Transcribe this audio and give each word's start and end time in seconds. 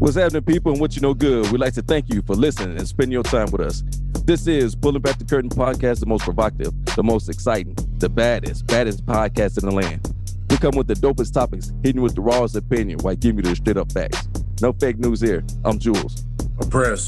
What's 0.00 0.16
happening, 0.16 0.42
people, 0.44 0.72
and 0.72 0.80
what 0.80 0.96
you 0.96 1.02
know 1.02 1.12
good? 1.12 1.52
We'd 1.52 1.60
like 1.60 1.74
to 1.74 1.82
thank 1.82 2.08
you 2.08 2.22
for 2.22 2.34
listening 2.34 2.78
and 2.78 2.88
spending 2.88 3.12
your 3.12 3.22
time 3.22 3.50
with 3.50 3.60
us. 3.60 3.82
This 4.24 4.46
is 4.46 4.74
Pulling 4.74 5.02
Back 5.02 5.18
the 5.18 5.26
Curtain 5.26 5.50
podcast, 5.50 6.00
the 6.00 6.06
most 6.06 6.24
provocative, 6.24 6.72
the 6.96 7.02
most 7.02 7.28
exciting, 7.28 7.76
the 7.98 8.08
baddest, 8.08 8.66
baddest 8.66 9.04
podcast 9.04 9.62
in 9.62 9.68
the 9.68 9.74
land. 9.74 10.10
We 10.48 10.56
come 10.56 10.74
with 10.74 10.86
the 10.86 10.94
dopest 10.94 11.34
topics, 11.34 11.70
hitting 11.82 12.00
with 12.00 12.14
the 12.14 12.22
rawest 12.22 12.56
opinion 12.56 13.00
while 13.00 13.14
giving 13.14 13.44
you 13.44 13.50
the 13.50 13.56
straight 13.56 13.76
up 13.76 13.92
facts. 13.92 14.26
No 14.62 14.72
fake 14.72 14.98
news 14.98 15.20
here. 15.20 15.44
I'm 15.66 15.78
Jules. 15.78 16.24
I'm 16.62 16.70
Press. 16.70 17.06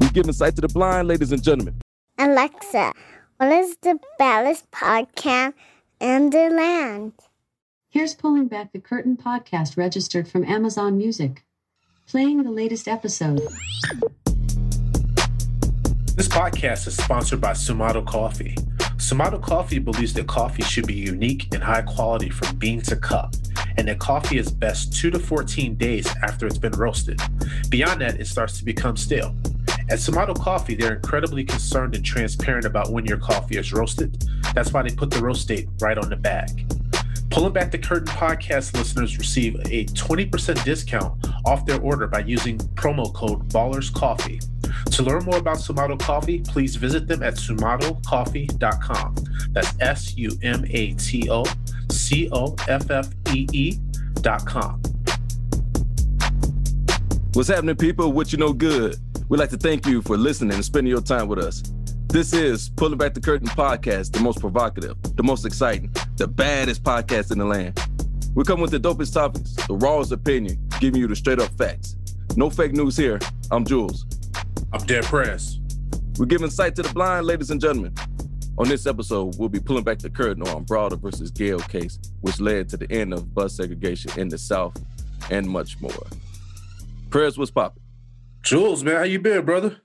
We 0.00 0.08
give 0.08 0.26
insight 0.26 0.56
to 0.56 0.62
the 0.62 0.68
blind, 0.68 1.06
ladies 1.06 1.30
and 1.30 1.40
gentlemen. 1.40 1.80
Alexa, 2.18 2.92
what 3.36 3.52
is 3.52 3.76
the 3.82 4.00
baddest 4.18 4.68
podcast 4.72 5.54
in 6.00 6.30
the 6.30 6.50
land? 6.50 7.12
Here's 7.88 8.14
Pulling 8.14 8.48
Back 8.48 8.72
the 8.72 8.80
Curtain 8.80 9.16
podcast 9.16 9.76
registered 9.76 10.26
from 10.26 10.44
Amazon 10.44 10.98
Music. 10.98 11.45
Playing 12.06 12.44
the 12.44 12.52
latest 12.52 12.86
episode. 12.86 13.40
This 16.14 16.28
podcast 16.28 16.86
is 16.86 16.96
sponsored 16.96 17.40
by 17.40 17.50
Sumato 17.50 18.06
Coffee. 18.06 18.54
Sumato 18.96 19.42
Coffee 19.42 19.80
believes 19.80 20.14
that 20.14 20.28
coffee 20.28 20.62
should 20.62 20.86
be 20.86 20.94
unique 20.94 21.52
and 21.52 21.60
high 21.60 21.82
quality 21.82 22.30
from 22.30 22.56
bean 22.58 22.80
to 22.82 22.94
cup, 22.94 23.34
and 23.76 23.88
that 23.88 23.98
coffee 23.98 24.38
is 24.38 24.52
best 24.52 24.96
2 24.96 25.10
to 25.10 25.18
14 25.18 25.74
days 25.74 26.06
after 26.22 26.46
it's 26.46 26.58
been 26.58 26.74
roasted. 26.74 27.20
Beyond 27.70 28.00
that, 28.02 28.20
it 28.20 28.28
starts 28.28 28.56
to 28.58 28.64
become 28.64 28.96
stale. 28.96 29.34
At 29.90 29.98
Sumato 29.98 30.38
Coffee, 30.38 30.76
they're 30.76 30.94
incredibly 30.94 31.42
concerned 31.42 31.96
and 31.96 32.04
transparent 32.04 32.66
about 32.66 32.92
when 32.92 33.04
your 33.04 33.18
coffee 33.18 33.56
is 33.56 33.72
roasted. 33.72 34.24
That's 34.54 34.72
why 34.72 34.82
they 34.82 34.94
put 34.94 35.10
the 35.10 35.20
roast 35.20 35.48
date 35.48 35.68
right 35.80 35.98
on 35.98 36.08
the 36.10 36.16
bag. 36.16 36.72
Pulling 37.36 37.52
Back 37.52 37.70
the 37.70 37.76
Curtain 37.76 38.06
podcast 38.06 38.74
listeners 38.74 39.18
receive 39.18 39.56
a 39.56 39.84
20% 39.84 40.64
discount 40.64 41.22
off 41.44 41.66
their 41.66 41.78
order 41.82 42.06
by 42.06 42.20
using 42.20 42.56
promo 42.76 43.12
code 43.12 43.46
Ballers 43.50 43.92
Coffee. 43.92 44.40
To 44.92 45.02
learn 45.02 45.22
more 45.26 45.36
about 45.36 45.58
Sumato 45.58 46.00
Coffee, 46.00 46.38
please 46.38 46.76
visit 46.76 47.06
them 47.06 47.22
at 47.22 47.34
sumatocoffee.com. 47.34 49.16
That's 49.50 49.74
S 49.80 50.16
U 50.16 50.30
M 50.42 50.64
A 50.70 50.94
T 50.94 51.28
O 51.30 51.44
C 51.92 52.30
O 52.32 52.56
F 52.68 52.90
F 52.90 53.08
E 53.34 53.46
E.com. 53.52 54.80
What's 57.34 57.50
happening, 57.50 57.76
people? 57.76 58.12
What 58.14 58.32
you 58.32 58.38
know 58.38 58.54
good? 58.54 58.96
We'd 59.28 59.36
like 59.36 59.50
to 59.50 59.58
thank 59.58 59.84
you 59.84 60.00
for 60.00 60.16
listening 60.16 60.54
and 60.54 60.64
spending 60.64 60.90
your 60.90 61.02
time 61.02 61.28
with 61.28 61.40
us. 61.40 61.62
This 62.08 62.32
is 62.32 62.70
Pulling 62.70 62.96
Back 62.96 63.14
the 63.14 63.20
Curtain 63.20 63.48
podcast, 63.48 64.12
the 64.12 64.20
most 64.20 64.40
provocative, 64.40 64.96
the 65.16 65.22
most 65.22 65.44
exciting, 65.44 65.92
the 66.16 66.26
baddest 66.26 66.82
podcast 66.82 67.30
in 67.32 67.38
the 67.38 67.44
land. 67.44 67.78
We 68.34 68.44
come 68.44 68.60
with 68.60 68.70
the 68.70 68.80
dopest 68.80 69.12
topics, 69.12 69.54
the 69.66 69.74
rawest 69.74 70.12
opinion, 70.12 70.58
giving 70.80 71.00
you 71.00 71.08
the 71.08 71.16
straight 71.16 71.40
up 71.40 71.50
facts. 71.58 71.96
No 72.36 72.48
fake 72.48 72.72
news 72.72 72.96
here. 72.96 73.18
I'm 73.50 73.64
Jules. 73.66 74.06
I'm 74.72 74.84
Dead 74.86 75.04
Press. 75.04 75.58
We're 76.18 76.26
giving 76.26 76.48
sight 76.48 76.74
to 76.76 76.82
the 76.82 76.92
blind, 76.92 77.26
ladies 77.26 77.50
and 77.50 77.60
gentlemen. 77.60 77.94
On 78.56 78.66
this 78.66 78.86
episode, 78.86 79.36
we'll 79.38 79.50
be 79.50 79.60
pulling 79.60 79.84
back 79.84 79.98
the 79.98 80.08
curtain 80.08 80.46
on 80.48 80.64
Browder 80.64 80.98
versus 80.98 81.30
Gayle 81.30 81.60
case, 81.60 81.98
which 82.22 82.40
led 82.40 82.68
to 82.70 82.78
the 82.78 82.90
end 82.90 83.12
of 83.12 83.34
bus 83.34 83.56
segregation 83.56 84.18
in 84.18 84.28
the 84.28 84.38
South, 84.38 84.76
and 85.30 85.46
much 85.46 85.78
more. 85.80 86.06
Prayers 87.10 87.36
was 87.36 87.50
popping. 87.50 87.82
Jules, 88.42 88.82
man, 88.84 88.96
how 88.96 89.02
you 89.02 89.18
been, 89.18 89.44
brother? 89.44 89.82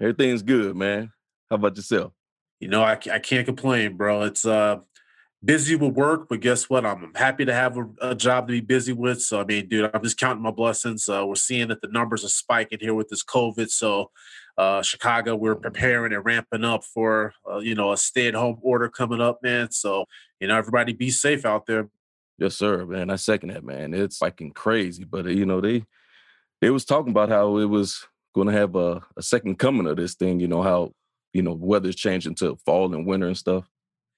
Everything's 0.00 0.42
good, 0.42 0.76
man. 0.76 1.12
How 1.50 1.56
about 1.56 1.76
yourself? 1.76 2.12
You 2.58 2.68
know, 2.68 2.82
I, 2.82 2.98
I 3.10 3.18
can't 3.18 3.46
complain, 3.46 3.96
bro. 3.96 4.22
It's 4.22 4.44
uh 4.44 4.78
busy 5.44 5.74
with 5.74 5.94
work, 5.94 6.28
but 6.28 6.40
guess 6.40 6.68
what? 6.68 6.84
I'm 6.84 7.12
happy 7.14 7.44
to 7.44 7.52
have 7.52 7.76
a, 7.78 7.88
a, 8.02 8.14
job 8.14 8.46
to 8.48 8.52
be 8.52 8.60
busy 8.60 8.92
with. 8.92 9.22
So 9.22 9.40
I 9.40 9.44
mean, 9.44 9.68
dude, 9.68 9.90
I'm 9.92 10.02
just 10.02 10.18
counting 10.18 10.42
my 10.42 10.50
blessings. 10.50 11.08
Uh, 11.08 11.24
we're 11.26 11.34
seeing 11.34 11.68
that 11.68 11.80
the 11.80 11.88
numbers 11.88 12.24
are 12.24 12.28
spiking 12.28 12.78
here 12.80 12.94
with 12.94 13.08
this 13.08 13.24
COVID. 13.24 13.70
So 13.70 14.10
uh, 14.58 14.82
Chicago, 14.82 15.36
we're 15.36 15.54
preparing 15.54 16.12
and 16.12 16.24
ramping 16.24 16.64
up 16.64 16.84
for 16.84 17.32
uh, 17.50 17.58
you 17.58 17.74
know 17.74 17.92
a 17.92 17.96
stay-at-home 17.96 18.58
order 18.62 18.88
coming 18.88 19.20
up, 19.20 19.42
man. 19.42 19.70
So 19.70 20.04
you 20.40 20.48
know, 20.48 20.56
everybody 20.56 20.92
be 20.92 21.10
safe 21.10 21.44
out 21.44 21.66
there. 21.66 21.88
Yes, 22.38 22.56
sir, 22.56 22.86
man. 22.86 23.10
I 23.10 23.16
second 23.16 23.50
that, 23.50 23.64
man. 23.64 23.92
It's 23.94 24.16
spiking 24.16 24.52
crazy, 24.52 25.04
but 25.04 25.26
uh, 25.26 25.30
you 25.30 25.46
know 25.46 25.60
they 25.60 25.84
they 26.60 26.70
was 26.70 26.84
talking 26.84 27.10
about 27.10 27.30
how 27.30 27.56
it 27.56 27.66
was 27.66 28.06
going 28.34 28.46
to 28.46 28.52
have 28.52 28.76
a, 28.76 29.02
a 29.16 29.22
second 29.22 29.58
coming 29.58 29.86
of 29.86 29.96
this 29.96 30.14
thing. 30.14 30.40
You 30.40 30.48
know 30.48 30.62
how 30.62 30.92
you 31.32 31.42
know 31.42 31.52
weather's 31.52 31.96
changing 31.96 32.34
to 32.36 32.56
fall 32.64 32.94
and 32.94 33.06
winter 33.06 33.26
and 33.26 33.36
stuff. 33.36 33.68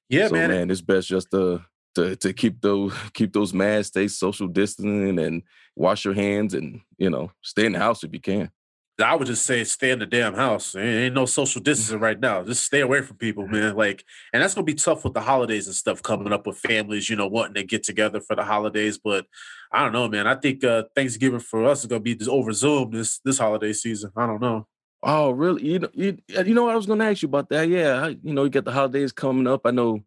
Yeah, 0.08 0.28
so, 0.28 0.34
man. 0.34 0.50
man, 0.50 0.70
it's 0.70 0.80
best 0.80 1.08
just 1.08 1.30
to 1.30 1.62
to 1.94 2.16
to 2.16 2.32
keep 2.32 2.60
those 2.60 2.94
keep 3.14 3.32
those 3.32 3.52
masks, 3.52 3.88
stay 3.88 4.08
social 4.08 4.48
distancing, 4.48 5.18
and 5.18 5.42
wash 5.76 6.04
your 6.04 6.14
hands, 6.14 6.54
and 6.54 6.80
you 6.98 7.10
know 7.10 7.30
stay 7.42 7.66
in 7.66 7.72
the 7.72 7.78
house 7.78 8.04
if 8.04 8.12
you 8.12 8.20
can. 8.20 8.50
I 9.00 9.14
would 9.14 9.26
just 9.26 9.46
say 9.46 9.64
stay 9.64 9.90
in 9.90 9.98
the 9.98 10.06
damn 10.06 10.34
house. 10.34 10.72
There 10.72 10.84
ain't 10.84 11.14
no 11.14 11.24
social 11.24 11.62
distancing 11.62 11.98
right 11.98 12.18
now. 12.18 12.42
Just 12.44 12.64
stay 12.64 12.80
away 12.80 13.00
from 13.00 13.16
people, 13.16 13.46
man. 13.46 13.74
Like, 13.74 14.04
and 14.32 14.42
that's 14.42 14.54
gonna 14.54 14.64
be 14.64 14.74
tough 14.74 15.04
with 15.04 15.14
the 15.14 15.20
holidays 15.20 15.66
and 15.66 15.74
stuff 15.74 16.02
coming 16.02 16.32
up 16.32 16.46
with 16.46 16.58
families, 16.58 17.08
you 17.08 17.16
know, 17.16 17.26
wanting 17.26 17.54
to 17.54 17.64
get 17.64 17.82
together 17.82 18.20
for 18.20 18.36
the 18.36 18.44
holidays. 18.44 18.98
But 18.98 19.26
I 19.72 19.82
don't 19.82 19.92
know, 19.92 20.08
man. 20.08 20.26
I 20.26 20.34
think 20.34 20.62
uh 20.62 20.84
Thanksgiving 20.94 21.40
for 21.40 21.64
us 21.64 21.80
is 21.80 21.86
gonna 21.86 22.00
be 22.00 22.14
just 22.14 22.30
over 22.30 22.52
Zoom 22.52 22.90
this 22.90 23.18
this 23.24 23.38
holiday 23.38 23.72
season. 23.72 24.12
I 24.16 24.26
don't 24.26 24.42
know. 24.42 24.66
Oh, 25.02 25.30
really? 25.30 25.64
You 25.64 25.78
know, 25.80 25.88
you, 25.94 26.18
you 26.28 26.54
know 26.54 26.68
I 26.68 26.76
was 26.76 26.86
gonna 26.86 27.04
ask 27.04 27.22
you 27.22 27.28
about 27.28 27.48
that. 27.48 27.68
Yeah, 27.68 28.08
you 28.08 28.34
know, 28.34 28.44
you 28.44 28.50
got 28.50 28.64
the 28.64 28.72
holidays 28.72 29.12
coming 29.12 29.46
up. 29.46 29.62
I 29.64 29.70
know, 29.70 30.00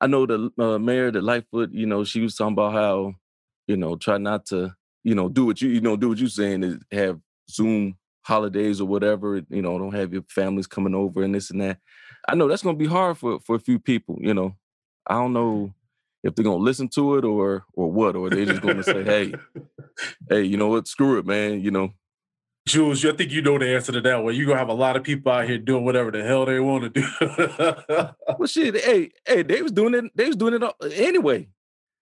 I 0.00 0.06
know 0.06 0.26
the 0.26 0.50
uh, 0.58 0.78
mayor, 0.78 1.10
the 1.10 1.22
Lightfoot. 1.22 1.72
You 1.72 1.86
know, 1.86 2.04
she 2.04 2.20
was 2.20 2.34
talking 2.34 2.52
about 2.52 2.72
how, 2.72 3.14
you 3.66 3.76
know, 3.76 3.96
try 3.96 4.18
not 4.18 4.44
to, 4.46 4.74
you 5.02 5.14
know, 5.14 5.28
do 5.28 5.46
what 5.46 5.62
you, 5.62 5.70
you 5.70 5.80
know, 5.80 5.96
do 5.96 6.10
what 6.10 6.18
you 6.18 6.28
saying 6.28 6.62
is 6.62 6.78
have 6.92 7.20
Zoom 7.50 7.96
holidays 8.22 8.80
or 8.80 8.86
whatever. 8.86 9.42
You 9.48 9.62
know, 9.62 9.78
don't 9.78 9.94
have 9.94 10.12
your 10.12 10.22
families 10.28 10.66
coming 10.66 10.94
over 10.94 11.22
and 11.22 11.34
this 11.34 11.50
and 11.50 11.60
that. 11.60 11.78
I 12.28 12.34
know 12.34 12.48
that's 12.48 12.62
gonna 12.62 12.76
be 12.76 12.86
hard 12.86 13.18
for 13.18 13.40
for 13.40 13.56
a 13.56 13.60
few 13.60 13.78
people. 13.78 14.18
You 14.20 14.34
know, 14.34 14.56
I 15.06 15.14
don't 15.14 15.32
mm-hmm. 15.32 15.34
know 15.34 15.74
if 16.24 16.34
they're 16.34 16.44
gonna 16.44 16.56
listen 16.56 16.88
to 16.88 17.16
it 17.16 17.24
or 17.24 17.64
or 17.74 17.90
what, 17.90 18.16
or 18.16 18.30
they're 18.30 18.44
just 18.44 18.62
gonna 18.62 18.82
say, 18.82 19.04
hey, 19.04 19.34
hey, 20.28 20.42
you 20.42 20.56
know 20.56 20.68
what? 20.68 20.88
Screw 20.88 21.18
it, 21.18 21.26
man. 21.26 21.60
You 21.60 21.70
know, 21.70 21.92
Jules, 22.68 23.04
I 23.04 23.12
think 23.12 23.32
you 23.32 23.40
know 23.40 23.58
the 23.58 23.74
answer 23.74 23.92
to 23.92 24.00
that 24.02 24.22
one. 24.22 24.34
You're 24.34 24.46
gonna 24.46 24.58
have 24.58 24.68
a 24.68 24.74
lot 24.74 24.96
of 24.96 25.02
people 25.02 25.32
out 25.32 25.48
here 25.48 25.58
doing 25.58 25.84
whatever 25.84 26.10
the 26.10 26.22
hell 26.22 26.44
they 26.44 26.60
want 26.60 26.84
to 26.84 27.00
do. 27.00 28.14
well, 28.38 28.46
shit, 28.46 28.76
hey, 28.76 29.10
hey, 29.26 29.42
they 29.42 29.62
was 29.62 29.72
doing 29.72 29.94
it. 29.94 30.04
They 30.14 30.26
was 30.26 30.36
doing 30.36 30.54
it 30.54 30.92
anyway. 30.94 31.48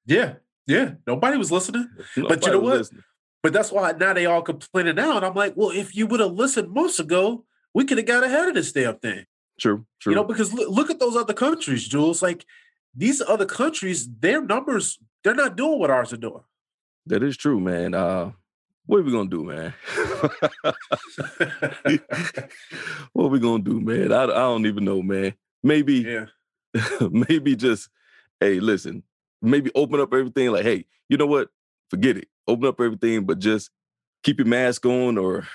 Yeah, 0.07 0.35
yeah. 0.67 0.95
Nobody 1.07 1.37
was 1.39 1.53
listening. 1.53 1.89
Nobody 2.17 2.35
but 2.35 2.47
you 2.47 2.53
know 2.53 2.61
what? 2.61 2.79
Listening. 2.79 3.03
But 3.43 3.53
that's 3.53 3.71
why 3.71 3.93
now 3.93 4.13
they 4.13 4.27
all 4.27 4.43
complaining 4.43 4.97
now, 4.97 5.17
and 5.17 5.25
I'm 5.25 5.35
like, 5.35 5.55
well, 5.57 5.71
if 5.71 5.95
you 5.95 6.07
would 6.07 6.21
have 6.21 6.33
listened 6.33 6.73
months 6.73 6.99
ago, 6.99 7.45
we 7.75 7.85
could 7.85 7.99
have 7.99 8.07
got 8.07 8.25
ahead 8.25 8.49
of 8.49 8.55
this 8.55 8.73
damn 8.73 8.99
thing. 8.99 9.27
True, 9.61 9.87
true. 10.01 10.13
You 10.13 10.17
know, 10.17 10.25
because 10.25 10.53
look, 10.53 10.69
look 10.69 10.91
at 10.91 10.99
those 10.99 11.17
other 11.17 11.35
countries, 11.35 11.87
Jules. 11.87 12.23
Like 12.23 12.45
these 12.95 13.21
other 13.21 13.47
countries, 13.47 14.09
their 14.19 14.43
numbers, 14.43 14.99
they're 15.23 15.35
not 15.35 15.57
doing 15.57 15.79
what 15.79 15.91
ours 15.91 16.13
are 16.13 16.19
doing. 16.19 16.43
That 17.07 17.23
is 17.23 17.37
true, 17.37 17.61
man. 17.61 17.95
Uh, 17.95 18.33
what 18.87 18.99
are 18.99 19.03
we 19.03 19.13
gonna 19.13 19.29
do, 19.29 19.45
man? 19.45 19.75
what 23.13 23.25
are 23.25 23.29
we 23.29 23.39
gonna 23.39 23.63
do, 23.63 23.81
man? 23.81 24.13
I, 24.13 24.25
I 24.25 24.27
don't 24.27 24.67
even 24.67 24.85
know, 24.85 25.03
man. 25.03 25.35
Maybe, 25.63 25.95
yeah. 25.97 26.27
maybe 27.11 27.57
just, 27.57 27.89
hey, 28.41 28.61
listen, 28.61 29.03
maybe 29.43 29.71
open 29.75 30.01
up 30.01 30.13
everything. 30.13 30.51
Like, 30.51 30.65
hey, 30.65 30.87
you 31.09 31.17
know 31.17 31.27
what? 31.27 31.49
Forget 31.91 32.17
it. 32.17 32.29
Open 32.49 32.67
up 32.67 32.81
everything, 32.81 33.25
but 33.25 33.39
just 33.39 33.71
keep 34.23 34.39
your 34.39 34.47
mask 34.47 34.85
on 34.87 35.19
or 35.19 35.47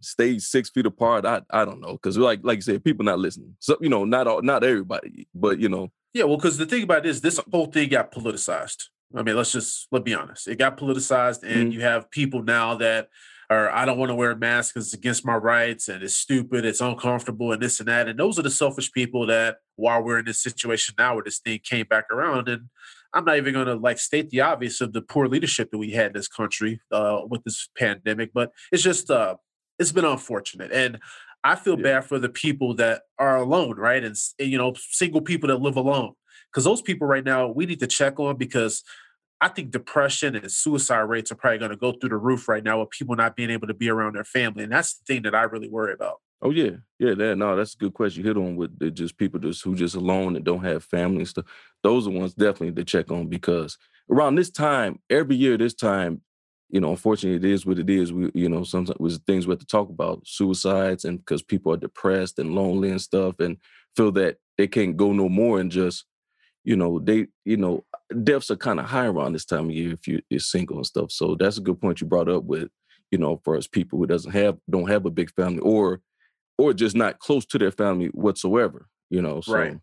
stay 0.00 0.38
six 0.38 0.70
feet 0.70 0.86
apart. 0.86 1.26
I 1.26 1.42
I 1.50 1.64
don't 1.64 1.80
know, 1.80 1.92
because 1.92 2.16
like 2.16 2.40
like 2.42 2.56
you 2.58 2.62
said, 2.62 2.84
people 2.84 3.04
not 3.04 3.18
listening. 3.18 3.56
So 3.60 3.76
you 3.80 3.88
know, 3.88 4.04
not 4.04 4.26
all, 4.26 4.42
not 4.42 4.64
everybody, 4.64 5.28
but 5.34 5.58
you 5.60 5.68
know, 5.68 5.90
Yeah, 6.14 6.24
well, 6.24 6.36
because 6.36 6.56
the 6.58 6.66
thing 6.66 6.82
about 6.82 7.02
this, 7.02 7.20
this 7.20 7.38
whole 7.52 7.66
thing 7.66 7.88
got 7.90 8.12
politicized. 8.12 8.84
I 9.14 9.22
mean, 9.22 9.36
let's 9.36 9.52
just 9.52 9.88
let's 9.92 10.04
be 10.04 10.14
honest. 10.14 10.48
It 10.48 10.58
got 10.58 10.78
politicized, 10.78 11.42
and 11.42 11.70
Mhm. 11.70 11.74
you 11.74 11.80
have 11.82 12.10
people 12.10 12.42
now 12.42 12.76
that 12.76 13.08
are 13.50 13.68
I 13.70 13.84
don't 13.84 13.98
want 13.98 14.10
to 14.10 14.14
wear 14.14 14.30
a 14.30 14.36
mask 14.36 14.74
because 14.74 14.86
it's 14.86 14.94
against 14.94 15.26
my 15.26 15.34
rights 15.34 15.88
and 15.88 16.02
it's 16.02 16.14
stupid, 16.14 16.64
it's 16.64 16.80
uncomfortable, 16.80 17.52
and 17.52 17.60
this 17.60 17.80
and 17.80 17.88
that. 17.88 18.08
And 18.08 18.18
those 18.18 18.38
are 18.38 18.42
the 18.42 18.50
selfish 18.50 18.92
people 18.92 19.26
that 19.26 19.58
while 19.76 20.02
we're 20.02 20.20
in 20.20 20.24
this 20.26 20.38
situation 20.38 20.94
now 20.96 21.14
where 21.16 21.24
this 21.24 21.40
thing 21.40 21.58
came 21.62 21.86
back 21.86 22.04
around, 22.10 22.48
and 22.48 22.68
I'm 23.12 23.24
not 23.24 23.36
even 23.36 23.54
gonna 23.54 23.74
like 23.74 23.98
state 23.98 24.30
the 24.30 24.40
obvious 24.42 24.80
of 24.80 24.92
the 24.92 25.02
poor 25.02 25.26
leadership 25.28 25.70
that 25.70 25.78
we 25.78 25.90
had 25.90 26.08
in 26.08 26.12
this 26.14 26.28
country 26.28 26.80
uh 26.92 27.20
with 27.28 27.42
this 27.44 27.68
pandemic, 27.76 28.32
but 28.32 28.52
it's 28.72 28.82
just 28.82 29.10
uh 29.10 29.36
it's 29.78 29.92
been 29.92 30.04
unfortunate. 30.04 30.72
And 30.72 30.98
I 31.42 31.54
feel 31.56 31.76
Yeah. 31.76 31.84
bad 32.00 32.04
for 32.04 32.18
the 32.18 32.28
people 32.28 32.74
that 32.74 33.02
are 33.18 33.36
alone, 33.36 33.76
right? 33.76 34.04
And 34.04 34.16
you 34.38 34.58
know, 34.58 34.74
single 34.76 35.22
people 35.22 35.48
that 35.48 35.60
live 35.60 35.76
alone 35.76 36.12
because 36.52 36.64
those 36.64 36.82
people 36.82 37.06
right 37.06 37.24
now 37.24 37.48
we 37.48 37.66
need 37.66 37.80
to 37.80 37.86
check 37.86 38.20
on 38.20 38.36
because 38.36 38.82
I 39.40 39.48
think 39.48 39.70
depression 39.70 40.36
and 40.36 40.52
suicide 40.52 41.00
rates 41.00 41.32
are 41.32 41.34
probably 41.34 41.58
going 41.58 41.70
to 41.70 41.76
go 41.76 41.92
through 41.92 42.10
the 42.10 42.16
roof 42.18 42.46
right 42.46 42.62
now 42.62 42.80
with 42.80 42.90
people 42.90 43.16
not 43.16 43.36
being 43.36 43.48
able 43.50 43.68
to 43.68 43.74
be 43.74 43.88
around 43.88 44.14
their 44.14 44.24
family, 44.24 44.64
and 44.64 44.72
that's 44.72 44.98
the 44.98 45.04
thing 45.06 45.22
that 45.22 45.34
I 45.34 45.44
really 45.44 45.68
worry 45.70 45.94
about. 45.94 46.16
Oh 46.42 46.50
yeah, 46.50 46.72
yeah. 46.98 47.14
That 47.14 47.36
no, 47.38 47.56
that's 47.56 47.74
a 47.74 47.78
good 47.78 47.94
question. 47.94 48.22
You 48.22 48.28
hit 48.28 48.36
on 48.36 48.56
with 48.56 48.94
just 48.94 49.16
people 49.16 49.40
just 49.40 49.62
who 49.62 49.74
just 49.74 49.94
alone 49.94 50.36
and 50.36 50.44
don't 50.44 50.64
have 50.64 50.84
family 50.84 51.18
and 51.18 51.28
stuff. 51.28 51.46
Those 51.82 52.06
are 52.06 52.10
ones 52.10 52.34
definitely 52.34 52.72
to 52.72 52.84
check 52.84 53.10
on 53.10 53.28
because 53.28 53.78
around 54.10 54.34
this 54.34 54.50
time, 54.50 55.00
every 55.08 55.36
year, 55.36 55.56
this 55.56 55.74
time, 55.74 56.22
you 56.68 56.80
know, 56.80 56.90
unfortunately, 56.90 57.48
it 57.48 57.52
is 57.52 57.66
what 57.66 57.78
it 57.78 57.90
is. 57.90 58.12
We, 58.12 58.30
you 58.34 58.48
know, 58.48 58.62
sometimes 58.64 58.98
was 58.98 59.18
things 59.18 59.46
we 59.46 59.52
have 59.52 59.60
to 59.60 59.66
talk 59.66 59.88
about 59.88 60.26
suicides 60.26 61.04
and 61.04 61.18
because 61.18 61.42
people 61.42 61.72
are 61.72 61.76
depressed 61.78 62.38
and 62.38 62.54
lonely 62.54 62.90
and 62.90 63.00
stuff 63.00 63.40
and 63.40 63.56
feel 63.96 64.12
that 64.12 64.38
they 64.56 64.68
can't 64.68 64.96
go 64.96 65.12
no 65.12 65.28
more 65.28 65.58
and 65.58 65.70
just, 65.70 66.04
you 66.64 66.76
know, 66.76 66.98
they, 66.98 67.28
you 67.44 67.56
know, 67.56 67.84
deaths 68.22 68.50
are 68.50 68.56
kind 68.56 68.80
of 68.80 68.86
high 68.86 69.06
around 69.06 69.32
this 69.32 69.44
time 69.44 69.66
of 69.66 69.70
year 69.72 69.94
if 69.94 70.06
you're 70.06 70.20
single 70.40 70.76
and 70.76 70.86
stuff. 70.86 71.10
So 71.10 71.34
that's 71.34 71.58
a 71.58 71.62
good 71.62 71.80
point 71.80 72.00
you 72.00 72.06
brought 72.06 72.28
up 72.28 72.44
with, 72.44 72.68
you 73.10 73.18
know, 73.18 73.40
for 73.44 73.56
us 73.56 73.66
people 73.66 73.98
who 73.98 74.06
doesn't 74.06 74.32
have 74.32 74.58
don't 74.68 74.88
have 74.90 75.06
a 75.06 75.10
big 75.10 75.32
family 75.34 75.60
or 75.60 76.00
or 76.58 76.74
just 76.74 76.96
not 76.96 77.18
close 77.20 77.46
to 77.46 77.58
their 77.58 77.72
family 77.72 78.08
whatsoever. 78.08 78.88
You 79.10 79.22
know, 79.22 79.40
so 79.40 79.52
Right. 79.52 79.80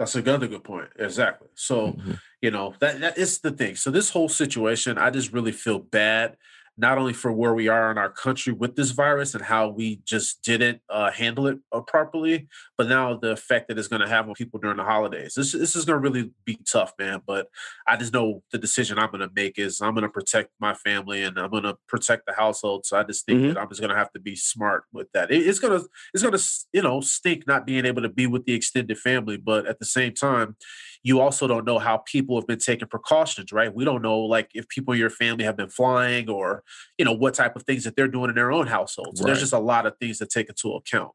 That's 0.00 0.14
another 0.14 0.48
good 0.48 0.64
point. 0.64 0.88
Exactly. 0.98 1.48
So, 1.54 1.88
mhm. 1.88 2.18
you 2.40 2.50
know, 2.50 2.72
that 2.80 3.00
that 3.00 3.18
is 3.18 3.40
the 3.40 3.50
thing. 3.50 3.76
So 3.76 3.90
this 3.90 4.08
whole 4.08 4.30
situation, 4.30 4.96
I 4.96 5.10
just 5.10 5.30
really 5.30 5.52
feel 5.52 5.78
bad, 5.78 6.38
not 6.80 6.98
only 6.98 7.12
for 7.12 7.30
where 7.32 7.52
we 7.54 7.68
are 7.68 7.90
in 7.90 7.98
our 7.98 8.08
country 8.10 8.52
with 8.52 8.74
this 8.74 8.90
virus 8.92 9.34
and 9.34 9.44
how 9.44 9.68
we 9.68 10.00
just 10.04 10.42
didn't 10.42 10.80
uh, 10.88 11.10
handle 11.10 11.46
it 11.46 11.58
uh, 11.72 11.80
properly, 11.80 12.48
but 12.78 12.88
now 12.88 13.16
the 13.16 13.32
effect 13.32 13.68
that 13.68 13.78
it's 13.78 13.88
going 13.88 14.00
to 14.00 14.08
have 14.08 14.26
on 14.28 14.34
people 14.34 14.58
during 14.58 14.78
the 14.78 14.82
holidays. 14.84 15.34
This 15.34 15.52
this 15.52 15.76
is 15.76 15.84
going 15.84 16.02
to 16.02 16.08
really 16.08 16.30
be 16.44 16.58
tough, 16.70 16.92
man. 16.98 17.20
But 17.26 17.48
I 17.86 17.96
just 17.96 18.12
know 18.14 18.42
the 18.50 18.58
decision 18.58 18.98
I'm 18.98 19.10
going 19.10 19.20
to 19.20 19.30
make 19.34 19.58
is 19.58 19.80
I'm 19.80 19.94
going 19.94 20.02
to 20.02 20.08
protect 20.08 20.50
my 20.58 20.74
family 20.74 21.22
and 21.22 21.38
I'm 21.38 21.50
going 21.50 21.64
to 21.64 21.76
protect 21.86 22.24
the 22.26 22.32
household. 22.34 22.86
So 22.86 22.96
I 22.98 23.02
just 23.04 23.26
think 23.26 23.40
Mhm. 23.40 23.54
that 23.54 23.60
I'm 23.60 23.68
just 23.68 23.80
going 23.80 23.90
to 23.90 23.96
have 23.96 24.12
to 24.12 24.20
be 24.20 24.34
smart 24.34 24.84
with 24.92 25.08
that. 25.12 25.30
It- 25.30 25.46
it's 25.46 25.58
going 25.58 25.78
to 25.78 25.86
it's 26.14 26.22
going 26.22 26.36
to 26.36 26.44
you 26.72 26.82
know 26.82 27.00
stink 27.00 27.46
not 27.46 27.66
being 27.66 27.84
able 27.84 28.02
to 28.02 28.08
be 28.08 28.26
with 28.26 28.46
the 28.46 28.54
extended 28.54 28.98
family, 28.98 29.36
but 29.36 29.66
at 29.66 29.78
the 29.78 29.84
same 29.84 30.14
time 30.14 30.56
you 31.02 31.20
also 31.20 31.46
don't 31.46 31.64
know 31.64 31.78
how 31.78 31.98
people 31.98 32.36
have 32.36 32.46
been 32.46 32.58
taking 32.58 32.88
precautions, 32.88 33.52
right? 33.52 33.74
We 33.74 33.84
don't 33.84 34.02
know 34.02 34.20
like 34.20 34.50
if 34.54 34.68
people 34.68 34.92
in 34.94 35.00
your 35.00 35.10
family 35.10 35.44
have 35.44 35.56
been 35.56 35.70
flying 35.70 36.28
or 36.28 36.62
you 36.98 37.04
know 37.04 37.12
what 37.12 37.34
type 37.34 37.56
of 37.56 37.62
things 37.62 37.84
that 37.84 37.96
they're 37.96 38.08
doing 38.08 38.28
in 38.28 38.36
their 38.36 38.52
own 38.52 38.66
household. 38.66 39.16
So 39.16 39.24
there's 39.24 39.40
just 39.40 39.52
a 39.52 39.58
lot 39.58 39.86
of 39.86 39.96
things 39.98 40.18
to 40.18 40.26
take 40.26 40.48
into 40.48 40.72
account. 40.74 41.12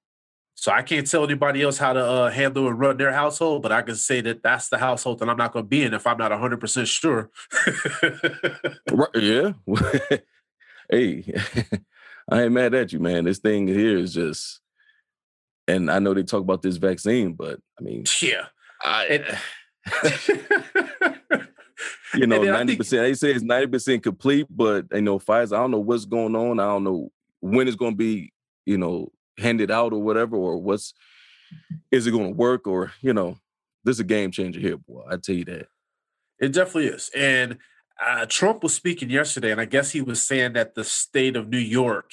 So 0.57 0.71
I 0.71 0.81
can't 0.83 1.05
tell 1.05 1.23
anybody 1.25 1.61
else 1.61 1.77
how 1.77 1.93
to 1.93 1.99
uh, 1.99 2.31
handle 2.31 2.67
and 2.67 2.79
run 2.79 2.95
their 2.97 3.11
household, 3.11 3.61
but 3.61 3.73
I 3.73 3.81
can 3.81 3.95
say 3.95 4.21
that 4.21 4.41
that's 4.41 4.69
the 4.69 4.77
household 4.77 5.19
that 5.19 5.29
I'm 5.29 5.37
not 5.37 5.51
going 5.51 5.65
to 5.65 5.69
be 5.69 5.83
in 5.83 5.93
if 5.93 6.07
I'm 6.07 6.17
not 6.17 6.31
100% 6.31 6.87
sure. 6.87 7.29
Right, 8.89 9.09
yeah. 9.15 9.51
hey, 10.89 11.33
I 12.31 12.43
ain't 12.43 12.53
mad 12.53 12.73
at 12.73 12.93
you, 12.93 12.99
man. 12.99 13.25
This 13.25 13.39
thing 13.39 13.67
here 13.67 13.97
is 13.97 14.13
just, 14.13 14.61
and 15.67 15.91
I 15.91 15.99
know 15.99 16.13
they 16.13 16.23
talk 16.23 16.41
about 16.41 16.61
this 16.61 16.77
vaccine, 16.77 17.33
but 17.33 17.59
I 17.77 17.83
mean, 17.83 18.05
yeah. 18.21 18.45
I, 18.81 19.05
And- 19.07 19.37
you 22.13 22.27
know, 22.27 22.35
And 22.35 22.45
then 22.45 22.47
I 22.49 22.57
ninety 22.57 22.75
percent. 22.75 23.03
They 23.03 23.13
say 23.13 23.31
it's 23.31 23.43
ninety 23.43 23.67
percent 23.67 24.03
complete, 24.03 24.47
but 24.49 24.85
you 24.91 25.01
know, 25.01 25.19
Pfizer. 25.19 25.53
I 25.53 25.59
don't 25.59 25.71
know 25.71 25.79
what's 25.79 26.05
going 26.05 26.35
on. 26.35 26.59
I 26.59 26.65
don't 26.65 26.83
know 26.83 27.11
when 27.39 27.67
it's 27.67 27.77
going 27.77 27.93
to 27.93 27.97
be, 27.97 28.33
you 28.65 28.77
know, 28.77 29.11
handed 29.37 29.71
out 29.71 29.93
or 29.93 30.01
whatever, 30.01 30.35
or 30.35 30.57
what's 30.57 30.93
is 31.91 32.07
it 32.07 32.11
going 32.11 32.31
to 32.31 32.37
work, 32.37 32.67
or 32.67 32.91
you 33.01 33.13
know, 33.13 33.37
this 33.83 33.97
is 33.97 34.01
a 34.01 34.05
game 34.05 34.31
changer 34.31 34.59
here, 34.59 34.77
boy. 34.77 35.03
I 35.09 35.17
tell 35.17 35.35
you 35.35 35.45
that. 35.45 35.67
It 36.39 36.51
definitely 36.51 36.87
is. 36.87 37.09
And 37.15 37.57
uh, 38.03 38.25
Trump 38.27 38.63
was 38.63 38.73
speaking 38.73 39.09
yesterday, 39.09 39.51
and 39.51 39.61
I 39.61 39.65
guess 39.65 39.91
he 39.91 40.01
was 40.01 40.25
saying 40.25 40.53
that 40.53 40.75
the 40.75 40.83
state 40.83 41.35
of 41.35 41.47
New 41.47 41.57
York, 41.57 42.11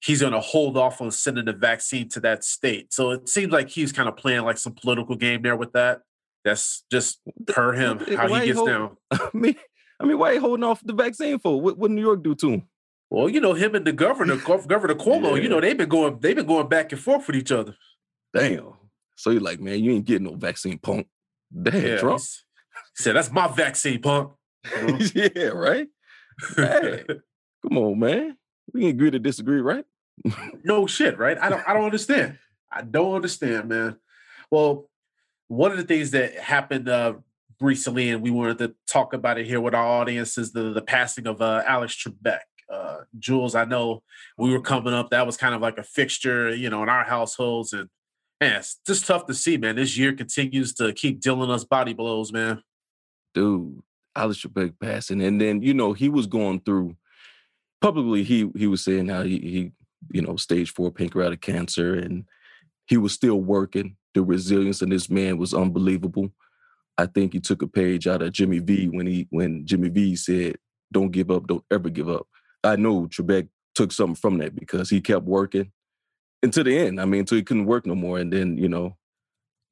he's 0.00 0.20
going 0.20 0.32
to 0.32 0.40
hold 0.40 0.76
off 0.76 1.00
on 1.00 1.10
sending 1.10 1.46
the 1.46 1.52
vaccine 1.52 2.08
to 2.10 2.20
that 2.20 2.44
state. 2.44 2.92
So 2.92 3.10
it 3.10 3.28
seems 3.28 3.52
like 3.52 3.68
he's 3.68 3.92
kind 3.92 4.08
of 4.08 4.16
playing 4.16 4.42
like 4.42 4.58
some 4.58 4.74
political 4.74 5.16
game 5.16 5.42
there 5.42 5.56
with 5.56 5.72
that. 5.72 6.02
That's 6.44 6.84
just 6.90 7.20
per 7.46 7.72
him 7.72 7.98
how 8.16 8.28
Why 8.28 8.40
he 8.40 8.46
gets 8.46 8.58
hold- 8.58 8.68
down. 8.68 8.96
I 9.10 9.30
mean, 9.32 9.56
I 10.00 10.04
mean, 10.04 10.18
why 10.18 10.32
you 10.32 10.40
holding 10.40 10.64
off 10.64 10.82
the 10.84 10.92
vaccine 10.92 11.38
for? 11.38 11.60
What, 11.60 11.78
what 11.78 11.90
New 11.90 12.02
York 12.02 12.22
do 12.22 12.34
to 12.34 12.50
him? 12.50 12.62
Well, 13.10 13.28
you 13.28 13.40
know 13.40 13.54
him 13.54 13.74
and 13.74 13.86
the 13.86 13.92
governor, 13.92 14.36
Gov- 14.36 14.66
Governor 14.68 14.94
Cuomo. 14.94 15.40
You 15.40 15.48
know 15.48 15.60
they've 15.60 15.76
been 15.76 15.88
going, 15.88 16.18
they've 16.20 16.36
been 16.36 16.46
going 16.46 16.68
back 16.68 16.92
and 16.92 17.00
forth 17.00 17.26
with 17.26 17.36
each 17.36 17.52
other. 17.52 17.74
Damn. 18.34 18.72
So 19.16 19.30
you're 19.30 19.40
like, 19.40 19.60
man, 19.60 19.82
you 19.82 19.92
ain't 19.92 20.04
getting 20.04 20.26
no 20.26 20.34
vaccine, 20.34 20.78
punk. 20.78 21.06
Damn, 21.62 21.98
Trump. 21.98 22.20
he 22.20 23.02
said, 23.02 23.14
"That's 23.14 23.30
my 23.30 23.46
vaccine, 23.46 24.02
punk." 24.02 24.32
You 24.76 24.86
know? 24.86 24.98
yeah, 25.14 25.44
right. 25.48 25.86
Hey, 26.56 27.04
come 27.62 27.78
on, 27.78 27.98
man. 27.98 28.36
We 28.72 28.80
can 28.80 28.90
agree 28.90 29.12
to 29.12 29.20
disagree, 29.20 29.60
right? 29.60 29.84
no 30.64 30.86
shit, 30.86 31.16
right? 31.18 31.38
I 31.40 31.48
don't 31.48 31.62
I 31.68 31.72
don't 31.74 31.84
understand. 31.84 32.38
I 32.72 32.82
don't 32.82 33.14
understand, 33.14 33.68
man. 33.68 33.96
Well, 34.50 34.88
one 35.48 35.70
of 35.70 35.76
the 35.76 35.84
things 35.84 36.10
that 36.12 36.34
happened 36.34 36.88
uh 36.88 37.14
recently, 37.60 38.10
and 38.10 38.22
we 38.22 38.30
wanted 38.30 38.58
to 38.58 38.74
talk 38.86 39.12
about 39.14 39.38
it 39.38 39.46
here 39.46 39.60
with 39.60 39.74
our 39.74 39.86
audience, 39.86 40.38
is 40.38 40.52
the 40.52 40.72
the 40.72 40.82
passing 40.82 41.26
of 41.26 41.40
uh 41.40 41.62
Alex 41.66 41.96
Trebek. 41.96 42.40
Uh 42.70 42.98
Jules, 43.18 43.54
I 43.54 43.64
know 43.64 44.02
we 44.38 44.50
were 44.50 44.60
coming 44.60 44.94
up, 44.94 45.10
that 45.10 45.26
was 45.26 45.36
kind 45.36 45.54
of 45.54 45.60
like 45.60 45.78
a 45.78 45.82
fixture, 45.82 46.54
you 46.54 46.70
know, 46.70 46.82
in 46.82 46.88
our 46.88 47.04
households. 47.04 47.72
And 47.72 47.88
man, 48.40 48.56
it's 48.58 48.80
just 48.86 49.06
tough 49.06 49.26
to 49.26 49.34
see, 49.34 49.56
man. 49.56 49.76
This 49.76 49.96
year 49.96 50.12
continues 50.12 50.74
to 50.74 50.92
keep 50.92 51.20
dealing 51.20 51.50
us 51.50 51.64
body 51.64 51.92
blows, 51.92 52.32
man. 52.32 52.62
Dude, 53.34 53.82
Alex 54.16 54.44
Trebek 54.44 54.74
passing, 54.80 55.22
and 55.22 55.40
then 55.40 55.62
you 55.62 55.74
know 55.74 55.92
he 55.92 56.08
was 56.08 56.26
going 56.26 56.60
through 56.60 56.96
publicly. 57.80 58.22
He 58.22 58.50
he 58.56 58.66
was 58.66 58.82
saying 58.84 59.08
how 59.08 59.22
he 59.22 59.38
he 59.38 59.72
you 60.12 60.22
know 60.22 60.36
stage 60.36 60.72
four 60.72 60.90
pancreatic 60.90 61.40
cancer, 61.40 61.94
and 61.94 62.24
he 62.86 62.96
was 62.96 63.12
still 63.12 63.40
working. 63.40 63.96
The 64.14 64.22
resilience 64.22 64.82
in 64.82 64.90
this 64.90 65.10
man 65.10 65.38
was 65.38 65.52
unbelievable. 65.52 66.30
I 66.96 67.06
think 67.06 67.32
he 67.32 67.40
took 67.40 67.62
a 67.62 67.66
page 67.66 68.06
out 68.06 68.22
of 68.22 68.32
Jimmy 68.32 68.60
V 68.60 68.88
when 68.88 69.06
he 69.06 69.26
when 69.30 69.66
Jimmy 69.66 69.88
V 69.88 70.16
said, 70.16 70.56
"Don't 70.92 71.10
give 71.10 71.30
up, 71.30 71.46
don't 71.46 71.64
ever 71.70 71.90
give 71.90 72.08
up." 72.08 72.26
I 72.62 72.76
know 72.76 73.08
Trebek 73.08 73.48
took 73.74 73.92
something 73.92 74.14
from 74.14 74.38
that 74.38 74.54
because 74.54 74.88
he 74.88 75.00
kept 75.00 75.24
working 75.24 75.72
until 76.42 76.64
the 76.64 76.78
end. 76.78 77.00
I 77.00 77.04
mean, 77.04 77.20
until 77.20 77.36
he 77.36 77.42
couldn't 77.42 77.66
work 77.66 77.86
no 77.86 77.94
more, 77.94 78.18
and 78.18 78.32
then 78.32 78.56
you 78.56 78.68
know 78.68 78.96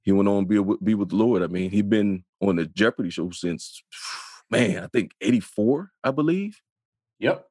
he 0.03 0.11
went 0.13 0.29
on 0.29 0.47
be 0.47 0.59
with, 0.59 0.85
be 0.85 0.95
with 0.95 1.11
the 1.11 1.17
Lord. 1.17 1.43
I 1.43 1.47
mean, 1.47 1.71
he'd 1.71 1.89
been 1.89 2.25
on 2.41 2.57
the 2.57 2.67
Jeopardy 2.67 3.11
show 3.11 3.31
since 3.31 3.83
man, 4.51 4.83
I 4.83 4.89
think 4.89 5.13
'84, 5.21 5.93
I 6.03 6.11
believe. 6.11 6.61
Yep. 7.21 7.47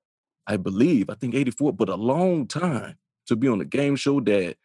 I 0.48 0.58
believe, 0.58 1.10
I 1.10 1.14
think 1.14 1.34
84, 1.34 1.74
but 1.74 1.88
a 1.88 1.96
long 1.96 2.48
time 2.48 2.98
to 3.28 3.36
be 3.36 3.48
on 3.48 3.62
a 3.62 3.66
game 3.66 3.96
show 3.96 4.20
that 4.22 4.58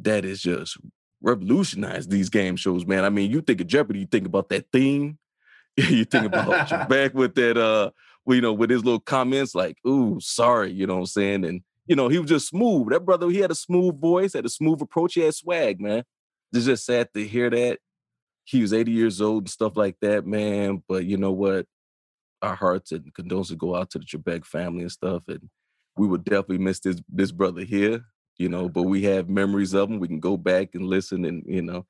that 0.00 0.24
is 0.24 0.42
just 0.42 0.76
revolutionized 1.22 2.10
these 2.10 2.28
game 2.28 2.56
shows, 2.56 2.86
man. 2.86 3.04
I 3.04 3.10
mean, 3.10 3.30
you 3.30 3.40
think 3.40 3.60
of 3.60 3.66
Jeopardy, 3.66 4.00
you 4.00 4.06
think 4.06 4.26
about 4.26 4.48
that 4.50 4.66
theme. 4.72 5.18
you 5.76 6.04
think 6.04 6.26
about 6.26 6.88
back 6.88 7.14
with 7.14 7.34
that 7.34 7.56
uh, 7.56 7.90
you 8.34 8.40
know, 8.40 8.52
with 8.52 8.70
his 8.70 8.84
little 8.84 9.00
comments 9.00 9.54
like, 9.54 9.78
ooh, 9.86 10.18
sorry, 10.20 10.72
you 10.72 10.86
know 10.86 10.94
what 10.94 11.00
I'm 11.00 11.06
saying? 11.06 11.44
And 11.44 11.62
you 11.86 11.94
know, 11.94 12.08
he 12.08 12.18
was 12.18 12.28
just 12.28 12.48
smooth. 12.48 12.90
That 12.90 13.04
brother, 13.04 13.30
he 13.30 13.38
had 13.38 13.52
a 13.52 13.56
smooth 13.56 14.00
voice, 14.00 14.32
had 14.32 14.44
a 14.44 14.50
smooth 14.50 14.82
approach, 14.82 15.14
he 15.14 15.20
had 15.20 15.34
swag, 15.34 15.80
man. 15.80 16.02
It's 16.52 16.66
just 16.66 16.84
sad 16.84 17.08
to 17.14 17.26
hear 17.26 17.48
that. 17.50 17.78
He 18.44 18.62
was 18.62 18.72
80 18.72 18.92
years 18.92 19.20
old 19.20 19.44
and 19.44 19.50
stuff 19.50 19.76
like 19.76 19.96
that, 20.00 20.26
man. 20.26 20.82
But 20.88 21.04
you 21.04 21.16
know 21.16 21.32
what? 21.32 21.66
Our 22.42 22.54
hearts 22.54 22.92
and 22.92 23.12
condolences 23.14 23.56
go 23.56 23.74
out 23.74 23.90
to 23.90 23.98
the 23.98 24.04
Trebek 24.04 24.44
family 24.44 24.82
and 24.82 24.92
stuff. 24.92 25.22
And 25.28 25.48
we 25.96 26.06
would 26.06 26.24
definitely 26.24 26.58
miss 26.58 26.80
this 26.80 27.00
this 27.08 27.32
brother 27.32 27.62
here, 27.62 28.04
you 28.38 28.48
know, 28.48 28.68
but 28.68 28.82
we 28.82 29.02
have 29.04 29.28
memories 29.28 29.74
of 29.74 29.88
them. 29.88 29.98
We 29.98 30.08
can 30.08 30.20
go 30.20 30.36
back 30.36 30.74
and 30.74 30.86
listen 30.86 31.24
and 31.24 31.42
you 31.46 31.62
know. 31.62 31.86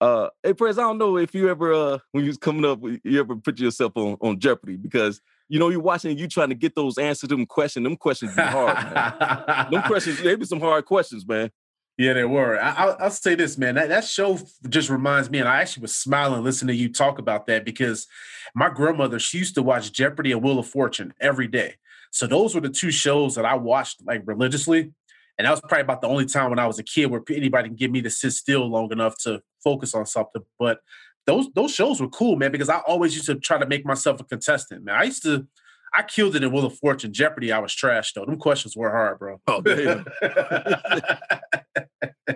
Uh 0.00 0.28
hey 0.42 0.54
Prez, 0.54 0.78
I 0.78 0.82
don't 0.82 0.98
know 0.98 1.16
if 1.16 1.34
you 1.34 1.48
ever 1.48 1.72
uh 1.72 1.98
when 2.12 2.24
you 2.24 2.28
was 2.28 2.38
coming 2.38 2.64
up, 2.64 2.80
you 2.82 3.20
ever 3.20 3.36
put 3.36 3.58
yourself 3.58 3.92
on, 3.96 4.16
on 4.20 4.38
Jeopardy 4.38 4.76
because 4.76 5.20
you 5.48 5.58
know 5.58 5.68
you're 5.68 5.80
watching 5.80 6.18
you 6.18 6.26
trying 6.26 6.48
to 6.48 6.54
get 6.54 6.74
those 6.74 6.98
answers 6.98 7.28
to 7.28 7.36
them 7.36 7.46
questions. 7.46 7.84
Them 7.84 7.96
questions 7.96 8.34
be 8.34 8.42
hard, 8.42 8.74
man. 8.76 9.70
them 9.70 9.82
questions, 9.82 10.20
they 10.20 10.34
be 10.34 10.46
some 10.46 10.60
hard 10.60 10.84
questions, 10.84 11.26
man. 11.26 11.50
Yeah, 11.96 12.12
they 12.12 12.24
were. 12.24 12.60
I, 12.60 12.96
will 13.00 13.10
say 13.10 13.36
this, 13.36 13.56
man. 13.56 13.76
That, 13.76 13.88
that 13.88 14.04
show 14.04 14.40
just 14.68 14.90
reminds 14.90 15.30
me, 15.30 15.38
and 15.38 15.48
I 15.48 15.60
actually 15.60 15.82
was 15.82 15.94
smiling 15.94 16.42
listening 16.42 16.74
to 16.74 16.82
you 16.82 16.92
talk 16.92 17.20
about 17.20 17.46
that 17.46 17.64
because 17.64 18.08
my 18.52 18.68
grandmother, 18.68 19.20
she 19.20 19.38
used 19.38 19.54
to 19.54 19.62
watch 19.62 19.92
Jeopardy 19.92 20.32
and 20.32 20.42
Wheel 20.42 20.58
of 20.58 20.66
Fortune 20.66 21.14
every 21.20 21.46
day. 21.46 21.76
So 22.10 22.26
those 22.26 22.54
were 22.54 22.60
the 22.60 22.68
two 22.68 22.90
shows 22.90 23.36
that 23.36 23.44
I 23.44 23.54
watched 23.54 24.04
like 24.04 24.22
religiously. 24.24 24.92
And 25.38 25.46
that 25.46 25.50
was 25.50 25.60
probably 25.60 25.80
about 25.80 26.00
the 26.00 26.08
only 26.08 26.26
time 26.26 26.50
when 26.50 26.58
I 26.58 26.66
was 26.66 26.78
a 26.78 26.84
kid 26.84 27.06
where 27.06 27.22
anybody 27.30 27.68
can 27.68 27.76
get 27.76 27.90
me 27.90 28.02
to 28.02 28.10
sit 28.10 28.32
still 28.32 28.68
long 28.68 28.92
enough 28.92 29.16
to 29.24 29.42
focus 29.62 29.94
on 29.94 30.06
something. 30.06 30.42
But 30.58 30.78
those 31.26 31.48
those 31.54 31.72
shows 31.72 32.00
were 32.00 32.08
cool, 32.08 32.36
man, 32.36 32.52
because 32.52 32.68
I 32.68 32.78
always 32.86 33.14
used 33.14 33.26
to 33.26 33.34
try 33.34 33.58
to 33.58 33.66
make 33.66 33.84
myself 33.84 34.20
a 34.20 34.24
contestant. 34.24 34.84
Man, 34.84 34.94
I 34.94 35.04
used 35.04 35.22
to 35.24 35.46
I 35.94 36.02
killed 36.02 36.34
it 36.34 36.42
in 36.42 36.50
Wheel 36.50 36.66
of 36.66 36.76
Fortune. 36.76 37.12
Jeopardy, 37.12 37.52
I 37.52 37.60
was 37.60 37.72
trash 37.72 38.12
though. 38.12 38.24
Them 38.24 38.36
questions 38.36 38.76
were 38.76 38.90
hard, 38.90 39.20
bro. 39.20 39.40
Oh, 39.46 39.60
damn. 39.60 40.04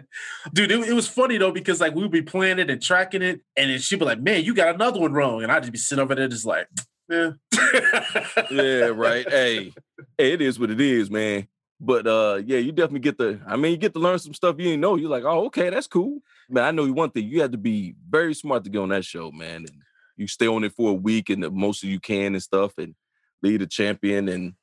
Dude, 0.53 0.71
it, 0.71 0.89
it, 0.89 0.93
was 0.93 1.09
funny 1.09 1.39
though 1.39 1.51
because 1.51 1.81
like 1.81 1.95
we'd 1.95 2.11
be 2.11 2.23
playing 2.23 2.61
it 2.61 2.71
and 2.71 2.81
tracking 2.81 3.23
it, 3.23 3.41
and 3.57 3.71
then 3.71 3.79
she'd 3.81 3.99
be 3.99 4.05
like, 4.05 4.21
"Man, 4.21 4.45
you 4.45 4.55
got 4.55 4.75
another 4.75 5.01
one 5.01 5.13
wrong," 5.13 5.43
and 5.43 5.51
I'd 5.51 5.63
just 5.63 5.73
be 5.73 5.79
sitting 5.79 6.03
over 6.03 6.15
there 6.15 6.29
just 6.29 6.47
like, 6.47 6.69
"Yeah, 7.09 7.33
yeah, 8.51 8.93
right." 8.95 9.29
Hey, 9.29 9.73
hey, 10.17 10.33
it 10.33 10.41
is 10.41 10.59
what 10.59 10.71
it 10.71 10.81
is, 10.81 11.11
man. 11.11 11.49
But 11.81 12.07
uh, 12.07 12.43
yeah, 12.45 12.59
you 12.59 12.73
definitely 12.73 13.01
get 13.01 13.19
the. 13.19 13.41
I 13.47 13.57
mean, 13.57 13.73
you 13.73 13.79
get 13.79 13.95
to 13.95 14.01
learn 14.01 14.19
some 14.19 14.35
stuff 14.35 14.57
you 14.59 14.65
didn't 14.65 14.81
know. 14.81 14.97
You're 14.97 15.11
like, 15.11 15.25
"Oh, 15.25 15.47
okay, 15.47 15.71
that's 15.71 15.87
cool." 15.87 16.19
Man, 16.49 16.65
I 16.65 16.71
know 16.73 16.85
you 16.85 16.93
one 16.93 17.11
thing. 17.11 17.29
You 17.29 17.41
had 17.41 17.53
to 17.53 17.59
be 17.59 17.95
very 18.09 18.35
smart 18.35 18.65
to 18.65 18.71
get 18.71 18.81
on 18.81 18.89
that 18.89 19.05
show, 19.05 19.31
man, 19.31 19.65
and 19.69 19.83
you 20.17 20.27
stay 20.27 20.49
on 20.49 20.65
it 20.65 20.73
for 20.73 20.91
a 20.91 20.95
week 20.95 21.31
and 21.31 21.43
the 21.43 21.51
most 21.51 21.85
of 21.85 21.89
you 21.89 22.01
can 22.01 22.35
and 22.35 22.43
stuff, 22.43 22.73
and 22.79 22.95
lead 23.43 23.63
a 23.63 23.67
champion 23.67 24.29
and 24.29 24.55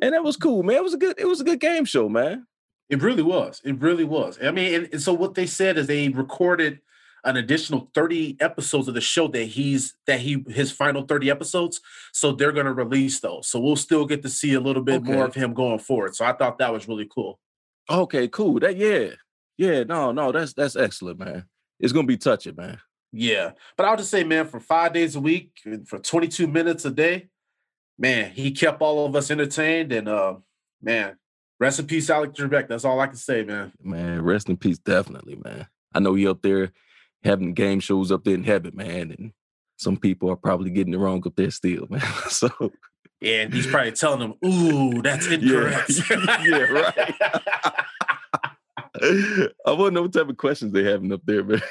and 0.00 0.14
that 0.14 0.24
was 0.24 0.36
cool, 0.36 0.62
man. 0.62 0.76
It 0.76 0.84
was 0.84 0.94
a 0.94 0.98
good 0.98 1.18
it 1.18 1.26
was 1.26 1.40
a 1.40 1.44
good 1.44 1.60
game 1.60 1.84
show, 1.84 2.08
man. 2.08 2.46
It 2.88 3.02
really 3.02 3.22
was. 3.22 3.60
It 3.64 3.80
really 3.80 4.04
was. 4.04 4.38
I 4.42 4.50
mean, 4.50 4.74
and, 4.74 4.88
and 4.92 5.02
so 5.02 5.12
what 5.12 5.34
they 5.34 5.46
said 5.46 5.76
is 5.76 5.86
they 5.86 6.08
recorded 6.08 6.80
an 7.24 7.36
additional 7.36 7.90
30 7.94 8.36
episodes 8.40 8.88
of 8.88 8.94
the 8.94 9.00
show 9.00 9.28
that 9.28 9.44
he's 9.44 9.94
that 10.06 10.20
he 10.20 10.44
his 10.48 10.70
final 10.70 11.02
30 11.02 11.30
episodes 11.30 11.80
so 12.12 12.32
they're 12.32 12.52
going 12.52 12.66
to 12.66 12.72
release 12.72 13.20
those 13.20 13.48
so 13.48 13.58
we'll 13.58 13.76
still 13.76 14.06
get 14.06 14.22
to 14.22 14.28
see 14.28 14.54
a 14.54 14.60
little 14.60 14.82
bit 14.82 15.02
okay. 15.02 15.12
more 15.12 15.24
of 15.24 15.34
him 15.34 15.52
going 15.52 15.78
forward 15.78 16.14
so 16.14 16.24
i 16.24 16.32
thought 16.32 16.58
that 16.58 16.72
was 16.72 16.88
really 16.88 17.08
cool 17.12 17.38
okay 17.90 18.28
cool 18.28 18.58
that 18.60 18.76
yeah 18.76 19.10
yeah 19.56 19.82
no 19.84 20.12
no 20.12 20.32
that's 20.32 20.52
that's 20.52 20.76
excellent 20.76 21.18
man 21.18 21.44
it's 21.80 21.92
going 21.92 22.06
to 22.06 22.12
be 22.12 22.16
touching 22.16 22.54
man 22.56 22.78
yeah 23.12 23.52
but 23.76 23.86
i'll 23.86 23.96
just 23.96 24.10
say 24.10 24.24
man 24.24 24.46
for 24.46 24.60
five 24.60 24.92
days 24.92 25.16
a 25.16 25.20
week 25.20 25.52
for 25.86 25.98
22 25.98 26.46
minutes 26.46 26.84
a 26.84 26.90
day 26.90 27.28
man, 27.98 28.30
he 28.30 28.52
kept 28.52 28.80
all 28.80 29.04
of 29.04 29.16
us 29.16 29.30
entertained. 29.30 29.92
And 29.92 30.08
uh, 30.08 30.36
man, 30.80 31.16
rest 31.58 31.80
in 31.80 31.86
peace, 31.86 32.08
Alex 32.08 32.38
Trebek. 32.38 32.68
That's 32.68 32.84
all 32.84 33.00
I 33.00 33.08
can 33.08 33.16
say, 33.16 33.42
man. 33.42 33.72
Man, 33.82 34.22
rest 34.22 34.48
in 34.48 34.56
peace, 34.56 34.78
definitely, 34.78 35.36
man. 35.36 35.66
I 35.92 36.00
know 36.00 36.14
he 36.14 36.26
up 36.26 36.42
there 36.42 36.72
having 37.24 37.54
game 37.54 37.80
shows 37.80 38.12
up 38.12 38.24
there 38.24 38.34
in 38.34 38.44
heaven, 38.44 38.72
man. 38.74 39.14
And 39.18 39.32
some 39.76 39.96
people 39.96 40.30
are 40.30 40.36
probably 40.36 40.70
getting 40.70 40.94
it 40.94 40.98
wrong 40.98 41.22
up 41.26 41.36
there 41.36 41.50
still, 41.50 41.86
man. 41.90 42.02
so 42.28 42.50
yeah, 43.20 43.42
and 43.42 43.52
he's 43.54 43.66
probably 43.66 43.92
telling 43.92 44.20
them, 44.20 44.34
"Ooh, 44.44 45.02
that's 45.02 45.26
incorrect." 45.30 45.90
Yeah, 46.10 46.42
yeah 46.44 46.58
right. 46.58 47.14
I 49.66 49.72
want 49.72 49.88
to 49.88 49.90
know 49.90 50.02
what 50.02 50.12
type 50.12 50.28
of 50.28 50.36
questions 50.36 50.72
they 50.72 50.84
having 50.84 51.12
up 51.12 51.22
there, 51.24 51.44
man. 51.44 51.62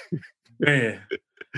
man, 0.59 1.01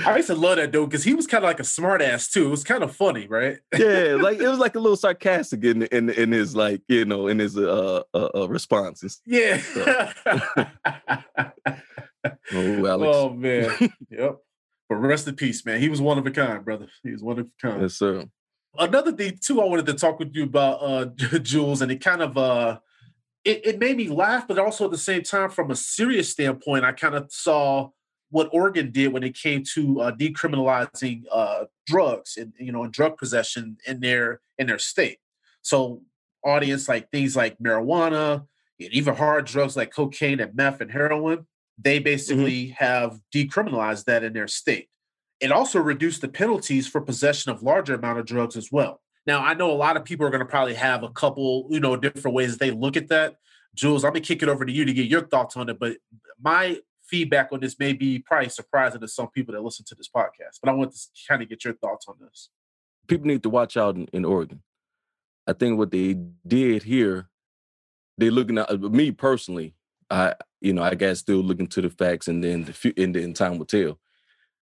I 0.05 0.15
used 0.15 0.27
to 0.27 0.35
love 0.35 0.57
that 0.57 0.71
dude 0.71 0.89
because 0.89 1.03
he 1.03 1.13
was 1.13 1.27
kind 1.27 1.43
of 1.43 1.47
like 1.47 1.59
a 1.59 1.63
smartass 1.63 2.31
too. 2.31 2.47
It 2.47 2.51
was 2.51 2.63
kind 2.63 2.83
of 2.83 2.95
funny, 2.95 3.27
right? 3.27 3.57
yeah, 3.77 4.17
like 4.19 4.39
it 4.39 4.47
was 4.47 4.59
like 4.59 4.75
a 4.75 4.79
little 4.79 4.97
sarcastic 4.97 5.63
in 5.63 5.83
in 5.83 6.09
in 6.09 6.31
his 6.31 6.55
like 6.55 6.81
you 6.87 7.05
know 7.05 7.27
in 7.27 7.39
his 7.39 7.57
uh, 7.57 8.03
uh, 8.13 8.29
uh 8.35 8.47
responses. 8.47 9.21
Yeah. 9.25 9.61
Oh, 12.25 12.33
Alex. 12.87 13.15
Oh 13.15 13.29
man. 13.31 13.71
yep. 14.09 14.37
But 14.87 14.95
rest 14.95 15.27
in 15.27 15.35
peace, 15.35 15.65
man. 15.65 15.79
He 15.79 15.89
was 15.89 16.01
one 16.01 16.17
of 16.17 16.25
a 16.25 16.31
kind, 16.31 16.65
brother. 16.65 16.87
He 17.03 17.11
was 17.11 17.21
one 17.21 17.39
of 17.39 17.47
a 17.47 17.67
kind. 17.67 17.81
Yes, 17.81 17.95
sir. 17.95 18.25
Another 18.77 19.11
thing 19.11 19.37
too, 19.41 19.61
I 19.61 19.65
wanted 19.65 19.85
to 19.87 19.93
talk 19.93 20.19
with 20.19 20.35
you 20.35 20.43
about 20.43 20.81
uh 20.81 21.05
Jules, 21.39 21.81
and 21.81 21.91
it 21.91 22.01
kind 22.01 22.21
of 22.21 22.37
uh 22.37 22.79
it, 23.45 23.65
it 23.65 23.79
made 23.79 23.97
me 23.97 24.09
laugh, 24.09 24.47
but 24.47 24.59
also 24.59 24.85
at 24.85 24.91
the 24.91 24.97
same 24.97 25.23
time, 25.23 25.49
from 25.49 25.71
a 25.71 25.75
serious 25.75 26.29
standpoint, 26.29 26.85
I 26.85 26.91
kind 26.91 27.15
of 27.15 27.31
saw 27.31 27.89
what 28.31 28.49
Oregon 28.51 28.91
did 28.91 29.11
when 29.11 29.23
it 29.23 29.35
came 29.35 29.63
to 29.73 30.01
uh, 30.01 30.11
decriminalizing 30.11 31.23
uh, 31.31 31.65
drugs 31.87 32.37
and 32.37 32.53
you 32.59 32.71
know 32.71 32.83
and 32.83 32.93
drug 32.93 33.17
possession 33.17 33.77
in 33.87 33.99
their 33.99 34.41
in 34.57 34.67
their 34.67 34.79
state. 34.79 35.19
So 35.61 36.03
audience 36.43 36.87
like 36.87 37.11
things 37.11 37.35
like 37.35 37.57
marijuana 37.59 38.45
and 38.79 38.93
even 38.93 39.15
hard 39.15 39.45
drugs 39.45 39.75
like 39.75 39.93
cocaine 39.93 40.39
and 40.39 40.55
meth 40.55 40.81
and 40.81 40.91
heroin, 40.91 41.47
they 41.81 41.97
mm-hmm. 41.97 42.03
basically 42.03 42.65
mm-hmm. 42.65 42.83
have 42.83 43.19
decriminalized 43.33 44.05
that 44.05 44.23
in 44.23 44.33
their 44.33 44.47
state. 44.47 44.89
It 45.39 45.51
also 45.51 45.79
reduced 45.79 46.21
the 46.21 46.27
penalties 46.27 46.87
for 46.87 46.99
possession 46.99 47.51
of 47.51 47.63
larger 47.63 47.95
amount 47.95 48.19
of 48.19 48.25
drugs 48.25 48.57
as 48.57 48.71
well. 48.71 49.01
Now 49.25 49.43
I 49.43 49.53
know 49.53 49.71
a 49.71 49.73
lot 49.73 49.95
of 49.95 50.03
people 50.03 50.25
are 50.25 50.29
going 50.29 50.39
to 50.39 50.45
probably 50.45 50.73
have 50.73 51.03
a 51.03 51.09
couple 51.09 51.67
you 51.69 51.79
know 51.79 51.95
different 51.95 52.35
ways 52.35 52.57
they 52.57 52.71
look 52.71 52.97
at 52.97 53.09
that. 53.09 53.35
Jules, 53.75 54.03
I'm 54.03 54.11
gonna 54.11 54.21
kick 54.21 54.41
it 54.41 54.49
over 54.49 54.65
to 54.65 54.71
you 54.71 54.83
to 54.85 54.93
get 54.93 55.07
your 55.07 55.27
thoughts 55.27 55.55
on 55.55 55.69
it. 55.69 55.79
But 55.79 55.97
my 56.41 56.79
feedback 57.09 57.49
on 57.51 57.59
this 57.59 57.77
may 57.79 57.93
be 57.93 58.19
probably 58.19 58.49
surprising 58.49 59.01
to 59.01 59.07
some 59.07 59.29
people 59.29 59.53
that 59.53 59.63
listen 59.63 59.85
to 59.85 59.95
this 59.95 60.09
podcast. 60.09 60.59
But 60.61 60.69
I 60.69 60.73
want 60.73 60.93
to 60.93 60.99
kind 61.27 61.41
of 61.41 61.49
get 61.49 61.63
your 61.63 61.73
thoughts 61.75 62.05
on 62.07 62.15
this. 62.19 62.49
People 63.07 63.27
need 63.27 63.43
to 63.43 63.49
watch 63.49 63.77
out 63.77 63.95
in, 63.95 64.05
in 64.13 64.25
Oregon. 64.25 64.61
I 65.47 65.53
think 65.53 65.77
what 65.77 65.91
they 65.91 66.15
did 66.45 66.83
here, 66.83 67.29
they're 68.17 68.31
looking 68.31 68.57
at 68.57 68.69
uh, 68.69 68.77
me 68.77 69.11
personally. 69.11 69.73
I, 70.09 70.35
you 70.61 70.73
know, 70.73 70.83
I 70.83 70.95
guess 70.95 71.19
still 71.19 71.37
looking 71.37 71.67
to 71.67 71.81
the 71.81 71.89
facts, 71.89 72.27
and 72.27 72.43
then 72.43 72.65
the 72.65 72.73
few, 72.73 72.93
and 72.97 73.15
then 73.15 73.33
time 73.33 73.57
will 73.57 73.65
tell. 73.65 73.99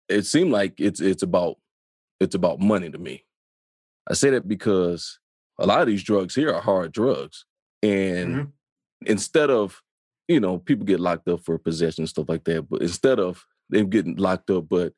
It 0.08 0.26
seemed 0.26 0.52
like 0.52 0.74
it's 0.78 1.00
it's 1.00 1.22
about 1.22 1.56
it's 2.20 2.34
about 2.34 2.60
money 2.60 2.90
to 2.90 2.98
me. 2.98 3.24
I 4.08 4.14
say 4.14 4.30
that 4.30 4.46
because 4.46 5.18
a 5.58 5.66
lot 5.66 5.80
of 5.80 5.86
these 5.86 6.02
drugs 6.02 6.34
here 6.34 6.52
are 6.52 6.60
hard 6.60 6.92
drugs, 6.92 7.44
and 7.82 8.34
mm-hmm. 8.34 9.06
instead 9.06 9.50
of 9.50 9.82
you 10.28 10.40
know, 10.40 10.58
people 10.58 10.86
get 10.86 11.00
locked 11.00 11.28
up 11.28 11.40
for 11.44 11.58
possession 11.58 12.02
and 12.02 12.08
stuff 12.08 12.28
like 12.28 12.44
that. 12.44 12.68
But 12.68 12.82
instead 12.82 13.20
of 13.20 13.44
them 13.68 13.90
getting 13.90 14.16
locked 14.16 14.50
up, 14.50 14.68
but 14.68 14.92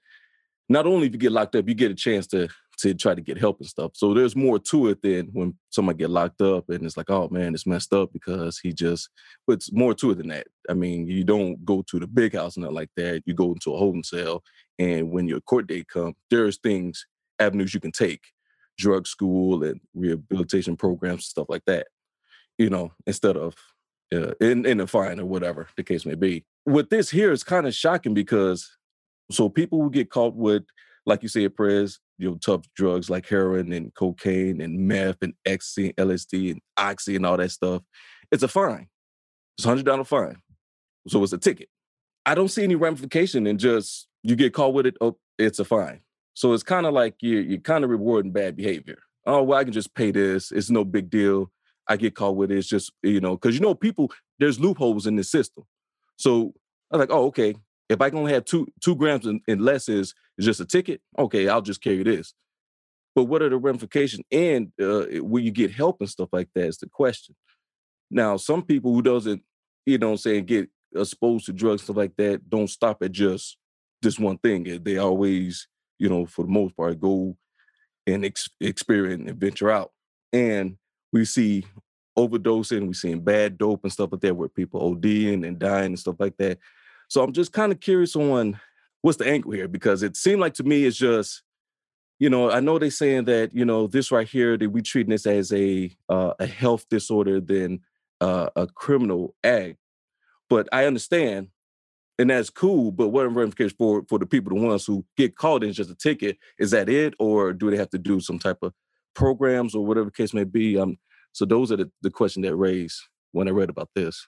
not 0.69 0.87
only 0.87 1.07
if 1.07 1.13
you 1.13 1.19
get 1.19 1.33
locked 1.33 1.57
up, 1.57 1.69
you 1.69 1.75
get 1.75 1.91
a 1.91 1.95
chance 1.95 2.27
to 2.29 2.49
to 2.79 2.95
try 2.95 3.15
to 3.15 3.21
get 3.21 3.39
help 3.39 3.59
and 3.61 3.69
stuff. 3.69 3.93
So 3.95 4.13
there's 4.13 4.37
more 4.37 4.59
to 4.59 4.89
it 4.89 5.03
than 5.03 5.29
when 5.33 5.55
somebody 5.71 5.99
get 5.99 6.11
locked 6.11 6.43
up 6.43 6.69
and 6.69 6.85
it's 6.85 6.97
like, 6.97 7.11
oh 7.11 7.29
man, 7.31 7.55
it's 7.55 7.67
messed 7.67 7.93
up 7.93 8.13
because 8.13 8.59
he 8.59 8.73
just. 8.73 9.09
But 9.47 9.55
it's 9.55 9.73
more 9.73 9.95
to 9.95 10.11
it 10.11 10.19
than 10.19 10.29
that. 10.29 10.47
I 10.69 10.75
mean, 10.75 11.07
you 11.07 11.25
don't 11.25 11.65
go 11.65 11.83
to 11.89 11.99
the 11.99 12.07
big 12.07 12.35
house 12.35 12.57
and 12.57 12.63
nothing 12.63 12.77
like 12.77 12.91
that. 12.97 13.23
You 13.25 13.35
go 13.35 13.53
into 13.53 13.75
a 13.75 13.79
holding 13.79 14.03
cell, 14.03 14.43
and 14.79 15.11
when 15.11 15.27
your 15.27 15.41
court 15.41 15.67
date 15.67 15.89
comes, 15.89 16.15
there's 16.31 16.59
things, 16.59 17.07
avenues 17.39 17.73
you 17.73 17.81
can 17.81 17.93
take, 17.93 18.21
drug 18.79 19.07
school 19.07 19.65
and 19.65 19.81
rehabilitation 19.95 20.77
programs, 20.77 21.19
and 21.19 21.23
stuff 21.23 21.47
like 21.49 21.65
that. 21.67 21.87
You 22.59 22.71
know, 22.71 22.93
instead 23.07 23.37
of 23.37 23.55
uh, 24.15 24.33
in 24.41 24.67
in 24.67 24.79
the 24.79 24.87
fine 24.87 25.21
or 25.21 25.27
whatever 25.27 25.69
the 25.77 25.83
case 25.83 26.07
may 26.07 26.15
be. 26.15 26.45
With 26.65 26.91
this 26.91 27.11
here, 27.11 27.33
it's 27.33 27.45
kind 27.45 27.67
of 27.67 27.75
shocking 27.75 28.15
because 28.15 28.77
so 29.31 29.49
people 29.49 29.81
will 29.81 29.91
get 29.91 30.11
caught 30.11 30.35
with, 30.35 30.65
like 31.07 31.23
you 31.23 31.29
said, 31.29 31.55
Prez, 31.57 32.01
you 32.19 32.31
know, 32.31 32.37
tough 32.37 32.67
drugs 32.75 33.09
like 33.09 33.27
heroin 33.29 33.73
and 33.73 33.95
cocaine 33.95 34.61
and 34.61 34.79
meth 34.79 35.23
and 35.23 35.35
ecstasy, 35.45 35.95
and 35.97 36.09
LSD 36.09 36.51
and 36.51 36.61
oxy 36.77 37.17
and 37.17 37.25
all 37.25 37.37
that 37.37 37.51
stuff, 37.51 37.83
it's 38.31 38.43
a 38.43 38.49
fine. 38.49 38.89
It's 39.57 39.65
a 39.65 39.69
hundred 39.69 39.87
dollar 39.87 40.05
fine. 40.05 40.37
So 41.09 41.23
it's 41.23 41.33
a 41.33 41.39
ticket. 41.39 41.69
I 42.27 42.35
don't 42.35 42.49
see 42.49 42.65
any 42.65 42.75
ramification 42.75 43.47
in 43.47 43.59
just 43.59 44.09
you 44.23 44.35
get 44.35 44.53
caught 44.53 44.75
with 44.75 44.87
it, 44.87 44.97
oh, 45.01 45.17
it's 45.39 45.61
a 45.61 45.65
fine. 45.65 46.01
So 46.35 46.53
it's 46.53 46.65
kind 46.65 46.85
of 46.85 46.93
like 46.93 47.15
you're 47.21 47.43
you're 47.43 47.61
kind 47.61 47.85
of 47.85 47.91
rewarding 47.91 48.33
bad 48.33 48.57
behavior. 48.57 48.99
Oh 49.25 49.43
well, 49.43 49.59
I 49.59 49.65
can 49.65 49.73
just 49.73 49.95
pay 49.95 50.11
this. 50.11 50.53
It's 50.53 50.71
no 50.71 50.85
big 50.85 51.09
deal. 51.09 51.51
I 51.89 51.97
get 51.97 52.15
caught 52.15 52.37
with 52.37 52.51
it. 52.51 52.59
It's 52.59 52.69
just, 52.69 52.93
you 53.03 53.21
know, 53.21 53.37
because 53.37 53.55
you 53.55 53.61
know, 53.61 53.75
people, 53.75 54.11
there's 54.39 54.59
loopholes 54.59 55.07
in 55.07 55.17
the 55.17 55.25
system. 55.25 55.65
So 56.17 56.53
I'm 56.91 56.99
like, 56.99 57.11
oh, 57.13 57.27
okay. 57.27 57.55
If 57.89 58.01
I 58.01 58.11
can 58.11 58.19
only 58.19 58.33
have 58.33 58.45
two 58.45 58.67
two 58.83 58.97
grams 58.97 59.27
and, 59.27 59.41
and 59.47 59.61
less 59.61 59.89
is, 59.89 60.15
is 60.39 60.47
just 60.47 60.61
a 60.61 60.65
ticket, 60.65 61.01
okay, 61.19 61.49
I'll 61.49 61.63
just 61.63 61.83
carry 61.83 62.03
this. 62.03 62.35
But 63.15 63.25
what 63.25 63.43
are 63.43 63.49
the 63.49 63.57
ramifications? 63.57 64.25
And 64.31 64.73
uh, 64.81 65.25
will 65.25 65.43
you 65.43 65.51
get 65.51 65.73
help 65.73 66.01
and 66.01 66.11
stuff 66.11 66.29
like 66.33 66.49
that 66.55 66.67
is 66.67 66.79
the 66.79 66.89
question. 66.89 67.35
Now, 68.11 68.37
some 68.37 68.63
people 68.63 68.93
who 68.93 69.03
doesn't, 69.03 69.43
you 69.87 69.99
know, 69.99 70.17
saying 70.17 70.45
get 70.45 70.69
exposed 70.95 71.47
to 71.47 71.53
drugs 71.53 71.83
stuff 71.83 71.97
like 71.97 72.17
that 72.17 72.49
don't 72.49 72.69
stop 72.69 73.03
at 73.03 73.13
just 73.13 73.57
this 74.03 74.19
one 74.19 74.39
thing. 74.39 74.83
They 74.83 74.99
always, 74.99 75.67
you 75.99 76.09
know, 76.09 76.27
for 76.27 76.45
the 76.45 76.51
most 76.51 76.77
part, 76.77 77.01
go 77.01 77.37
and 78.07 78.25
ex- 78.25 78.51
experience 78.61 79.29
and 79.29 79.41
venture 79.41 79.71
out. 79.71 79.93
And 80.33 80.77
we 81.13 81.25
see 81.25 81.65
overdosing, 82.19 82.87
we 82.87 82.95
seeing 82.95 83.21
bad 83.21 83.59
dope 83.59 83.81
and 83.83 83.93
stuff 83.93 84.11
like 84.13 84.21
that, 84.23 84.37
where 84.37 84.49
people 84.49 84.95
ODing 84.95 85.47
and 85.47 85.59
dying 85.59 85.87
and 85.87 85.99
stuff 85.99 86.17
like 86.19 86.37
that. 86.39 86.59
So 87.09 87.23
I'm 87.23 87.33
just 87.33 87.53
kind 87.53 87.73
of 87.73 87.81
curious 87.81 88.17
on 88.17 88.59
what's 89.03 89.19
the 89.19 89.29
angle 89.29 89.53
here 89.53 89.69
because 89.69 90.03
it 90.03 90.17
seemed 90.17 90.41
like 90.41 90.55
to 90.55 90.65
me 90.65 90.85
it's 90.85 90.97
just, 90.97 91.43
you 92.19 92.31
know, 92.31 92.51
I 92.51 92.61
know 92.61 92.79
they're 92.79 92.91
saying 92.91 93.27
that 93.27 93.55
you 93.55 93.65
know 93.65 93.87
this 93.87 94.11
right 94.11 94.27
here 94.27 94.57
that 94.57 94.71
we 94.71 94.83
treating 94.83 95.11
this 95.11 95.27
as 95.27 95.53
a 95.53 95.95
uh, 96.09 96.33
a 96.39 96.47
health 96.47 96.87
disorder 96.89 97.41
than 97.41 97.81
uh, 98.21 98.49
a 98.57 98.67
criminal 98.67 99.35
act, 99.45 99.77
But 100.49 100.69
I 100.73 100.87
understand, 100.87 101.49
and 102.19 102.31
that's 102.31 102.51
cool. 102.51 102.91
But 102.91 103.09
what 103.09 103.33
ramifications 103.35 103.75
for 103.79 104.05
for 104.09 104.19
the 104.19 104.27
people, 104.27 104.57
the 104.57 104.63
ones 104.63 104.87
who 104.87 105.05
get 105.17 105.37
caught 105.37 105.65
in 105.65 105.73
just 105.73 105.91
a 105.91 105.95
ticket? 105.95 106.39
Is 106.59 106.71
that 106.71 106.89
it, 106.89 107.15
or 107.19 107.53
do 107.53 107.71
they 107.71 107.77
have 107.77 107.91
to 107.91 107.99
do 107.99 108.21
some 108.21 108.39
type 108.39 108.59
of 108.63 108.73
programs 109.15 109.75
or 109.75 109.85
whatever 109.85 110.11
case 110.11 110.35
may 110.35 110.45
be? 110.45 110.79
Um, 110.79 110.99
so 111.33 111.45
those 111.45 111.71
are 111.71 111.77
the, 111.77 111.91
the 112.03 112.11
question 112.11 112.43
that 112.43 112.57
raised 112.57 112.99
when 113.33 113.49
I 113.49 113.51
read 113.51 113.71
about 113.71 113.91
this. 113.95 114.27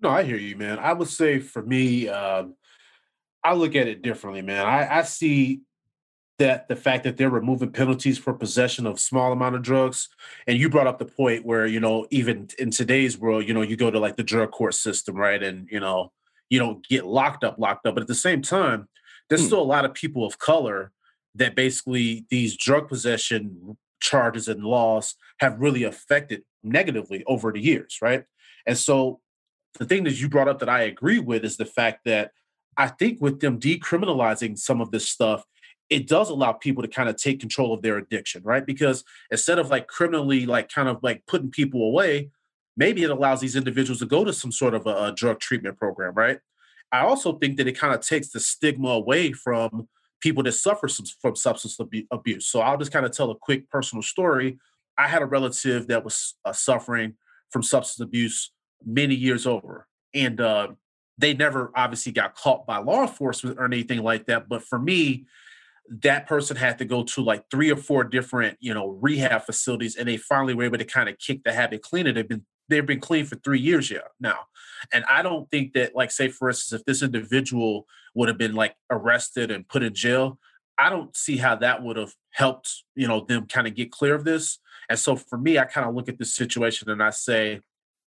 No, 0.00 0.10
I 0.10 0.22
hear 0.22 0.36
you, 0.36 0.56
man. 0.56 0.78
I 0.78 0.92
would 0.92 1.08
say 1.08 1.40
for 1.40 1.62
me, 1.62 2.08
um, 2.08 2.54
I 3.42 3.54
look 3.54 3.74
at 3.74 3.88
it 3.88 4.02
differently, 4.02 4.42
man. 4.42 4.66
I, 4.66 4.98
I 4.98 5.02
see 5.02 5.62
that 6.38 6.68
the 6.68 6.76
fact 6.76 7.04
that 7.04 7.16
they're 7.16 7.30
removing 7.30 7.70
penalties 7.70 8.18
for 8.18 8.34
possession 8.34 8.86
of 8.86 9.00
small 9.00 9.32
amount 9.32 9.54
of 9.54 9.62
drugs 9.62 10.08
and 10.46 10.58
you 10.58 10.68
brought 10.68 10.86
up 10.86 10.98
the 10.98 11.04
point 11.04 11.46
where 11.46 11.66
you 11.66 11.80
know 11.80 12.06
even 12.10 12.48
in 12.58 12.70
today's 12.70 13.16
world 13.16 13.46
you 13.48 13.54
know 13.54 13.62
you 13.62 13.76
go 13.76 13.90
to 13.90 13.98
like 13.98 14.16
the 14.16 14.22
drug 14.22 14.50
court 14.50 14.74
system 14.74 15.16
right 15.16 15.42
and 15.42 15.68
you 15.70 15.80
know 15.80 16.12
you 16.50 16.58
don't 16.58 16.86
get 16.86 17.06
locked 17.06 17.42
up 17.42 17.58
locked 17.58 17.86
up 17.86 17.94
but 17.94 18.02
at 18.02 18.08
the 18.08 18.14
same 18.14 18.42
time 18.42 18.88
there's 19.28 19.40
hmm. 19.40 19.46
still 19.46 19.62
a 19.62 19.64
lot 19.64 19.84
of 19.84 19.94
people 19.94 20.26
of 20.26 20.38
color 20.38 20.92
that 21.34 21.54
basically 21.54 22.26
these 22.30 22.56
drug 22.56 22.88
possession 22.88 23.76
charges 24.00 24.46
and 24.46 24.62
laws 24.62 25.14
have 25.40 25.58
really 25.58 25.84
affected 25.84 26.42
negatively 26.62 27.24
over 27.26 27.50
the 27.50 27.60
years 27.60 27.98
right 28.02 28.24
and 28.66 28.76
so 28.76 29.20
the 29.78 29.84
thing 29.84 30.04
that 30.04 30.20
you 30.20 30.28
brought 30.28 30.48
up 30.48 30.58
that 30.58 30.68
i 30.68 30.82
agree 30.82 31.18
with 31.18 31.44
is 31.44 31.56
the 31.56 31.64
fact 31.64 32.04
that 32.04 32.32
i 32.76 32.86
think 32.86 33.20
with 33.20 33.40
them 33.40 33.58
decriminalizing 33.58 34.58
some 34.58 34.80
of 34.80 34.90
this 34.90 35.08
stuff 35.08 35.44
it 35.88 36.08
does 36.08 36.30
allow 36.30 36.52
people 36.52 36.82
to 36.82 36.88
kind 36.88 37.08
of 37.08 37.16
take 37.16 37.40
control 37.40 37.72
of 37.72 37.82
their 37.82 37.96
addiction, 37.96 38.42
right? 38.44 38.66
Because 38.66 39.04
instead 39.30 39.58
of 39.58 39.70
like 39.70 39.86
criminally, 39.86 40.46
like 40.46 40.68
kind 40.68 40.88
of 40.88 40.98
like 41.02 41.22
putting 41.26 41.50
people 41.50 41.82
away, 41.82 42.30
maybe 42.76 43.02
it 43.02 43.10
allows 43.10 43.40
these 43.40 43.56
individuals 43.56 44.00
to 44.00 44.06
go 44.06 44.24
to 44.24 44.32
some 44.32 44.52
sort 44.52 44.74
of 44.74 44.86
a, 44.86 45.04
a 45.04 45.12
drug 45.12 45.38
treatment 45.38 45.78
program, 45.78 46.14
right? 46.14 46.40
I 46.92 47.00
also 47.00 47.38
think 47.38 47.56
that 47.56 47.68
it 47.68 47.78
kind 47.78 47.94
of 47.94 48.00
takes 48.00 48.30
the 48.30 48.40
stigma 48.40 48.90
away 48.90 49.32
from 49.32 49.88
people 50.20 50.42
that 50.44 50.52
suffer 50.52 50.88
some, 50.88 51.06
from 51.20 51.36
substance 51.36 51.78
abuse. 52.10 52.46
So 52.46 52.60
I'll 52.60 52.78
just 52.78 52.92
kind 52.92 53.06
of 53.06 53.12
tell 53.12 53.30
a 53.30 53.36
quick 53.36 53.68
personal 53.70 54.02
story. 54.02 54.58
I 54.98 55.08
had 55.08 55.22
a 55.22 55.26
relative 55.26 55.88
that 55.88 56.04
was 56.04 56.34
uh, 56.44 56.52
suffering 56.52 57.14
from 57.50 57.62
substance 57.62 58.04
abuse 58.04 58.50
many 58.84 59.14
years 59.14 59.46
over, 59.46 59.86
and 60.14 60.40
uh, 60.40 60.68
they 61.18 61.34
never 61.34 61.70
obviously 61.74 62.12
got 62.12 62.34
caught 62.34 62.66
by 62.66 62.78
law 62.78 63.02
enforcement 63.02 63.58
or 63.58 63.64
anything 63.64 64.02
like 64.02 64.26
that. 64.26 64.48
But 64.48 64.62
for 64.62 64.78
me, 64.78 65.26
that 65.88 66.26
person 66.26 66.56
had 66.56 66.78
to 66.78 66.84
go 66.84 67.04
to 67.04 67.22
like 67.22 67.44
three 67.50 67.70
or 67.70 67.76
four 67.76 68.04
different, 68.04 68.58
you 68.60 68.74
know, 68.74 68.88
rehab 69.00 69.42
facilities, 69.42 69.96
and 69.96 70.08
they 70.08 70.16
finally 70.16 70.54
were 70.54 70.64
able 70.64 70.78
to 70.78 70.84
kind 70.84 71.08
of 71.08 71.18
kick 71.18 71.44
the 71.44 71.52
habit 71.52 71.82
clean. 71.82 72.06
And 72.06 72.16
they've 72.16 72.28
been 72.28 72.44
they've 72.68 72.86
been 72.86 73.00
clean 73.00 73.24
for 73.24 73.36
three 73.36 73.60
years 73.60 73.90
yeah, 73.90 73.98
now. 74.20 74.40
And 74.92 75.04
I 75.08 75.22
don't 75.22 75.50
think 75.50 75.72
that, 75.74 75.94
like, 75.94 76.10
say 76.10 76.28
for 76.28 76.48
instance, 76.48 76.80
if 76.80 76.84
this 76.84 77.02
individual 77.02 77.86
would 78.14 78.28
have 78.28 78.38
been 78.38 78.54
like 78.54 78.74
arrested 78.90 79.50
and 79.50 79.68
put 79.68 79.82
in 79.82 79.94
jail, 79.94 80.38
I 80.78 80.90
don't 80.90 81.16
see 81.16 81.36
how 81.36 81.56
that 81.56 81.82
would 81.82 81.96
have 81.96 82.14
helped, 82.32 82.84
you 82.94 83.06
know, 83.08 83.20
them 83.20 83.46
kind 83.46 83.66
of 83.66 83.74
get 83.74 83.90
clear 83.92 84.14
of 84.14 84.24
this. 84.24 84.58
And 84.88 84.98
so 84.98 85.16
for 85.16 85.38
me, 85.38 85.58
I 85.58 85.64
kind 85.64 85.88
of 85.88 85.94
look 85.94 86.08
at 86.08 86.18
this 86.18 86.34
situation 86.34 86.90
and 86.90 87.02
I 87.02 87.10
say, 87.10 87.60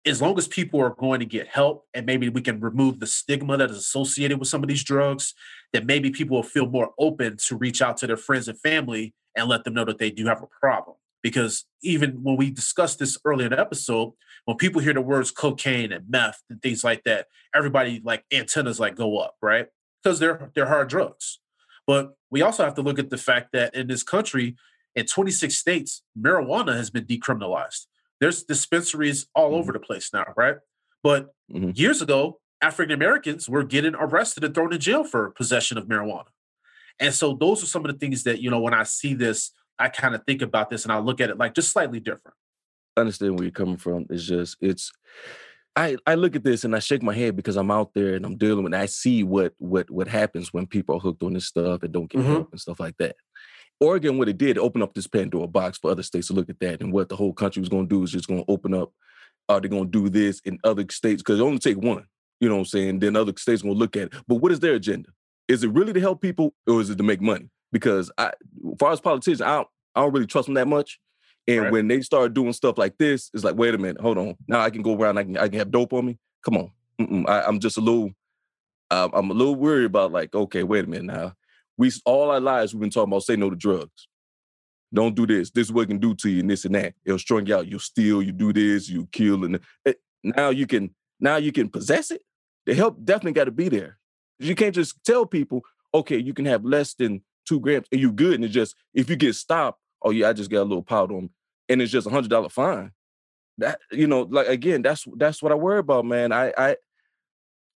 as 0.06 0.22
long 0.22 0.38
as 0.38 0.48
people 0.48 0.80
are 0.80 0.90
going 0.90 1.20
to 1.20 1.26
get 1.26 1.48
help 1.48 1.86
and 1.92 2.06
maybe 2.06 2.28
we 2.28 2.40
can 2.40 2.60
remove 2.60 3.00
the 3.00 3.06
stigma 3.06 3.56
that 3.56 3.70
is 3.70 3.76
associated 3.76 4.38
with 4.38 4.48
some 4.48 4.62
of 4.62 4.68
these 4.68 4.84
drugs, 4.84 5.34
that 5.72 5.86
maybe 5.86 6.10
people 6.10 6.36
will 6.36 6.42
feel 6.42 6.66
more 6.66 6.92
open 6.98 7.36
to 7.46 7.56
reach 7.56 7.82
out 7.82 7.96
to 7.98 8.06
their 8.06 8.16
friends 8.16 8.48
and 8.48 8.58
family 8.60 9.14
and 9.36 9.48
let 9.48 9.64
them 9.64 9.74
know 9.74 9.84
that 9.84 9.98
they 9.98 10.10
do 10.10 10.26
have 10.26 10.42
a 10.42 10.46
problem. 10.46 10.96
Because 11.22 11.64
even 11.82 12.22
when 12.22 12.36
we 12.36 12.50
discussed 12.50 12.98
this 13.00 13.18
earlier 13.24 13.46
in 13.46 13.52
the 13.52 13.60
episode, 13.60 14.12
when 14.44 14.56
people 14.56 14.80
hear 14.80 14.94
the 14.94 15.00
words 15.00 15.30
cocaine 15.30 15.92
and 15.92 16.08
meth 16.08 16.42
and 16.48 16.62
things 16.62 16.84
like 16.84 17.04
that, 17.04 17.26
everybody 17.54 18.00
like 18.04 18.24
antennas 18.32 18.78
like 18.78 18.94
go 18.94 19.18
up, 19.18 19.34
right? 19.42 19.66
Because 20.02 20.20
they're 20.20 20.50
they're 20.54 20.68
hard 20.68 20.88
drugs. 20.88 21.40
But 21.86 22.14
we 22.30 22.40
also 22.40 22.64
have 22.64 22.74
to 22.74 22.82
look 22.82 22.98
at 22.98 23.10
the 23.10 23.18
fact 23.18 23.48
that 23.52 23.74
in 23.74 23.88
this 23.88 24.02
country, 24.02 24.56
in 24.94 25.06
26 25.06 25.56
states, 25.56 26.02
marijuana 26.18 26.76
has 26.76 26.90
been 26.90 27.04
decriminalized. 27.04 27.86
There's 28.20 28.42
dispensaries 28.42 29.26
all 29.34 29.54
over 29.54 29.72
mm-hmm. 29.72 29.80
the 29.80 29.86
place 29.86 30.10
now, 30.12 30.32
right? 30.36 30.56
But 31.02 31.34
mm-hmm. 31.52 31.70
years 31.74 32.02
ago, 32.02 32.40
African 32.60 32.92
Americans 32.92 33.48
were 33.48 33.62
getting 33.62 33.94
arrested 33.94 34.44
and 34.44 34.54
thrown 34.54 34.72
in 34.72 34.80
jail 34.80 35.04
for 35.04 35.30
possession 35.30 35.78
of 35.78 35.86
marijuana. 35.86 36.26
And 36.98 37.14
so 37.14 37.34
those 37.34 37.62
are 37.62 37.66
some 37.66 37.84
of 37.84 37.92
the 37.92 37.98
things 37.98 38.24
that, 38.24 38.40
you 38.40 38.50
know, 38.50 38.60
when 38.60 38.74
I 38.74 38.82
see 38.82 39.14
this, 39.14 39.52
I 39.78 39.88
kind 39.88 40.14
of 40.14 40.24
think 40.24 40.42
about 40.42 40.68
this 40.68 40.84
and 40.84 40.92
I 40.92 40.98
look 40.98 41.20
at 41.20 41.30
it 41.30 41.38
like 41.38 41.54
just 41.54 41.70
slightly 41.70 42.00
different. 42.00 42.36
I 42.96 43.02
understand 43.02 43.38
where 43.38 43.44
you're 43.44 43.52
coming 43.52 43.76
from. 43.76 44.06
It's 44.10 44.24
just, 44.24 44.56
it's, 44.60 44.90
I, 45.76 45.96
I 46.04 46.16
look 46.16 46.34
at 46.34 46.42
this 46.42 46.64
and 46.64 46.74
I 46.74 46.80
shake 46.80 47.04
my 47.04 47.14
head 47.14 47.36
because 47.36 47.56
I'm 47.56 47.70
out 47.70 47.94
there 47.94 48.16
and 48.16 48.26
I'm 48.26 48.36
dealing 48.36 48.64
with. 48.64 48.74
I 48.74 48.86
see 48.86 49.22
what 49.22 49.52
what 49.58 49.88
what 49.88 50.08
happens 50.08 50.52
when 50.52 50.66
people 50.66 50.96
are 50.96 50.98
hooked 50.98 51.22
on 51.22 51.34
this 51.34 51.46
stuff 51.46 51.84
and 51.84 51.92
don't 51.92 52.10
get 52.10 52.22
mm-hmm. 52.22 52.32
help 52.32 52.48
and 52.50 52.60
stuff 52.60 52.80
like 52.80 52.96
that. 52.96 53.14
Oregon, 53.80 54.18
what 54.18 54.28
it 54.28 54.38
did, 54.38 54.58
open 54.58 54.82
up 54.82 54.94
this 54.94 55.06
Pandora 55.06 55.46
box 55.46 55.78
for 55.78 55.90
other 55.90 56.02
states 56.02 56.28
to 56.28 56.32
look 56.32 56.50
at 56.50 56.58
that. 56.60 56.80
And 56.80 56.92
what 56.92 57.08
the 57.08 57.16
whole 57.16 57.32
country 57.32 57.60
was 57.60 57.68
going 57.68 57.88
to 57.88 57.94
do 57.94 58.02
is 58.02 58.10
just 58.10 58.26
going 58.26 58.44
to 58.44 58.50
open 58.50 58.74
up. 58.74 58.92
Are 59.48 59.60
they 59.60 59.68
going 59.68 59.90
to 59.90 59.90
do 59.90 60.08
this 60.08 60.40
in 60.40 60.58
other 60.64 60.84
states? 60.90 61.22
Because 61.22 61.38
it 61.38 61.42
only 61.42 61.58
take 61.58 61.78
one, 61.78 62.04
you 62.40 62.48
know 62.48 62.56
what 62.56 62.60
I'm 62.62 62.66
saying? 62.66 62.98
Then 62.98 63.16
other 63.16 63.32
states 63.36 63.62
going 63.62 63.74
to 63.74 63.78
look 63.78 63.96
at 63.96 64.08
it. 64.08 64.14
But 64.26 64.36
what 64.36 64.52
is 64.52 64.60
their 64.60 64.74
agenda? 64.74 65.10
Is 65.46 65.62
it 65.62 65.70
really 65.70 65.92
to 65.92 66.00
help 66.00 66.20
people 66.20 66.54
or 66.66 66.80
is 66.80 66.90
it 66.90 66.98
to 66.98 67.04
make 67.04 67.22
money? 67.22 67.48
Because 67.72 68.10
I, 68.18 68.26
as 68.26 68.78
far 68.78 68.92
as 68.92 69.00
politicians, 69.00 69.40
I 69.40 69.56
don't, 69.56 69.68
I 69.94 70.00
don't 70.00 70.12
really 70.12 70.26
trust 70.26 70.46
them 70.46 70.54
that 70.54 70.68
much. 70.68 70.98
And 71.46 71.62
right. 71.62 71.72
when 71.72 71.88
they 71.88 72.02
start 72.02 72.34
doing 72.34 72.52
stuff 72.52 72.76
like 72.76 72.98
this, 72.98 73.30
it's 73.32 73.44
like, 73.44 73.56
wait 73.56 73.74
a 73.74 73.78
minute, 73.78 74.00
hold 74.00 74.18
on. 74.18 74.34
Now 74.46 74.60
I 74.60 74.70
can 74.70 74.82
go 74.82 74.94
around, 74.94 75.16
I 75.16 75.24
can, 75.24 75.38
I 75.38 75.48
can 75.48 75.58
have 75.60 75.70
dope 75.70 75.94
on 75.94 76.04
me. 76.04 76.18
Come 76.44 76.56
on. 76.58 77.26
I, 77.26 77.48
am 77.48 77.60
just 77.60 77.78
a 77.78 77.80
little, 77.80 78.10
uh, 78.90 79.08
I'm 79.14 79.30
a 79.30 79.34
little 79.34 79.54
worried 79.54 79.86
about 79.86 80.12
like, 80.12 80.34
okay, 80.34 80.62
wait 80.62 80.84
a 80.84 80.88
minute 80.88 81.06
now 81.06 81.34
we 81.78 81.90
all 82.04 82.30
our 82.30 82.40
lives 82.40 82.74
we've 82.74 82.80
been 82.80 82.90
talking 82.90 83.10
about 83.10 83.22
say 83.22 83.36
no 83.36 83.48
to 83.48 83.56
drugs. 83.56 84.08
Don't 84.92 85.14
do 85.14 85.26
this. 85.26 85.50
This 85.50 85.68
is 85.68 85.72
what 85.72 85.82
it 85.82 85.86
can 85.88 85.98
do 85.98 86.14
to 86.14 86.28
you, 86.28 86.40
and 86.40 86.50
this 86.50 86.64
and 86.64 86.74
that. 86.74 86.94
It'll 87.04 87.18
strung 87.18 87.46
you 87.46 87.56
out. 87.56 87.68
You'll 87.68 87.78
steal. 87.78 88.22
You 88.22 88.32
do 88.32 88.52
this. 88.52 88.88
You 88.88 89.06
kill, 89.12 89.44
and 89.44 89.56
it, 89.56 89.62
eh, 89.86 89.92
now 90.24 90.50
you 90.50 90.66
can 90.66 90.90
now 91.20 91.36
you 91.36 91.52
can 91.52 91.68
possess 91.68 92.10
it. 92.10 92.22
The 92.66 92.74
help 92.74 93.02
definitely 93.04 93.32
got 93.32 93.44
to 93.44 93.50
be 93.50 93.68
there. 93.68 93.98
You 94.38 94.54
can't 94.54 94.74
just 94.74 95.02
tell 95.04 95.26
people, 95.26 95.62
okay, 95.94 96.18
you 96.18 96.34
can 96.34 96.44
have 96.46 96.64
less 96.64 96.94
than 96.94 97.22
two 97.46 97.60
grams 97.60 97.86
and 97.92 98.00
you 98.00 98.12
good. 98.12 98.34
And 98.34 98.44
it's 98.44 98.54
just 98.54 98.76
if 98.94 99.08
you 99.08 99.16
get 99.16 99.34
stopped, 99.34 99.80
oh 100.02 100.10
yeah, 100.10 100.28
I 100.28 100.32
just 100.32 100.50
got 100.50 100.62
a 100.62 100.64
little 100.64 100.82
powder 100.82 101.14
on, 101.14 101.30
and 101.68 101.82
it's 101.82 101.92
just 101.92 102.06
a 102.06 102.10
hundred 102.10 102.30
dollar 102.30 102.48
fine. 102.48 102.92
That 103.58 103.80
you 103.92 104.06
know, 104.06 104.22
like 104.22 104.48
again, 104.48 104.82
that's 104.82 105.06
that's 105.16 105.42
what 105.42 105.52
I 105.52 105.54
worry 105.54 105.80
about, 105.80 106.06
man. 106.06 106.32
I 106.32 106.52
I 106.56 106.76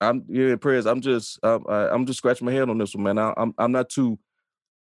I'm 0.01 0.25
yeah, 0.29 0.55
prayers. 0.55 0.85
I'm 0.85 1.01
just 1.01 1.43
um, 1.43 1.65
I'm 1.67 2.05
just 2.05 2.17
scratching 2.17 2.45
my 2.45 2.53
head 2.53 2.69
on 2.69 2.77
this 2.77 2.95
one, 2.95 3.03
man. 3.03 3.17
I, 3.17 3.33
I'm 3.37 3.53
I'm 3.57 3.71
not 3.71 3.89
too 3.89 4.17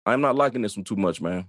I'm 0.06 0.20
not 0.20 0.36
liking 0.36 0.62
this 0.62 0.76
one 0.76 0.84
too 0.84 0.96
much, 0.96 1.20
man. 1.20 1.46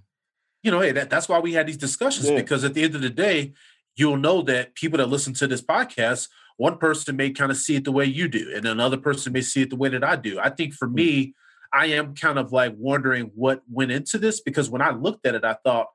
You 0.62 0.70
know, 0.70 0.80
hey, 0.80 0.92
that, 0.92 1.10
that's 1.10 1.28
why 1.28 1.38
we 1.38 1.52
had 1.52 1.66
these 1.66 1.76
discussions 1.76 2.28
yeah. 2.28 2.36
because 2.36 2.64
at 2.64 2.74
the 2.74 2.82
end 2.82 2.94
of 2.94 3.02
the 3.02 3.10
day, 3.10 3.52
you'll 3.94 4.16
know 4.16 4.42
that 4.42 4.74
people 4.74 4.98
that 4.98 5.08
listen 5.08 5.32
to 5.34 5.46
this 5.46 5.62
podcast, 5.62 6.28
one 6.56 6.78
person 6.78 7.16
may 7.16 7.30
kind 7.30 7.50
of 7.50 7.56
see 7.56 7.76
it 7.76 7.84
the 7.84 7.92
way 7.92 8.04
you 8.04 8.28
do, 8.28 8.52
and 8.54 8.66
another 8.66 8.96
person 8.96 9.32
may 9.32 9.42
see 9.42 9.62
it 9.62 9.70
the 9.70 9.76
way 9.76 9.88
that 9.90 10.02
I 10.02 10.16
do. 10.16 10.38
I 10.40 10.50
think 10.50 10.74
for 10.74 10.88
mm. 10.88 10.94
me, 10.94 11.34
I 11.72 11.86
am 11.86 12.14
kind 12.14 12.38
of 12.38 12.52
like 12.52 12.74
wondering 12.76 13.30
what 13.34 13.62
went 13.70 13.90
into 13.90 14.18
this 14.18 14.40
because 14.40 14.70
when 14.70 14.82
I 14.82 14.90
looked 14.90 15.26
at 15.26 15.34
it, 15.34 15.44
I 15.44 15.56
thought, 15.64 15.88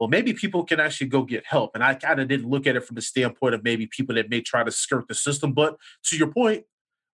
well, 0.00 0.08
maybe 0.08 0.32
people 0.32 0.64
can 0.64 0.80
actually 0.80 1.08
go 1.08 1.22
get 1.22 1.44
help. 1.46 1.72
And 1.74 1.82
I 1.82 1.94
kind 1.94 2.20
of 2.20 2.28
didn't 2.28 2.48
look 2.48 2.66
at 2.66 2.76
it 2.76 2.84
from 2.84 2.94
the 2.94 3.02
standpoint 3.02 3.54
of 3.54 3.64
maybe 3.64 3.86
people 3.86 4.14
that 4.14 4.30
may 4.30 4.40
try 4.40 4.62
to 4.62 4.70
skirt 4.70 5.08
the 5.08 5.14
system. 5.14 5.52
But 5.52 5.76
to 6.04 6.16
your 6.16 6.28
point, 6.28 6.64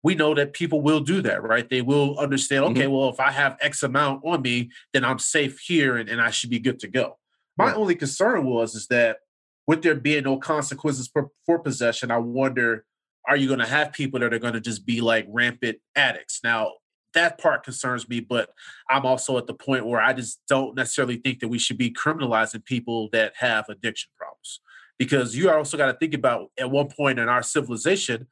we 0.02 0.14
know 0.14 0.34
that 0.34 0.52
people 0.52 0.80
will 0.80 1.00
do 1.00 1.20
that, 1.22 1.42
right? 1.42 1.68
They 1.68 1.82
will 1.82 2.18
understand, 2.18 2.64
okay, 2.64 2.82
mm-hmm. 2.82 2.92
well, 2.92 3.08
if 3.10 3.20
I 3.20 3.30
have 3.30 3.56
X 3.60 3.82
amount 3.82 4.22
on 4.24 4.42
me, 4.42 4.70
then 4.92 5.04
I'm 5.04 5.18
safe 5.18 5.58
here 5.58 5.96
and, 5.96 6.08
and 6.08 6.20
I 6.20 6.30
should 6.30 6.50
be 6.50 6.58
good 6.58 6.78
to 6.80 6.88
go. 6.88 7.18
My 7.56 7.74
only 7.74 7.94
concern 7.94 8.46
was 8.46 8.74
is 8.74 8.86
that 8.86 9.18
with 9.66 9.82
there 9.82 9.94
being 9.94 10.24
no 10.24 10.38
consequences 10.38 11.08
for, 11.12 11.28
for 11.44 11.58
possession, 11.58 12.10
I 12.10 12.16
wonder, 12.16 12.86
are 13.28 13.36
you 13.36 13.48
going 13.48 13.60
to 13.60 13.66
have 13.66 13.92
people 13.92 14.18
that 14.20 14.32
are 14.32 14.38
going 14.38 14.54
to 14.54 14.60
just 14.60 14.86
be 14.86 15.02
like 15.02 15.26
rampant 15.28 15.78
addicts? 15.94 16.40
Now, 16.42 16.72
that 17.12 17.38
part 17.38 17.64
concerns 17.64 18.08
me, 18.08 18.20
but 18.20 18.50
I'm 18.88 19.04
also 19.04 19.36
at 19.36 19.46
the 19.46 19.54
point 19.54 19.86
where 19.86 20.00
I 20.00 20.12
just 20.12 20.40
don't 20.48 20.74
necessarily 20.74 21.16
think 21.16 21.40
that 21.40 21.48
we 21.48 21.58
should 21.58 21.76
be 21.76 21.90
criminalizing 21.90 22.64
people 22.64 23.08
that 23.12 23.34
have 23.36 23.66
addiction 23.68 24.10
problems. 24.16 24.60
Because 24.98 25.34
you 25.34 25.50
also 25.50 25.76
got 25.76 25.86
to 25.86 25.98
think 25.98 26.14
about 26.14 26.50
at 26.58 26.70
one 26.70 26.88
point 26.88 27.18
in 27.18 27.28
our 27.28 27.42
civilization, 27.42 28.26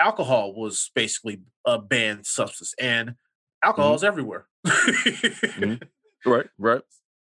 alcohol 0.00 0.54
was 0.54 0.90
basically 0.94 1.40
a 1.64 1.78
banned 1.78 2.26
substance, 2.26 2.74
and 2.78 3.14
alcohol 3.62 3.90
mm-hmm. 3.90 3.96
is 3.96 4.04
everywhere. 4.04 4.46
mm-hmm. 4.66 5.74
Right, 6.26 6.46
right. 6.56 6.80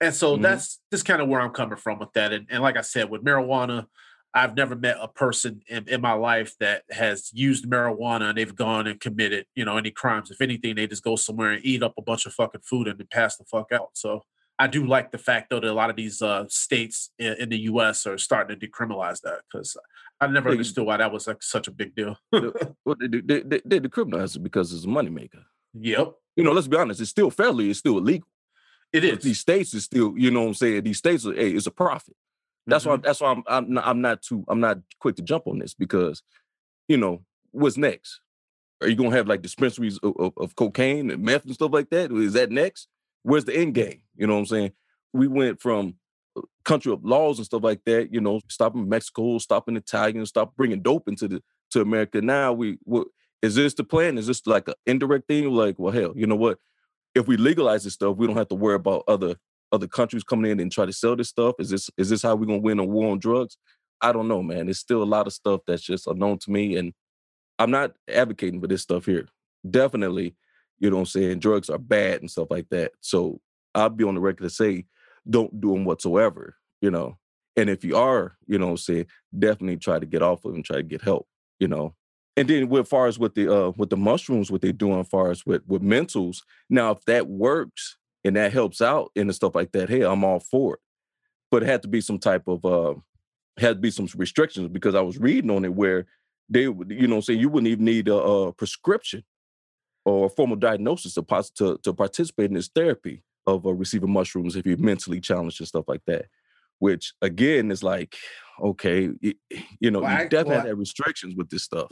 And 0.01 0.15
so 0.15 0.35
mm-hmm. 0.35 0.43
that's 0.43 0.81
just 0.93 1.05
kind 1.05 1.21
of 1.21 1.27
where 1.27 1.41
I'm 1.41 1.51
coming 1.51 1.77
from 1.77 1.99
with 1.99 2.13
that. 2.13 2.33
And, 2.33 2.47
and 2.49 2.63
like 2.63 2.77
I 2.77 2.83
said, 2.83 3.11
with 3.11 3.25
marijuana, 3.25 3.87
I've 4.35 4.57
never 4.57 4.75
met 4.75 4.99
a 5.01 5.09
person 5.09 5.63
in, 5.69 5.89
in, 5.89 6.01
my 6.01 6.13
life 6.13 6.55
that 6.59 6.83
has 6.91 7.31
used 7.33 7.69
marijuana 7.69 8.29
and 8.29 8.39
they've 8.39 8.55
gone 8.55 8.89
and 8.89 9.01
committed, 9.01 9.47
you 9.55 9.65
know, 9.65 9.77
any 9.77 9.93
crimes. 9.93 10.31
If 10.31 10.41
anything, 10.41 10.75
they 10.75 10.89
just 10.89 11.05
go 11.05 11.15
somewhere 11.15 11.53
and 11.53 11.65
eat 11.65 11.83
up 11.83 11.95
a 11.97 12.03
bunch 12.03 12.27
of 12.27 12.35
fucking 12.35 12.63
food 12.63 12.89
and 12.89 12.99
then 12.99 13.07
pass 13.11 13.37
the 13.37 13.45
fuck 13.45 13.73
out. 13.73 13.91
So 13.95 14.23
I 14.59 14.67
do 14.67 14.87
like 14.87 15.13
the 15.13 15.19
fact 15.19 15.51
though 15.51 15.61
that 15.61 15.71
a 15.71 15.73
lot 15.73 15.91
of 15.91 15.97
these 15.97 16.21
uh, 16.21 16.47
states 16.49 17.11
in, 17.19 17.35
in, 17.35 17.49
the 17.49 17.59
U.S. 17.61 18.07
are 18.07 18.19
starting 18.19 18.59
to 18.59 18.67
decriminalize 18.69 19.21
that 19.23 19.41
because 19.51 19.77
I 20.21 20.27
never 20.29 20.51
understood 20.51 20.87
why 20.87 20.97
that 20.97 21.13
was 21.13 21.27
like 21.27 21.43
such 21.43 21.69
a 21.69 21.71
big 21.71 21.95
deal. 21.95 22.17
Well, 22.33 22.97
they, 23.01 23.09
they, 23.21 23.41
they, 23.41 23.61
they, 23.65 23.79
the 23.81 23.89
criminalize 23.89 24.37
it 24.37 24.43
because 24.43 24.73
it's 24.73 24.85
a 24.85 24.89
moneymaker. 24.89 25.43
yep, 25.75 26.13
You 26.37 26.45
know, 26.45 26.53
let's 26.53 26.69
be 26.69 26.77
honest, 26.77 27.01
it's 27.01 27.11
still 27.11 27.31
fairly, 27.31 27.71
it's 27.71 27.79
still 27.81 27.99
illegal. 27.99 28.29
it 28.93 29.05
is. 29.05 29.23
These 29.25 29.41
states 29.41 29.75
is 29.75 29.85
still, 29.85 30.15
you 30.17 30.31
know 30.31 30.43
what 30.43 30.49
I'm 30.49 30.55
saying? 30.55 30.85
These 30.85 30.99
states 30.99 31.27
are, 31.27 31.35
hey, 31.35 31.51
it's 31.51 31.67
a 31.67 31.71
profit. 31.71 32.15
That's 32.67 32.85
Mhm. 32.85 32.89
why 32.91 32.97
that's 32.97 33.21
why 33.21 33.33
I'm 33.33 33.43
I'm 33.47 33.73
not, 33.75 33.87
I'm 33.87 34.01
not 34.01 34.23
too 34.23 34.43
I'm 34.49 34.61
not 34.61 34.79
quick 34.99 35.17
to 35.17 35.23
jump 35.23 35.47
on 35.47 35.59
this 35.59 35.75
because, 35.75 36.23
you 36.89 36.97
know, 36.97 37.23
what's 37.51 37.77
next? 37.77 38.21
Are 38.81 38.89
you 38.89 38.95
gonna 38.97 39.15
have 39.17 39.29
like 39.29 39.43
dispensaries 39.43 39.99
of, 39.99 40.15
of, 40.19 40.33
of 40.39 40.57
cocaine 40.57 41.11
and 41.11 41.23
meth 41.23 41.45
and 41.45 41.53
stuff 41.55 41.73
like 41.73 41.91
that? 41.91 42.11
Is 42.11 42.33
that 42.35 42.51
next? 42.51 42.89
Where's 43.23 43.45
the 43.45 43.55
end 43.55 43.75
game? 43.75 44.01
You 44.17 44.27
know 44.27 44.35
what 44.35 44.41
I'm 44.41 44.47
saying? 44.47 44.73
We 45.13 45.27
went 45.29 45.61
from 45.61 45.97
country 46.65 46.93
of 46.93 47.05
laws 47.05 47.39
and 47.39 47.47
stuff 47.47 47.63
like 47.63 47.81
that, 47.87 48.13
you 48.13 48.21
know, 48.21 48.41
stopping 48.49 48.89
Mexico, 48.89 49.39
stopping 49.39 49.77
Italians, 49.77 50.31
stop 50.31 50.57
bringing 50.57 50.83
dope 50.83 51.09
into 51.09 51.29
the 51.29 51.43
to 51.71 51.81
America. 51.81 52.21
Now 52.21 52.53
we 52.53 52.79
what 52.83 53.09
is 53.43 53.55
this 53.55 53.75
the 53.75 53.85
plan? 53.85 54.19
Is 54.19 54.27
this 54.27 54.47
like 54.47 54.69
an 54.69 54.75
indirect 54.87 55.29
thing? 55.29 55.51
Like, 55.51 55.79
well, 55.79 55.93
hell, 55.93 56.13
you 56.17 56.27
know 56.27 56.37
what? 56.37 56.59
If 57.15 57.27
we 57.29 57.37
legalize 57.37 57.85
this 57.85 57.95
stuff, 57.95 58.17
we 58.17 58.27
don't 58.27 58.37
have 58.37 58.49
to 58.49 58.55
worry 58.55 58.77
about 58.77 59.05
other 59.07 59.37
other 59.73 59.87
countries 59.89 60.23
coming 60.23 60.51
in 60.51 60.61
and 60.61 60.71
try 60.71 60.87
to 60.87 60.93
sell 60.93 61.17
this 61.17 61.29
stuff. 61.29 61.55
Is 61.59 61.71
this 61.71 61.91
is 61.97 62.09
this 62.11 62.23
how 62.23 62.35
we're 62.37 62.47
gonna 62.47 62.59
win 62.59 62.79
a 62.79 62.85
war 62.85 63.13
on 63.13 63.19
drugs? 63.19 63.57
I 64.01 64.13
don't 64.13 64.29
know, 64.29 64.43
man. 64.43 64.67
There's 64.67 64.79
still 64.79 65.03
a 65.03 65.05
lot 65.05 65.27
of 65.27 65.33
stuff 65.33 65.61
that's 65.67 65.83
just 65.83 66.07
unknown 66.07 66.39
to 66.41 66.51
me, 66.51 66.77
and 66.77 66.93
I'm 67.59 67.71
not 67.71 67.93
advocating 68.09 68.61
for 68.61 68.67
this 68.67 68.83
stuff 68.83 69.07
here. 69.07 69.29
Definitely, 69.69 70.37
you 70.79 70.91
know 70.91 70.97
what 70.97 71.03
I'm 71.03 71.07
saying. 71.07 71.39
Drugs 71.39 71.71
are 71.71 71.79
bad 71.79 72.21
and 72.21 72.31
stuff 72.31 72.49
like 72.51 72.69
that. 72.71 72.93
So 73.01 73.41
I'll 73.75 73.89
be 73.89 74.05
on 74.05 74.15
the 74.15 74.21
record 74.21 74.45
to 74.45 74.51
say, 74.51 74.87
don't 75.29 75.61
do 75.61 75.73
them 75.73 75.85
whatsoever. 75.85 76.57
You 76.81 76.91
know, 76.91 77.19
and 77.57 77.71
if 77.71 77.85
you 77.85 77.97
are, 77.97 78.37
you 78.47 78.59
know, 78.59 78.77
say 78.77 79.07
definitely 79.37 79.77
try 79.77 79.99
to 79.99 80.07
get 80.07 80.23
off 80.23 80.45
of 80.45 80.53
them, 80.53 80.63
try 80.63 80.77
to 80.77 80.83
get 80.83 81.03
help. 81.03 81.27
You 81.59 81.69
know, 81.69 81.95
and 82.37 82.49
then 82.49 82.69
with 82.69 82.89
far 82.89 83.07
as 83.07 83.19
with 83.19 83.35
the 83.35 83.53
uh 83.53 83.73
with 83.77 83.91
the 83.91 83.97
mushrooms, 83.97 84.51
what 84.51 84.61
they're 84.61 84.73
doing 84.73 85.01
as 85.01 85.09
far 85.09 85.31
as 85.31 85.47
with 85.47 85.63
with 85.67 85.83
mentals. 85.83 86.43
Now, 86.69 86.93
if 86.93 87.05
that 87.05 87.29
works 87.29 87.97
and 88.25 88.37
that 88.37 88.53
helps 88.53 88.81
out 88.81 89.13
and 89.17 89.35
stuff 89.35 89.55
like 89.55 89.73
that, 89.73 89.89
hey, 89.89 90.03
I'm 90.03 90.25
all 90.25 90.41
for 90.41 90.75
it. 90.75 90.81
But 91.51 91.63
it 91.63 91.67
had 91.67 91.83
to 91.83 91.89
be 91.89 92.01
some 92.01 92.19
type 92.19 92.49
of 92.49 92.65
uh 92.65 92.95
had 93.59 93.77
to 93.77 93.81
be 93.81 93.91
some 93.91 94.09
restrictions 94.17 94.69
because 94.69 94.95
I 94.95 95.01
was 95.01 95.19
reading 95.19 95.51
on 95.51 95.65
it 95.65 95.75
where 95.75 96.07
they 96.49 96.69
would, 96.69 96.91
you 96.91 97.07
know, 97.07 97.21
say 97.21 97.35
you 97.35 97.49
wouldn't 97.49 97.71
even 97.71 97.85
need 97.85 98.09
a, 98.09 98.17
a 98.17 98.53
prescription 98.53 99.25
or 100.05 100.27
a 100.27 100.31
formal 100.31 100.57
diagnosis 100.57 101.15
to, 101.15 101.25
to 101.57 101.79
to 101.83 101.93
participate 101.93 102.47
in 102.47 102.55
this 102.55 102.69
therapy 102.69 103.23
of 103.47 103.67
uh, 103.67 103.73
receiving 103.73 104.13
mushrooms 104.13 104.57
if 104.57 104.67
you're 104.67 104.77
mentally 104.79 105.21
challenged 105.21 105.61
and 105.61 105.69
stuff 105.69 105.85
like 105.89 106.03
that. 106.07 106.27
Which 106.81 107.13
again 107.23 107.71
is 107.71 107.83
like, 107.83 108.17
okay, 108.61 109.11
y- 109.23 109.35
you 109.81 109.91
know, 109.91 110.01
Well, 110.01 110.11
you 110.11 110.17
I- 110.19 110.29
definitely 110.29 110.57
well, 110.57 110.67
have 110.67 110.79
restrictions 110.79 111.35
with 111.37 111.49
this 111.49 111.63
stuff. 111.63 111.89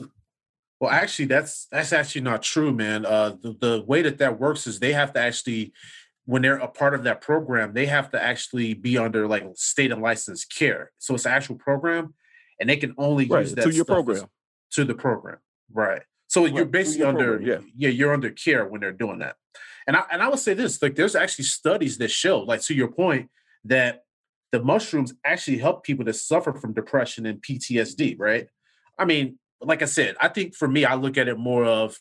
Well, 0.79 0.91
actually, 0.91 1.25
that's 1.25 1.67
that's 1.71 1.93
actually 1.93 2.21
not 2.21 2.43
true, 2.43 2.73
man. 2.73 3.05
Uh, 3.05 3.35
the, 3.41 3.55
the 3.59 3.83
way 3.87 4.01
that 4.01 4.17
that 4.17 4.39
works 4.39 4.67
is 4.67 4.79
they 4.79 4.91
have 4.91 5.13
to 5.13 5.19
actually, 5.19 5.71
when 6.25 6.41
they're 6.41 6.57
a 6.57 6.67
part 6.67 6.93
of 6.93 7.03
that 7.03 7.21
program, 7.21 7.73
they 7.73 7.85
have 7.85 8.11
to 8.11 8.21
actually 8.21 8.73
be 8.73 8.97
under 8.97 9.25
like 9.25 9.45
state 9.55 9.91
and 9.93 10.01
licensed 10.01 10.53
care. 10.53 10.91
So 10.97 11.15
it's 11.15 11.25
an 11.25 11.31
actual 11.31 11.55
program, 11.55 12.13
and 12.59 12.69
they 12.69 12.75
can 12.75 12.93
only 12.97 13.25
Right, 13.25 13.41
use 13.41 13.55
that 13.55 13.63
to 13.63 13.71
your 13.73 13.85
program. 13.85 14.25
to 14.71 14.83
the 14.83 14.93
program, 14.95 15.37
right? 15.71 16.01
So 16.27 16.45
you're 16.45 16.65
basically 16.65 16.99
your 16.99 17.07
under 17.09 17.37
program, 17.37 17.71
yeah. 17.77 17.89
you're 17.89 18.13
under 18.13 18.31
care 18.31 18.65
when 18.67 18.81
they're 18.81 18.91
doing 18.91 19.19
that. 19.19 19.37
And 19.87 19.95
I 19.95 20.03
and 20.11 20.21
I 20.21 20.29
would 20.29 20.39
say 20.39 20.53
this, 20.53 20.81
like 20.81 20.95
there's 20.95 21.15
actually 21.15 21.45
studies 21.45 21.97
that 21.97 22.11
show, 22.11 22.39
like 22.39 22.61
to 22.63 22.73
your 22.73 22.89
point, 22.89 23.29
that 23.65 24.03
the 24.51 24.61
mushrooms 24.61 25.13
actually 25.25 25.57
help 25.57 25.83
people 25.83 26.05
that 26.05 26.13
suffer 26.13 26.53
from 26.53 26.73
depression 26.73 27.25
and 27.25 27.41
PTSD, 27.41 28.15
right? 28.19 28.47
I 28.99 29.05
mean, 29.05 29.39
like 29.61 29.81
I 29.81 29.85
said, 29.85 30.15
I 30.21 30.27
think 30.27 30.55
for 30.55 30.67
me, 30.67 30.85
I 30.85 30.95
look 30.95 31.17
at 31.17 31.27
it 31.27 31.37
more 31.37 31.65
of 31.65 31.97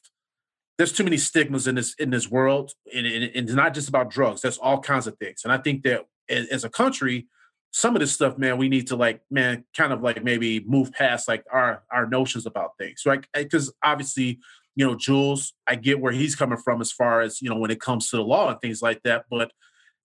there's 0.78 0.92
too 0.92 1.04
many 1.04 1.16
stigmas 1.16 1.66
in 1.66 1.74
this 1.74 1.94
in 1.94 2.10
this 2.10 2.30
world, 2.30 2.72
and, 2.94 3.06
and, 3.06 3.24
and 3.24 3.48
it's 3.48 3.52
not 3.52 3.74
just 3.74 3.88
about 3.88 4.10
drugs. 4.10 4.42
There's 4.42 4.58
all 4.58 4.80
kinds 4.80 5.06
of 5.06 5.16
things, 5.18 5.42
and 5.44 5.52
I 5.52 5.58
think 5.58 5.82
that 5.84 6.06
as, 6.28 6.48
as 6.48 6.64
a 6.64 6.70
country, 6.70 7.26
some 7.72 7.96
of 7.96 8.00
this 8.00 8.12
stuff, 8.12 8.36
man, 8.38 8.58
we 8.58 8.68
need 8.68 8.88
to 8.88 8.96
like, 8.96 9.22
man, 9.30 9.64
kind 9.76 9.92
of 9.92 10.02
like 10.02 10.22
maybe 10.22 10.60
move 10.60 10.92
past 10.92 11.28
like 11.28 11.44
our 11.50 11.82
our 11.90 12.06
notions 12.06 12.46
about 12.46 12.76
things, 12.78 13.02
right? 13.06 13.24
Because 13.34 13.72
obviously, 13.82 14.40
you 14.74 14.86
know, 14.86 14.94
Jules, 14.94 15.52
I 15.66 15.74
get 15.74 16.00
where 16.00 16.12
he's 16.12 16.34
coming 16.34 16.58
from 16.58 16.80
as 16.80 16.92
far 16.92 17.20
as 17.20 17.42
you 17.42 17.50
know 17.50 17.56
when 17.56 17.70
it 17.70 17.80
comes 17.80 18.10
to 18.10 18.16
the 18.16 18.24
law 18.24 18.50
and 18.50 18.60
things 18.60 18.82
like 18.82 19.02
that, 19.04 19.26
but 19.30 19.52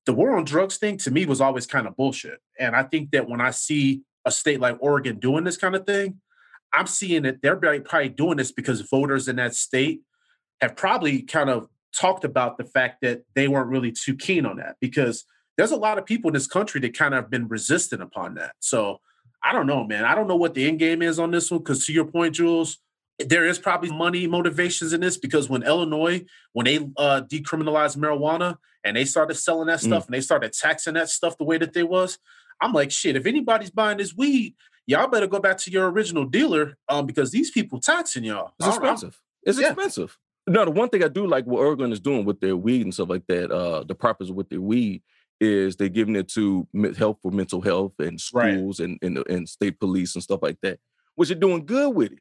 the 0.06 0.14
war 0.14 0.38
on 0.38 0.46
drugs 0.46 0.78
thing 0.78 0.98
to 0.98 1.12
me 1.12 1.26
was 1.26 1.42
always 1.42 1.68
kind 1.68 1.86
of 1.86 1.96
bullshit. 1.96 2.40
And 2.60 2.76
I 2.76 2.84
think 2.84 3.12
that 3.12 3.30
when 3.30 3.42
I 3.42 3.52
see 3.52 4.04
a 4.26 4.32
state 4.32 4.60
like 4.60 4.78
Oregon 4.80 5.20
doing 5.20 5.44
this 5.44 5.58
kind 5.58 5.76
of 5.76 5.86
thing, 5.86 6.22
I'm 6.74 6.88
seeing 6.88 7.24
that 7.24 7.42
they're 7.42 7.58
probably 7.58 8.10
doing 8.10 8.38
this 8.38 8.52
because 8.52 8.82
voters 8.82 9.28
in 9.28 9.36
that 9.36 9.54
state 9.54 10.02
have 10.62 10.76
probably 10.76 11.22
kind 11.22 11.50
of 11.50 11.68
talked 11.94 12.24
about 12.24 12.58
the 12.58 12.64
fact 12.64 13.02
that 13.02 13.24
they 13.36 13.48
weren't 13.48 13.70
really 13.70 13.92
too 13.92 14.16
keen 14.16 14.46
on 14.46 14.58
that 14.58 14.76
because 14.80 15.26
there's 15.58 15.72
a 15.72 15.78
lot 15.78 15.98
of 15.98 16.06
people 16.06 16.30
in 16.30 16.34
this 16.34 16.48
country 16.48 16.80
that 16.82 16.98
kind 16.98 17.14
of 17.14 17.24
have 17.24 17.32
been 17.32 17.48
resistant 17.48 18.02
upon 18.02 18.36
that. 18.36 18.54
So 18.60 19.00
I 19.44 19.54
don't 19.54 19.68
know, 19.68 19.84
man. 19.84 20.06
I 20.06 20.16
don't 20.16 20.28
know 20.28 20.36
what 20.36 20.54
the 20.54 20.68
end 20.68 20.80
game 20.80 21.02
is 21.02 21.20
on 21.20 21.32
this 21.32 21.50
one 21.52 21.60
because 21.60 21.86
to 21.86 21.94
your 21.94 22.06
point, 22.06 22.36
Jules, 22.36 22.80
there 23.20 23.46
is 23.46 23.58
probably 23.60 23.92
money 23.92 24.28
motivations 24.28 24.94
in 24.94 25.02
this 25.02 25.18
because 25.18 25.50
when 25.50 25.64
Illinois, 25.64 26.24
when 26.54 26.66
they 26.66 26.78
uh, 26.98 27.22
decriminalized 27.28 27.98
marijuana 27.98 28.58
and 28.84 28.96
they 28.96 29.06
started 29.06 29.36
selling 29.36 29.68
that 29.68 29.80
Mm. 29.80 29.86
stuff 29.88 30.06
and 30.06 30.14
they 30.14 30.22
started 30.22 30.54
taxing 30.54 30.94
that 30.94 31.10
stuff 31.10 31.38
the 31.38 31.44
way 31.44 31.58
that 31.58 31.74
they 31.74 31.84
was, 31.84 32.20
I'm 32.62 32.74
like, 32.74 32.92
shit. 32.92 33.16
If 33.16 33.26
anybody's 33.26 33.72
buying 33.72 33.98
this 33.98 34.16
weed, 34.16 34.56
y'all 34.86 35.08
better 35.08 35.28
go 35.28 35.40
back 35.40 35.58
to 35.60 35.72
your 35.72 35.90
original 35.90 36.26
dealer 36.26 36.78
um, 36.90 37.06
because 37.06 37.32
these 37.32 37.52
people 37.52 37.80
taxing 37.80 38.24
y'all. 38.24 38.52
It's 38.60 38.68
I 38.68 38.72
don't- 38.72 38.84
I'm- 38.84 38.94
expensive. 38.94 39.22
It's 39.44 39.60
Yeah. 39.60 39.68
expensive. 39.72 40.18
No, 40.50 40.64
the 40.66 40.72
one 40.72 40.90
thing 40.90 41.04
I 41.04 41.08
do 41.10 41.26
like 41.28 41.46
what 41.46 41.60
Oregon 41.60 41.92
is 41.92 42.00
doing 42.00 42.24
with 42.24 42.40
their 42.40 42.56
weed 42.56 42.84
and 42.84 42.94
stuff 42.94 43.10
like 43.10 43.26
that, 43.28 43.52
uh, 43.52 43.84
the 43.84 43.96
purpose 43.96 44.30
with 44.30 44.48
their 44.50 44.62
weed 44.62 45.02
is 45.42 45.76
they're 45.76 45.90
giving 45.90 46.16
it 46.16 46.28
to 46.30 46.68
help 46.98 47.22
for 47.22 47.32
mental 47.32 47.62
health 47.62 47.94
and 48.00 48.20
Right. 48.34 48.54
schools 48.56 48.80
and, 48.80 48.98
and 49.02 49.18
and 49.30 49.48
state 49.50 49.80
police 49.80 50.16
and 50.16 50.24
stuff 50.24 50.40
like 50.42 50.58
that, 50.62 50.80
which 51.16 51.30
are 51.32 51.36
doing 51.36 51.66
good 51.66 51.94
with 51.96 52.14
it. 52.14 52.20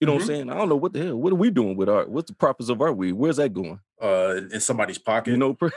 You 0.00 0.06
know 0.06 0.14
what 0.14 0.22
I'm 0.22 0.28
Mhm. 0.28 0.30
saying? 0.30 0.50
I 0.50 0.54
don't 0.54 0.68
know 0.70 0.76
what 0.76 0.92
the 0.94 1.02
hell. 1.04 1.16
What 1.16 1.32
are 1.32 1.36
we 1.36 1.50
doing 1.50 1.76
with 1.76 1.88
our? 1.88 2.06
What's 2.06 2.30
the 2.30 2.36
purpose 2.36 2.68
of 2.70 2.80
our 2.80 2.92
weed? 2.92 3.12
Where's 3.12 3.36
that 3.36 3.52
going? 3.52 3.80
uh, 4.00 4.40
in 4.50 4.60
somebody's 4.60 4.96
pocket. 4.96 5.32
You 5.32 5.36
know. 5.36 5.56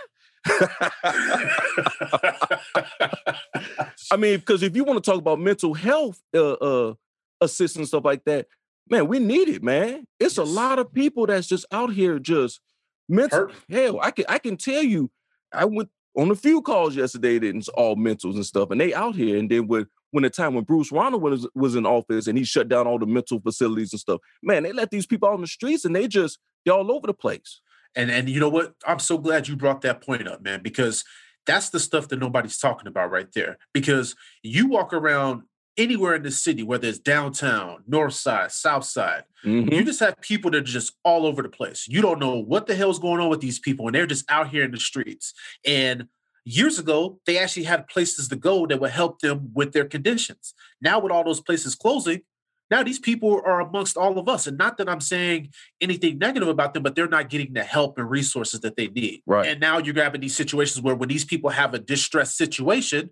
I 4.12 4.18
mean, 4.18 4.40
because 4.40 4.64
if 4.64 4.76
you 4.76 4.84
want 4.84 5.04
to 5.04 5.12
talk 5.12 5.20
about 5.20 5.40
mental 5.40 5.74
health 5.74 6.22
uh, 6.34 6.54
uh, 6.54 6.94
assistance 7.42 7.90
stuff 7.90 8.06
like 8.06 8.24
that, 8.26 8.48
man, 8.90 9.08
we 9.08 9.20
need 9.20 9.50
it, 9.50 9.64
man. 9.64 10.06
It's 10.20 10.38
a 10.38 10.44
lot 10.44 10.80
of 10.80 10.94
people 10.94 11.26
that's 11.26 11.48
just 11.48 11.66
out 11.72 11.92
here 11.94 12.20
just 12.20 12.62
mental. 13.10 13.48
Hurt. 13.48 13.54
Hell, 13.70 14.00
I 14.02 14.12
can 14.12 14.26
I 14.30 14.38
can 14.40 14.58
tell 14.58 14.84
you, 14.84 15.12
I 15.54 15.66
went 15.66 15.90
on 16.16 16.32
a 16.32 16.36
few 16.36 16.62
calls 16.62 16.96
yesterday 16.96 17.40
that 17.40 17.56
it's 17.56 17.70
all 17.70 17.96
mentals 17.96 18.36
and 18.36 18.46
stuff, 18.46 18.72
and 18.72 18.80
they 18.80 18.94
out 18.94 19.16
here. 19.16 19.38
And 19.38 19.50
then 19.50 19.68
when 19.68 19.88
when 20.14 20.22
the 20.22 20.30
time 20.30 20.54
when 20.54 20.64
Bruce 20.64 20.92
Ronald 20.92 21.24
was 21.24 21.48
was 21.56 21.76
in 21.76 21.86
office 21.88 22.28
and 22.28 22.38
he 22.38 22.44
shut 22.44 22.70
down 22.70 22.86
all 22.86 23.00
the 23.00 23.08
mental 23.08 23.42
facilities 23.42 23.92
and 23.94 24.00
stuff, 24.00 24.22
man, 24.44 24.62
they 24.62 24.72
let 24.72 24.92
these 24.92 25.08
people 25.08 25.28
out 25.28 25.34
on 25.34 25.42
the 25.42 25.48
streets 25.48 25.86
and 25.86 25.96
they 25.96 26.08
just 26.08 26.38
they're 26.64 26.76
all 26.76 26.92
over 26.92 27.08
the 27.08 27.14
place. 27.16 27.62
And 27.96 28.12
and 28.12 28.30
you 28.30 28.40
know 28.40 28.50
what? 28.50 28.76
I'm 28.88 29.00
so 29.00 29.18
glad 29.18 29.48
you 29.48 29.56
brought 29.56 29.82
that 29.82 30.06
point 30.06 30.28
up, 30.28 30.44
man, 30.44 30.62
because 30.62 31.04
that's 31.48 31.72
the 31.72 31.80
stuff 31.80 32.08
that 32.10 32.20
nobody's 32.20 32.60
talking 32.60 32.88
about 32.88 33.10
right 33.10 33.28
there. 33.34 33.58
Because 33.74 34.16
you 34.44 34.68
walk 34.68 34.94
around 34.94 35.42
anywhere 35.78 36.14
in 36.14 36.22
the 36.22 36.30
city, 36.30 36.62
whether 36.62 36.88
it's 36.88 37.00
downtown, 37.00 37.84
north 37.88 38.14
side, 38.14 38.52
south 38.52 38.86
side, 38.86 39.24
Mhm. 39.44 39.74
you 39.74 39.84
just 39.84 40.00
have 40.00 40.22
people 40.22 40.52
that 40.52 40.58
are 40.60 40.62
just 40.62 40.94
all 41.04 41.26
over 41.26 41.42
the 41.42 41.50
place. 41.50 41.88
You 41.88 42.04
don't 42.04 42.20
know 42.20 42.36
what 42.38 42.68
the 42.68 42.76
hell's 42.76 43.00
going 43.00 43.20
on 43.20 43.30
with 43.30 43.42
these 43.42 43.58
people, 43.58 43.88
and 43.88 43.96
they're 43.96 44.06
just 44.06 44.30
out 44.30 44.50
here 44.50 44.64
in 44.64 44.70
the 44.70 44.78
streets. 44.80 45.34
And 45.66 46.08
years 46.46 46.80
ago, 46.80 47.20
they 47.26 47.38
actually 47.38 47.64
had 47.64 47.88
places 47.88 48.28
to 48.30 48.36
go 48.36 48.66
that 48.68 48.80
would 48.80 48.92
help 48.92 49.20
them 49.20 49.52
with 49.54 49.72
their 49.72 49.86
conditions. 49.86 50.54
Now, 50.82 51.00
with 51.00 51.12
all 51.12 51.24
those 51.24 51.42
places 51.42 51.76
closing, 51.76 52.22
now 52.70 52.82
these 52.84 53.00
people 53.00 53.42
are 53.46 53.62
amongst 53.62 53.98
all 53.98 54.18
of 54.18 54.28
us. 54.28 54.48
And 54.48 54.58
not 54.58 54.78
that 54.78 54.90
I'm 54.90 55.02
saying 55.02 55.50
anything 55.80 56.18
negative 56.18 56.48
about 56.48 56.74
them, 56.74 56.84
but 56.84 56.96
they're 56.96 57.08
not 57.08 57.30
getting 57.30 57.54
the 57.54 57.64
help 57.64 57.98
and 57.98 58.10
resources 58.10 58.62
that 58.62 58.76
they 58.76 58.88
need. 58.88 59.22
Right. 59.28 59.48
And 59.48 59.60
now 59.60 59.78
you're 59.78 60.02
having 60.02 60.22
these 60.22 60.36
situations 60.36 60.82
where 60.82 60.96
when 60.96 61.10
these 61.10 61.26
people 61.26 61.52
have 61.52 61.74
a 61.74 61.80
distressed 61.80 62.38
situation, 62.38 63.12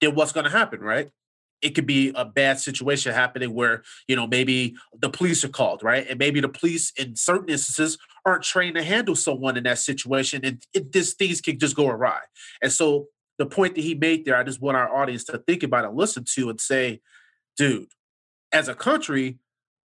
then 0.00 0.14
what's 0.14 0.32
going 0.32 0.44
to 0.44 0.50
happen, 0.50 0.80
right? 0.80 1.10
It 1.62 1.70
could 1.74 1.86
be 1.86 2.12
a 2.14 2.24
bad 2.24 2.58
situation 2.58 3.12
happening 3.12 3.54
where, 3.54 3.82
you 4.08 4.16
know, 4.16 4.26
maybe 4.26 4.74
the 4.98 5.10
police 5.10 5.44
are 5.44 5.48
called, 5.48 5.82
right? 5.82 6.06
And 6.08 6.18
maybe 6.18 6.40
the 6.40 6.48
police 6.48 6.92
in 6.96 7.16
certain 7.16 7.48
instances 7.48 7.98
aren't 8.24 8.42
trained 8.42 8.76
to 8.76 8.82
handle 8.82 9.16
someone 9.16 9.56
in 9.56 9.64
that 9.64 9.78
situation. 9.78 10.44
And 10.44 10.62
it, 10.72 10.92
this 10.92 11.14
things 11.14 11.40
can 11.40 11.58
just 11.58 11.76
go 11.76 11.88
awry. 11.88 12.20
And 12.62 12.72
so 12.72 13.06
the 13.38 13.46
point 13.46 13.74
that 13.74 13.82
he 13.82 13.94
made 13.94 14.24
there, 14.24 14.36
I 14.36 14.42
just 14.42 14.60
want 14.60 14.76
our 14.76 14.94
audience 14.94 15.24
to 15.24 15.38
think 15.38 15.62
about 15.62 15.84
and 15.84 15.96
listen 15.96 16.24
to 16.34 16.50
and 16.50 16.60
say, 16.60 17.00
dude, 17.56 17.88
as 18.52 18.68
a 18.68 18.74
country, 18.74 19.38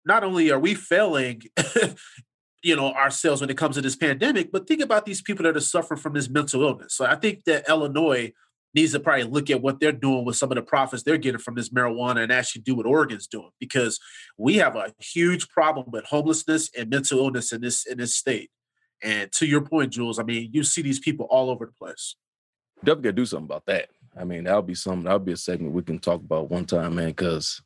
not 0.05 0.25
only 0.25 0.51
are 0.51 0.59
we 0.59 0.75
failing, 0.75 1.43
you 2.63 2.77
know, 2.77 2.93
ourselves 2.93 3.41
when 3.41 3.51
it 3.51 3.59
comes 3.59 3.77
to 3.77 3.83
this 3.83 3.97
pandemic, 3.97 4.51
but 4.51 4.67
think 4.67 4.81
about 4.81 5.05
these 5.05 5.21
people 5.21 5.45
that 5.45 5.57
are 5.57 5.61
suffering 5.61 6.01
from 6.01 6.15
this 6.15 6.29
mental 6.29 6.63
illness. 6.63 6.95
So 6.95 7.05
I 7.05 7.15
think 7.15 7.45
that 7.45 7.69
Illinois 7.69 8.33
needs 8.75 8.93
to 8.93 9.01
probably 9.01 9.25
look 9.25 9.51
at 9.51 9.63
what 9.63 9.81
they're 9.81 9.93
doing 9.93 10.25
with 10.25 10.37
some 10.37 10.51
of 10.51 10.57
the 10.57 10.63
profits 10.63 11.03
they're 11.03 11.17
getting 11.17 11.41
from 11.41 11.55
this 11.55 11.69
marijuana 11.69 12.23
and 12.23 12.33
actually 12.33 12.63
do 12.63 12.75
what 12.75 12.87
Oregon's 12.87 13.27
doing 13.27 13.51
because 13.61 14.01
we 14.37 14.57
have 14.57 14.77
a 14.77 14.93
huge 14.99 15.49
problem 15.49 15.87
with 15.93 16.05
homelessness 16.05 16.71
and 16.77 16.91
mental 16.91 17.19
illness 17.19 17.53
in 17.53 17.61
this 17.61 17.87
in 17.87 17.99
this 17.99 18.15
state. 18.15 18.51
And 19.03 19.31
to 19.33 19.47
your 19.47 19.61
point, 19.61 19.93
Jules, 19.93 20.19
I 20.19 20.23
mean, 20.23 20.51
you 20.53 20.65
see 20.65 20.83
these 20.83 20.99
people 20.99 21.27
all 21.31 21.51
over 21.51 21.67
the 21.67 21.73
place. 21.73 22.17
Definitely 22.79 23.03
gotta 23.03 23.13
do 23.13 23.27
something 23.27 23.47
about 23.47 23.67
that. 23.67 23.89
I 24.17 24.25
mean, 24.25 24.45
that'll 24.45 24.63
be 24.63 24.75
something. 24.75 25.05
That'll 25.05 25.19
be 25.19 25.33
a 25.33 25.37
segment 25.37 25.75
we 25.75 25.83
can 25.83 25.99
talk 25.99 26.21
about 26.21 26.51
one 26.51 26.65
time, 26.65 26.97
man. 26.97 27.09
Because 27.09 27.63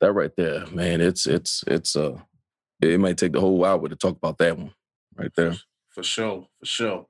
that 0.00 0.12
right 0.12 0.34
there, 0.36 0.66
man, 0.66 1.00
it's 1.00 1.26
it's 1.26 1.64
it's 1.66 1.96
uh, 1.96 2.18
it 2.80 3.00
might 3.00 3.16
take 3.16 3.32
the 3.32 3.40
whole 3.40 3.64
hour 3.64 3.88
to 3.88 3.96
talk 3.96 4.16
about 4.16 4.38
that 4.38 4.58
one 4.58 4.72
right 5.16 5.32
there. 5.36 5.54
For 5.90 6.02
sure, 6.02 6.46
for 6.58 6.66
sure. 6.66 7.06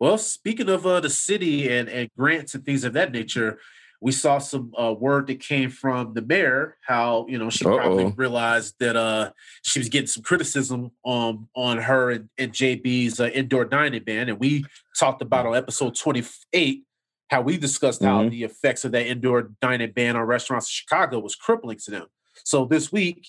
Well, 0.00 0.16
speaking 0.16 0.70
of 0.70 0.86
uh, 0.86 1.00
the 1.00 1.10
city 1.10 1.68
and, 1.68 1.88
and 1.88 2.08
grants 2.16 2.54
and 2.54 2.64
things 2.64 2.84
of 2.84 2.94
that 2.94 3.12
nature, 3.12 3.58
we 4.00 4.12
saw 4.12 4.38
some 4.38 4.72
uh, 4.80 4.94
word 4.98 5.26
that 5.26 5.40
came 5.40 5.68
from 5.68 6.14
the 6.14 6.22
mayor 6.22 6.78
how 6.80 7.26
you 7.28 7.38
know 7.38 7.50
she 7.50 7.66
Uh-oh. 7.66 7.76
probably 7.76 8.06
realized 8.16 8.76
that 8.80 8.96
uh, 8.96 9.30
she 9.62 9.78
was 9.78 9.90
getting 9.90 10.06
some 10.06 10.22
criticism 10.22 10.90
um, 11.04 11.48
on 11.54 11.78
her 11.78 12.10
and, 12.10 12.30
and 12.38 12.52
JB's 12.52 13.20
uh, 13.20 13.26
indoor 13.26 13.66
dining 13.66 14.02
ban, 14.02 14.30
and 14.30 14.40
we 14.40 14.64
talked 14.98 15.20
about 15.20 15.46
on 15.46 15.54
episode 15.54 15.94
twenty 15.94 16.24
eight 16.54 16.84
how 17.28 17.42
we 17.42 17.58
discussed 17.58 18.00
mm-hmm. 18.00 18.24
how 18.24 18.28
the 18.28 18.42
effects 18.42 18.84
of 18.84 18.92
that 18.92 19.06
indoor 19.06 19.50
dining 19.60 19.92
ban 19.92 20.16
on 20.16 20.22
restaurants 20.22 20.66
in 20.66 20.72
Chicago 20.72 21.18
was 21.18 21.36
crippling 21.36 21.78
to 21.84 21.90
them. 21.90 22.06
So 22.44 22.64
this 22.64 22.90
week, 22.90 23.28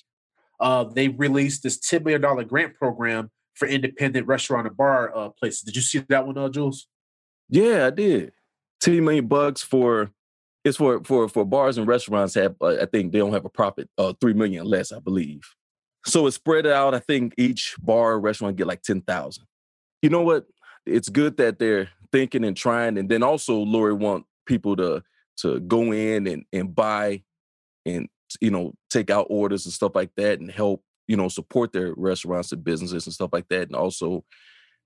uh, 0.60 0.86
they 0.86 1.10
released 1.10 1.63
this 1.63 1.77
ten 1.77 2.03
million 2.03 2.21
dollar 2.21 2.45
grant 2.45 2.75
program 2.75 3.29
for 3.54 3.68
independent 3.68 4.28
restaurant 4.28 4.68
and 4.68 4.78
bar 4.78 5.16
uh, 5.16 5.30
places. 5.30 5.62
Did 5.62 5.76
you 5.76 5.82
see 5.82 6.00
that 6.10 6.26
one, 6.26 6.38
uh, 6.38 6.50
Jules? 6.50 6.88
Yeah, 7.50 7.88
I 7.88 7.90
did. 7.90 8.32
Ten 8.80 9.04
million 9.04 9.28
bucks 9.28 9.62
for 9.62 10.12
it's 10.64 10.78
for 10.78 11.04
for 11.04 11.28
for 11.28 11.46
bars 11.46 11.78
and 11.78 11.88
restaurants 11.88 12.34
have 12.36 12.56
uh, 12.62 12.78
I 12.82 12.86
think 12.86 13.12
they 13.12 13.20
don't 13.20 13.34
have 13.34 13.46
a 13.46 13.50
profit 13.50 13.90
uh 13.98 14.14
three 14.20 14.34
million 14.34 14.66
less 14.66 14.92
I 14.92 15.00
believe. 15.00 15.42
So 16.06 16.26
it's 16.26 16.36
spread 16.36 16.66
out. 16.66 16.96
I 16.96 17.00
think 17.00 17.34
each 17.38 17.76
bar 17.80 18.20
restaurant 18.20 18.56
get 18.56 18.68
like 18.68 18.82
ten 18.82 19.02
thousand. 19.02 19.46
You 20.02 20.10
know 20.10 20.24
what? 20.24 20.46
It's 20.86 21.10
good 21.10 21.38
that 21.38 21.60
they're 21.60 21.90
thinking 22.12 22.44
and 22.44 22.58
trying, 22.58 22.98
and 22.98 23.08
then 23.10 23.22
also 23.22 23.56
Lori 23.56 23.94
want 23.94 24.26
people 24.46 24.76
to 24.78 25.04
to 25.38 25.60
go 25.62 25.92
in 25.92 26.28
and 26.28 26.46
and 26.52 26.74
buy 26.74 27.24
and 27.86 28.08
you 28.40 28.50
know 28.50 28.74
take 28.90 29.10
out 29.10 29.28
orders 29.30 29.66
and 29.66 29.74
stuff 29.74 29.92
like 29.94 30.12
that 30.16 30.40
and 30.40 30.50
help 30.50 30.84
you 31.12 31.17
know, 31.17 31.28
support 31.28 31.74
their 31.74 31.93
restaurants 31.97 32.54
and 32.54 32.63
businesses 32.63 33.06
and 33.06 33.13
stuff 33.13 33.32
like 33.34 33.50
that. 33.50 33.63
And 33.63 33.76
also 33.76 34.24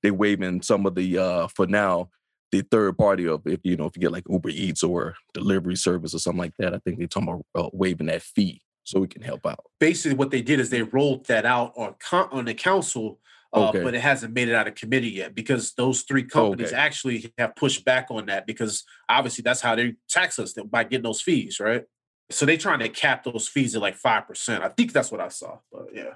they 0.02 0.10
waiving 0.10 0.64
some 0.64 0.88
of 0.88 0.96
the 0.96 1.20
uh 1.20 1.48
for 1.50 1.68
now 1.68 2.10
the 2.52 2.62
third 2.62 2.98
party 2.98 3.28
of 3.28 3.46
if 3.46 3.60
you 3.64 3.78
know 3.78 3.86
if 3.86 3.96
you 3.96 4.02
get 4.02 4.12
like 4.12 4.24
Uber 4.28 4.50
Eats 4.50 4.82
or 4.82 5.14
delivery 5.36 5.76
service 5.76 6.16
or 6.16 6.20
something 6.20 6.40
like 6.40 6.58
that. 6.58 6.74
I 6.74 6.80
think 6.80 6.98
they're 6.98 7.08
talking 7.08 7.30
about 7.30 7.66
uh, 7.66 7.70
waiving 7.74 8.08
that 8.08 8.24
fee 8.24 8.64
so 8.86 9.00
we 9.00 9.08
can 9.08 9.22
help 9.22 9.46
out. 9.46 9.64
Basically, 9.80 10.18
what 10.18 10.32
they 10.32 10.42
did 10.42 10.60
is 10.60 10.72
they 10.72 10.82
rolled 10.82 11.28
that 11.28 11.46
out 11.46 11.74
on 11.78 11.94
con- 12.00 12.30
on 12.32 12.46
the 12.46 12.56
council. 12.56 13.20
Uh, 13.54 13.70
okay. 13.70 13.84
But 13.84 13.94
it 13.94 14.02
hasn't 14.02 14.34
made 14.34 14.50
it 14.50 14.56
out 14.56 14.68
of 14.68 14.76
committee 14.76 15.12
yet 15.12 15.34
because 15.34 15.74
those 15.76 16.02
three 16.02 16.24
companies 16.24 16.74
okay. 16.74 16.76
actually 16.76 17.34
have 17.38 17.56
pushed 17.56 17.86
back 17.86 18.08
on 18.10 18.26
that 18.26 18.46
because 18.48 18.84
obviously 19.08 19.44
that's 19.44 19.62
how 19.62 19.76
they 19.76 19.94
tax 20.10 20.40
us 20.40 20.54
by 20.54 20.84
getting 20.84 21.04
those 21.04 21.22
fees, 21.22 21.60
right? 21.62 21.86
So 22.30 22.46
they 22.46 22.58
trying 22.58 22.80
to 22.80 22.90
cap 22.90 23.24
those 23.24 23.48
fees 23.48 23.76
at 23.76 23.82
like 23.82 23.96
five 23.96 24.28
percent. 24.28 24.64
I 24.64 24.70
think 24.70 24.94
that's 24.94 25.12
what 25.12 25.22
I 25.22 25.28
saw. 25.28 25.60
But 25.72 25.90
yeah. 25.94 26.14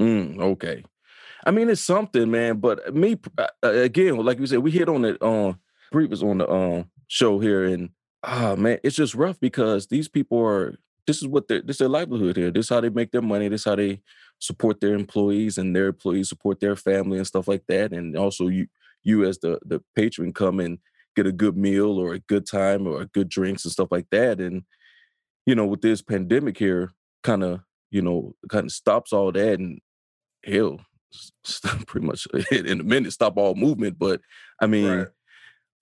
Mm, 0.00 0.40
okay. 0.40 0.84
I 1.44 1.50
mean, 1.50 1.68
it's 1.68 1.80
something, 1.80 2.30
man. 2.30 2.58
But 2.58 2.94
me 2.94 3.18
uh, 3.36 3.46
uh, 3.64 3.68
again, 3.70 4.16
like 4.16 4.38
you 4.38 4.46
said, 4.46 4.60
we 4.60 4.70
hit 4.70 4.88
on 4.88 5.04
it 5.04 5.20
on 5.22 5.50
uh, 5.50 5.54
previous 5.90 6.22
on 6.22 6.38
the 6.38 6.50
um 6.50 6.90
show 7.08 7.38
here, 7.38 7.64
and 7.64 7.90
ah 8.22 8.54
man, 8.56 8.78
it's 8.82 8.96
just 8.96 9.14
rough 9.14 9.38
because 9.40 9.86
these 9.86 10.08
people 10.08 10.38
are. 10.38 10.78
This 11.06 11.22
is 11.22 11.26
what 11.26 11.48
their 11.48 11.62
this 11.62 11.76
is 11.76 11.78
their 11.78 11.88
livelihood 11.88 12.36
here. 12.36 12.50
This 12.50 12.66
is 12.66 12.68
how 12.68 12.80
they 12.80 12.90
make 12.90 13.12
their 13.12 13.22
money. 13.22 13.48
This 13.48 13.62
is 13.62 13.64
how 13.64 13.76
they 13.76 14.02
support 14.40 14.80
their 14.80 14.94
employees, 14.94 15.58
and 15.58 15.74
their 15.74 15.88
employees 15.88 16.28
support 16.28 16.60
their 16.60 16.76
family 16.76 17.18
and 17.18 17.26
stuff 17.26 17.48
like 17.48 17.64
that. 17.68 17.92
And 17.92 18.16
also, 18.16 18.48
you 18.48 18.66
you 19.02 19.24
as 19.24 19.38
the 19.38 19.58
the 19.64 19.82
patron 19.96 20.32
come 20.32 20.60
and 20.60 20.78
get 21.16 21.26
a 21.26 21.32
good 21.32 21.56
meal 21.56 21.98
or 21.98 22.14
a 22.14 22.20
good 22.20 22.46
time 22.46 22.86
or 22.86 23.04
good 23.06 23.28
drinks 23.28 23.64
and 23.64 23.72
stuff 23.72 23.88
like 23.90 24.06
that. 24.10 24.38
And 24.38 24.64
you 25.48 25.54
know, 25.54 25.64
with 25.64 25.80
this 25.80 26.02
pandemic 26.02 26.58
here, 26.58 26.92
kind 27.24 27.42
of, 27.42 27.60
you 27.90 28.02
know, 28.02 28.34
kind 28.50 28.66
of 28.66 28.70
stops 28.70 29.14
all 29.14 29.32
that. 29.32 29.58
And 29.58 29.80
hell, 30.44 30.78
pretty 31.86 32.06
much 32.06 32.26
in 32.52 32.80
a 32.80 32.84
minute 32.84 33.14
stop 33.14 33.38
all 33.38 33.54
movement. 33.54 33.98
But 33.98 34.20
I 34.60 34.66
mean, 34.66 34.90
right. 34.90 35.06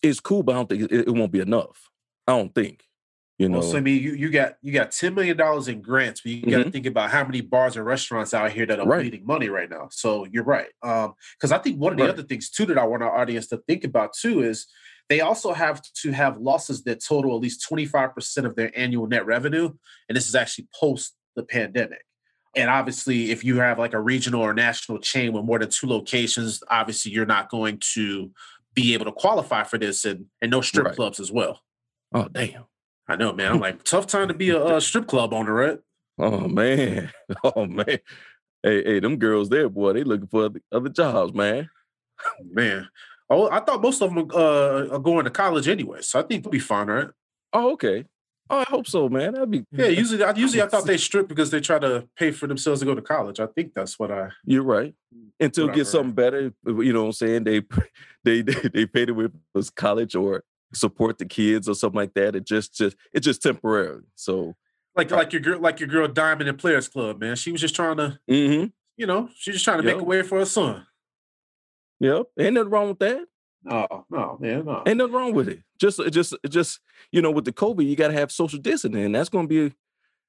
it's 0.03 0.21
cool, 0.21 0.45
but 0.45 0.53
I 0.53 0.55
don't 0.55 0.69
think 0.69 0.83
it, 0.83 1.09
it, 1.09 1.13
won't 1.13 1.33
be 1.33 1.41
enough. 1.41 1.91
I 2.29 2.39
don't 2.39 2.55
think. 2.55 2.85
You 3.39 3.49
know, 3.49 3.59
well, 3.59 3.69
so 3.69 3.79
I 3.79 3.81
mean, 3.81 4.01
you, 4.01 4.13
you 4.13 4.31
got 4.31 4.55
you 4.63 4.73
got 4.73 4.93
ten 4.93 5.15
million 5.15 5.37
dollars 5.37 5.67
in 5.67 5.83
grants, 5.83 6.21
but 6.21 6.31
you 6.31 6.43
got 6.43 6.51
to 6.51 6.57
mm-hmm. 6.59 6.71
think 6.71 6.87
about 6.87 7.11
how 7.11 7.25
many 7.25 7.41
bars 7.41 7.77
and 7.77 7.85
restaurants 7.85 8.33
out 8.35 8.53
here 8.53 8.67
that 8.67 8.79
are 8.79 8.87
right. 8.87 9.01
bleeding 9.01 9.27
money 9.27 9.49
right 9.49 9.69
now. 9.69 9.89
So 9.91 10.27
you're 10.31 10.45
right, 10.45 10.69
because 10.81 11.53
um, 11.53 11.53
I 11.53 11.59
think 11.59 11.79
one 11.79 11.93
of 11.93 11.99
the 11.99 12.05
right. 12.05 12.13
other 12.13 12.23
things 12.23 12.51
too 12.51 12.67
that 12.67 12.79
I 12.79 12.85
want 12.85 13.03
our 13.03 13.19
audience 13.19 13.49
to 13.49 13.59
think 13.67 13.83
about 13.83 14.15
too 14.15 14.45
is 14.45 14.69
they 15.09 15.21
also 15.21 15.53
have 15.53 15.83
to 16.03 16.13
have 16.13 16.39
losses 16.39 16.83
that 16.85 17.05
total 17.05 17.35
at 17.35 17.43
least 17.43 17.67
25% 17.71 18.45
of 18.45 18.57
their 18.57 18.77
annual 18.79 19.07
net 19.07 19.27
revenue. 19.27 19.73
And 20.09 20.17
this 20.17 20.29
is 20.29 20.35
actually 20.35 20.69
post 20.79 21.15
the 21.37 21.45
pandemic. 21.45 22.05
And 22.57 22.71
obviously, 22.71 23.31
if 23.31 23.45
you 23.45 23.59
have 23.59 23.79
like 23.79 23.93
a 23.93 24.01
regional 24.01 24.41
or 24.41 24.55
national 24.55 24.99
chain 24.99 25.33
with 25.33 25.45
more 25.45 25.59
than 25.59 25.69
two 25.69 25.87
locations, 25.87 26.63
obviously 26.69 27.13
you're 27.13 27.27
not 27.27 27.51
going 27.51 27.79
to 27.95 28.31
be 28.75 28.95
able 28.95 29.05
to 29.05 29.13
qualify 29.13 29.63
for 29.63 29.79
this 29.79 30.05
and, 30.05 30.27
and 30.41 30.51
no 30.51 30.61
strip 30.61 30.87
right. 30.87 30.97
clubs 30.97 31.21
as 31.21 31.31
well. 31.31 31.61
Oh, 32.15 32.29
damn. 32.29 32.65
I 33.09 33.17
know, 33.17 33.33
man. 33.33 33.53
I'm 33.53 33.61
like, 33.61 33.85
tough 33.85 34.07
time 34.07 34.29
to 34.29 34.35
be 34.35 34.51
a, 34.51 34.77
a 34.77 34.81
strip 34.81 35.07
club 35.07 35.33
owner, 35.33 35.53
right? 35.53 35.79
Oh, 36.19 36.49
man. 36.49 37.13
Oh, 37.45 37.67
man. 37.67 37.99
Hey, 38.63 38.83
hey, 38.83 39.01
them 39.01 39.17
girls 39.17 39.49
there, 39.49 39.69
boy, 39.69 39.93
they 39.93 40.03
looking 40.03 40.27
for 40.29 40.51
other 40.73 40.89
jobs, 40.89 41.35
man. 41.35 41.69
Man, 42.43 42.89
Oh, 43.29 43.51
I 43.51 43.61
thought 43.61 43.83
most 43.83 44.01
of 44.03 44.15
them 44.15 44.29
uh, 44.33 44.95
are 44.95 44.99
going 44.99 45.25
to 45.25 45.31
college 45.31 45.69
anyway, 45.69 46.01
so 46.01 46.21
I 46.21 46.23
think 46.23 46.45
they'll 46.45 46.51
be 46.51 46.59
fine, 46.59 46.87
right? 46.87 47.09
Oh, 47.53 47.73
okay. 47.73 48.05
Oh, 48.49 48.61
I 48.61 48.65
hope 48.69 48.87
so, 48.87 49.09
man. 49.09 49.35
That'd 49.35 49.51
be 49.51 49.65
yeah. 49.73 49.87
Usually, 49.89 50.23
I, 50.23 50.33
usually 50.35 50.63
I 50.63 50.69
thought 50.69 50.87
they 50.87 50.97
strip 50.97 51.29
because 51.29 51.51
they 51.51 51.61
try 51.61 51.79
to 51.79 52.09
pay 52.17 52.31
for 52.31 52.47
themselves 52.47 52.81
to 52.81 52.87
go 52.87 52.95
to 52.95 53.03
college. 53.03 53.41
I 53.41 53.47
think 53.47 53.75
that's 53.75 53.99
what 53.99 54.13
I. 54.13 54.29
You're 54.45 54.63
right. 54.63 54.95
Until 55.41 55.69
get 55.69 55.87
something 55.87 56.13
better, 56.13 56.53
you 56.67 56.93
know 56.93 57.03
what 57.03 57.07
I'm 57.07 57.13
saying? 57.13 57.45
They 57.45 57.63
they 58.25 58.43
they, 58.43 58.69
they 58.73 58.87
pay 58.87 59.05
them 59.05 59.17
with 59.55 59.75
college 59.75 60.15
or 60.15 60.45
support 60.73 61.19
the 61.19 61.27
kids 61.27 61.69
or 61.69 61.75
something 61.75 61.97
like 61.97 62.15
that. 62.15 62.37
It 62.37 62.47
just 62.47 62.75
just 62.75 62.97
it's 63.13 63.25
just 63.25 63.43
temporary. 63.43 64.03
So 64.15 64.55
like 64.95 65.11
like 65.11 65.33
your 65.33 65.43
girl 65.43 65.61
like 65.61 65.81
your 65.81 65.89
girl 65.89 66.09
Diamond 66.09 66.49
and 66.49 66.59
Players 66.59 66.89
Club, 66.89 67.21
man. 67.21 67.37
She 67.37 67.53
was 67.53 67.61
just 67.61 67.75
trying 67.75 67.97
to, 67.99 68.19
mm-hmm. 68.31 68.67
you 68.97 69.07
know, 69.07 69.29
she's 69.35 69.55
just 69.55 69.65
trying 69.65 69.83
to 69.83 69.85
yep. 69.85 69.97
make 69.97 70.03
a 70.03 70.05
way 70.05 70.23
for 70.23 70.39
her 70.39 70.45
son. 70.45 70.87
Yep. 72.01 72.27
Ain't 72.39 72.55
nothing 72.55 72.71
wrong 72.71 72.89
with 72.89 72.99
that. 73.01 73.27
No, 73.65 74.05
no, 74.11 74.39
man, 74.41 74.65
no. 74.65 74.83
Ain't 74.87 74.99
nothing 74.99 75.13
wrong 75.13 75.35
with 75.35 75.49
it. 75.49 75.61
Just, 75.81 75.99
uh, 75.99 76.09
just, 76.09 76.33
uh, 76.33 76.49
just, 76.49 76.81
you 77.11 77.21
know, 77.21 77.33
with 77.33 77.45
the 77.45 77.53
COVID, 77.53 77.85
you 77.85 77.97
got 77.97 78.09
to 78.09 78.15
have 78.15 78.31
social 78.31 78.61
distancing, 78.61 79.05
and 79.05 79.15
that's 79.15 79.29
going 79.29 79.49
to 79.49 79.69
be, 79.69 79.75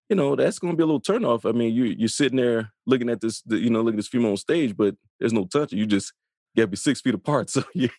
you 0.10 0.16
know, 0.16 0.36
that's 0.36 0.58
going 0.58 0.74
to 0.74 0.78
be 0.78 0.84
a 0.84 0.86
little 0.86 1.02
turnoff. 1.02 1.48
I 1.48 1.52
mean, 1.52 1.74
you 1.74 1.84
you're 1.84 2.08
sitting 2.08 2.38
there 2.38 2.72
looking 2.88 3.10
at 3.10 3.22
this, 3.22 3.44
you 3.48 3.70
know, 3.70 3.82
looking 3.82 4.00
at 4.00 4.02
this 4.02 4.08
female 4.08 4.32
on 4.32 4.38
stage, 4.38 4.76
but 4.76 4.96
there's 5.20 5.34
no 5.34 5.46
touching. 5.46 5.78
You 5.78 5.86
just 5.86 6.14
got 6.56 6.64
to 6.64 6.68
be 6.68 6.78
six 6.78 7.02
feet 7.02 7.14
apart. 7.14 7.50
So 7.58 7.64
yeah. 7.74 7.90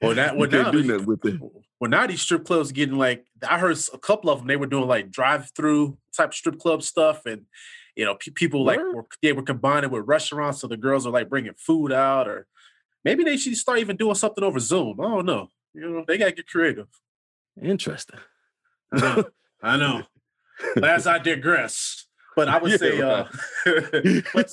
Well, 0.00 0.14
that 0.14 0.36
well, 0.36 0.48
now, 0.48 0.70
do 0.70 0.82
nothing 0.82 1.06
with 1.06 1.24
it. 1.24 1.40
Well, 1.80 1.90
now 1.90 2.06
these 2.06 2.22
strip 2.22 2.44
clubs 2.44 2.72
getting 2.72 2.96
like 2.96 3.26
I 3.46 3.58
heard 3.58 3.76
a 3.92 3.98
couple 3.98 4.30
of 4.30 4.38
them. 4.38 4.46
They 4.46 4.56
were 4.56 4.66
doing 4.66 4.86
like 4.86 5.10
drive-through 5.10 5.98
type 6.16 6.32
strip 6.32 6.58
club 6.58 6.82
stuff, 6.82 7.26
and 7.26 7.42
you 7.96 8.04
know, 8.04 8.16
people 8.34 8.64
like 8.64 8.78
were, 8.78 9.06
they 9.22 9.32
were 9.32 9.42
combining 9.42 9.90
with 9.90 10.06
restaurants, 10.06 10.60
so 10.60 10.68
the 10.68 10.76
girls 10.76 11.06
are 11.06 11.10
like 11.10 11.28
bringing 11.28 11.54
food 11.56 11.92
out 11.92 12.28
or 12.28 12.46
Maybe 13.04 13.24
they 13.24 13.36
should 13.36 13.56
start 13.56 13.78
even 13.78 13.96
doing 13.96 14.14
something 14.14 14.42
over 14.42 14.58
Zoom. 14.58 15.00
I 15.00 15.04
don't 15.04 15.26
know. 15.26 15.48
You 15.74 15.90
know, 15.90 16.04
they 16.06 16.18
gotta 16.18 16.32
get 16.32 16.48
creative. 16.48 16.88
Interesting. 17.60 18.20
I 18.92 18.98
know. 18.98 19.24
I 19.62 19.76
know. 19.76 20.02
As 20.82 21.06
I 21.06 21.18
digress. 21.18 22.06
But 22.36 22.48
I 22.48 22.58
would 22.58 22.72
yeah, 22.72 22.76
say 22.76 23.00
uh 23.00 23.24
but, 24.34 24.50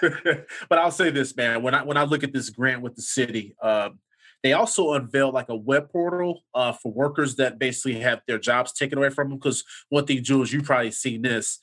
but 0.68 0.78
I'll 0.78 0.90
say 0.90 1.10
this, 1.10 1.36
man. 1.36 1.62
When 1.62 1.74
I 1.74 1.82
when 1.82 1.96
I 1.96 2.04
look 2.04 2.22
at 2.22 2.32
this 2.32 2.50
grant 2.50 2.82
with 2.82 2.94
the 2.94 3.02
city, 3.02 3.54
um, 3.62 3.98
they 4.42 4.52
also 4.52 4.92
unveiled 4.92 5.34
like 5.34 5.48
a 5.48 5.56
web 5.56 5.90
portal 5.90 6.44
uh, 6.54 6.72
for 6.72 6.92
workers 6.92 7.36
that 7.36 7.58
basically 7.58 8.00
have 8.00 8.20
their 8.26 8.38
jobs 8.38 8.72
taken 8.72 8.98
away 8.98 9.10
from 9.10 9.30
them. 9.30 9.38
Because 9.38 9.64
one 9.88 10.06
thing, 10.06 10.22
Jules, 10.22 10.52
you've 10.52 10.64
probably 10.64 10.92
seen 10.92 11.22
this. 11.22 11.58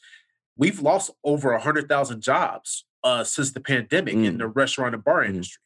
We've 0.58 0.82
lost 0.82 1.12
over 1.23 1.54
a 1.54 1.62
hundred 1.62 1.88
thousand 1.88 2.21
jobs 2.21 2.86
uh, 3.03 3.23
since 3.23 3.51
the 3.51 3.61
pandemic 3.61 4.15
mm. 4.15 4.25
in 4.25 4.37
the 4.37 4.47
restaurant 4.47 4.95
and 4.95 5.03
bar 5.03 5.23
mm. 5.23 5.29
industry. 5.29 5.61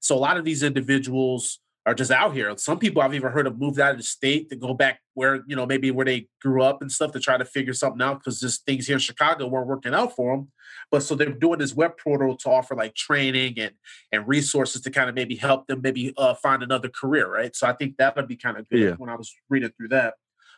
So 0.00 0.14
a 0.14 0.18
lot 0.18 0.36
of 0.36 0.44
these 0.44 0.62
individuals 0.62 1.60
are 1.88 1.94
just 1.94 2.10
out 2.10 2.34
here. 2.34 2.54
Some 2.58 2.78
people 2.78 3.00
I've 3.00 3.14
even 3.14 3.32
heard 3.32 3.46
have 3.46 3.58
moved 3.58 3.80
out 3.80 3.92
of 3.92 3.96
the 3.96 4.02
state 4.02 4.50
to 4.50 4.56
go 4.56 4.74
back 4.74 5.00
where, 5.14 5.42
you 5.46 5.56
know, 5.56 5.64
maybe 5.64 5.90
where 5.90 6.04
they 6.04 6.28
grew 6.42 6.62
up 6.62 6.82
and 6.82 6.92
stuff 6.92 7.12
to 7.12 7.20
try 7.20 7.38
to 7.38 7.46
figure 7.46 7.72
something 7.72 8.02
out 8.02 8.20
because 8.20 8.40
just 8.40 8.66
things 8.66 8.86
here 8.86 8.96
in 8.96 9.00
Chicago 9.00 9.46
weren't 9.46 9.66
working 9.66 9.94
out 9.94 10.14
for 10.14 10.36
them. 10.36 10.52
But 10.90 11.02
so 11.02 11.14
they're 11.14 11.30
doing 11.30 11.58
this 11.58 11.74
web 11.74 11.92
portal 11.96 12.36
to 12.36 12.50
offer 12.50 12.74
like 12.74 12.94
training 12.94 13.58
and 13.58 13.72
and 14.12 14.28
resources 14.28 14.82
to 14.82 14.90
kind 14.90 15.08
of 15.08 15.14
maybe 15.14 15.34
help 15.36 15.66
them 15.66 15.80
maybe 15.82 16.12
uh, 16.18 16.34
find 16.34 16.62
another 16.62 16.90
career, 16.90 17.32
right? 17.32 17.56
So 17.56 17.66
I 17.66 17.72
think 17.72 17.96
that 17.96 18.16
would 18.16 18.28
be 18.28 18.36
kind 18.36 18.58
of 18.58 18.68
good 18.68 18.80
Yeah. 18.80 18.94
when 18.98 19.08
I 19.08 19.16
was 19.16 19.34
reading 19.48 19.70
through 19.76 19.88
that. 19.88 20.14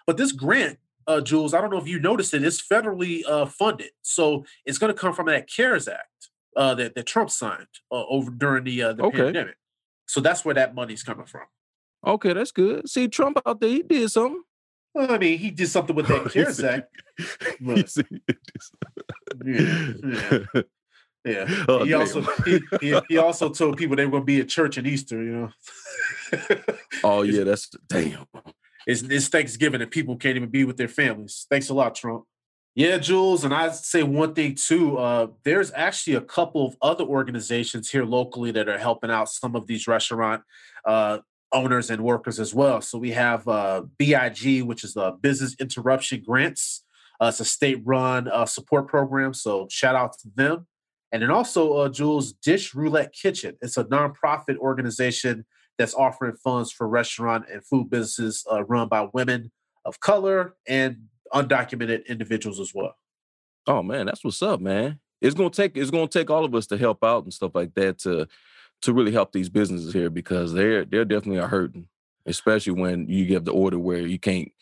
But 0.07 0.17
this 0.17 0.33
grant, 0.33 0.79
uh, 1.07 1.21
Jules, 1.21 1.55
I 1.55 1.61
don't 1.61 1.71
know 1.71 1.79
if 1.79 1.89
you 1.89 1.99
noticed 2.01 2.35
it, 2.35 2.45
it's 2.45 2.61
federally 2.67 3.23
uh, 3.29 3.47
funded. 3.47 3.91
So 4.03 4.45
it's 4.65 4.79
going 4.79 4.93
to 4.93 4.99
come 4.99 5.13
from 5.15 5.27
that 5.27 5.49
CARES 5.49 5.89
Act 5.89 6.31
uh, 6.57 6.75
that, 6.77 6.95
that 6.95 7.07
Trump 7.07 7.31
signed 7.31 7.67
uh, 7.91 8.05
over 8.07 8.31
during 8.31 8.65
the, 8.65 8.83
uh, 8.83 8.93
the 8.93 9.05
Okay. 9.05 9.19
pandemic. 9.19 9.57
So 10.07 10.21
that's 10.21 10.45
where 10.45 10.55
that 10.55 10.75
money's 10.75 11.03
coming 11.03 11.27
from. 11.27 11.43
Okay, 12.07 12.33
that's 12.33 12.51
good. 12.53 12.89
See, 12.89 13.09
Trump 13.09 13.39
out 13.47 13.61
there, 13.61 13.71
he 13.71 13.83
did 13.83 14.11
something. 14.11 14.43
Well, 14.95 15.13
I 15.13 15.19
mean, 15.19 15.39
he 15.39 15.51
did 15.51 15.69
something 15.69 15.95
with 15.95 16.09
that 16.09 16.25
CARES 16.33 16.63
Act. 16.65 16.89
he 17.59 17.65
Look. 17.65 17.89
said 17.89 18.07
he 18.11 18.21
did 19.53 20.01
Yeah. 20.05 20.63
Yeah. 21.25 21.65
Oh, 21.69 21.85
he 21.85 21.91
damn. 21.91 22.01
also 22.01 22.23
he, 22.47 22.61
he, 22.81 22.99
he 23.11 23.19
also 23.19 23.51
told 23.51 23.77
people 23.77 23.95
they 23.95 24.07
were 24.07 24.11
going 24.11 24.23
to 24.23 24.27
be 24.27 24.41
at 24.41 24.49
church 24.49 24.79
in 24.79 24.87
Easter, 24.87 25.23
you 25.23 25.31
know. 25.33 25.51
Oh 27.05 27.23
yeah, 27.23 27.45
that's 27.45 27.69
damn. 27.89 28.25
It's, 28.91 29.03
it's 29.03 29.29
Thanksgiving 29.29 29.81
and 29.81 29.91
people 29.91 30.17
can't 30.17 30.37
even 30.37 30.51
be 30.51 30.65
with 30.65 30.77
their 30.77 30.89
families. 30.89 31.47
Thanks 31.49 31.69
a 31.69 31.75
lot, 31.75 31.95
Trump. 31.95 32.25
Yeah, 32.75 32.99
Jules, 32.99 33.45
and 33.45 33.53
I'd 33.53 33.75
say 33.75 34.03
one 34.03 34.35
thing 34.35 34.55
too. 34.55 34.97
Uh, 34.97 35.29
there's 35.45 35.73
actually 35.75 36.17
a 36.17 36.21
couple 36.21 36.67
of 36.67 36.77
other 36.81 37.05
organizations 37.05 37.91
here 37.91 38.05
locally 38.05 38.53
that 38.53 38.69
are 38.69 38.79
helping 38.79 39.11
out 39.11 39.29
some 39.29 39.57
of 39.57 39.67
these 39.67 39.87
restaurant 39.87 40.43
uh, 40.85 41.19
owners 41.53 41.91
and 41.91 42.03
workers 42.03 42.39
as 42.39 42.55
well. 42.55 42.81
So 42.81 42.97
we 42.99 43.11
have 43.11 43.47
uh, 43.47 43.83
BIG, 43.99 44.63
which 44.63 44.85
is 44.85 44.95
the 44.95 45.13
Business 45.21 45.57
Interruption 45.59 46.23
Grants. 46.25 46.85
Uh, 47.21 47.27
it's 47.27 47.41
a 47.41 47.45
state-run 47.45 48.29
uh, 48.29 48.47
support 48.47 48.89
program, 48.89 49.35
so 49.35 49.67
shout 49.69 49.95
out 49.95 50.13
to 50.19 50.29
them. 50.35 50.67
And 51.13 51.23
then 51.23 51.31
also, 51.31 51.75
uh, 51.75 51.89
Jules, 51.89 52.33
Dish 52.33 52.75
Roulette 52.75 53.13
Kitchen. 53.13 53.57
It's 53.61 53.77
a 53.77 53.85
nonprofit 53.85 54.57
organization 54.59 55.45
that's 55.81 55.95
offering 55.95 56.37
funds 56.37 56.71
for 56.71 56.87
restaurant 56.87 57.47
and 57.51 57.65
food 57.65 57.89
businesses 57.89 58.45
uh, 58.53 58.63
run 58.65 58.87
by 58.87 59.09
women 59.15 59.51
of 59.87 59.99
color 59.99 60.55
and 60.69 61.05
undocumented 61.33 62.07
individuals 62.07 62.61
as 62.61 62.75
well. 62.75 62.95
Oh 63.67 63.83
man, 63.83 64.05
that's 64.05 64.23
what's 64.23 64.43
up, 64.43 64.61
man. 64.61 65.01
It's 65.23 65.35
gonna 65.35 65.49
take 65.49 65.79
it's 65.79 65.91
gonna 65.91 66.07
take 66.07 66.29
all 66.29 66.45
of 66.45 66.55
us 66.55 66.67
to 66.67 66.77
help 66.77 67.03
out 67.03 67.25
and 67.25 67.33
stuff 67.33 67.53
like 67.55 67.73
that 67.77 67.99
to 68.01 68.29
to 68.83 68.93
really 68.93 69.11
help 69.11 69.33
these 69.33 69.49
businesses 69.49 69.95
here 69.95 70.11
because 70.11 70.53
they're 70.53 70.85
they're 70.85 71.07
definitely 71.07 71.41
hurting, 71.49 71.89
especially 72.27 72.75
when 72.75 73.09
you 73.09 73.25
give 73.25 73.47
the 73.47 73.53
order 73.53 73.79
where 73.79 74.07
you 74.07 74.19
can't, 74.19 74.53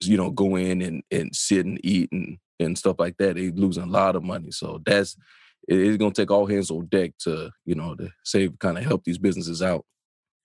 you 0.00 0.16
know, 0.16 0.30
go 0.30 0.54
in 0.54 0.80
and 0.80 1.02
and 1.10 1.34
sit 1.34 1.66
and 1.66 1.80
eat 1.84 2.08
and 2.12 2.38
and 2.60 2.78
stuff 2.78 3.00
like 3.00 3.16
that. 3.16 3.34
They're 3.34 3.50
losing 3.50 3.82
a 3.82 3.86
lot 3.86 4.14
of 4.14 4.22
money. 4.22 4.52
So 4.52 4.80
that's 4.86 5.16
it's 5.66 5.96
gonna 5.96 6.14
take 6.14 6.30
all 6.30 6.46
hands 6.46 6.70
on 6.70 6.86
deck 6.86 7.14
to 7.22 7.50
you 7.64 7.74
know 7.74 7.96
to 7.96 8.10
save 8.22 8.56
kind 8.60 8.78
of 8.78 8.84
help 8.84 9.02
these 9.02 9.18
businesses 9.18 9.60
out. 9.60 9.84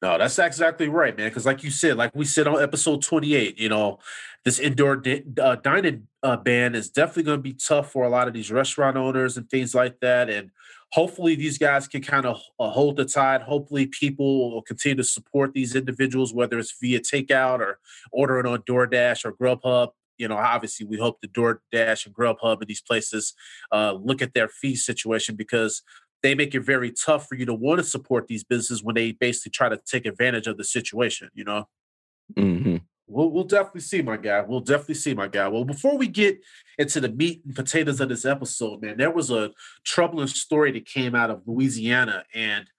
No, 0.03 0.17
that's 0.17 0.37
exactly 0.37 0.89
right, 0.89 1.17
man. 1.17 1.29
Because, 1.29 1.45
like 1.45 1.63
you 1.63 1.71
said, 1.71 1.95
like 1.95 2.13
we 2.13 2.25
said 2.25 2.45
on 2.45 2.61
episode 2.61 3.01
28, 3.01 3.57
you 3.57 3.69
know, 3.69 3.99
this 4.43 4.59
indoor 4.59 4.97
di- 4.97 5.23
uh, 5.41 5.55
dining 5.55 6.09
uh, 6.21 6.35
ban 6.35 6.75
is 6.75 6.89
definitely 6.89 7.23
going 7.23 7.37
to 7.37 7.41
be 7.41 7.53
tough 7.53 7.93
for 7.93 8.03
a 8.03 8.09
lot 8.09 8.27
of 8.27 8.33
these 8.33 8.51
restaurant 8.51 8.97
owners 8.97 9.37
and 9.37 9.49
things 9.49 9.73
like 9.73 10.01
that. 10.01 10.29
And 10.29 10.51
hopefully, 10.91 11.35
these 11.35 11.57
guys 11.57 11.87
can 11.87 12.01
kind 12.01 12.25
of 12.25 12.41
uh, 12.59 12.69
hold 12.69 12.97
the 12.97 13.05
tide. 13.05 13.43
Hopefully, 13.43 13.85
people 13.85 14.51
will 14.51 14.61
continue 14.61 14.97
to 14.97 15.05
support 15.05 15.53
these 15.53 15.73
individuals, 15.73 16.33
whether 16.33 16.59
it's 16.59 16.75
via 16.81 16.99
takeout 16.99 17.59
or 17.59 17.79
ordering 18.11 18.45
on 18.45 18.61
DoorDash 18.63 19.23
or 19.23 19.31
Grubhub. 19.31 19.91
You 20.17 20.27
know, 20.27 20.35
obviously, 20.35 20.85
we 20.85 20.97
hope 20.97 21.21
the 21.21 21.29
DoorDash 21.29 22.07
and 22.07 22.13
Grubhub 22.13 22.59
and 22.59 22.67
these 22.67 22.81
places 22.81 23.35
uh, 23.71 23.93
look 23.93 24.21
at 24.21 24.33
their 24.33 24.49
fee 24.49 24.75
situation 24.75 25.37
because 25.37 25.81
they 26.23 26.33
make 26.33 26.55
it 26.55 26.62
very 26.62 26.91
tough 26.91 27.27
for 27.27 27.36
you 27.36 27.45
to 27.45 27.53
want 27.53 27.79
to 27.79 27.83
support 27.83 28.27
these 28.27 28.43
businesses 28.43 28.83
when 28.83 28.95
they 28.95 29.12
basically 29.12 29.51
try 29.51 29.69
to 29.69 29.79
take 29.86 30.05
advantage 30.05 30.47
of 30.47 30.57
the 30.57 30.63
situation. 30.63 31.29
You 31.33 31.43
know, 31.43 31.67
hmm 32.36 32.77
we'll 33.07 33.29
we'll 33.29 33.43
definitely 33.43 33.81
see, 33.81 34.01
my 34.01 34.17
guy. 34.17 34.41
We'll 34.41 34.62
definitely 34.62 34.95
see, 34.95 35.13
my 35.13 35.27
guy. 35.27 35.47
Well, 35.47 35.65
before 35.65 35.97
we 35.97 36.07
get 36.07 36.39
into 36.77 36.99
the 36.99 37.09
meat 37.09 37.43
and 37.45 37.55
potatoes 37.55 38.01
of 38.01 38.09
this 38.09 38.25
episode, 38.25 38.81
man, 38.81 38.97
there 38.97 39.12
was 39.12 39.31
a 39.31 39.51
troubling 39.83 40.27
story 40.27 40.71
that 40.71 40.86
came 40.86 41.15
out 41.15 41.29
of 41.29 41.43
Louisiana, 41.45 42.23
and 42.33 42.69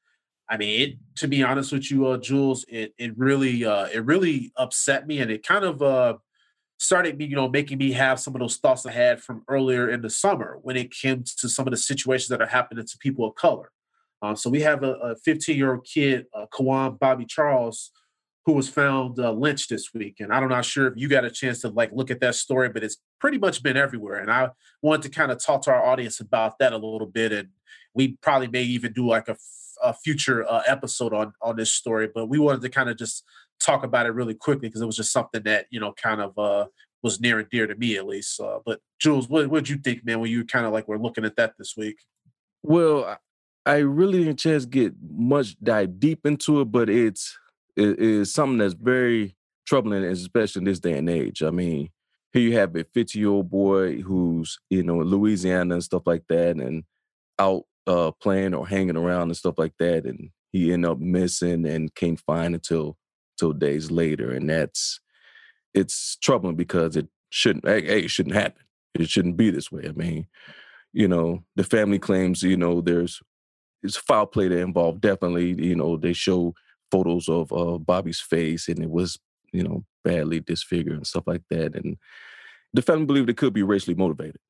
I 0.49 0.57
mean, 0.57 0.81
it, 0.81 0.99
to 1.17 1.29
be 1.29 1.43
honest 1.43 1.73
with 1.73 1.91
you, 1.91 2.07
uh, 2.07 2.19
Jules, 2.19 2.65
it 2.69 2.95
it 2.99 3.17
really 3.17 3.65
uh, 3.65 3.87
it 3.87 4.05
really 4.05 4.53
upset 4.57 5.07
me, 5.07 5.21
and 5.21 5.31
it 5.31 5.47
kind 5.47 5.65
of 5.65 5.83
uh, 5.83 6.15
started 6.79 7.19
me, 7.19 7.27
you 7.27 7.37
know, 7.37 7.49
making 7.49 7.79
me 7.79 7.93
have 7.93 8.21
some 8.21 8.35
of 8.35 8.41
those 8.41 8.57
thoughts 8.57 8.85
I 8.85 8.93
had 8.93 9.23
from 9.23 9.43
earlier 9.49 9.89
in 9.89 10.03
the 10.03 10.11
summer 10.11 10.59
when 10.63 10.77
it 10.77 10.91
came 10.91 11.25
to 11.39 11.49
some 11.49 11.67
of 11.67 11.71
the 11.71 11.77
situations 11.77 12.29
that 12.29 12.43
are 12.43 12.47
happening 12.47 12.85
to 12.85 12.99
people 12.99 13.27
of 13.27 13.35
color. 13.35 13.71
Um, 14.23 14.37
so 14.37 14.49
we 14.49 14.63
have 14.63 14.83
a 14.83 15.17
15 15.25 15.57
year 15.57 15.75
old 15.75 15.85
kid, 15.85 16.27
uh, 16.35 16.47
Quawan 16.53 16.99
Bobby 16.99 17.27
Charles, 17.27 17.91
who 18.47 18.53
was 18.53 18.69
found 18.69 19.19
uh, 19.19 19.33
lynched 19.33 19.71
this 19.71 19.93
week. 19.95 20.17
And 20.21 20.33
I'm 20.33 20.49
not 20.49 20.65
sure 20.65 20.87
if 20.87 20.95
you 20.97 21.09
got 21.09 21.25
a 21.25 21.31
chance 21.31 21.61
to 21.61 21.69
like 21.69 21.91
look 21.93 22.11
at 22.11 22.21
that 22.21 22.35
story, 22.35 22.69
but 22.69 22.85
it's 22.85 22.99
pretty 23.19 23.39
much 23.39 23.63
been 23.63 23.77
everywhere. 23.77 24.17
And 24.17 24.31
I 24.31 24.51
wanted 24.83 25.03
to 25.03 25.09
kind 25.11 25.33
of 25.33 25.43
talk 25.43 25.63
to 25.63 25.71
our 25.71 25.85
audience 25.85 26.21
about 26.21 26.59
that 26.59 26.73
a 26.73 26.77
little 26.77 27.07
bit. 27.07 27.33
And 27.33 27.49
we 27.95 28.17
probably 28.21 28.49
may 28.49 28.63
even 28.63 28.93
do 28.93 29.07
like 29.07 29.29
a, 29.29 29.33
f- 29.33 29.75
a 29.83 29.95
future 29.95 30.49
uh, 30.49 30.63
episode 30.67 31.13
on 31.13 31.33
on 31.41 31.57
this 31.57 31.73
story. 31.73 32.09
But 32.15 32.27
we 32.27 32.39
wanted 32.39 32.63
to 32.63 32.69
kind 32.69 32.89
of 32.89 32.97
just 32.97 33.25
talk 33.65 33.85
about 33.85 34.07
it 34.07 34.11
really 34.11 34.35
quickly 34.35 34.69
because 34.69 34.81
it 34.81 34.87
was 34.87 34.97
just 34.97 35.13
something 35.13 35.43
that 35.45 35.67
you 35.71 35.81
know 35.81 35.93
kind 35.93 36.21
of 36.21 36.37
uh, 36.39 36.67
was 37.03 37.21
near 37.21 37.39
and 37.39 37.49
dear 37.51 37.67
to 37.67 37.75
me 37.75 37.97
at 37.97 38.07
least. 38.07 38.41
Uh, 38.41 38.59
but 38.65 38.81
Jules, 38.99 39.29
what 39.29 39.51
did 39.53 39.69
you 39.69 39.77
think, 39.77 40.05
man, 40.05 40.21
when 40.21 40.31
you 40.31 40.45
kind 40.45 40.67
of 40.67 40.73
like 40.73 40.89
were 40.89 40.99
looking 40.99 41.25
at 41.25 41.37
that 41.37 41.55
this 41.59 41.75
week? 41.77 41.99
Well, 42.63 43.19
I- 43.67 43.79
really 43.79 44.25
didn't 44.25 44.39
chance 44.39 44.65
get 44.65 44.95
much 45.11 45.57
dive 45.63 46.01
deep 46.01 46.27
into 46.27 46.61
it, 46.61 46.67
but 46.67 46.89
it's 46.89 47.39
it 47.77 47.99
is 47.99 48.33
something 48.33 48.59
that's 48.59 48.75
very 48.75 49.37
troubling, 49.67 50.05
especially 50.05 50.61
in 50.61 50.65
this 50.65 50.81
day 50.81 50.97
and 50.97 51.11
age. 51.11 51.43
I 51.43 51.51
mean, 51.51 51.91
here 52.33 52.43
you 52.43 52.57
have 52.57 52.77
a 52.77 52.85
50 52.85 53.19
year 53.19 53.29
old 53.29 53.51
boy 53.51 54.01
who's 54.01 54.59
you 54.71 54.83
know 54.83 55.01
in 55.01 55.09
Louisiana 55.09 55.75
and 55.75 55.85
stuff 55.85 56.03
like 56.07 56.25
that, 56.29 56.57
and 56.57 56.85
out 57.39 57.65
uh, 57.87 58.13
playing 58.13 58.55
or 58.55 58.67
hanging 58.67 58.97
around 58.97 59.29
and 59.29 59.37
stuff 59.37 59.59
like 59.59 59.75
that, 59.79 60.05
and 60.05 60.31
he 60.53 60.73
ended 60.73 60.91
up 60.91 60.99
missing 60.99 61.67
and 61.67 61.95
can't 61.95 62.21
find 62.21 62.55
until 62.55 62.97
till 63.39 63.53
days 63.53 63.91
later, 63.91 64.33
and 64.33 64.49
that's 64.49 65.01
it's 65.75 66.17
troubling 66.17 66.57
because 66.57 66.97
it 66.97 67.09
shouldn't 67.31 67.67
hey, 67.67 68.05
it 68.05 68.11
shouldn't 68.11 68.35
happen. 68.35 68.63
It 68.95 69.09
shouldn't 69.09 69.37
be 69.37 69.51
this 69.51 69.73
way. 69.73 69.85
I 69.89 69.93
mean, 69.93 70.27
you 70.93 71.09
know, 71.09 71.45
the 71.57 71.65
family 71.65 71.99
claims 71.99 72.43
you 72.43 72.57
know 72.57 72.81
there's 72.81 73.21
it's 73.83 73.97
foul 73.97 74.27
play 74.27 74.49
that 74.49 74.59
involved. 74.59 75.03
Definitely, 75.03 75.55
you 75.63 75.77
know, 75.77 75.97
they 75.97 76.15
show 76.15 76.55
photos 76.91 77.29
of 77.29 77.53
uh, 77.53 77.79
Bobby's 77.79 78.21
face, 78.21 78.69
and 78.69 78.79
it 78.81 78.91
was, 78.91 79.19
you 79.53 79.63
know, 79.63 79.85
badly 80.03 80.41
disfigured 80.41 80.97
and 80.97 81.07
stuff 81.07 81.25
like 81.27 81.43
that. 81.51 81.77
And 81.77 81.99
the 82.73 82.83
family 82.83 83.05
believed 83.05 83.31
it 83.31 83.37
could 83.37 83.53
be 83.53 83.63
racially 83.63 83.95
motivated. 83.95 84.41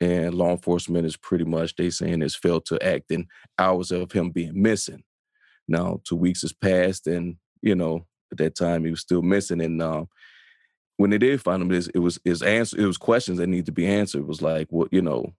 And 0.00 0.34
law 0.34 0.50
enforcement 0.50 1.06
is 1.06 1.16
pretty 1.16 1.44
much 1.44 1.76
they 1.76 1.90
saying 1.90 2.22
it's 2.22 2.34
failed 2.34 2.66
to 2.66 2.84
act 2.84 3.12
in 3.12 3.28
hours 3.58 3.92
of 3.92 4.10
him 4.10 4.30
being 4.30 4.60
missing. 4.60 5.04
Now, 5.68 6.00
two 6.04 6.16
weeks 6.16 6.42
has 6.42 6.52
passed, 6.52 7.06
and 7.06 7.36
you 7.62 7.76
know, 7.76 8.06
at 8.32 8.38
that 8.38 8.54
time 8.56 8.84
he 8.84 8.90
was 8.90 9.00
still 9.00 9.22
missing. 9.22 9.60
And 9.60 9.80
um, 9.82 10.08
when 10.96 11.10
they 11.10 11.18
did 11.18 11.40
find 11.40 11.62
him, 11.62 11.70
it 11.70 11.76
was- 11.76 11.88
it 11.88 11.98
was 11.98 12.18
his 12.24 12.42
answer. 12.42 12.80
It 12.80 12.86
was 12.86 12.98
questions 12.98 13.38
that 13.38 13.46
need 13.48 13.66
to 13.66 13.72
be 13.72 13.86
answered. 13.86 14.20
It 14.20 14.26
was 14.26 14.42
like, 14.42 14.68
what 14.70 14.92
you 14.92 15.02
know, 15.02 15.32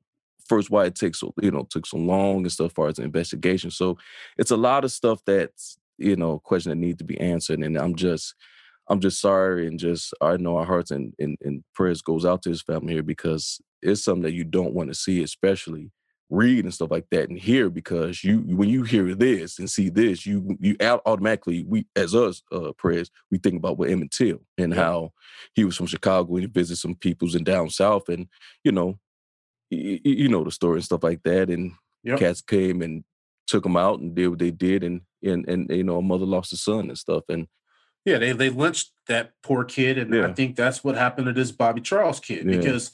first 0.45 0.69
why 0.69 0.85
it 0.85 0.95
takes 0.95 1.19
so 1.21 1.33
you 1.41 1.51
know 1.51 1.63
took 1.69 1.85
so 1.85 1.97
long 1.97 2.37
and 2.37 2.51
stuff 2.51 2.67
as 2.67 2.73
far 2.73 2.87
as 2.87 2.95
the 2.97 3.03
investigation. 3.03 3.71
So 3.71 3.97
it's 4.37 4.51
a 4.51 4.57
lot 4.57 4.83
of 4.83 4.91
stuff 4.91 5.21
that's 5.25 5.77
you 5.97 6.15
know 6.15 6.39
question 6.39 6.69
that 6.71 6.75
need 6.77 6.97
to 6.99 7.03
be 7.05 7.19
answered. 7.19 7.59
And 7.59 7.77
I'm 7.77 7.95
just 7.95 8.35
I'm 8.89 8.99
just 8.99 9.21
sorry 9.21 9.67
and 9.67 9.79
just 9.79 10.13
I 10.21 10.37
know 10.37 10.57
our 10.57 10.65
hearts 10.65 10.91
and, 10.91 11.13
and, 11.19 11.37
and 11.41 11.63
prayers 11.73 12.01
goes 12.01 12.25
out 12.25 12.41
to 12.43 12.49
his 12.49 12.61
family 12.61 12.93
here 12.93 13.03
because 13.03 13.61
it's 13.81 14.03
something 14.03 14.23
that 14.23 14.33
you 14.33 14.43
don't 14.43 14.73
want 14.73 14.89
to 14.89 14.95
see, 14.95 15.23
especially 15.23 15.91
read 16.33 16.63
and 16.65 16.73
stuff 16.73 16.89
like 16.89 17.05
that 17.11 17.29
and 17.29 17.37
hear 17.37 17.69
because 17.69 18.23
you 18.23 18.39
when 18.39 18.67
you 18.67 18.81
hear 18.83 19.13
this 19.13 19.59
and 19.59 19.69
see 19.69 19.87
this, 19.89 20.25
you 20.25 20.57
you 20.59 20.75
au- 20.81 21.01
automatically 21.05 21.63
we 21.67 21.85
as 21.95 22.15
us 22.15 22.41
uh 22.51 22.71
prayers 22.73 23.11
we 23.29 23.37
think 23.37 23.55
about 23.55 23.77
what 23.77 23.89
Emmett 23.89 24.11
Till 24.11 24.39
and 24.57 24.73
Yeah. 24.73 24.81
how 24.83 25.13
he 25.53 25.63
was 25.63 25.77
from 25.77 25.85
Chicago 25.85 26.33
and 26.33 26.41
he 26.41 26.47
visited 26.47 26.79
some 26.79 26.95
peoples 26.95 27.35
in 27.35 27.43
down 27.43 27.69
south 27.69 28.09
and 28.09 28.27
you 28.63 28.71
know 28.71 28.97
y- 29.71 29.99
y- 30.03 30.11
you 30.21 30.27
know 30.27 30.43
the 30.43 30.51
story 30.51 30.77
and 30.77 30.83
stuff 30.85 31.03
like 31.03 31.21
that 31.23 31.49
and 31.49 31.73
Yep. 32.03 32.19
cats 32.19 32.41
came 32.41 32.81
and 32.81 33.03
took 33.47 33.65
him 33.65 33.77
out 33.77 33.99
and 33.99 34.15
did 34.15 34.27
what 34.27 34.39
they 34.39 34.51
did 34.51 34.83
and 34.83 35.01
and 35.23 35.47
and 35.47 35.69
you 35.69 35.83
know 35.83 35.97
a 35.99 36.01
mother 36.01 36.25
lost 36.25 36.51
a 36.51 36.57
son 36.57 36.89
and 36.89 36.97
stuff 36.97 37.23
and 37.29 37.47
Yeah, 38.05 38.17
they 38.17 38.31
they 38.33 38.49
lynched 38.49 38.91
that 39.07 39.33
poor 39.43 39.63
kid, 39.63 39.97
and 39.97 40.13
I 40.15 40.33
think 40.33 40.55
that's 40.55 40.83
what 40.83 40.95
happened 40.95 41.27
to 41.27 41.33
this 41.33 41.51
Bobby 41.51 41.79
Charles 41.81 42.19
kid. 42.19 42.45
Yeah. 42.45 42.57
Because 42.57 42.91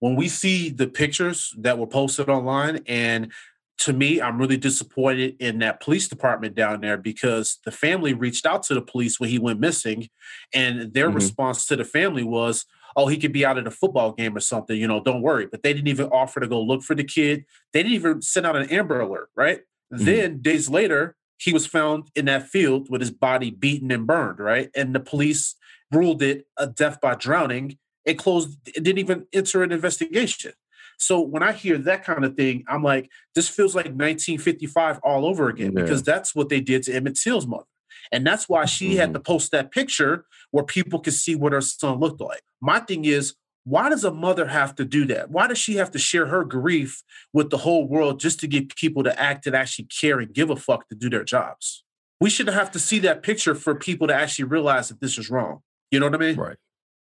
when 0.00 0.16
we 0.16 0.28
see 0.28 0.70
the 0.70 0.86
pictures 0.86 1.54
that 1.58 1.78
were 1.78 1.86
posted 1.86 2.28
online, 2.28 2.80
and 2.86 3.32
to 3.78 3.92
me, 3.92 4.20
I'm 4.20 4.38
really 4.38 4.56
disappointed 4.56 5.36
in 5.38 5.58
that 5.58 5.80
police 5.80 6.08
department 6.08 6.54
down 6.54 6.80
there 6.80 6.96
because 6.96 7.58
the 7.64 7.70
family 7.70 8.14
reached 8.14 8.46
out 8.46 8.62
to 8.64 8.74
the 8.74 8.80
police 8.80 9.20
when 9.20 9.28
he 9.28 9.38
went 9.38 9.60
missing, 9.60 10.08
and 10.54 10.92
their 10.94 11.06
mm-hmm. 11.06 11.16
response 11.16 11.66
to 11.66 11.76
the 11.76 11.84
family 11.84 12.24
was, 12.24 12.64
"Oh, 12.96 13.06
he 13.06 13.18
could 13.18 13.32
be 13.32 13.44
out 13.44 13.58
at 13.58 13.66
a 13.66 13.70
football 13.70 14.12
game 14.12 14.36
or 14.36 14.40
something. 14.40 14.76
You 14.78 14.88
know, 14.88 15.02
don't 15.02 15.22
worry." 15.22 15.46
But 15.46 15.62
they 15.62 15.72
didn't 15.74 15.88
even 15.88 16.06
offer 16.06 16.40
to 16.40 16.48
go 16.48 16.60
look 16.60 16.82
for 16.82 16.94
the 16.94 17.04
kid. 17.04 17.44
They 17.72 17.82
didn't 17.82 17.94
even 17.94 18.22
send 18.22 18.46
out 18.46 18.56
an 18.56 18.70
Amber 18.70 19.00
Alert. 19.00 19.30
Right 19.36 19.60
mm-hmm. 19.92 20.04
then, 20.04 20.38
days 20.40 20.70
later, 20.70 21.14
he 21.38 21.52
was 21.52 21.66
found 21.66 22.10
in 22.14 22.24
that 22.26 22.48
field 22.48 22.88
with 22.90 23.02
his 23.02 23.10
body 23.10 23.50
beaten 23.50 23.90
and 23.90 24.06
burned. 24.06 24.40
Right, 24.40 24.70
and 24.74 24.94
the 24.94 25.00
police 25.00 25.54
ruled 25.92 26.22
it 26.22 26.46
a 26.56 26.66
death 26.66 27.00
by 27.00 27.14
drowning. 27.14 27.78
It 28.06 28.14
closed. 28.14 28.56
It 28.68 28.84
didn't 28.84 28.98
even 28.98 29.26
enter 29.32 29.62
an 29.62 29.72
investigation. 29.72 30.52
So 30.98 31.20
when 31.20 31.42
I 31.42 31.52
hear 31.52 31.76
that 31.78 32.04
kind 32.04 32.24
of 32.24 32.36
thing, 32.36 32.64
I'm 32.68 32.82
like, 32.82 33.10
this 33.34 33.48
feels 33.48 33.74
like 33.74 33.86
1955 33.86 35.00
all 35.02 35.26
over 35.26 35.48
again 35.48 35.72
yeah. 35.72 35.82
because 35.82 36.02
that's 36.02 36.34
what 36.34 36.48
they 36.48 36.60
did 36.60 36.84
to 36.84 36.94
Emmett 36.94 37.16
Till's 37.16 37.46
mother. 37.46 37.64
And 38.12 38.26
that's 38.26 38.48
why 38.48 38.64
she 38.64 38.90
mm-hmm. 38.90 38.98
had 38.98 39.14
to 39.14 39.20
post 39.20 39.50
that 39.50 39.72
picture 39.72 40.24
where 40.52 40.64
people 40.64 41.00
could 41.00 41.12
see 41.12 41.34
what 41.34 41.52
her 41.52 41.60
son 41.60 41.98
looked 41.98 42.20
like. 42.20 42.42
My 42.60 42.78
thing 42.78 43.04
is, 43.04 43.34
why 43.64 43.88
does 43.88 44.04
a 44.04 44.12
mother 44.12 44.46
have 44.46 44.76
to 44.76 44.84
do 44.84 45.04
that? 45.06 45.30
Why 45.30 45.48
does 45.48 45.58
she 45.58 45.74
have 45.74 45.90
to 45.90 45.98
share 45.98 46.26
her 46.26 46.44
grief 46.44 47.02
with 47.32 47.50
the 47.50 47.58
whole 47.58 47.88
world 47.88 48.20
just 48.20 48.38
to 48.40 48.46
get 48.46 48.74
people 48.76 49.02
to 49.02 49.20
act 49.20 49.46
and 49.46 49.56
actually 49.56 49.86
care 49.86 50.20
and 50.20 50.32
give 50.32 50.50
a 50.50 50.56
fuck 50.56 50.88
to 50.88 50.94
do 50.94 51.10
their 51.10 51.24
jobs? 51.24 51.82
We 52.20 52.30
shouldn't 52.30 52.56
have 52.56 52.70
to 52.72 52.78
see 52.78 53.00
that 53.00 53.24
picture 53.24 53.56
for 53.56 53.74
people 53.74 54.06
to 54.06 54.14
actually 54.14 54.44
realize 54.44 54.88
that 54.88 55.00
this 55.00 55.18
is 55.18 55.28
wrong. 55.28 55.62
You 55.90 55.98
know 55.98 56.06
what 56.06 56.14
I 56.14 56.18
mean? 56.18 56.36
Right 56.36 56.56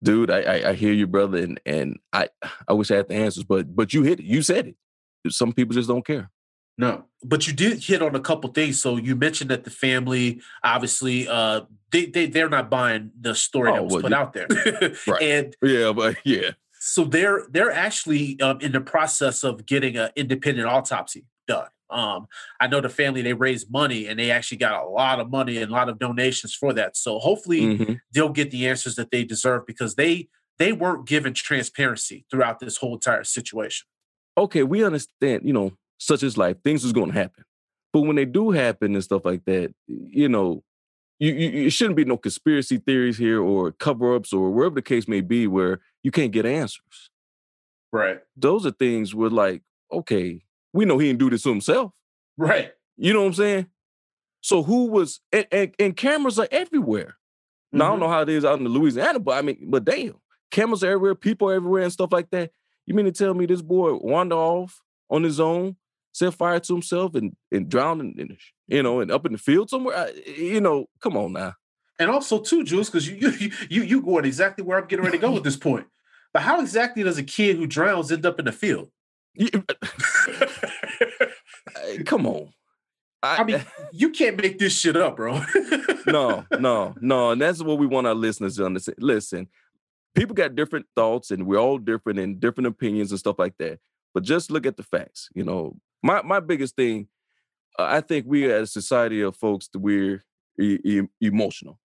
dude, 0.04 0.32
I, 0.32 0.42
I, 0.42 0.70
I 0.70 0.74
hear 0.74 0.94
you, 0.94 1.08
brother, 1.08 1.38
and 1.38 1.60
and 1.66 2.00
I 2.14 2.30
I 2.68 2.74
wish 2.74 2.92
I 2.92 2.96
had 2.96 3.10
the 3.10 3.16
answers, 3.16 3.44
but 3.44 3.76
but 3.76 3.94
you 3.94 4.04
hit 4.04 4.20
it. 4.20 4.26
You 4.26 4.42
said 4.42 4.68
it. 4.68 5.34
Some 5.34 5.54
people 5.54 5.76
just 5.76 5.88
don't 5.90 6.06
care. 6.06 6.30
No, 6.78 7.06
but 7.24 7.48
you 7.48 7.54
did 7.54 7.84
hit 7.84 8.02
on 8.02 8.16
a 8.16 8.20
couple 8.20 8.50
things. 8.52 8.82
So 8.82 8.98
you 8.98 9.16
mentioned 9.16 9.52
that 9.52 9.66
the 9.66 9.70
family, 9.70 10.42
obviously, 10.64 11.28
uh, 11.28 11.62
they 11.92 12.06
they 12.08 12.26
they're 12.26 12.50
not 12.50 12.70
buying 12.70 13.12
the 13.20 13.36
story 13.36 13.72
oh, 13.72 13.76
that 13.76 13.84
was 13.84 13.94
well, 13.94 14.02
put 14.04 14.14
out 14.14 14.34
there, 14.34 14.48
right? 15.08 15.22
And 15.22 15.56
yeah, 15.62 15.92
but 15.92 16.18
yeah. 16.24 16.52
So 16.80 17.04
they're 17.04 17.44
they're 17.50 17.72
actually 17.72 18.40
um, 18.42 18.60
in 18.62 18.72
the 18.72 18.82
process 18.82 19.44
of 19.44 19.66
getting 19.66 19.98
an 19.98 20.10
independent 20.16 20.68
autopsy 20.68 21.26
done. 21.48 21.68
Um, 21.92 22.28
I 22.60 22.68
know 22.68 22.82
the 22.82 22.90
family 22.90 23.22
they 23.22 23.34
raised 23.34 23.72
money 23.72 24.08
and 24.08 24.20
they 24.20 24.32
actually 24.32 24.58
got 24.58 24.84
a 24.84 24.88
lot 24.88 25.20
of 25.20 25.30
money 25.30 25.58
and 25.58 25.72
a 25.72 25.74
lot 25.74 25.90
of 25.90 26.00
donations 26.00 26.54
for 26.54 26.74
that. 26.74 26.96
So 26.96 27.20
hopefully 27.20 27.62
mm-hmm. 27.62 27.94
they'll 28.14 28.30
get 28.30 28.52
the 28.52 28.68
answers 28.68 28.96
that 28.96 29.12
they 29.12 29.24
deserve 29.24 29.66
because 29.66 29.96
they 29.96 30.30
they 30.58 30.74
weren't 30.74 31.08
given 31.08 31.34
transparency 31.34 32.26
throughout 32.30 32.60
this 32.60 32.78
whole 32.78 32.94
entire 32.94 33.24
situation. 33.24 33.88
Okay, 34.38 34.64
we 34.64 34.84
understand, 34.84 35.42
you 35.44 35.54
know, 35.54 35.74
such 35.98 36.24
as 36.24 36.38
life, 36.38 36.58
things 36.64 36.84
is 36.84 36.94
going 36.94 37.12
to 37.12 37.18
happen. 37.18 37.44
But 37.94 38.02
when 38.02 38.16
they 38.16 38.26
do 38.26 38.52
happen 38.52 38.94
and 38.94 39.04
stuff 39.04 39.26
like 39.26 39.44
that, 39.46 39.74
you 39.88 40.30
know, 40.30 40.64
you, 41.20 41.34
you, 41.34 41.66
it 41.68 41.70
shouldn't 41.72 41.98
be 41.98 42.06
no 42.06 42.18
conspiracy 42.18 42.78
theories 42.78 43.18
here 43.18 43.42
or 43.42 43.72
cover 43.72 44.16
ups 44.16 44.34
or 44.34 44.50
wherever 44.50 44.76
the 44.76 44.82
case 44.82 45.08
may 45.08 45.22
be 45.22 45.46
where 45.48 45.82
you 46.04 46.12
can't 46.12 46.32
get 46.32 46.46
answers. 46.46 47.10
Right. 47.92 48.20
Those 48.38 48.66
are 48.66 48.72
things 48.72 49.14
where, 49.14 49.30
like, 49.30 49.62
okay, 49.92 50.42
we 50.74 50.86
know 50.86 50.98
he 50.98 51.08
didn't 51.08 51.20
do 51.20 51.30
this 51.30 51.44
to 51.44 51.50
himself. 51.50 51.92
Right. 52.38 52.72
You 52.98 53.14
know 53.14 53.22
what 53.22 53.28
I'm 53.28 53.34
saying? 53.34 53.68
So 54.42 54.64
who 54.64 54.86
was 54.86 55.20
and, 55.32 55.48
and, 55.52 55.76
and 55.80 55.96
cameras 55.96 56.40
are 56.40 56.48
everywhere. 56.52 57.18
Mm-hmm. 57.74 57.78
Now 57.78 57.86
I 57.86 57.88
don't 57.90 57.96
mm-hmm. 57.96 58.04
know 58.04 58.10
how 58.10 58.22
it 58.22 58.30
is 58.30 58.46
out 58.46 58.60
in 58.60 58.68
Louisiana, 58.68 59.20
but 59.20 59.38
I 59.38 59.42
mean, 59.42 59.58
but 59.70 59.86
damn, 59.86 60.16
cameras 60.50 60.84
are 60.84 60.92
everywhere, 60.92 61.16
people 61.16 61.50
are 61.50 61.54
everywhere, 61.54 61.84
and 61.84 61.94
stuff 61.94 62.12
like 62.12 62.30
that. 62.32 62.52
You 62.86 62.94
mean 62.94 63.06
to 63.06 63.12
tell 63.12 63.34
me 63.34 63.46
this 63.46 63.62
boy 63.62 63.94
wandered 63.94 64.36
off 64.36 64.82
on 65.10 65.24
his 65.24 65.40
own, 65.40 65.76
set 66.14 66.34
fire 66.34 66.60
to 66.60 66.74
himself, 66.74 67.16
and 67.16 67.36
and 67.52 67.70
drowned 67.70 68.02
in, 68.02 68.20
in 68.20 68.38
you 68.68 68.84
know, 68.84 69.00
and 69.00 69.12
up 69.12 69.26
in 69.26 69.34
the 69.34 69.38
field 69.38 69.70
somewhere? 69.70 69.96
I, 69.96 70.12
you 70.26 70.62
know, 70.62 70.88
come 71.02 71.16
on 71.16 71.34
now. 71.34 71.54
And 72.00 72.10
also 72.10 72.40
too, 72.40 72.64
Jules, 72.64 72.90
because 72.90 73.08
you 73.08 73.30
you 73.30 73.52
you 73.70 73.84
you 73.84 74.02
going 74.02 74.26
exactly 74.26 74.64
where 74.64 74.80
I'm 74.80 74.88
getting 74.88 75.06
ready 75.06 75.18
to 75.18 75.22
go 75.22 75.32
with 75.32 75.44
this 75.44 75.58
point. 75.58 75.86
But 76.34 76.44
how 76.44 76.62
exactly 76.62 77.04
does 77.04 77.18
a 77.18 77.24
kid 77.24 77.58
who 77.58 77.68
drowns 77.68 78.12
end 78.12 78.26
up 78.26 78.40
in 78.40 78.46
the 78.46 78.52
field? 78.52 78.90
Come 82.06 82.28
on. 82.28 82.50
I, 83.24 83.38
I, 83.38 83.44
mean, 83.44 83.62
you 83.92 84.10
can't 84.10 84.42
make 84.42 84.60
this 84.60 84.78
shit 84.78 84.98
up, 84.98 85.16
bro. 85.16 85.42
no, 86.08 86.46
no, 86.60 86.96
no. 87.02 87.32
And 87.32 87.42
that's 87.42 87.62
what 87.62 87.78
we 87.78 87.86
want 87.86 88.08
our 88.08 88.16
listeners 88.16 88.58
to 88.58 88.66
understand. 88.66 88.98
Listen, 89.00 89.48
people 90.16 90.34
got 90.34 90.56
different 90.56 90.88
thoughts 90.96 91.32
and 91.32 91.46
we're 91.46 91.60
all 91.60 91.78
different 91.78 92.20
and 92.20 92.40
different 92.40 92.68
opinions 92.68 93.12
and 93.12 93.20
stuff 93.20 93.38
like 93.38 93.58
that. 93.60 93.80
But 94.14 94.24
just 94.24 94.52
look 94.52 94.66
at 94.66 94.78
the 94.78 94.84
facts. 94.84 95.30
You 95.34 95.44
know, 95.44 95.78
my 96.04 96.22
my 96.24 96.40
biggest 96.40 96.76
thing, 96.76 97.08
uh, 97.78 97.88
I 97.90 98.02
think 98.02 98.26
we 98.28 98.52
as 98.52 98.70
a 98.70 98.72
society 98.72 99.22
of 99.22 99.36
folks, 99.36 99.70
we're 99.74 100.24
e- 100.60 100.80
e- 100.84 101.08
emotional. 101.22 101.80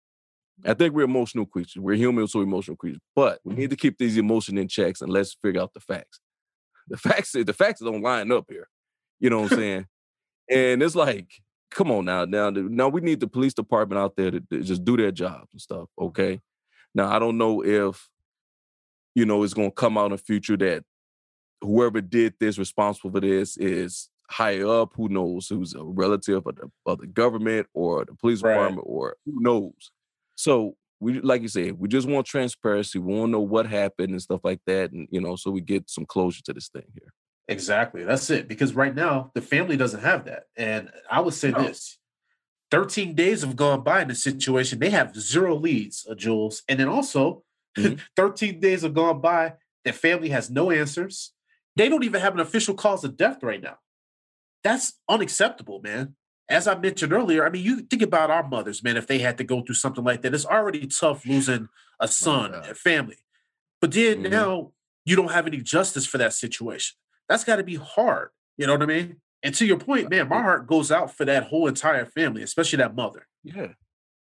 I 0.64 0.74
think 0.74 0.94
we're 0.94 1.04
emotional 1.04 1.44
creatures. 1.44 1.82
We're 1.82 1.96
human, 1.96 2.26
so 2.26 2.40
emotional 2.40 2.78
creatures. 2.78 3.02
But 3.14 3.40
we 3.44 3.54
need 3.54 3.70
to 3.70 3.76
keep 3.76 3.98
these 3.98 4.16
emotions 4.16 4.58
in 4.58 4.68
checks 4.68 5.02
and 5.02 5.12
let's 5.12 5.36
figure 5.42 5.60
out 5.60 5.74
the 5.74 5.80
facts. 5.80 6.18
The 6.88 6.96
facts, 6.96 7.32
the 7.32 7.52
facts 7.52 7.80
don't 7.80 8.02
line 8.02 8.30
up 8.30 8.46
here. 8.48 8.68
You 9.18 9.30
know 9.30 9.40
what 9.40 9.52
I'm 9.52 9.58
saying? 9.58 9.86
and 10.48 10.82
it's 10.82 10.94
like, 10.94 11.28
come 11.70 11.90
on 11.90 12.04
now, 12.04 12.24
now, 12.24 12.50
now 12.50 12.88
we 12.88 13.00
need 13.00 13.20
the 13.20 13.26
police 13.26 13.54
department 13.54 13.98
out 13.98 14.16
there 14.16 14.30
to, 14.30 14.40
to 14.40 14.62
just 14.62 14.84
do 14.84 14.96
their 14.96 15.10
job 15.10 15.46
and 15.52 15.60
stuff. 15.60 15.88
Okay. 16.00 16.40
Now 16.94 17.14
I 17.14 17.18
don't 17.18 17.38
know 17.38 17.64
if 17.64 18.08
you 19.14 19.24
know 19.24 19.42
it's 19.42 19.54
going 19.54 19.70
to 19.70 19.74
come 19.74 19.98
out 19.98 20.06
in 20.06 20.12
the 20.12 20.18
future 20.18 20.56
that 20.58 20.84
whoever 21.60 22.00
did 22.00 22.34
this, 22.38 22.58
responsible 22.58 23.10
for 23.10 23.20
this, 23.20 23.56
is 23.56 24.08
higher 24.30 24.66
up. 24.66 24.92
Who 24.96 25.08
knows? 25.08 25.48
Who's 25.48 25.74
a 25.74 25.82
relative 25.82 26.46
of 26.46 26.56
the, 26.56 26.70
of 26.86 27.00
the 27.00 27.06
government 27.06 27.66
or 27.74 28.04
the 28.04 28.14
police 28.14 28.42
right. 28.42 28.52
department 28.52 28.86
or 28.88 29.16
who 29.24 29.40
knows? 29.40 29.90
So 30.36 30.76
we, 31.00 31.20
like 31.20 31.42
you 31.42 31.48
said, 31.48 31.78
we 31.78 31.88
just 31.88 32.08
want 32.08 32.26
transparency. 32.26 32.98
We 32.98 33.14
want 33.14 33.28
to 33.28 33.32
know 33.32 33.40
what 33.40 33.66
happened 33.66 34.10
and 34.10 34.22
stuff 34.22 34.40
like 34.44 34.60
that, 34.66 34.92
and 34.92 35.08
you 35.10 35.20
know, 35.20 35.36
so 35.36 35.50
we 35.50 35.60
get 35.60 35.90
some 35.90 36.06
closure 36.06 36.42
to 36.44 36.52
this 36.52 36.68
thing 36.68 36.86
here. 36.94 37.12
Exactly. 37.48 38.04
That's 38.04 38.28
it. 38.30 38.48
Because 38.48 38.74
right 38.74 38.94
now, 38.94 39.30
the 39.34 39.42
family 39.42 39.76
doesn't 39.76 40.02
have 40.02 40.24
that. 40.24 40.44
And 40.56 40.90
I 41.10 41.20
would 41.20 41.34
say 41.34 41.50
no. 41.50 41.62
this 41.62 41.98
13 42.70 43.14
days 43.14 43.42
have 43.42 43.56
gone 43.56 43.82
by 43.82 44.02
in 44.02 44.08
this 44.08 44.22
situation. 44.22 44.78
They 44.78 44.90
have 44.90 45.14
zero 45.16 45.54
leads, 45.54 46.06
uh, 46.10 46.14
Jules. 46.14 46.62
And 46.68 46.80
then 46.80 46.88
also, 46.88 47.44
mm-hmm. 47.78 47.96
13 48.16 48.60
days 48.60 48.82
have 48.82 48.94
gone 48.94 49.20
by. 49.20 49.54
Their 49.84 49.92
family 49.92 50.30
has 50.30 50.50
no 50.50 50.70
answers. 50.70 51.32
They 51.76 51.88
don't 51.88 52.04
even 52.04 52.20
have 52.20 52.34
an 52.34 52.40
official 52.40 52.74
cause 52.74 53.04
of 53.04 53.16
death 53.16 53.42
right 53.42 53.62
now. 53.62 53.76
That's 54.64 54.94
unacceptable, 55.08 55.80
man. 55.80 56.16
As 56.48 56.68
I 56.68 56.76
mentioned 56.78 57.12
earlier, 57.12 57.44
I 57.44 57.50
mean, 57.50 57.64
you 57.64 57.80
think 57.80 58.02
about 58.02 58.30
our 58.30 58.46
mothers, 58.46 58.82
man, 58.82 58.96
if 58.96 59.06
they 59.06 59.18
had 59.18 59.38
to 59.38 59.44
go 59.44 59.62
through 59.62 59.74
something 59.74 60.04
like 60.04 60.22
that, 60.22 60.34
it's 60.34 60.46
already 60.46 60.86
tough 60.86 61.26
losing 61.26 61.68
a 61.98 62.06
son, 62.06 62.52
oh, 62.54 62.70
a 62.70 62.74
family. 62.74 63.16
But 63.80 63.92
then 63.92 64.22
mm-hmm. 64.22 64.30
now 64.30 64.72
you 65.04 65.16
don't 65.16 65.32
have 65.32 65.46
any 65.46 65.58
justice 65.58 66.06
for 66.06 66.18
that 66.18 66.32
situation 66.32 66.96
that's 67.28 67.44
got 67.44 67.56
to 67.56 67.64
be 67.64 67.76
hard. 67.76 68.30
You 68.56 68.66
know 68.66 68.74
what 68.74 68.82
I 68.82 68.86
mean? 68.86 69.16
And 69.42 69.54
to 69.56 69.66
your 69.66 69.78
point, 69.78 70.10
man, 70.10 70.28
my 70.28 70.40
heart 70.40 70.66
goes 70.66 70.90
out 70.90 71.14
for 71.14 71.24
that 71.24 71.44
whole 71.44 71.66
entire 71.66 72.06
family, 72.06 72.42
especially 72.42 72.78
that 72.78 72.94
mother. 72.94 73.26
Yeah, 73.44 73.72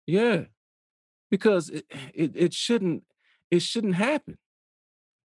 yeah, 0.06 0.44
because 1.30 1.70
it 1.70 1.86
it, 2.14 2.32
it 2.36 2.54
shouldn't 2.54 3.04
it 3.52 3.62
shouldn't 3.62 3.96
happen. 3.96 4.38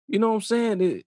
You 0.09 0.19
know 0.19 0.29
what 0.29 0.35
I'm 0.35 0.41
saying? 0.43 0.81
It, 0.81 1.07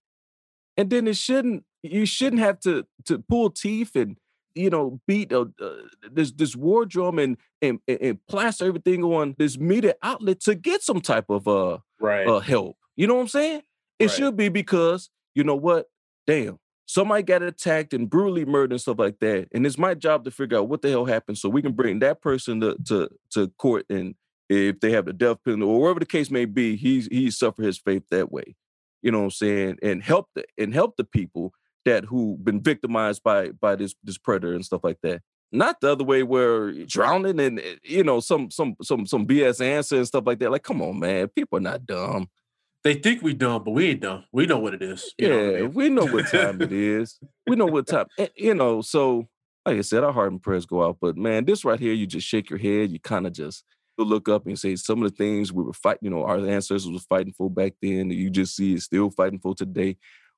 and 0.75 0.89
then 0.89 1.07
it 1.07 1.15
shouldn't 1.15 1.63
you 1.81 2.05
shouldn't 2.05 2.41
have 2.41 2.59
to 2.61 2.85
to 3.05 3.19
pull 3.19 3.49
teeth 3.49 3.95
and 3.95 4.17
you 4.57 4.69
know 4.69 4.99
beat 5.07 5.31
uh, 5.31 5.45
uh, 5.61 5.69
this 6.11 6.31
this 6.31 6.55
war 6.55 6.85
drum 6.85 7.19
and, 7.19 7.37
and 7.61 7.79
and 7.87 8.19
plaster 8.27 8.65
everything 8.65 9.03
on 9.03 9.35
this 9.37 9.57
media 9.57 9.95
outlet 10.03 10.39
to 10.41 10.55
get 10.55 10.81
some 10.81 11.01
type 11.01 11.25
of 11.29 11.47
uh 11.47 11.77
right 11.99 12.27
uh, 12.27 12.39
help. 12.39 12.77
You 12.95 13.07
know 13.07 13.15
what 13.15 13.21
I'm 13.21 13.27
saying? 13.27 13.61
It 13.99 14.07
right. 14.07 14.15
should 14.15 14.37
be 14.37 14.49
because 14.49 15.09
you 15.35 15.43
know 15.43 15.55
what 15.55 15.87
damn, 16.25 16.59
somebody 16.85 17.23
got 17.23 17.41
attacked 17.43 17.93
and 17.93 18.09
brutally 18.09 18.45
murdered 18.45 18.71
and 18.71 18.81
stuff 18.81 18.99
like 18.99 19.19
that. 19.19 19.47
And 19.53 19.65
it's 19.65 19.77
my 19.77 19.93
job 19.93 20.25
to 20.25 20.31
figure 20.31 20.57
out 20.57 20.67
what 20.67 20.81
the 20.81 20.89
hell 20.89 21.05
happened 21.05 21.37
so 21.37 21.49
we 21.49 21.61
can 21.61 21.73
bring 21.73 21.99
that 21.99 22.21
person 22.21 22.59
to 22.61 22.75
to, 22.87 23.09
to 23.31 23.47
court 23.57 23.85
and 23.89 24.15
if 24.49 24.79
they 24.79 24.91
have 24.91 25.05
the 25.05 25.13
death 25.13 25.43
penalty 25.43 25.63
or 25.63 25.81
whatever 25.81 25.99
the 25.99 26.05
case 26.05 26.31
may 26.31 26.45
be, 26.45 26.75
he's 26.75 27.07
he 27.07 27.29
suffered 27.31 27.65
his 27.65 27.77
fate 27.77 28.03
that 28.11 28.31
way. 28.31 28.55
You 29.01 29.11
know 29.11 29.19
what 29.19 29.25
I'm 29.25 29.31
saying? 29.31 29.77
And 29.83 30.01
help 30.01 30.27
the 30.35 30.45
and 30.57 30.73
help 30.73 30.97
the 30.97 31.03
people 31.03 31.53
that 31.87 32.05
who 32.05 32.37
been 32.37 32.61
victimized 32.61 33.23
by 33.23 33.49
by 33.49 33.75
this 33.75 33.95
this 34.03 34.17
predator 34.17 34.53
and 34.53 34.65
stuff 34.65 34.83
like 34.83 34.99
that. 35.03 35.21
Not 35.51 35.79
the 35.79 35.91
other 35.91 36.03
way 36.03 36.23
where 36.23 36.71
drowning 36.85 37.39
and 37.39 37.59
eh, 37.59 37.75
you 37.83 38.03
know 38.03 38.19
some 38.19 38.51
some 38.51 38.75
some 38.81 39.05
some 39.05 39.25
BS 39.25 39.61
answer 39.61 39.97
and 39.97 40.07
stuff 40.07 40.25
like 40.25 40.39
that. 40.39 40.51
Like, 40.51 40.63
come 40.63 40.81
on, 40.81 40.99
man, 40.99 41.27
people 41.29 41.57
are 41.57 41.61
not 41.61 41.85
dumb 41.85 42.27
they 42.87 42.93
think 42.93 43.21
we 43.21 43.33
dumb, 43.33 43.65
but 43.65 43.71
we 43.71 43.89
ain't 43.89 43.99
dumb. 43.99 44.23
We 44.31 44.45
know 44.45 44.59
what 44.59 44.73
it 44.73 44.81
is. 44.81 45.13
yeah, 45.17 45.27
know 45.27 45.39
I 45.39 45.61
mean? 45.61 45.73
we 45.73 45.89
know 45.89 46.05
what 46.05 46.27
time 46.27 46.61
it 46.61 46.71
is. 46.71 47.19
We 47.45 47.57
know 47.57 47.65
what 47.65 47.85
time. 47.85 48.05
And, 48.17 48.29
you 48.35 48.53
know, 48.53 48.81
so 48.81 49.27
like 49.65 49.77
I 49.77 49.81
said, 49.81 50.05
our 50.05 50.13
heart 50.13 50.31
and 50.31 50.41
prayers 50.41 50.65
go 50.65 50.85
out. 50.85 50.97
But 51.01 51.17
man, 51.17 51.43
this 51.43 51.65
right 51.65 51.79
here, 51.79 51.91
you 51.91 52.07
just 52.07 52.25
shake 52.25 52.49
your 52.49 52.59
head. 52.59 52.91
You 52.91 52.99
kind 53.01 53.27
of 53.27 53.33
just 53.33 53.65
look 53.97 54.29
up 54.29 54.45
and 54.45 54.57
say 54.57 54.77
some 54.77 55.03
of 55.03 55.11
the 55.11 55.17
things 55.17 55.51
we 55.51 55.63
were 55.63 55.73
fighting. 55.73 55.99
You 56.03 56.11
know, 56.11 56.23
our 56.23 56.37
ancestors 56.37 56.87
was 56.87 57.03
fighting 57.03 57.33
for 57.33 57.49
back 57.49 57.73
then. 57.81 58.09
You 58.09 58.29
just 58.29 58.55
see 58.55 58.75
it 58.75 58.81
still 58.81 59.09
fighting 59.09 59.39
for 59.39 59.53
today. 59.53 59.97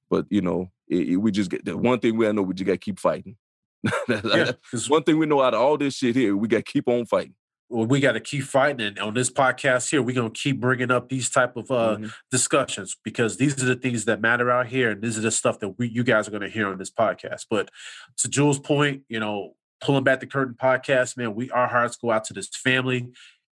But 0.09 0.25
you 0.29 0.41
know, 0.41 0.69
it, 0.87 1.09
it, 1.09 1.15
we 1.17 1.31
just 1.31 1.49
get 1.49 1.65
the 1.65 1.77
one 1.77 1.99
thing 1.99 2.17
we 2.17 2.31
know: 2.31 2.41
we 2.41 2.53
just 2.53 2.65
got 2.65 2.73
to 2.73 2.77
keep 2.77 2.99
fighting. 2.99 3.37
Yeah, 4.09 4.51
One 4.87 5.03
thing 5.03 5.17
we 5.19 5.25
know 5.25 5.41
out 5.41 5.53
of 5.53 5.61
all 5.61 5.77
this 5.77 5.95
shit 5.95 6.15
here, 6.15 6.35
we 6.35 6.47
got 6.47 6.57
to 6.57 6.63
keep 6.71 6.87
on 6.89 7.05
fighting. 7.05 7.35
well, 7.69 7.85
we 7.85 7.99
got 7.99 8.13
to 8.13 8.19
keep 8.19 8.43
fighting, 8.43 8.85
and 8.87 8.99
on 8.99 9.13
this 9.13 9.29
podcast 9.29 9.89
here, 9.89 10.01
we're 10.01 10.15
gonna 10.15 10.29
keep 10.31 10.59
bringing 10.59 10.91
up 10.91 11.07
these 11.09 11.29
type 11.29 11.55
of 11.55 11.69
uh, 11.71 11.97
Mhm. 11.97 12.13
discussions 12.31 12.97
because 13.03 13.37
these 13.37 13.61
are 13.61 13.67
the 13.67 13.75
things 13.75 14.05
that 14.05 14.19
matter 14.21 14.49
out 14.51 14.67
here, 14.67 14.89
and 14.91 15.01
this 15.01 15.15
is 15.15 15.23
the 15.23 15.31
stuff 15.31 15.59
that 15.59 15.77
we 15.77 15.87
you 15.87 16.03
guys 16.03 16.27
are 16.27 16.31
gonna 16.31 16.49
hear 16.49 16.67
on 16.67 16.77
this 16.79 16.91
podcast. 16.91 17.45
But 17.49 17.69
to 18.17 18.27
Jules' 18.27 18.59
point, 18.59 19.03
you 19.07 19.19
know, 19.19 19.53
pulling 19.81 20.03
back 20.03 20.19
the 20.19 20.27
curtain 20.27 20.55
podcast, 20.59 21.15
man, 21.15 21.35
we 21.35 21.49
our 21.51 21.67
hearts 21.67 21.95
go 21.95 22.11
out 22.11 22.23
to 22.25 22.33
this 22.33 22.49
family, 22.49 23.07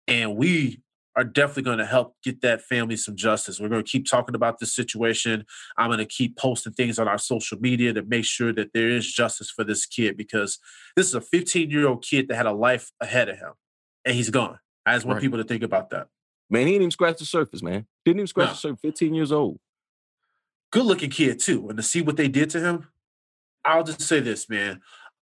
and 0.08 0.36
we 0.36 0.82
are 1.18 1.24
definitely 1.24 1.63
going 1.63 1.80
to 1.80 1.86
help 1.86 2.15
get 2.24 2.41
that 2.41 2.61
family 2.61 2.95
some 2.95 3.15
justice. 3.15 3.59
We're 3.59 3.70
going 3.70 3.84
to 3.84 3.89
keep 3.91 4.07
talking 4.07 4.36
about 4.36 4.59
this 4.59 4.74
situation. 4.74 5.45
I'm 5.76 5.88
going 5.89 5.97
to 5.97 6.05
keep 6.05 6.38
posting 6.38 6.74
things 6.74 6.99
on 6.99 7.07
our 7.07 7.18
social 7.18 7.59
media 7.59 7.91
to 7.93 8.03
make 8.03 8.24
sure 8.24 8.53
that 8.53 8.72
there 8.74 8.88
is 8.88 9.11
justice 9.11 9.49
for 9.49 9.63
this 9.63 9.88
kid 9.88 10.15
because 10.15 10.59
this 10.95 11.07
is 11.07 11.15
a 11.15 11.22
15 11.22 11.72
year 11.72 11.88
old 11.88 12.03
kid 12.05 12.28
that 12.28 12.36
had 12.36 12.45
a 12.45 12.51
life 12.53 12.91
ahead 13.01 13.30
of 13.30 13.38
him, 13.39 13.53
and 14.05 14.15
he's 14.15 14.30
gone. 14.30 14.59
I 14.86 14.93
just 14.93 15.05
want 15.07 15.18
Right. 15.18 15.24
people 15.24 15.39
to 15.39 15.43
think 15.43 15.63
about 15.63 15.89
that. 15.89 16.07
Man, 16.51 16.61
he 16.68 16.74
didn't 16.74 16.84
even 16.84 16.91
scratch 16.91 17.18
the 17.18 17.26
surface, 17.26 17.61
man. 17.63 17.88
Didn't 18.05 18.20
even 18.20 18.28
scratch 18.28 18.47
No. 18.49 18.53
the 18.53 18.57
surface. 18.59 18.80
15 18.82 19.13
years 19.13 19.32
old. 19.32 19.59
good 20.72 20.86
looking 20.86 21.09
kid 21.09 21.39
too. 21.39 21.68
And 21.70 21.78
to 21.78 21.84
see 21.84 22.01
what 22.01 22.18
they 22.18 22.28
did 22.28 22.49
to 22.51 22.59
him, 22.59 22.89
I'll 23.65 23.84
just 23.86 24.01
say 24.01 24.20
this, 24.20 24.47
man. 24.49 24.82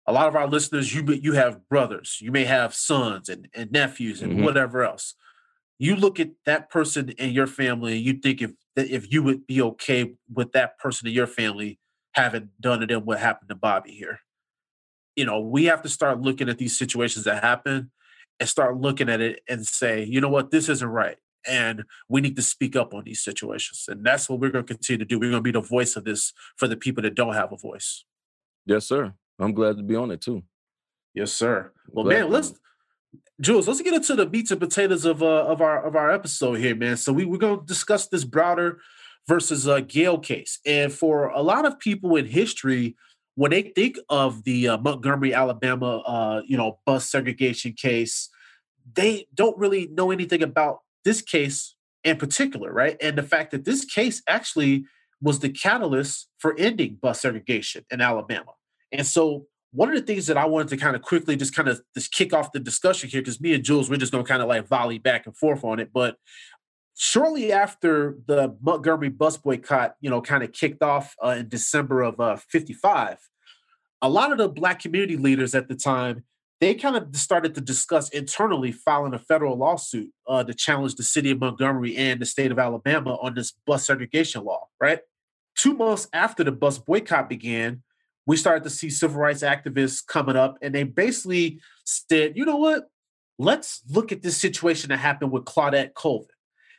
A 0.08 0.12
lot 0.14 0.28
of 0.30 0.36
our 0.36 0.48
listeners, 0.48 0.96
you 0.96 1.04
you 1.14 1.34
have 1.34 1.68
brothers, 1.70 2.18
you 2.22 2.32
may 2.32 2.46
have 2.46 2.74
sons 2.74 3.28
and, 3.30 3.48
and 3.54 3.70
nephews 3.72 4.22
and 4.22 4.34
Mhm. 4.40 4.44
whatever 4.44 4.84
else. 4.84 5.16
You 5.80 5.96
look 5.96 6.20
at 6.20 6.30
that 6.46 6.70
person 6.70 7.10
in 7.10 7.32
your 7.32 7.48
family, 7.48 7.94
and 7.94 8.02
you 8.06 8.14
think 8.14 8.42
if 8.42 8.52
that 8.76 8.90
if 8.90 9.12
you 9.12 9.24
would 9.24 9.46
be 9.48 9.62
okay 9.62 10.16
with 10.32 10.52
that 10.54 10.78
person 10.78 11.08
in 11.08 11.14
your 11.14 11.28
family 11.28 11.80
having 12.14 12.50
done 12.60 12.80
to 12.80 12.86
them 12.86 13.06
what 13.06 13.20
happened 13.20 13.50
to 13.50 13.56
Bobby 13.56 13.92
here. 13.92 14.20
You 15.16 15.26
know, 15.26 15.40
we 15.40 15.66
have 15.66 15.82
to 15.84 15.90
start 15.90 16.22
looking 16.22 16.50
at 16.50 16.58
these 16.58 16.78
situations 16.78 17.26
that 17.26 17.44
happen 17.44 17.92
and 18.40 18.50
start 18.50 18.78
looking 18.78 19.10
at 19.10 19.22
it 19.22 19.42
and 19.48 19.66
say, 19.66 20.04
you 20.04 20.22
know 20.22 20.30
what, 20.30 20.52
this 20.52 20.70
isn't 20.70 20.88
right. 20.88 21.18
And 21.46 21.84
we 22.08 22.22
need 22.22 22.36
to 22.38 22.42
speak 22.42 22.76
up 22.76 22.94
on 22.94 23.04
these 23.04 23.24
situations. 23.24 23.86
And 23.88 24.06
that's 24.06 24.30
what 24.30 24.40
we're 24.40 24.50
going 24.50 24.66
to 24.66 24.74
continue 24.74 25.00
to 25.00 25.06
do. 25.06 25.20
We're 25.20 25.30
going 25.30 25.44
to 25.44 25.52
be 25.52 25.52
the 25.52 25.62
voice 25.62 25.96
of 25.96 26.06
this 26.06 26.34
for 26.56 26.68
the 26.68 26.78
people 26.78 27.04
that 27.04 27.16
don't 27.16 27.34
have 27.34 27.52
a 27.52 27.58
voice. 27.58 28.06
Yes, 28.66 28.86
sir. 28.88 29.14
I'm 29.40 29.54
glad 29.54 29.78
to 29.78 29.84
be 29.84 29.96
on 29.96 30.10
it 30.12 30.22
too. 30.22 30.44
Yes, 31.14 31.34
sir. 31.34 31.72
Well, 31.90 32.06
Glad 32.06 32.22
man, 32.22 32.32
let's. 32.32 32.54
Jules, 33.42 33.68
let's 33.68 33.82
get 33.82 33.94
into 33.94 34.16
the 34.16 34.30
meats 34.30 34.52
and 34.52 34.60
potatoes 34.60 35.06
of 35.06 35.22
uh, 35.24 35.46
of 35.46 35.62
our 35.62 35.84
of 35.86 35.96
our 35.96 36.12
episode 36.12 36.56
here, 36.56 36.76
man. 36.76 36.98
So 36.98 37.12
we 37.12 37.26
we're 37.26 37.38
going 37.38 37.60
to 37.60 37.66
discuss 37.66 38.08
this 38.08 38.26
Browder 38.26 38.78
versus 39.28 39.68
uh, 39.68 39.80
Gayle 39.82 40.20
case, 40.20 40.60
and 40.66 40.92
for 40.92 41.28
a 41.28 41.42
lot 41.42 41.66
of 41.66 41.80
people 41.80 42.16
in 42.16 42.26
history, 42.26 42.96
when 43.36 43.52
they 43.52 43.64
think 43.64 43.98
of 44.10 44.44
the 44.44 44.70
uh, 44.70 44.78
Montgomery, 44.78 45.34
Alabama, 45.34 45.98
uh, 46.00 46.42
you 46.46 46.58
know, 46.58 46.80
bus 46.86 47.10
segregation 47.10 47.74
case, 47.74 48.30
they 48.96 49.28
don't 49.34 49.58
really 49.58 49.88
know 49.88 50.12
anything 50.12 50.44
about 50.44 50.80
this 51.04 51.22
case 51.22 51.76
in 52.04 52.18
particular, 52.18 52.72
right? 52.72 52.98
And 53.02 53.18
the 53.18 53.24
fact 53.24 53.52
that 53.52 53.66
this 53.66 53.86
case 53.86 54.22
actually 54.28 54.86
was 55.22 55.40
the 55.40 55.50
catalyst 55.50 56.28
for 56.38 56.56
ending 56.58 56.98
bus 57.02 57.22
segregation 57.22 57.86
in 57.90 58.02
Alabama. 58.02 58.52
And 58.92 59.08
so 59.08 59.48
one 59.74 59.90
of 59.90 59.96
the 59.96 60.02
things 60.02 60.28
that 60.28 60.38
I 60.38 60.46
wanted 60.46 60.70
to 60.70 60.78
kind 60.78 60.96
of 60.96 61.02
quickly 61.02 61.36
just 61.36 61.56
kind 61.56 61.68
of 61.68 61.82
just 61.96 62.14
kick 62.14 62.32
off 62.32 62.52
the 62.52 62.60
discussion 62.60 63.10
here, 63.10 63.22
because 63.22 63.42
me 63.42 63.54
and 63.54 63.64
Jules, 63.64 63.90
we're 63.90 63.98
just 63.98 64.12
going 64.12 64.24
to 64.24 64.28
kind 64.28 64.42
of 64.42 64.48
like 64.48 64.68
volley 64.68 65.00
back 65.00 65.26
and 65.26 65.36
forth 65.36 65.64
on 65.64 65.80
it. 65.80 65.92
But 65.92 66.18
shortly 66.96 67.52
after 67.52 68.18
the 68.28 68.56
Montgomery 68.62 69.10
bus 69.10 69.38
boycott, 69.38 69.96
you 70.00 70.10
know, 70.10 70.22
kind 70.22 70.44
of 70.44 70.52
kicked 70.52 70.84
off 70.84 71.16
uh, 71.24 71.36
in 71.40 71.50
December 71.50 72.04
of 72.04 72.20
uh, 72.20 72.36
55, 72.36 73.18
a 74.04 74.10
lot 74.10 74.32
of 74.32 74.38
the 74.38 74.48
black 74.48 74.80
community 74.80 75.18
leaders 75.18 75.56
at 75.56 75.68
the 75.68 75.76
time, 75.76 76.24
they 76.62 76.76
kind 76.76 76.96
of 76.96 77.16
started 77.16 77.56
to 77.56 77.62
discuss 77.62 78.10
internally 78.10 78.72
filing 78.72 79.14
a 79.14 79.20
federal 79.20 79.58
lawsuit 79.58 80.12
uh, 80.28 80.44
to 80.44 80.54
challenge 80.54 80.96
the 80.96 81.04
city 81.04 81.32
of 81.32 81.40
Montgomery 81.40 81.98
and 81.98 82.22
the 82.22 82.26
state 82.26 82.52
of 82.52 82.60
Alabama 82.60 83.18
on 83.22 83.34
this 83.34 83.54
bus 83.66 83.88
segregation 83.88 84.44
law, 84.46 84.68
right? 84.80 85.00
Two 85.56 85.74
months 85.74 86.08
after 86.14 86.44
the 86.44 86.52
bus 86.52 86.78
boycott 86.78 87.28
began, 87.28 87.82
we 88.26 88.38
started 88.38 88.64
to 88.64 88.70
see 88.70 88.90
civil 88.90 89.20
rights 89.20 89.42
activists 89.44 90.06
coming 90.06 90.36
up 90.36 90.58
and 90.62 90.74
they 90.74 90.84
basically 90.84 91.60
said, 91.86 92.38
you 92.38 92.46
know 92.46 92.58
what? 92.58 92.90
Let's 93.40 93.82
look 93.90 94.12
at 94.12 94.22
this 94.22 94.38
situation 94.38 94.90
that 94.90 94.98
happened 94.98 95.32
with 95.32 95.46
Claudette 95.46 95.94
Colvin. 95.96 96.28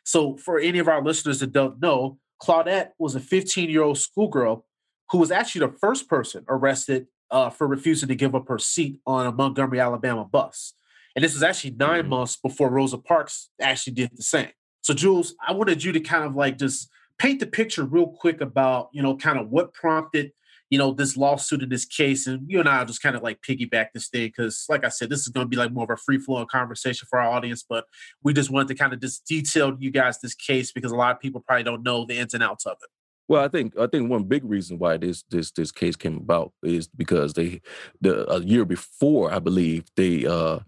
So, 0.05 0.37
for 0.37 0.59
any 0.59 0.79
of 0.79 0.89
our 0.89 1.03
listeners 1.03 1.41
that 1.41 1.53
don't 1.53 1.81
know, 1.81 2.19
Claudette 2.43 2.91
was 2.99 3.15
a 3.15 3.21
15 3.21 3.71
year 3.71 3.83
old 3.83 3.99
schoolgirl 3.99 4.65
who 5.11 5.19
was 5.19 5.31
actually 5.31 5.67
the 5.67 5.73
first 5.73 6.09
person 6.09 6.45
arrested 6.49 7.07
uh, 7.31 7.51
for 7.51 7.67
refusing 7.67 8.09
to 8.09 8.15
give 8.15 8.35
up 8.35 8.49
her 8.49 8.59
seat 8.59 9.01
on 9.07 9.27
a 9.27 9.33
Montgomery, 9.33 9.81
Alabama 9.81 10.25
bus. 10.25 10.75
And 11.17 11.25
this 11.25 11.35
was 11.35 11.43
actually 11.43 11.71
9 11.73 12.05
Mhm. 12.05 12.09
months 12.09 12.37
before 12.37 12.71
Rosa 12.71 12.99
Parks 12.99 13.51
actually 13.61 13.95
did 13.95 14.11
the 14.15 14.23
same. 14.23 14.51
So, 14.83 14.95
Jules, 14.95 15.35
I 15.47 15.53
wanted 15.53 15.83
you 15.83 15.93
to 15.93 16.01
kind 16.01 16.25
of 16.25 16.35
like 16.37 16.59
just 16.59 16.89
paint 17.19 17.41
the 17.41 17.47
picture 17.47 17.85
real 17.85 18.09
quick 18.09 18.41
about, 18.41 18.91
you 18.93 19.03
know, 19.03 19.17
kind 19.17 19.39
of 19.39 19.49
what 19.49 19.73
prompted, 19.73 20.33
you 20.75 20.79
know, 20.79 20.91
this 20.91 21.17
lawsuit 21.17 21.63
in 21.63 21.69
this 21.69 21.85
case. 21.85 22.27
And 22.27 22.51
you 22.51 22.59
and 22.59 22.69
I 22.69 22.83
just 22.83 23.01
kind 23.01 23.15
of 23.15 23.23
like 23.23 23.41
piggyback 23.49 23.93
this 23.95 24.09
thing 24.09 24.27
because, 24.27 24.67
like 24.69 24.85
I 24.85 24.89
said, 24.89 25.09
this 25.09 25.21
is 25.21 25.29
going 25.29 25.45
to 25.45 25.49
be 25.49 25.57
like 25.57 25.71
more 25.71 25.85
of 25.85 25.91
a 25.91 25.97
free 25.97 26.19
flowing 26.19 26.49
conversation 26.49 27.07
for 27.09 27.21
our 27.21 27.31
audience. 27.31 27.63
But 27.63 27.85
we 28.25 28.33
just 28.33 28.51
wanted 28.51 28.67
to 28.67 28.75
kind 28.75 28.93
of 28.93 29.01
just 29.01 29.25
detail 29.25 29.77
you 29.79 29.93
guys 29.93 30.19
this 30.19 30.35
case 30.35 30.73
because 30.73 30.91
a 30.91 30.97
lot 30.97 31.15
of 31.15 31.21
people 31.21 31.41
probably 31.47 31.63
don't 31.63 31.85
know 31.85 32.05
the 32.05 32.19
ins 32.19 32.35
and 32.35 32.43
outs 32.43 32.67
of 32.67 32.77
it. 32.83 32.89
Well, 33.29 33.45
I 33.45 33.47
think 33.47 33.79
I 33.79 33.87
think 33.87 34.11
one 34.11 34.25
big 34.25 34.45
reason 34.45 34.81
why 34.81 34.97
this 34.97 35.23
this 35.31 35.53
this 35.53 35.71
case 35.71 35.95
came 35.95 36.17
about 36.17 36.53
is 36.65 36.89
because 36.89 37.35
they 37.35 37.61
the 38.01 38.29
a 38.29 38.41
year 38.41 38.65
before 38.65 39.33
I 39.33 39.39
believe 39.39 39.85
they 39.95 40.27
uh 40.27 40.59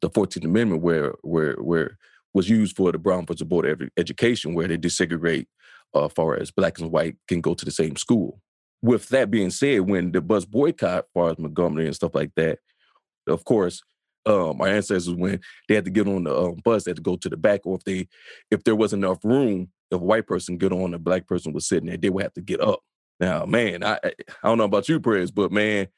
the 0.00 0.08
Fourteenth 0.08 0.46
Amendment 0.46 0.80
where 0.80 1.12
where 1.20 1.56
where 1.56 1.98
was 2.32 2.48
used 2.48 2.74
for 2.74 2.90
the 2.90 2.96
Brown 2.96 3.26
versus 3.26 3.46
Board 3.46 3.66
of 3.66 3.86
Education 3.98 4.54
where 4.54 4.66
they 4.66 4.78
desegregate 4.78 5.44
uh 5.92 6.08
far 6.08 6.40
as 6.40 6.50
blacks 6.50 6.80
and 6.80 6.90
white 6.90 7.16
can 7.28 7.42
go 7.42 7.52
to 7.52 7.66
the 7.66 7.70
same 7.70 7.96
school. 7.96 8.40
With 8.82 9.08
that 9.10 9.30
being 9.30 9.50
said, 9.50 9.80
when 9.82 10.10
the 10.10 10.20
bus 10.20 10.44
boycott, 10.44 11.06
far 11.14 11.30
as 11.30 11.38
Montgomery 11.38 11.86
and 11.86 11.94
stuff 11.94 12.14
like 12.14 12.32
that, 12.36 12.58
of 13.28 13.44
course, 13.44 13.82
um, 14.26 14.60
our 14.60 14.68
ancestors 14.68 15.14
when 15.14 15.40
they 15.68 15.74
had 15.74 15.84
to 15.84 15.90
get 15.90 16.06
on 16.08 16.24
the 16.24 16.36
um, 16.36 16.56
bus, 16.64 16.84
they 16.84 16.90
had 16.90 16.96
to 16.96 17.02
go 17.02 17.16
to 17.16 17.28
the 17.28 17.36
back, 17.36 17.60
or 17.64 17.76
if 17.76 17.84
they 17.84 18.08
if 18.50 18.64
there 18.64 18.76
wasn't 18.76 19.04
enough 19.04 19.24
room, 19.24 19.70
if 19.90 20.00
a 20.00 20.04
white 20.04 20.26
person 20.26 20.58
get 20.58 20.72
on, 20.72 20.94
a 20.94 20.98
black 20.98 21.26
person 21.26 21.52
was 21.52 21.66
sitting 21.66 21.88
there, 21.88 21.96
they 21.96 22.10
would 22.10 22.22
have 22.22 22.34
to 22.34 22.40
get 22.40 22.60
up. 22.60 22.80
Now, 23.20 23.44
man, 23.44 23.84
I 23.84 23.98
I 24.04 24.48
don't 24.48 24.58
know 24.58 24.64
about 24.64 24.88
you, 24.88 25.00
prayers, 25.00 25.30
but 25.30 25.52
man, 25.52 25.88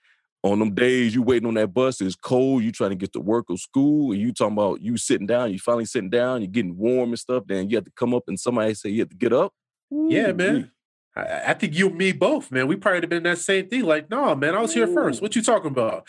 on 0.42 0.58
them 0.58 0.74
days 0.74 1.14
you 1.14 1.22
waiting 1.22 1.48
on 1.48 1.54
that 1.54 1.72
bus, 1.72 2.00
it's 2.00 2.16
cold, 2.16 2.62
you 2.62 2.72
trying 2.72 2.90
to 2.90 2.96
get 2.96 3.12
to 3.14 3.20
work 3.20 3.46
or 3.48 3.56
school, 3.56 4.12
and 4.12 4.20
you 4.20 4.32
talking 4.32 4.52
about 4.54 4.82
you 4.82 4.96
sitting 4.96 5.26
down, 5.26 5.52
you 5.52 5.58
finally 5.58 5.86
sitting 5.86 6.10
down, 6.10 6.42
you're 6.42 6.50
getting 6.50 6.76
warm 6.76 7.10
and 7.10 7.18
stuff, 7.18 7.44
then 7.46 7.68
you 7.70 7.76
have 7.76 7.84
to 7.84 7.92
come 7.96 8.14
up 8.14 8.24
and 8.28 8.38
somebody 8.38 8.74
say 8.74 8.90
you 8.90 9.00
have 9.00 9.08
to 9.08 9.16
get 9.16 9.32
up. 9.32 9.52
Yeah, 9.90 10.28
Ooh-wee. 10.28 10.32
man. 10.32 10.70
I, 11.16 11.42
I 11.48 11.54
think 11.54 11.74
you 11.74 11.88
and 11.88 11.96
me 11.98 12.12
both, 12.12 12.50
man. 12.50 12.66
We 12.66 12.76
probably 12.76 13.00
have 13.00 13.10
been 13.10 13.22
that 13.24 13.38
same 13.38 13.68
thing. 13.68 13.84
Like, 13.84 14.10
no, 14.10 14.34
man, 14.34 14.54
I 14.54 14.60
was 14.60 14.74
here 14.74 14.86
first. 14.86 15.22
What 15.22 15.36
you 15.36 15.42
talking 15.42 15.70
about? 15.70 16.08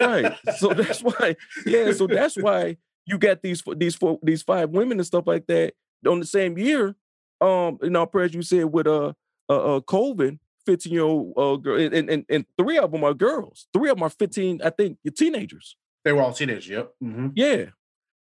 right. 0.00 0.36
So 0.56 0.68
that's 0.74 1.00
why, 1.02 1.36
yeah. 1.66 1.92
So 1.92 2.06
that's 2.06 2.36
why 2.36 2.76
you 3.06 3.18
got 3.18 3.42
these 3.42 3.62
these 3.76 3.94
four 3.94 4.18
these 4.22 4.42
five 4.42 4.70
women 4.70 4.98
and 4.98 5.06
stuff 5.06 5.26
like 5.26 5.46
that 5.46 5.74
on 6.06 6.20
the 6.20 6.26
same 6.26 6.58
year. 6.58 6.94
Um, 7.40 7.78
you 7.82 7.90
know, 7.90 8.08
as 8.20 8.34
you 8.34 8.42
said 8.42 8.66
with 8.66 8.86
uh 8.86 9.12
uh, 9.48 9.76
uh 9.76 9.80
Colvin, 9.80 10.38
fifteen 10.64 10.92
year 10.92 11.02
old 11.02 11.32
uh 11.36 11.56
girl, 11.56 11.80
and, 11.80 12.08
and 12.08 12.24
and 12.28 12.46
three 12.58 12.78
of 12.78 12.92
them 12.92 13.04
are 13.04 13.14
girls. 13.14 13.66
Three 13.72 13.90
of 13.90 13.96
them 13.96 14.04
are 14.04 14.10
fifteen. 14.10 14.60
I 14.62 14.70
think 14.70 14.98
teenagers. 15.16 15.76
They 16.04 16.12
were 16.12 16.22
all 16.22 16.32
teenagers. 16.32 16.68
Yep. 16.68 16.92
hmm 17.00 17.28
Yeah. 17.34 17.66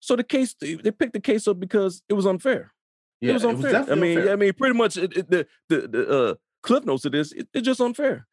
So 0.01 0.17
the 0.17 0.25
case 0.25 0.55
they 0.61 0.91
picked 0.91 1.15
the 1.15 1.21
case 1.21 1.49
up 1.49 1.59
because 1.59 2.03
it 2.09 2.15
was 2.15 2.27
unfair. 2.27 2.74
Yeah, 3.25 3.31
it 3.31 3.35
was 3.35 3.45
unfair. 3.45 3.85
I 3.91 3.95
mean, 3.95 4.19
unfair. 4.19 4.33
I 4.33 4.37
mean, 4.37 4.53
pretty 4.53 4.77
much 4.77 4.97
it, 4.97 5.17
it- 5.17 5.31
the 5.31 5.47
the 5.69 5.89
the 5.89 6.09
uh, 6.09 6.35
cliff 6.63 6.85
notes 6.85 7.05
of 7.05 7.13
this. 7.13 7.33
It, 7.33 7.49
it's 7.55 7.65
just 7.65 7.81
unfair. 7.81 8.27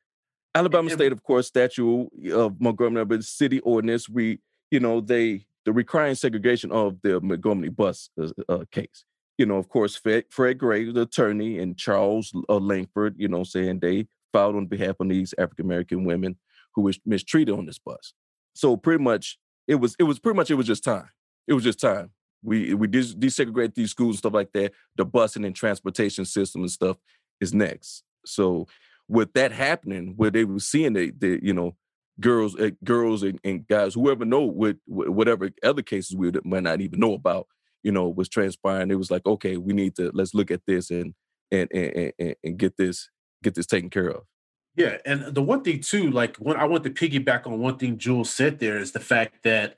Alabama 0.53 0.89
State, 0.89 1.11
of 1.13 1.23
course, 1.23 1.47
statute 1.47 2.09
of 2.33 2.59
Montgomery, 2.59 3.05
but 3.05 3.23
city 3.23 3.59
ordinance. 3.61 4.09
We, 4.09 4.39
you 4.69 4.79
know, 4.81 4.99
they 4.99 5.45
the 5.65 5.71
requiring 5.71 6.15
segregation 6.15 6.71
of 6.71 6.97
the 7.03 7.21
Montgomery 7.21 7.69
bus 7.69 8.09
uh, 8.21 8.29
uh, 8.49 8.65
case. 8.71 9.05
You 9.37 9.45
know, 9.45 9.55
of 9.57 9.69
course, 9.69 9.95
Fred, 9.95 10.25
Fred 10.29 10.57
Gray, 10.57 10.91
the 10.91 11.01
attorney, 11.03 11.57
and 11.59 11.77
Charles 11.77 12.33
uh, 12.49 12.57
Langford. 12.57 13.15
You 13.17 13.29
know, 13.29 13.43
saying 13.43 13.79
they 13.79 14.07
filed 14.33 14.55
on 14.55 14.65
behalf 14.67 14.95
of 14.99 15.07
these 15.09 15.33
African 15.37 15.65
American 15.65 16.03
women 16.03 16.35
who 16.75 16.81
was 16.81 16.99
mistreated 17.05 17.53
on 17.57 17.65
this 17.65 17.79
bus. 17.79 18.13
So 18.53 18.75
pretty 18.77 19.03
much, 19.03 19.39
it 19.67 19.75
was 19.75 19.95
it 19.99 20.03
was 20.03 20.19
pretty 20.19 20.35
much 20.35 20.51
it 20.51 20.55
was 20.55 20.67
just 20.67 20.83
time. 20.83 21.09
It 21.47 21.53
was 21.53 21.63
just 21.63 21.79
time. 21.79 22.11
We 22.43 22.73
we 22.73 22.87
des- 22.87 23.15
desegregate 23.15 23.75
these 23.75 23.91
schools 23.91 24.15
and 24.15 24.19
stuff 24.19 24.33
like 24.33 24.51
that. 24.53 24.73
The 24.97 25.05
busing 25.05 25.45
and 25.45 25.55
transportation 25.55 26.25
system 26.25 26.61
and 26.61 26.71
stuff 26.71 26.97
is 27.39 27.53
next. 27.53 28.03
So 28.25 28.67
with 29.07 29.33
that 29.33 29.51
happening, 29.51 30.13
where 30.15 30.31
they 30.31 30.45
were 30.45 30.59
seeing 30.59 30.93
the, 30.93 31.11
the 31.17 31.39
you 31.41 31.53
know 31.53 31.75
girls 32.19 32.55
uh, 32.55 32.71
girls 32.83 33.23
and, 33.23 33.39
and 33.43 33.67
guys 33.67 33.93
whoever 33.93 34.25
know 34.25 34.41
what 34.41 34.77
whatever 34.85 35.49
other 35.63 35.81
cases 35.81 36.15
we 36.15 36.31
might 36.43 36.63
not 36.63 36.81
even 36.81 36.99
know 36.99 37.13
about 37.13 37.47
you 37.83 37.91
know 37.91 38.09
was 38.09 38.29
transpiring. 38.29 38.91
It 38.91 38.95
was 38.95 39.11
like 39.11 39.25
okay, 39.25 39.57
we 39.57 39.73
need 39.73 39.95
to 39.95 40.11
let's 40.13 40.33
look 40.33 40.51
at 40.51 40.61
this 40.65 40.89
and 40.89 41.13
and 41.51 41.69
and 41.73 42.13
and, 42.17 42.35
and 42.43 42.57
get 42.57 42.77
this 42.77 43.09
get 43.43 43.55
this 43.55 43.67
taken 43.67 43.89
care 43.89 44.07
of. 44.07 44.23
Yeah, 44.75 44.97
and 45.05 45.35
the 45.35 45.41
one 45.41 45.63
thing 45.63 45.81
too, 45.81 46.09
like 46.11 46.37
when 46.37 46.55
I 46.55 46.63
want 46.63 46.83
to 46.85 46.89
piggyback 46.89 47.45
on 47.45 47.59
one 47.59 47.77
thing 47.77 47.97
Jules 47.97 48.29
said 48.29 48.59
there 48.59 48.77
is 48.77 48.93
the 48.93 49.01
fact 49.01 49.43
that 49.43 49.75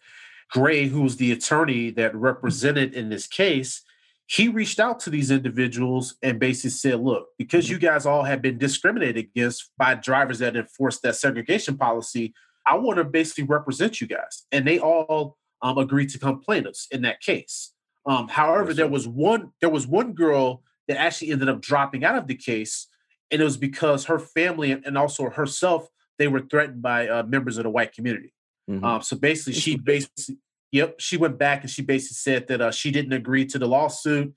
Gray, 0.54 0.88
who 0.88 1.02
was 1.02 1.18
the 1.18 1.32
attorney 1.32 1.90
that 1.92 2.16
represented 2.16 2.94
in 2.94 3.10
this 3.10 3.26
case, 3.26 3.82
he 4.28 4.48
reached 4.48 4.80
out 4.80 5.00
to 5.02 5.10
these 5.10 5.32
individuals 5.32 6.16
and 6.22 6.40
basically 6.40 6.70
said, 6.70 7.00
look, 7.02 7.28
because 7.40 7.70
you 7.70 7.80
guys 7.80 8.06
all 8.06 8.24
have 8.24 8.42
been 8.42 8.60
discriminated 8.60 9.18
against 9.18 9.72
by 9.78 9.96
drivers 9.96 10.40
that 10.40 10.56
enforce 10.56 11.00
that 11.00 11.16
segregation 11.16 11.76
policy, 11.76 12.34
I 12.68 12.76
want 12.76 12.98
to 12.98 13.04
basically 13.04 13.46
represent 13.46 14.00
you 14.00 14.08
guys. 14.08 14.46
And 14.52 14.66
they 14.66 14.80
all 14.80 15.38
um, 15.64 15.78
agreed 15.80 16.10
to 16.10 16.20
come 16.20 16.40
plaintiffs 16.40 16.88
in 16.92 17.02
that 17.02 17.20
case. 17.20 17.74
Um, 18.06 18.28
however, 18.28 18.74
there 18.74 18.88
was 18.88 19.08
one 19.08 19.52
there 19.60 19.70
was 19.70 19.88
one 19.88 20.14
girl 20.14 20.62
that 20.88 21.00
actually 21.00 21.32
ended 21.32 21.50
up 21.50 21.62
dropping 21.62 22.04
out 22.04 22.16
of 22.16 22.28
the 22.28 22.36
case, 22.36 22.88
and 23.32 23.42
it 23.42 23.46
was 23.46 23.58
because 23.58 24.06
her 24.06 24.20
family 24.20 24.72
and 24.72 24.98
also 24.98 25.30
herself 25.30 25.88
they 26.20 26.28
were 26.28 26.42
threatened 26.42 26.82
by 26.82 27.08
uh, 27.08 27.24
members 27.24 27.58
of 27.58 27.64
the 27.64 27.70
white 27.70 27.94
community. 27.94 28.34
Mm-hmm. 28.70 28.84
Um, 28.84 29.02
so 29.02 29.16
basically, 29.18 29.54
she 29.54 29.78
basically 29.78 30.38
Yep, 30.74 30.96
she 31.00 31.18
went 31.18 31.38
back 31.38 31.62
and 31.62 31.70
she 31.70 31.84
basically 31.84 32.16
said 32.16 32.48
that 32.48 32.60
uh, 32.60 32.72
she 32.72 32.90
didn't 32.90 33.14
agree 33.14 33.46
to 33.46 33.60
the 33.60 33.68
lawsuit, 33.68 34.34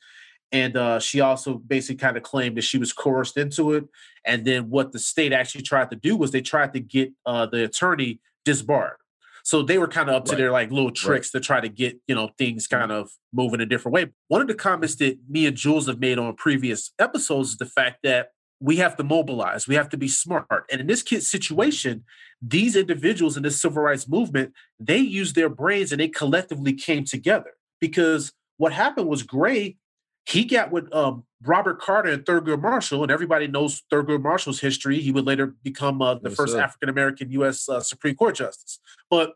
and 0.53 0.77
uh, 0.77 1.01
she 1.01 1.21
also 1.21 1.55
basically 1.55 1.97
kind 1.97 2.17
of 2.17 2.23
claimed 2.23 2.59
that 2.59 2.63
she 2.63 2.77
was 2.77 2.93
coerced 2.93 3.39
into 3.39 3.73
it. 3.73 3.87
And 4.27 4.45
then 4.45 4.69
what 4.69 4.93
the 4.93 4.99
state 4.99 5.33
actually 5.33 5.63
tried 5.63 5.91
to 5.91 5.97
do 5.97 6.15
was 6.15 6.31
they 6.31 6.43
tried 6.43 6.75
to 6.75 6.81
get 6.81 7.11
uh, 7.25 7.47
the 7.47 7.65
attorney 7.65 8.21
disbarred. 8.45 8.99
So 9.45 9.63
they 9.63 9.79
were 9.79 9.89
kind 9.89 10.11
of 10.11 10.17
up 10.17 10.25
to 10.27 10.33
right. 10.33 10.39
their 10.39 10.51
like 10.51 10.71
little 10.71 10.91
tricks 10.91 11.33
right. 11.33 11.41
to 11.41 11.47
try 11.47 11.61
to 11.61 11.69
get 11.71 11.99
you 12.07 12.15
know 12.15 12.31
things 12.37 12.67
kind 12.67 12.93
of 12.93 13.09
moving 13.33 13.63
a 13.63 13.67
different 13.67 13.95
way. 13.95 14.09
One 14.29 14.43
of 14.43 14.49
the 14.49 14.55
comments 14.55 14.97
that 14.97 15.19
me 15.29 15.47
and 15.47 15.57
Jules 15.57 15.87
have 15.87 16.01
made 16.01 16.19
on 16.19 16.35
previous 16.35 16.93
episodes 16.99 17.51
is 17.51 17.57
the 17.57 17.65
fact 17.65 18.01
that 18.03 18.33
we 18.61 18.77
have 18.77 18.97
to 18.97 19.05
mobilize, 19.05 19.69
we 19.69 19.75
have 19.75 19.89
to 19.91 19.97
be 19.97 20.09
smart. 20.09 20.47
And 20.71 20.81
in 20.81 20.87
this 20.87 21.03
kid's 21.03 21.29
situation, 21.29 22.05
these 22.41 22.77
individuals 22.77 23.37
in 23.37 23.43
this 23.43 23.61
civil 23.61 23.83
rights 23.83 24.09
movement, 24.09 24.53
they 24.81 24.99
used 24.99 25.35
their 25.35 25.49
brains 25.49 25.93
and 25.93 26.01
they 26.01 26.09
collectively 26.09 26.73
came 26.73 27.05
together. 27.05 27.53
Because 27.81 28.33
what 28.57 28.73
happened 28.73 29.09
was 29.09 29.23
Gray, 29.23 29.77
he 30.25 30.45
got 30.45 30.71
with 30.71 30.93
um, 30.95 31.25
Robert 31.45 31.81
Carter 31.81 32.11
and 32.11 32.25
Thurgood 32.25 32.61
Marshall, 32.63 33.03
and 33.03 33.13
everybody 33.13 33.47
knows 33.47 33.83
Thurgood 33.93 34.23
Marshall's 34.23 34.61
history. 34.61 35.01
He 35.01 35.13
would 35.13 35.27
later 35.27 35.55
become 35.63 36.01
uh, 36.01 36.15
the 36.15 36.31
yes, 36.31 36.37
first 36.37 36.57
African 36.57 36.89
American 36.89 37.31
U.S. 37.33 37.69
Uh, 37.69 37.81
Supreme 37.81 38.17
Court 38.17 38.35
justice. 38.35 38.81
But 39.11 39.35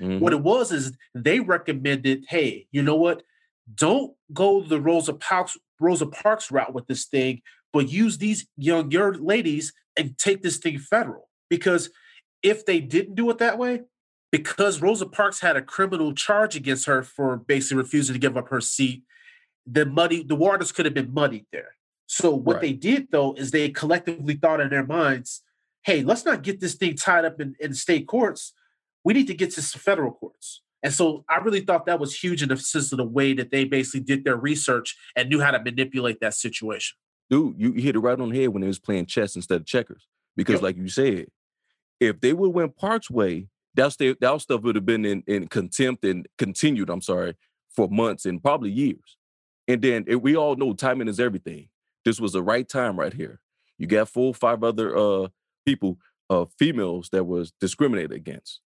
mm-hmm. 0.00 0.20
what 0.20 0.32
it 0.32 0.40
was 0.40 0.72
is 0.72 0.96
they 1.14 1.40
recommended, 1.40 2.24
hey, 2.28 2.68
you 2.70 2.82
know 2.82 2.94
what? 2.94 3.22
Don't 3.74 4.14
go 4.32 4.62
the 4.62 4.80
Rosa 4.80 5.12
Parks 5.12 5.58
Rosa 5.78 6.06
Parks 6.06 6.50
route 6.50 6.72
with 6.72 6.86
this 6.86 7.06
thing 7.06 7.42
but 7.72 7.90
use 7.90 8.18
these 8.18 8.46
young 8.56 8.90
your 8.90 9.14
ladies 9.14 9.72
and 9.96 10.16
take 10.18 10.42
this 10.42 10.58
thing 10.58 10.78
federal. 10.78 11.28
Because 11.48 11.90
if 12.42 12.64
they 12.64 12.80
didn't 12.80 13.14
do 13.14 13.28
it 13.30 13.38
that 13.38 13.58
way, 13.58 13.82
because 14.32 14.80
Rosa 14.80 15.06
Parks 15.06 15.40
had 15.40 15.56
a 15.56 15.62
criminal 15.62 16.14
charge 16.14 16.54
against 16.56 16.86
her 16.86 17.02
for 17.02 17.36
basically 17.36 17.78
refusing 17.78 18.14
to 18.14 18.20
give 18.20 18.36
up 18.36 18.48
her 18.48 18.60
seat, 18.60 19.02
the 19.66 19.84
muddy 19.84 20.22
the 20.22 20.36
waters 20.36 20.72
could 20.72 20.84
have 20.84 20.94
been 20.94 21.12
muddied 21.12 21.46
there. 21.52 21.74
So 22.06 22.34
what 22.34 22.54
right. 22.54 22.62
they 22.62 22.72
did 22.72 23.08
though 23.10 23.34
is 23.34 23.50
they 23.50 23.68
collectively 23.70 24.34
thought 24.34 24.60
in 24.60 24.70
their 24.70 24.86
minds, 24.86 25.42
hey, 25.84 26.02
let's 26.02 26.24
not 26.24 26.42
get 26.42 26.60
this 26.60 26.74
thing 26.74 26.96
tied 26.96 27.24
up 27.24 27.40
in, 27.40 27.54
in 27.60 27.74
state 27.74 28.06
courts. 28.06 28.52
We 29.04 29.14
need 29.14 29.26
to 29.28 29.34
get 29.34 29.54
this 29.54 29.72
to 29.72 29.78
federal 29.78 30.12
courts. 30.12 30.62
And 30.82 30.92
so 30.92 31.24
I 31.28 31.38
really 31.38 31.60
thought 31.60 31.86
that 31.86 32.00
was 32.00 32.18
huge 32.18 32.42
in 32.42 32.48
the 32.48 32.56
sense 32.56 32.90
of 32.92 32.98
the 32.98 33.04
way 33.04 33.34
that 33.34 33.50
they 33.50 33.64
basically 33.64 34.00
did 34.00 34.24
their 34.24 34.36
research 34.36 34.96
and 35.14 35.28
knew 35.28 35.40
how 35.40 35.50
to 35.50 35.62
manipulate 35.62 36.20
that 36.20 36.34
situation 36.34 36.96
dude, 37.30 37.54
you 37.56 37.72
hit 37.72 37.96
it 37.96 38.00
right 38.00 38.20
on 38.20 38.30
the 38.30 38.40
head 38.40 38.48
when 38.48 38.60
they 38.60 38.66
was 38.66 38.78
playing 38.78 39.06
chess 39.06 39.36
instead 39.36 39.60
of 39.60 39.66
checkers. 39.66 40.06
Because, 40.36 40.54
yep. 40.54 40.62
like 40.62 40.76
you 40.76 40.88
said, 40.88 41.26
if 42.00 42.20
they 42.20 42.32
would 42.32 42.50
went 42.50 42.76
Parks 42.76 43.10
way, 43.10 43.48
that 43.74 43.92
stuff, 43.92 44.16
that 44.20 44.40
stuff 44.40 44.62
would 44.62 44.74
have 44.74 44.86
been 44.86 45.04
in, 45.04 45.22
in 45.26 45.48
contempt 45.48 46.04
and 46.04 46.26
continued. 46.38 46.90
I'm 46.90 47.02
sorry 47.02 47.36
for 47.70 47.88
months 47.88 48.26
and 48.26 48.42
probably 48.42 48.70
years. 48.70 49.16
And 49.68 49.80
then 49.80 50.04
it, 50.08 50.16
we 50.22 50.36
all 50.36 50.56
know 50.56 50.72
timing 50.72 51.08
is 51.08 51.20
everything. 51.20 51.68
This 52.04 52.20
was 52.20 52.32
the 52.32 52.42
right 52.42 52.68
time 52.68 52.98
right 52.98 53.12
here. 53.12 53.40
You 53.78 53.86
got 53.86 54.08
four, 54.08 54.34
five 54.34 54.64
other 54.64 54.96
uh, 54.96 55.28
people, 55.64 55.98
uh, 56.28 56.46
females 56.58 57.10
that 57.10 57.24
was 57.24 57.52
discriminated 57.60 58.12
against. 58.12 58.60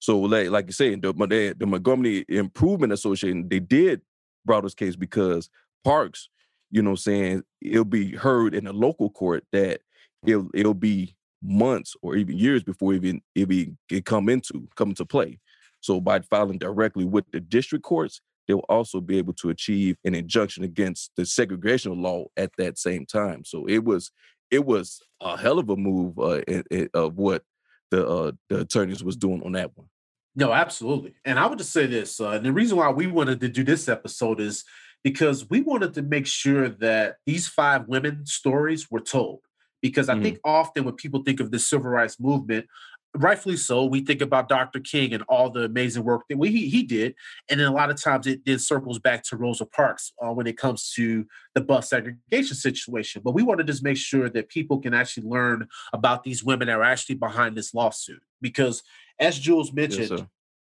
So, 0.00 0.20
like, 0.20 0.50
like 0.50 0.66
you 0.66 0.72
said, 0.72 1.02
the, 1.02 1.54
the 1.58 1.66
Montgomery 1.66 2.24
Improvement 2.28 2.92
Association, 2.92 3.48
they 3.48 3.60
did 3.60 4.02
brought 4.44 4.62
this 4.62 4.74
case 4.74 4.96
because 4.96 5.50
Parks 5.84 6.28
you 6.70 6.82
know 6.82 6.94
saying, 6.94 7.42
it'll 7.60 7.84
be 7.84 8.14
heard 8.14 8.54
in 8.54 8.66
a 8.66 8.72
local 8.72 9.10
court 9.10 9.44
that 9.52 9.80
it'll 10.26 10.48
it'll 10.54 10.74
be 10.74 11.16
months 11.42 11.94
or 12.02 12.16
even 12.16 12.36
years 12.36 12.62
before 12.64 12.92
even 12.94 13.20
it 13.34 13.46
be 13.46 13.72
it 13.90 14.04
come 14.04 14.28
into 14.28 14.68
come 14.76 14.90
into 14.90 15.04
play. 15.04 15.38
So 15.80 16.00
by 16.00 16.20
filing 16.20 16.58
directly 16.58 17.04
with 17.04 17.24
the 17.32 17.40
district 17.40 17.84
courts, 17.84 18.20
they'll 18.46 18.64
also 18.68 19.00
be 19.00 19.18
able 19.18 19.34
to 19.34 19.50
achieve 19.50 19.96
an 20.04 20.14
injunction 20.14 20.64
against 20.64 21.12
the 21.16 21.22
segregational 21.22 22.00
law 22.00 22.24
at 22.36 22.50
that 22.58 22.78
same 22.78 23.06
time. 23.06 23.44
So 23.44 23.66
it 23.66 23.84
was 23.84 24.10
it 24.50 24.64
was 24.64 25.00
a 25.20 25.36
hell 25.36 25.58
of 25.58 25.68
a 25.68 25.76
move 25.76 26.18
uh, 26.18 26.40
in, 26.48 26.64
in, 26.70 26.88
of 26.94 27.16
what 27.16 27.42
the 27.90 28.06
uh, 28.06 28.32
the 28.48 28.60
attorneys 28.60 29.04
was 29.04 29.16
doing 29.16 29.42
on 29.44 29.52
that 29.52 29.76
one. 29.76 29.88
No, 30.34 30.52
absolutely. 30.52 31.14
And 31.24 31.38
I 31.38 31.46
would 31.46 31.58
just 31.58 31.72
say 31.72 31.86
this: 31.86 32.20
uh, 32.20 32.38
the 32.38 32.52
reason 32.52 32.76
why 32.78 32.90
we 32.90 33.06
wanted 33.06 33.40
to 33.40 33.48
do 33.48 33.64
this 33.64 33.88
episode 33.88 34.40
is 34.40 34.64
because 35.04 35.48
we 35.48 35.60
wanted 35.60 35.94
to 35.94 36.02
make 36.02 36.26
sure 36.26 36.68
that 36.68 37.16
these 37.26 37.46
five 37.48 37.88
women 37.88 38.26
stories 38.26 38.90
were 38.90 39.00
told. 39.00 39.40
Because 39.80 40.08
I 40.08 40.14
mm 40.14 40.22
think 40.22 40.40
often 40.44 40.84
when 40.84 40.94
people 40.94 41.22
think 41.22 41.38
of 41.38 41.52
the 41.52 41.58
civil 41.58 41.88
rights 41.88 42.18
movement, 42.18 42.66
rightfully 43.14 43.56
so, 43.56 43.84
we 43.84 44.00
think 44.00 44.20
about 44.20 44.48
Dr. 44.48 44.80
King 44.80 45.14
and 45.14 45.22
all 45.28 45.50
the 45.50 45.64
amazing 45.64 46.04
work 46.04 46.22
that 46.28 46.38
we, 46.38 46.50
he, 46.50 46.68
he 46.68 46.82
did. 46.82 47.14
And 47.48 47.58
then 47.58 47.66
a 47.66 47.72
lot 47.72 47.90
of 47.90 48.02
times 48.02 48.26
it, 48.26 48.40
it 48.44 48.58
circles 48.58 48.98
back 48.98 49.22
to 49.24 49.36
Rosa 49.36 49.66
Parks 49.66 50.12
uh, 50.22 50.32
when 50.32 50.46
it 50.46 50.56
comes 50.56 50.92
to 50.94 51.26
the 51.54 51.60
bus 51.60 51.90
segregation 51.90 52.56
situation. 52.56 53.22
But 53.24 53.34
we 53.34 53.42
want 53.42 53.58
to 53.58 53.64
just 53.64 53.82
make 53.82 53.96
sure 53.96 54.28
that 54.30 54.48
people 54.48 54.80
can 54.80 54.94
actually 54.94 55.28
learn 55.28 55.68
about 55.92 56.24
these 56.24 56.44
women 56.44 56.68
that 56.68 56.76
are 56.76 56.82
actually 56.82 57.16
behind 57.16 57.56
this 57.56 57.74
lawsuit. 57.74 58.22
Because 58.40 58.82
as 59.18 59.38
Jules 59.38 59.72
mentioned, 59.72 60.10
yes, 60.10 60.22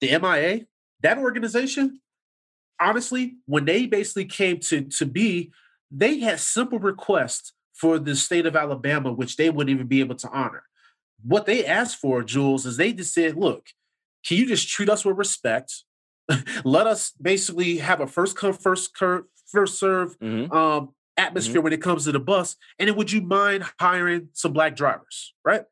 the 0.02 0.20
MIA, 0.20 0.66
that 1.02 1.18
organization, 1.18 2.00
honestly, 2.80 3.36
when 3.46 3.66
they 3.66 3.86
basically 3.86 4.26
came 4.26 4.60
to 4.62 4.82
to 4.82 5.06
be, 5.06 5.52
they 5.92 6.20
had 6.20 6.40
simple 6.40 6.80
requests 6.80 7.54
for 7.74 8.00
the 8.00 8.16
state 8.16 8.46
of 8.46 8.56
Alabama, 8.56 9.12
which 9.12 9.38
they 9.38 9.50
wouldn't 9.50 9.74
even 9.74 9.88
be 9.88 10.00
able 10.00 10.16
to 10.16 10.30
honor. 10.30 10.64
What 11.24 11.46
they 11.46 11.66
asked 11.66 11.98
for, 11.98 12.24
Jules, 12.24 12.66
is 12.66 12.78
they 12.78 12.94
just 12.94 13.14
said, 13.14 13.36
look, 13.36 13.68
can 14.26 14.38
you 14.38 14.48
just 14.48 14.68
treat 14.70 14.90
us 14.90 15.04
with 15.04 15.18
respect? 15.18 15.84
Let 16.64 16.88
us 16.88 17.12
basically 17.22 17.78
have 17.78 18.02
a 18.02 18.08
first 18.08 18.38
come, 18.38 18.54
first 18.54 18.96
curve, 18.96 19.26
first 19.48 19.80
serve 19.80 20.18
mm-hmm. 20.20 20.52
um, 20.52 20.90
atmosphere 21.18 21.56
mm-hmm. 21.56 21.64
when 21.64 21.74
it 21.74 21.82
comes 21.82 22.06
to 22.06 22.12
the 22.12 22.20
bus. 22.20 22.56
And 22.80 22.90
then 22.90 22.96
would 22.96 23.12
you 23.12 23.22
mind 23.22 23.66
hiring 23.80 24.30
some 24.34 24.54
black 24.54 24.76
drivers? 24.76 25.34
Right? 25.44 25.64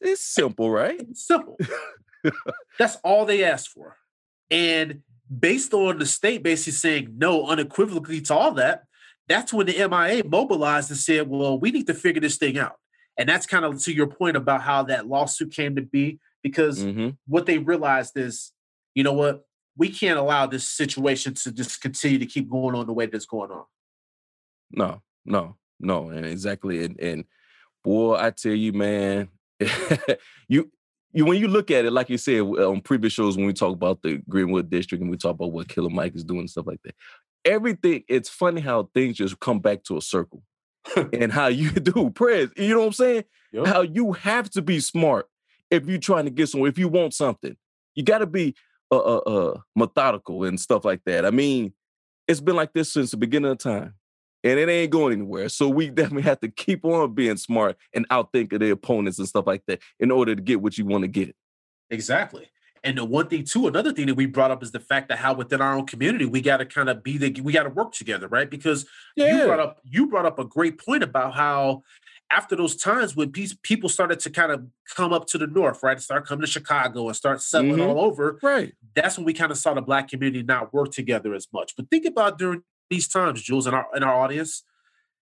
It's 0.00 0.20
simple, 0.20 0.70
right? 0.70 1.00
It's 1.00 1.26
simple. 1.26 1.58
That's 2.78 2.96
all 3.04 3.24
they 3.26 3.44
asked 3.44 3.68
for. 3.68 3.96
And 4.50 5.02
based 5.36 5.74
on 5.74 5.98
the 5.98 6.06
state 6.06 6.42
basically 6.42 6.72
saying 6.72 7.14
no 7.16 7.46
unequivocally 7.46 8.20
to 8.22 8.34
all 8.34 8.52
that, 8.52 8.84
that's 9.28 9.52
when 9.52 9.66
the 9.66 9.88
MIA 9.88 10.24
mobilized 10.24 10.90
and 10.90 10.98
said, 10.98 11.28
well, 11.28 11.58
we 11.58 11.70
need 11.70 11.86
to 11.86 11.94
figure 11.94 12.20
this 12.20 12.36
thing 12.36 12.58
out. 12.58 12.76
And 13.18 13.28
that's 13.28 13.46
kind 13.46 13.64
of 13.64 13.82
to 13.82 13.92
your 13.92 14.06
point 14.06 14.36
about 14.36 14.62
how 14.62 14.84
that 14.84 15.06
lawsuit 15.06 15.52
came 15.52 15.76
to 15.76 15.82
be, 15.82 16.18
because 16.42 16.84
mm-hmm. 16.84 17.10
what 17.26 17.46
they 17.46 17.58
realized 17.58 18.16
is, 18.16 18.52
you 18.94 19.02
know 19.02 19.12
what, 19.12 19.44
we 19.76 19.90
can't 19.90 20.18
allow 20.18 20.46
this 20.46 20.68
situation 20.68 21.34
to 21.34 21.52
just 21.52 21.80
continue 21.80 22.18
to 22.18 22.26
keep 22.26 22.48
going 22.48 22.74
on 22.74 22.86
the 22.86 22.92
way 22.92 23.06
that's 23.06 23.26
going 23.26 23.50
on. 23.50 23.64
No, 24.70 25.02
no, 25.24 25.56
no, 25.80 26.08
and 26.08 26.24
exactly, 26.24 26.84
and, 26.84 26.98
and 27.00 27.24
boy, 27.84 28.16
I 28.16 28.30
tell 28.30 28.54
you, 28.54 28.72
man, 28.72 29.28
you 30.48 30.70
you 31.12 31.24
when 31.24 31.38
you 31.38 31.48
look 31.48 31.70
at 31.70 31.84
it, 31.84 31.92
like 31.92 32.10
you 32.10 32.18
said 32.18 32.40
on 32.40 32.80
previous 32.80 33.12
shows 33.12 33.36
when 33.36 33.46
we 33.46 33.52
talk 33.52 33.72
about 33.72 34.02
the 34.02 34.20
Greenwood 34.28 34.70
District 34.70 35.00
and 35.00 35.10
we 35.10 35.16
talk 35.16 35.32
about 35.32 35.52
what 35.52 35.68
Killer 35.68 35.90
Mike 35.90 36.14
is 36.14 36.24
doing 36.24 36.40
and 36.40 36.50
stuff 36.50 36.66
like 36.66 36.82
that, 36.84 36.94
everything. 37.44 38.04
It's 38.08 38.28
funny 38.28 38.60
how 38.60 38.90
things 38.94 39.16
just 39.16 39.40
come 39.40 39.60
back 39.60 39.84
to 39.84 39.96
a 39.96 40.02
circle, 40.02 40.42
and 41.12 41.32
how 41.32 41.46
you 41.46 41.70
do 41.72 42.10
press. 42.10 42.48
You 42.56 42.74
know 42.74 42.80
what 42.80 42.86
I'm 42.86 42.92
saying? 42.92 43.24
Yep. 43.52 43.66
How 43.66 43.80
you 43.82 44.12
have 44.12 44.50
to 44.50 44.62
be 44.62 44.80
smart 44.80 45.28
if 45.70 45.86
you're 45.86 45.98
trying 45.98 46.24
to 46.24 46.30
get 46.30 46.48
somewhere. 46.48 46.68
If 46.70 46.78
you 46.78 46.88
want 46.88 47.14
something, 47.14 47.56
you 47.94 48.02
got 48.02 48.18
to 48.18 48.26
be 48.26 48.54
uh, 48.90 48.96
uh, 48.96 49.18
uh, 49.18 49.60
methodical 49.74 50.44
and 50.44 50.60
stuff 50.60 50.84
like 50.84 51.02
that. 51.06 51.24
I 51.24 51.30
mean, 51.30 51.72
it's 52.26 52.40
been 52.40 52.56
like 52.56 52.72
this 52.74 52.92
since 52.92 53.10
the 53.10 53.16
beginning 53.16 53.50
of 53.50 53.58
time 53.58 53.94
and 54.44 54.58
it 54.58 54.68
ain't 54.68 54.90
going 54.90 55.12
anywhere. 55.14 55.48
So 55.48 55.68
we 55.68 55.90
definitely 55.90 56.22
have 56.22 56.40
to 56.40 56.48
keep 56.48 56.84
on 56.84 57.14
being 57.14 57.36
smart 57.36 57.76
and 57.94 58.08
outthink 58.08 58.52
of 58.52 58.60
the 58.60 58.70
opponents 58.70 59.18
and 59.18 59.28
stuff 59.28 59.46
like 59.46 59.62
that 59.66 59.80
in 59.98 60.10
order 60.10 60.34
to 60.34 60.42
get 60.42 60.60
what 60.60 60.78
you 60.78 60.84
want 60.84 61.02
to 61.02 61.08
get. 61.08 61.34
Exactly. 61.90 62.48
And 62.84 62.96
the 62.96 63.04
one 63.04 63.28
thing 63.28 63.44
too, 63.44 63.66
another 63.66 63.92
thing 63.92 64.06
that 64.06 64.14
we 64.14 64.26
brought 64.26 64.50
up 64.50 64.62
is 64.62 64.70
the 64.70 64.80
fact 64.80 65.08
that 65.08 65.18
how 65.18 65.34
within 65.34 65.60
our 65.60 65.74
own 65.76 65.86
community 65.86 66.26
we 66.26 66.40
got 66.40 66.58
to 66.58 66.64
kind 66.66 66.88
of 66.88 67.02
be 67.02 67.18
the 67.18 67.40
we 67.40 67.52
got 67.52 67.64
to 67.64 67.70
work 67.70 67.92
together, 67.92 68.28
right? 68.28 68.48
Because 68.48 68.86
yeah. 69.16 69.38
you 69.38 69.44
brought 69.46 69.60
up 69.60 69.80
you 69.84 70.06
brought 70.06 70.26
up 70.26 70.38
a 70.38 70.44
great 70.44 70.78
point 70.78 71.02
about 71.02 71.34
how 71.34 71.82
after 72.30 72.54
those 72.54 72.76
times 72.76 73.16
when 73.16 73.32
pe- 73.32 73.46
people 73.62 73.88
started 73.88 74.20
to 74.20 74.30
kind 74.30 74.52
of 74.52 74.64
come 74.94 75.12
up 75.12 75.26
to 75.26 75.38
the 75.38 75.46
north, 75.46 75.82
right, 75.82 76.00
start 76.00 76.26
coming 76.26 76.42
to 76.42 76.46
Chicago 76.46 77.06
and 77.08 77.16
start 77.16 77.40
settling 77.40 77.76
Mhm. 77.78 77.88
all 77.88 78.00
over, 78.00 78.38
Right. 78.42 78.74
that's 78.94 79.16
when 79.16 79.24
we 79.24 79.32
kind 79.32 79.50
of 79.50 79.56
saw 79.56 79.72
the 79.74 79.80
black 79.80 80.08
community 80.08 80.42
not 80.42 80.72
work 80.74 80.92
together 80.92 81.34
as 81.34 81.48
much. 81.52 81.74
But 81.74 81.88
think 81.90 82.04
about 82.04 82.38
during 82.38 82.62
these 82.90 83.08
times, 83.08 83.42
Jules, 83.42 83.66
in 83.66 83.74
our 83.74 83.86
in 83.94 84.02
our 84.02 84.14
audience, 84.14 84.62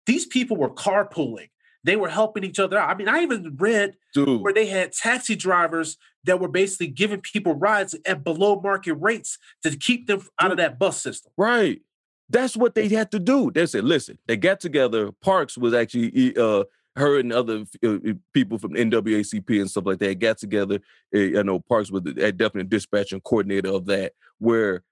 these 0.06 0.26
people 0.26 0.56
were 0.56 0.70
carpooling. 0.70 1.50
They 1.82 1.96
were 1.96 2.08
helping 2.08 2.44
each 2.44 2.58
other 2.58 2.78
out. 2.78 2.90
I 2.90 2.94
mean, 2.94 3.08
I 3.08 3.22
even 3.22 3.56
read 3.58 3.96
Dude. 4.12 4.42
where 4.42 4.52
they 4.52 4.66
had 4.66 4.92
taxi 4.92 5.34
drivers 5.34 5.96
that 6.24 6.38
were 6.38 6.48
basically 6.48 6.88
giving 6.88 7.20
people 7.22 7.54
rides 7.54 7.94
at 8.04 8.22
below 8.22 8.60
market 8.60 8.94
rates 8.94 9.38
to 9.62 9.74
keep 9.76 10.06
them 10.06 10.20
out 10.40 10.50
of 10.50 10.58
that 10.58 10.78
bus 10.78 11.00
system. 11.00 11.32
Right. 11.38 11.80
That's 12.28 12.56
what 12.56 12.74
they 12.74 12.88
had 12.88 13.10
to 13.12 13.18
do. 13.18 13.50
They 13.50 13.64
said, 13.66 13.84
listen, 13.84 14.18
they 14.26 14.36
got 14.36 14.60
together. 14.60 15.10
Parks 15.22 15.56
was 15.56 15.72
actually 15.72 16.36
uh 16.36 16.64
her 16.96 17.18
and 17.18 17.32
other 17.32 17.64
uh, 17.84 17.98
people 18.32 18.58
from 18.58 18.74
NAACP 18.74 19.60
and 19.60 19.70
stuff 19.70 19.86
like 19.86 19.98
that 19.98 20.18
got 20.18 20.38
together. 20.38 20.80
Uh, 21.14 21.38
I 21.38 21.42
know 21.42 21.60
Parks 21.60 21.90
was 21.90 22.02
the 22.02 22.10
uh, 22.10 22.30
definitely 22.30 22.64
dispatching 22.64 23.20
coordinator 23.20 23.70
of 23.70 23.86
that, 23.86 24.12
where, 24.38 24.82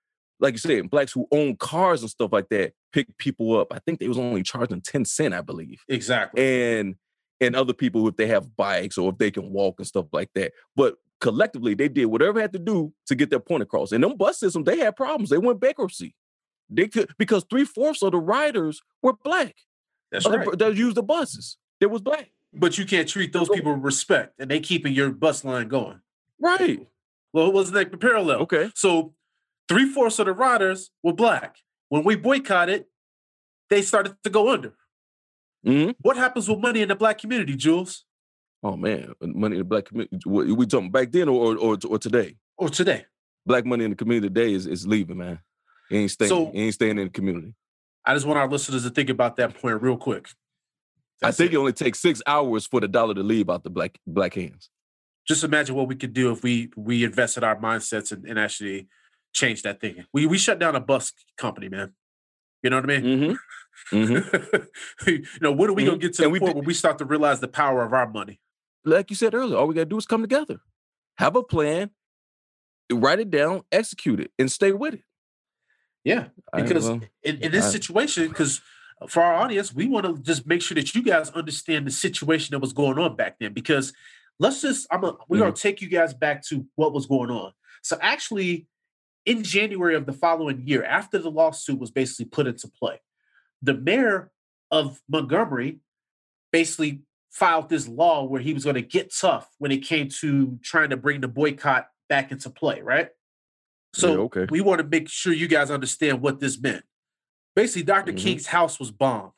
like 0.41 0.55
you 0.55 0.59
said, 0.59 0.91
blacks 0.91 1.13
who 1.13 1.27
own 1.33 1.57
cars 1.57 2.03
and 2.03 2.11
stuff 2.11 2.33
like 2.33 2.49
that 2.51 2.73
pick 2.93 3.17
people 3.19 3.59
up. 3.59 3.73
I 3.73 3.79
think 3.81 3.99
they 3.99 4.09
was 4.09 4.19
only 4.19 4.43
charging 4.43 4.81
10 4.81 5.05
cent, 5.05 5.35
I 5.35 5.41
believe. 5.41 5.83
Exactly. 5.89 6.79
and 6.79 6.97
and 7.41 7.55
other 7.55 7.73
people 7.73 8.07
if 8.09 8.17
they 8.17 8.27
have 8.27 8.57
bikes 8.57 8.99
or 8.99 9.11
if 9.11 9.19
they 9.19 9.31
can 9.31 9.53
walk 9.53 9.77
and 9.79 9.87
stuff 9.87 10.07
like 10.13 10.31
that. 10.35 10.53
But 10.75 10.97
collectively, 11.21 11.75
they 11.75 11.89
did 11.89 12.07
whatever 12.07 12.35
they 12.35 12.43
had 12.43 12.53
to 12.53 12.59
do 12.59 12.93
to 13.07 13.15
get 13.15 13.31
their 13.31 13.41
point 13.41 13.63
across. 13.63 13.93
And 13.93 14.03
them 14.03 14.17
bus 14.17 14.41
systems, 14.41 14.67
they 14.67 14.79
had 14.79 14.97
problems. 14.97 15.31
They 15.31 15.39
went 15.39 15.61
bankruptcy. 15.61 16.15
They 16.71 16.89
could 16.89 17.11
because 17.19 17.45
three 17.49 17.65
fourths 17.65 18.03
of 18.03 18.13
the 18.13 18.19
riders 18.19 18.83
were 19.03 19.15
black. 19.25 19.55
That's 20.11 20.27
Other 20.27 20.39
right. 20.39 20.59
That 20.59 20.77
used 20.77 20.97
the 20.97 21.03
buses. 21.03 21.57
They 21.81 21.87
was 21.87 22.03
black. 22.03 22.31
But 22.53 22.79
you 22.79 22.87
can't 22.87 23.09
treat 23.09 23.33
those 23.33 23.49
people 23.49 23.75
with 23.75 23.85
respect, 23.85 24.35
and 24.39 24.51
they 24.51 24.61
keeping 24.61 24.95
your 24.95 25.11
bus 25.11 25.45
line 25.45 25.69
going. 25.69 26.01
Right. 26.41 26.87
Well, 27.33 27.47
it 27.47 27.53
wasn't 27.55 27.77
like 27.77 27.91
the 27.91 27.99
parallel. 27.99 28.41
Okay. 28.41 28.71
So 28.75 29.15
three 29.69 29.87
fourths 29.93 30.19
of 30.19 30.27
the 30.27 30.33
riders 30.33 30.91
were 31.03 31.13
black. 31.13 31.57
When 31.89 32.05
we 32.05 32.17
boycotted, 32.17 32.85
they 33.71 33.83
started 33.83 34.17
to 34.25 34.31
go 34.31 34.51
under. 34.53 34.75
hmm 35.65 35.91
What 36.01 36.17
happens 36.17 36.49
with 36.49 36.59
money 36.61 36.83
in 36.83 36.89
the 36.89 36.95
black 36.97 37.19
community, 37.19 37.55
Jules, 37.57 38.05
Oh 38.61 38.77
man, 38.77 39.13
money 39.21 39.55
in 39.55 39.61
the 39.61 39.65
black 39.65 39.85
community. 39.85 40.19
We 40.27 40.67
talking 40.67 40.91
back 40.91 41.13
then 41.13 41.29
or, 41.29 41.57
or 41.57 41.79
or 41.87 41.99
today? 41.99 42.35
or 42.57 42.69
today? 42.69 43.07
Black 43.47 43.65
money 43.65 43.85
in 43.85 43.91
the 43.91 43.97
community 43.97 44.29
today 44.29 44.53
is, 44.53 44.67
is 44.67 44.85
leaving, 44.87 45.19
man. 45.19 45.39
It 45.91 45.97
ain't 45.97 46.11
staying. 46.11 46.29
So- 46.29 46.51
it 46.53 46.59
ain't 46.59 46.75
staying 46.75 46.99
in 46.99 47.05
the 47.05 47.11
community. 47.11 47.55
I 48.05 48.15
just 48.15 48.27
want 48.27 48.39
our 48.39 48.49
listeners 48.49 48.83
to 48.85 48.91
think 48.91 49.11
about 49.11 49.37
that 49.37 49.55
point 49.61 49.81
real 49.83 49.97
quick. 49.97 50.29
I 51.23 51.31
think 51.31 51.53
it. 51.53 51.55
it 51.55 51.59
only 51.59 51.73
takes 51.73 52.01
six 52.01 52.21
hours 52.27 52.67
for 52.67 52.81
the 52.81 52.89
dollar 52.89 53.15
to 53.15 53.23
leave 53.23 53.49
out 53.51 53.63
the 53.63 53.71
black 53.71 53.97
black 54.07 54.35
hands. 54.35 54.71
just 55.27 55.45
imagine 55.45 55.75
what 55.77 55.87
we 55.89 55.95
could 55.95 56.13
do 56.15 56.33
if 56.33 56.43
we 56.43 56.71
we 56.77 57.05
invested 57.05 57.45
our 57.45 57.57
mindsets 57.57 58.11
and, 58.13 58.25
and 58.27 58.39
actually 58.41 58.89
change 59.33 59.63
that 59.63 59.81
thing. 59.81 60.05
We 60.13 60.27
we 60.27 60.39
shut 60.39 60.59
down 60.59 60.75
a 60.77 60.81
bus 60.81 61.13
company, 61.37 61.69
man. 61.69 61.95
You 62.63 62.71
know 62.71 62.81
what 62.81 62.91
I 62.91 62.99
mean? 63.01 63.39
Mm-hmm. 63.93 63.97
Mm-hmm. 63.97 64.57
you 65.11 65.25
know, 65.41 65.53
when 65.53 65.71
are 65.71 65.73
we 65.75 65.85
gonna 65.85 65.97
Mhm. 65.97 66.01
get 66.01 66.15
to 66.15 66.25
And 66.25 66.31
the 66.31 66.33
we 66.33 66.41
point 66.41 66.57
where 66.57 66.65
we 66.65 66.75
start 66.75 66.99
to 66.99 67.05
realize 67.05 67.41
the 67.41 67.49
power 67.49 67.85
of 67.85 67.93
our 67.93 68.09
money? 68.09 68.41
like 68.85 69.11
you 69.11 69.17
said 69.17 69.35
earlier, 69.35 69.57
all 69.57 69.67
we 69.67 69.75
gotta 69.75 69.85
do 69.87 69.99
is 69.99 70.07
come 70.07 70.23
together, 70.23 70.61
have 71.19 71.37
a 71.37 71.43
plan, 71.43 71.91
write 72.93 73.21
it 73.21 73.31
down, 73.31 73.63
execute 73.71 74.19
it, 74.21 74.31
and 74.39 74.51
stay 74.51 74.73
with 74.73 74.95
it. 74.95 75.03
Yeah, 76.05 76.29
because 76.55 76.89
in, 76.89 77.03
in 77.23 77.53
this 77.53 77.67
I- 77.67 77.71
situation, 77.71 78.29
because 78.29 78.63
for 79.09 79.23
our 79.23 79.35
audience, 79.35 79.75
we 79.75 79.87
want 79.87 80.07
to 80.07 80.23
just 80.23 80.47
make 80.47 80.63
sure 80.63 80.75
that 80.77 80.95
you 80.95 81.03
guys 81.03 81.31
understand 81.31 81.87
the 81.87 81.91
situation 81.91 82.53
that 82.53 82.61
was 82.61 82.73
going 82.73 82.99
on 82.99 83.15
back 83.15 83.37
then. 83.39 83.53
Because 83.53 83.93
let's 84.41 84.63
just, 84.63 84.87
I'm 84.91 85.05
a, 85.05 85.17
we're 85.29 85.39
gonna 85.39 85.53
take 85.53 85.81
you 85.83 85.89
guys 85.89 86.15
back 86.15 86.43
to 86.49 86.65
what 86.77 86.93
was 86.95 87.07
going 87.07 87.31
on. 87.31 87.53
So 87.83 87.99
actually, 88.01 88.67
in 89.29 89.43
January 89.43 89.95
of 89.95 90.07
the 90.07 90.13
following 90.13 90.67
year, 90.67 90.83
after 90.85 91.19
the 91.19 91.31
lawsuit 91.31 91.79
was 91.79 91.91
basically 91.91 92.25
put 92.25 92.47
into 92.47 92.67
play, 92.67 92.99
the 93.61 93.75
mayor 93.75 94.31
of 94.71 95.01
Montgomery 95.07 95.81
basically 96.51 97.03
filed 97.31 97.69
this 97.69 97.87
law 97.87 98.25
where 98.25 98.41
he 98.41 98.55
was 98.55 98.65
going 98.65 98.75
to 98.77 98.83
get 98.83 99.15
tough 99.15 99.47
when 99.59 99.71
it 99.71 99.85
came 99.85 100.09
to 100.09 100.59
trying 100.63 100.89
to 100.89 100.97
bring 100.97 101.21
the 101.21 101.29
boycott 101.29 101.89
back 102.09 102.33
into 102.33 102.49
play, 102.49 102.81
right? 102.81 103.11
So 103.95 104.09
Yeah, 104.09 104.19
okay. 104.21 104.47
we 104.49 104.63
want 104.63 104.81
to 104.81 104.87
make 104.87 105.11
sure 105.11 105.35
you 105.35 105.47
guys 105.47 105.71
understand 105.71 106.23
what 106.23 106.41
this 106.41 106.59
meant. 106.59 106.85
Basically, 107.55 107.83
doctor 107.83 108.13
Mhm. 108.13 108.19
King's 108.19 108.47
house 108.47 108.79
was 108.81 108.91
bombed. 108.91 109.33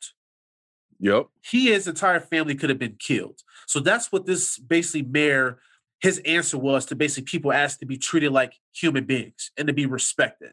Yep. 0.99 1.27
He 1.43 1.67
and 1.67 1.75
his 1.75 1.87
entire 1.87 2.21
family 2.21 2.55
could 2.55 2.69
have 2.69 2.79
been 2.79 2.95
killed. 2.97 3.41
So 3.67 3.81
that's 3.81 4.09
what 4.09 4.25
this 4.25 4.57
basically 4.57 5.01
mayor, 5.01 5.59
his 6.01 6.19
answer 6.19 6.57
was 6.57 6.85
to 6.87 6.95
basically 6.95 7.25
people 7.25 7.53
asked 7.53 7.79
to 7.79 7.85
be 7.85 7.97
treated 7.97 8.31
like 8.31 8.53
human 8.73 9.05
beings 9.05 9.51
and 9.57 9.67
to 9.67 9.73
be 9.73 9.85
respected. 9.85 10.51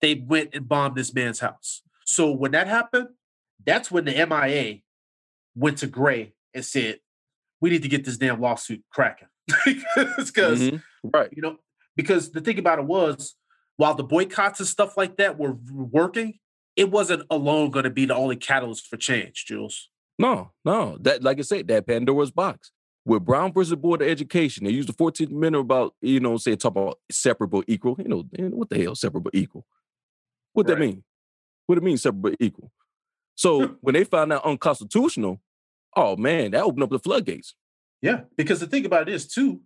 They 0.00 0.14
went 0.14 0.50
and 0.54 0.68
bombed 0.68 0.96
this 0.96 1.12
man's 1.14 1.40
house. 1.40 1.82
So 2.06 2.30
when 2.30 2.52
that 2.52 2.66
happened, 2.68 3.08
that's 3.66 3.90
when 3.90 4.04
the 4.04 4.12
MIA 4.26 4.78
went 5.54 5.78
to 5.78 5.86
Gray 5.86 6.32
and 6.54 6.64
said, 6.64 7.00
"We 7.60 7.70
need 7.70 7.82
to 7.82 7.88
get 7.88 8.04
this 8.04 8.16
damn 8.16 8.40
lawsuit 8.40 8.82
cracking." 8.90 9.28
because 9.64 10.60
Mhm. 10.60 10.82
Right. 11.02 11.30
you 11.32 11.42
know, 11.42 11.56
because 11.96 12.30
the 12.30 12.40
thing 12.40 12.58
about 12.58 12.78
it 12.78 12.84
was, 12.84 13.34
while 13.76 13.94
the 13.94 14.04
boycotts 14.04 14.60
and 14.60 14.68
stuff 14.68 14.96
like 14.96 15.16
that 15.16 15.38
were 15.38 15.56
working, 15.72 16.38
it 16.76 16.90
wasn't 16.90 17.24
alone 17.30 17.70
going 17.70 17.84
to 17.84 17.90
be 17.90 18.04
the 18.06 18.14
only 18.14 18.36
catalyst 18.36 18.86
for 18.86 18.96
change, 18.96 19.44
Jules. 19.46 19.88
No, 20.18 20.52
no. 20.64 20.96
That 21.00 21.22
like 21.22 21.38
I 21.38 21.42
said, 21.42 21.68
that 21.68 21.86
Pandora's 21.86 22.30
box. 22.30 22.70
With 23.08 23.24
Brown 23.24 23.54
versus 23.54 23.74
Board 23.74 24.02
of 24.02 24.08
Education, 24.08 24.64
they 24.66 24.70
used 24.70 24.90
the 24.90 24.92
14th 24.92 25.30
Amendment 25.30 25.62
about, 25.64 25.94
you 26.02 26.20
know, 26.20 26.36
say 26.36 26.54
talk 26.56 26.72
about 26.72 26.98
separate 27.10 27.48
but 27.48 27.64
equal. 27.66 27.96
You 27.98 28.06
know, 28.06 28.24
what 28.50 28.68
the 28.68 28.82
hell, 28.82 28.94
separate 28.94 29.22
but 29.22 29.34
equal? 29.34 29.64
What 30.52 30.66
that 30.66 30.78
mean? 30.78 31.02
What 31.64 31.78
it 31.78 31.84
mean, 31.84 31.96
separate 31.96 32.20
but 32.20 32.36
equal? 32.38 32.70
So 33.34 33.76
when 33.80 33.94
they 33.94 34.04
found 34.04 34.34
out 34.34 34.44
unconstitutional, 34.44 35.40
oh 35.96 36.16
man, 36.16 36.50
that 36.50 36.62
opened 36.62 36.82
up 36.82 36.90
the 36.90 36.98
floodgates. 36.98 37.54
Yeah, 38.02 38.24
because 38.36 38.60
the 38.60 38.66
thing 38.66 38.84
about 38.84 39.08
it 39.08 39.14
is 39.14 39.26
too, 39.26 39.62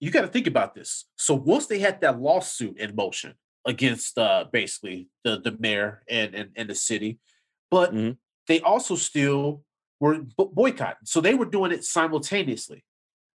you 0.00 0.10
got 0.10 0.22
to 0.22 0.28
think 0.28 0.46
about 0.46 0.74
this. 0.74 1.04
So 1.16 1.34
once 1.34 1.66
they 1.66 1.80
had 1.80 2.00
that 2.00 2.18
lawsuit 2.18 2.78
in 2.78 2.96
motion 2.96 3.34
against 3.66 4.16
uh 4.16 4.46
basically 4.50 5.10
the 5.22 5.38
the 5.38 5.54
mayor 5.58 6.02
and 6.08 6.34
and, 6.34 6.50
and 6.56 6.70
the 6.70 6.74
city, 6.74 7.18
but 7.70 7.92
Mhm. 7.92 8.16
they 8.46 8.60
also 8.60 8.96
still 8.96 9.64
were 10.00 10.18
bo- 10.36 10.50
boycotting. 10.52 11.04
So 11.04 11.20
they 11.20 11.34
were 11.34 11.44
doing 11.44 11.70
it 11.70 11.84
simultaneously. 11.84 12.84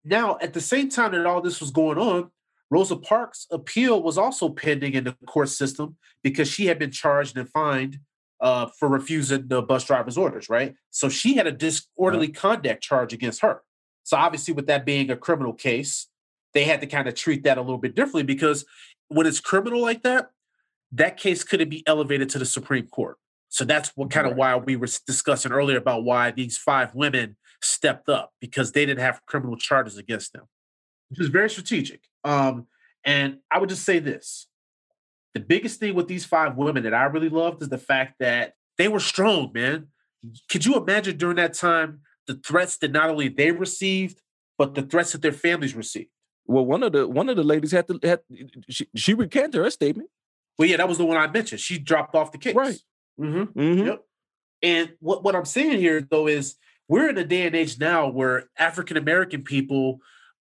Now, 0.05 0.39
at 0.41 0.55
the 0.55 0.61
same 0.61 0.89
time 0.89 1.13
that 1.13 1.27
all 1.27 1.41
this 1.41 1.61
was 1.61 1.71
going 1.71 1.99
on, 1.99 2.31
Rosa 2.71 2.97
Parks' 2.97 3.47
appeal 3.51 4.03
was 4.03 4.17
also 4.17 4.49
pending 4.49 4.95
in 4.95 5.05
the 5.05 5.17
court 5.27 5.51
system 5.51 5.97
because 6.23 6.49
she 6.49 6.67
had 6.67 6.79
been 6.79 6.91
charged 6.91 7.37
and 7.37 7.49
fined 7.51 7.99
uh, 8.41 8.67
for 8.79 8.89
refusing 8.89 9.47
the 9.47 9.63
bus 9.63 9.85
driver's 9.85 10.17
orders, 10.17 10.49
right? 10.49 10.75
So 10.91 11.09
she 11.09 11.35
had 11.35 11.47
a 11.47 11.53
disorderly 11.53 12.29
conduct 12.29 12.83
charge 12.83 13.13
against 13.13 13.43
her. 13.43 13.63
So 14.05 14.17
obviously, 14.17 14.55
with 14.55 14.67
that 14.67 14.87
being 14.87 15.11
a 15.11 15.17
criminal 15.17 15.53
case, 15.53 16.09
they 16.55 16.65
had 16.65 16.81
to 16.81 16.87
kind 16.87 17.07
of 17.07 17.15
treat 17.15 17.45
that 17.45 17.59
a 17.59 17.61
little 17.61 17.79
bit 17.79 17.95
differently 17.95 18.25
because 18.25 18.65
when 19.09 19.27
it's 19.27 19.39
criminal 19.39 19.81
like 19.81 20.03
that, 20.03 20.31
that 20.93 21.17
case 21.17 21.45
couldn't 21.45 21.69
be 21.69 21.83
elevated 21.87 22.29
to 22.31 22.39
the 22.39 22.47
Supreme 22.47 22.87
Court. 22.87 23.17
So 23.53 23.67
that's 23.67 23.91
what 23.97 24.11
kind 24.11 24.27
of 24.27 24.35
why 24.35 24.57
we 24.57 24.77
were 24.77 24.89
discussing 25.07 25.53
earlier 25.53 25.77
about 25.77 26.05
why 26.05 26.31
these 26.31 26.57
five 26.57 26.95
women 26.95 27.37
stepped 27.61 28.09
up 28.09 28.33
because 28.41 28.73
they 28.73 28.87
didn't 28.87 29.01
have 29.01 29.21
criminal 29.27 29.59
charges 29.59 29.99
against 29.99 30.33
them, 30.33 30.45
which 31.11 31.21
is 31.21 31.29
very 31.29 31.51
strategic. 31.51 32.01
Um, 32.25 32.67
and 33.05 33.41
I 33.51 33.59
would 33.59 33.69
just 33.69 33.85
say 33.85 33.99
this 33.99 34.47
the 35.35 35.41
biggest 35.41 35.81
thing 35.81 35.95
with 35.95 36.09
these 36.09 36.25
five 36.25 36.57
women 36.57 36.83
that 36.85 36.95
I 36.95 37.05
really 37.05 37.29
loved 37.29 37.61
is 37.61 37.69
the 37.69 37.77
fact 37.77 38.15
that 38.21 38.55
they 38.79 38.89
were 38.89 39.01
strong, 39.01 39.51
man. 39.53 39.89
Could 40.51 40.65
you 40.65 40.77
imagine 40.77 41.19
during 41.19 41.37
that 41.37 41.53
time 41.53 42.01
the 42.27 42.37
threats 42.37 42.79
that 42.79 42.91
not 42.91 43.11
only 43.11 43.29
they 43.29 43.51
received, 43.51 44.23
but 44.57 44.75
the 44.75 44.83
threats 44.83 45.13
that 45.13 45.21
their 45.21 45.31
families 45.31 45.75
received? 45.75 46.09
Well, 46.47 46.65
one 46.65 46.83
of 46.83 46.93
the 46.93 47.07
one 47.07 47.29
of 47.29 47.37
the 47.37 47.45
ladies 47.45 47.73
had 47.73 47.87
to 47.89 48.01
had 48.03 48.21
she, 48.71 48.89
she 48.97 49.13
recanted 49.13 49.57
her 49.57 49.69
statement. 49.69 50.09
Well, 50.59 50.69
yeah, 50.71 50.79
that 50.79 50.89
was 50.89 50.97
the 50.97 51.05
one 51.05 51.19
I 51.19 51.27
mentioned. 51.27 51.61
She 51.61 51.79
dropped 51.79 52.15
off 52.15 52.33
the 52.33 52.39
case. 52.39 52.55
Right. 52.55 52.79
Mm-hmm. 53.21 53.59
Mhm. 53.59 53.87
Yep. 53.87 54.05
And 54.63 54.93
what, 55.01 55.25
what 55.25 55.35
I'm 55.37 55.45
saying 55.45 55.79
here, 55.79 56.01
though, 56.01 56.27
is 56.27 56.57
we're 56.89 57.09
in 57.11 57.19
a 57.19 57.25
day 57.25 57.47
and 57.47 57.57
age 57.57 57.79
now 57.79 58.09
where 58.09 58.49
African 58.59 58.97
American 58.97 59.43
people 59.43 60.01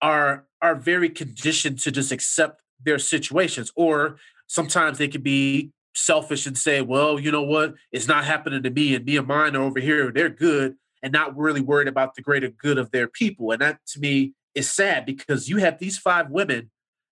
are 0.02 0.46
are 0.62 0.74
very 0.74 1.10
conditioned 1.10 1.78
to 1.80 1.90
just 1.90 2.12
accept 2.12 2.60
their 2.82 2.98
situations, 2.98 3.72
or 3.76 4.16
sometimes 4.46 4.98
they 4.98 5.08
can 5.08 5.22
be 5.22 5.72
selfish 5.94 6.46
and 6.46 6.56
say, 6.58 6.80
"Well, 6.80 7.18
you 7.18 7.30
know 7.30 7.42
what? 7.42 7.74
It's 7.92 8.08
not 8.08 8.24
happening 8.24 8.62
to 8.62 8.70
me, 8.70 8.94
and 8.94 9.04
me 9.04 9.16
and 9.16 9.26
mine 9.26 9.56
are 9.56 9.62
over 9.62 9.80
here. 9.80 10.10
They're 10.12 10.28
good." 10.30 10.76
And 11.02 11.12
not 11.12 11.36
really 11.36 11.60
worried 11.60 11.88
about 11.88 12.14
the 12.14 12.22
greater 12.22 12.48
good 12.48 12.78
of 12.78 12.90
their 12.90 13.06
people. 13.06 13.50
And 13.50 13.60
that 13.60 13.80
to 13.88 14.00
me 14.00 14.32
is 14.54 14.70
sad 14.72 15.04
because 15.04 15.50
you 15.50 15.58
have 15.58 15.78
these 15.78 15.98
five 15.98 16.30
women 16.30 16.70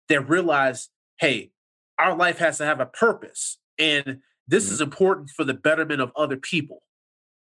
that 0.08 0.26
realize, 0.30 0.88
hey, 1.18 1.50
our 1.98 2.16
life 2.16 2.38
has 2.38 2.56
to 2.58 2.64
have 2.64 2.80
a 2.80 2.86
purpose. 2.86 3.58
And 3.78 4.20
this 4.48 4.68
Mhm. 4.68 4.72
is 4.72 4.80
important 4.80 5.30
for 5.30 5.44
the 5.44 5.54
betterment 5.54 6.00
of 6.00 6.12
other 6.16 6.36
people. 6.36 6.82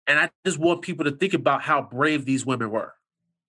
And 0.07 0.19
I 0.19 0.31
just 0.45 0.59
want 0.59 0.83
people 0.83 1.05
to 1.05 1.13
think 1.13 1.35
about 1.35 1.63
how 1.63 1.83
brave 1.83 2.25
these 2.25 2.45
women 2.45 2.71
were. 2.71 2.95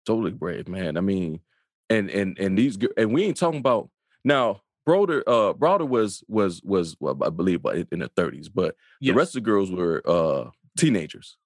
Totally 0.05 0.31
brave, 0.31 0.67
man. 0.67 0.97
I 0.97 1.01
mean, 1.01 1.41
and 1.89 2.09
and 2.09 2.37
and 2.39 2.57
these 2.57 2.77
and 2.97 3.13
we 3.13 3.23
ain't 3.23 3.37
talking 3.37 3.59
about 3.59 3.89
now. 4.23 4.61
Broder, 4.85 5.23
uh, 5.27 5.53
Browder 5.53 5.87
was 5.87 6.23
was 6.27 6.63
was 6.63 6.95
well, 6.99 7.17
I 7.23 7.29
believe 7.29 7.61
in 7.91 7.99
the 7.99 8.09
30s, 8.09 8.49
but 8.49 8.75
yes. 8.99 9.13
the 9.13 9.17
rest 9.17 9.35
of 9.35 9.43
the 9.43 9.45
girls 9.45 9.69
were 9.71 10.01
uh 10.05 10.49
teenagers, 10.77 11.37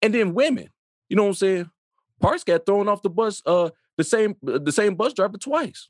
and 0.00 0.14
then 0.14 0.34
women. 0.34 0.68
You 1.08 1.16
know 1.16 1.24
what 1.24 1.30
I'm 1.30 1.34
saying? 1.34 1.70
Parks 2.20 2.44
got 2.44 2.64
thrown 2.64 2.88
off 2.88 3.02
the 3.02 3.10
bus. 3.10 3.42
Uh, 3.44 3.70
the 3.96 4.04
same 4.04 4.36
the 4.42 4.70
same 4.70 4.94
bus 4.94 5.12
driver 5.14 5.36
twice. 5.36 5.88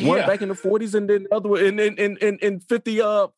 One 0.00 0.18
yeah. 0.18 0.26
back 0.26 0.40
in 0.40 0.48
the 0.48 0.54
40s, 0.54 0.94
and 0.94 1.08
then 1.08 1.24
the 1.24 1.34
other 1.34 1.50
one 1.50 1.62
in 1.62 1.78
in 1.78 1.98
in 1.98 2.16
in, 2.18 2.38
in 2.38 2.60
55. 2.60 3.30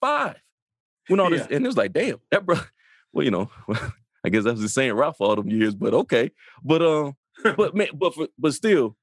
When 1.09 1.21
all 1.21 1.31
this, 1.31 1.47
yeah. 1.49 1.57
and 1.57 1.65
it 1.65 1.69
was 1.69 1.77
like, 1.77 1.93
damn, 1.93 2.21
that 2.31 2.45
bro. 2.45 2.57
Well, 3.13 3.25
you 3.25 3.31
know, 3.31 3.51
I 4.27 4.29
guess 4.29 4.45
that 4.45 4.53
was 4.53 4.61
the 4.61 4.69
same 4.69 4.95
route 4.95 5.17
for 5.17 5.29
all 5.29 5.37
them 5.37 5.49
years, 5.49 5.75
but 5.75 5.95
okay. 5.95 6.33
But 6.63 6.83
um, 6.83 7.17
but 7.57 7.75
man, 7.75 7.89
but 7.95 8.15
for, 8.15 8.29
but 8.39 8.53
still, 8.53 8.97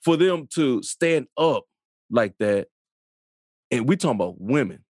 for 0.00 0.16
them 0.16 0.48
to 0.54 0.82
stand 0.82 1.28
up 1.36 1.64
like 2.10 2.34
that, 2.38 2.68
and 3.70 3.88
we 3.88 3.96
talking 3.96 4.16
about 4.16 4.40
women 4.40 4.82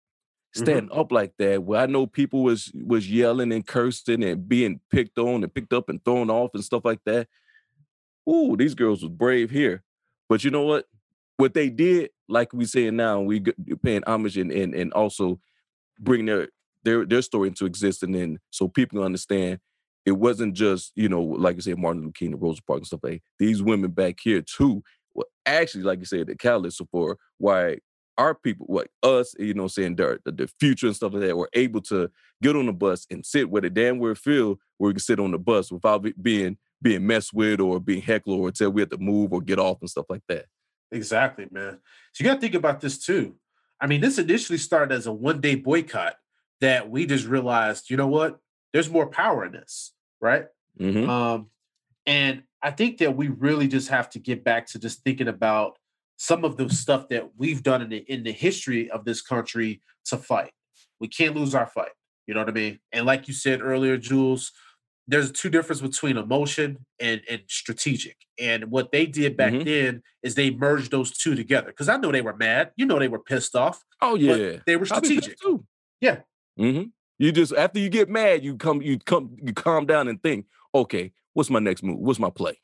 standing 0.54 0.90
mm-hmm. 0.90 1.00
up 1.00 1.12
like 1.12 1.32
that, 1.38 1.62
where 1.62 1.80
I 1.80 1.86
know 1.86 2.06
people 2.06 2.42
was 2.42 2.70
was 2.74 3.10
yelling 3.10 3.52
and 3.52 3.66
cursing 3.66 4.22
and 4.22 4.48
being 4.48 4.80
picked 4.90 5.18
on 5.18 5.42
and 5.42 5.52
picked 5.54 5.72
up 5.72 5.88
and 5.88 6.04
thrown 6.04 6.30
off 6.30 6.50
and 6.54 6.64
stuff 6.64 6.84
like 6.84 7.00
that. 7.06 7.28
Ooh, 8.28 8.56
these 8.56 8.74
girls 8.74 9.02
was 9.02 9.10
brave 9.10 9.50
here. 9.50 9.82
But 10.28 10.44
you 10.44 10.50
know 10.50 10.62
what? 10.62 10.86
What 11.38 11.54
they 11.54 11.70
did, 11.70 12.10
like 12.28 12.52
we 12.52 12.66
saying 12.66 12.96
now, 12.96 13.20
we 13.20 13.40
paying 13.82 14.04
homage 14.06 14.36
and, 14.36 14.52
and 14.52 14.74
and 14.74 14.92
also 14.92 15.40
bring 16.00 16.26
their 16.26 16.48
their 16.84 17.04
their 17.04 17.22
story 17.22 17.48
into 17.48 17.66
existence, 17.66 18.16
and 18.16 18.38
so 18.50 18.68
people 18.68 18.98
can 18.98 19.06
understand 19.06 19.60
it 20.06 20.12
wasn't 20.12 20.54
just 20.54 20.92
you 20.96 21.08
know 21.08 21.22
like 21.22 21.56
you 21.56 21.62
said 21.62 21.78
Martin 21.78 22.02
Luther 22.02 22.12
King 22.12 22.32
and 22.32 22.42
Rosa 22.42 22.62
Parks 22.62 22.80
and 22.80 22.86
stuff 22.86 23.00
like 23.02 23.22
these 23.38 23.62
women 23.62 23.90
back 23.90 24.18
here 24.22 24.42
too. 24.42 24.82
Well, 25.14 25.26
actually, 25.44 25.84
like 25.84 25.98
you 25.98 26.04
said, 26.04 26.28
the 26.28 26.36
catalyst 26.36 26.80
for 26.90 27.18
why 27.38 27.78
our 28.20 28.34
people, 28.34 28.66
what 28.66 28.88
us, 29.02 29.34
you 29.38 29.54
know, 29.54 29.66
saying 29.66 29.96
the, 29.96 30.20
the 30.24 30.48
future 30.60 30.86
and 30.86 30.94
stuff 30.94 31.14
like 31.14 31.22
that, 31.22 31.36
were 31.36 31.48
able 31.54 31.80
to 31.80 32.10
get 32.42 32.54
on 32.54 32.66
the 32.66 32.72
bus 32.72 33.06
and 33.10 33.24
sit 33.24 33.50
where 33.50 33.62
the 33.62 33.70
damn 33.70 33.98
where 33.98 34.14
feel 34.14 34.58
where 34.76 34.88
we 34.88 34.92
can 34.92 35.00
sit 35.00 35.18
on 35.18 35.30
the 35.30 35.38
bus 35.38 35.72
without 35.72 36.06
being 36.20 36.58
being 36.82 37.06
messed 37.06 37.32
with 37.32 37.60
or 37.60 37.80
being 37.80 38.02
heckled 38.02 38.38
or 38.38 38.50
tell 38.50 38.70
we 38.70 38.82
have 38.82 38.90
to 38.90 38.98
move 38.98 39.32
or 39.32 39.40
get 39.40 39.58
off 39.58 39.78
and 39.80 39.90
stuff 39.90 40.06
like 40.08 40.22
that. 40.28 40.46
Exactly, 40.92 41.46
man. 41.50 41.78
So 42.12 42.22
you 42.24 42.30
got 42.30 42.34
to 42.34 42.40
think 42.40 42.54
about 42.54 42.80
this 42.80 42.98
too. 42.98 43.36
I 43.80 43.86
mean, 43.86 44.00
this 44.00 44.18
initially 44.18 44.58
started 44.58 44.94
as 44.94 45.06
a 45.06 45.12
one 45.12 45.40
day 45.40 45.54
boycott 45.54 46.16
that 46.60 46.90
we 46.90 47.06
just 47.06 47.26
realized, 47.26 47.90
you 47.90 47.96
know 47.96 48.06
what? 48.06 48.38
There's 48.72 48.90
more 48.90 49.06
power 49.06 49.44
in 49.44 49.52
this, 49.52 49.92
right? 50.20 50.46
Mm-hmm. 50.78 51.08
Um, 51.08 51.50
and 52.06 52.42
I 52.62 52.70
think 52.70 52.98
that 52.98 53.16
we 53.16 53.28
really 53.28 53.68
just 53.68 53.88
have 53.88 54.10
to 54.10 54.18
get 54.18 54.44
back 54.44 54.66
to 54.68 54.78
just 54.78 55.02
thinking 55.02 55.28
about 55.28 55.78
some 56.16 56.44
of 56.44 56.56
the 56.56 56.68
stuff 56.68 57.08
that 57.08 57.30
we've 57.38 57.62
done 57.62 57.80
in 57.80 57.88
the 57.88 58.04
in 58.08 58.22
the 58.22 58.32
history 58.32 58.90
of 58.90 59.04
this 59.04 59.22
country 59.22 59.80
to 60.06 60.18
fight. 60.18 60.52
We 61.00 61.08
can't 61.08 61.34
lose 61.34 61.54
our 61.54 61.66
fight. 61.66 61.92
You 62.26 62.34
know 62.34 62.40
what 62.40 62.50
I 62.50 62.52
mean? 62.52 62.78
And 62.92 63.06
like 63.06 63.26
you 63.26 63.34
said 63.34 63.62
earlier, 63.62 63.96
Jules, 63.96 64.52
there's 65.10 65.32
two 65.32 65.50
difference 65.50 65.80
between 65.80 66.16
emotion 66.16 66.86
and, 67.00 67.20
and 67.28 67.42
strategic. 67.48 68.16
And 68.38 68.70
what 68.70 68.92
they 68.92 69.06
did 69.06 69.36
back 69.36 69.52
mm-hmm. 69.52 69.64
then 69.64 70.02
is 70.22 70.36
they 70.36 70.50
merged 70.50 70.92
those 70.92 71.10
two 71.10 71.34
together. 71.34 71.68
Because 71.68 71.88
I 71.88 71.96
know 71.96 72.12
they 72.12 72.20
were 72.20 72.36
mad. 72.36 72.70
You 72.76 72.86
know 72.86 72.98
they 72.98 73.08
were 73.08 73.18
pissed 73.18 73.56
off. 73.56 73.82
Oh 74.00 74.14
yeah, 74.14 74.58
they 74.66 74.76
were 74.76 74.86
strategic. 74.86 75.38
Too. 75.40 75.64
Yeah. 76.00 76.20
Mm-hmm. 76.58 76.90
You 77.18 77.32
just 77.32 77.52
after 77.52 77.80
you 77.80 77.88
get 77.88 78.08
mad, 78.08 78.44
you 78.44 78.56
come, 78.56 78.80
you 78.80 78.98
come, 78.98 79.36
you 79.42 79.52
calm 79.52 79.84
down 79.84 80.06
and 80.06 80.22
think, 80.22 80.46
okay, 80.74 81.12
what's 81.34 81.50
my 81.50 81.58
next 81.58 81.82
move? 81.82 81.98
What's 81.98 82.20
my 82.20 82.30
play? 82.30 82.60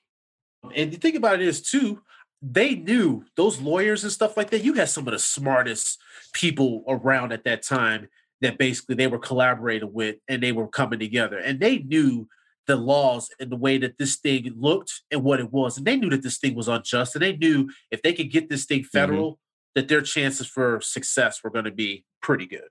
And 0.74 0.92
the 0.92 0.98
thing 0.98 1.16
about 1.16 1.40
it 1.40 1.48
is 1.48 1.62
too, 1.62 2.00
they 2.40 2.76
knew 2.76 3.24
those 3.36 3.60
lawyers 3.60 4.04
and 4.04 4.12
stuff 4.12 4.36
like 4.36 4.50
that. 4.50 4.62
You 4.64 4.74
had 4.74 4.88
some 4.88 5.06
of 5.08 5.12
the 5.12 5.18
smartest 5.18 5.98
people 6.32 6.84
around 6.88 7.32
at 7.32 7.44
that 7.44 7.62
time 7.62 8.08
that 8.40 8.58
basically 8.58 8.94
they 8.94 9.06
were 9.06 9.18
collaborating 9.18 9.92
with 9.92 10.16
and 10.28 10.42
they 10.42 10.52
were 10.52 10.68
coming 10.68 10.98
together. 10.98 11.38
And 11.38 11.58
they 11.58 11.78
knew 11.78 12.28
the 12.66 12.76
laws 12.76 13.30
and 13.40 13.50
the 13.50 13.56
way 13.56 13.78
that 13.78 13.98
this 13.98 14.16
thing 14.16 14.52
looked 14.56 15.02
and 15.10 15.22
what 15.22 15.40
it 15.40 15.52
was. 15.52 15.76
And 15.76 15.86
they 15.86 15.96
knew 15.96 16.10
that 16.10 16.22
this 16.22 16.38
thing 16.38 16.54
was 16.54 16.68
unjust. 16.68 17.14
And 17.14 17.22
they 17.22 17.36
knew 17.36 17.70
if 17.90 18.02
they 18.02 18.12
could 18.12 18.30
get 18.30 18.48
this 18.48 18.64
thing 18.64 18.80
mm-hmm. 18.80 18.98
federal, 18.98 19.32
mm-hmm. 19.32 19.40
that 19.76 19.88
their 19.88 20.02
chances 20.02 20.46
for 20.46 20.80
success 20.80 21.42
were 21.42 21.50
going 21.50 21.64
to 21.64 21.70
be 21.70 22.04
pretty 22.20 22.46
good. 22.46 22.68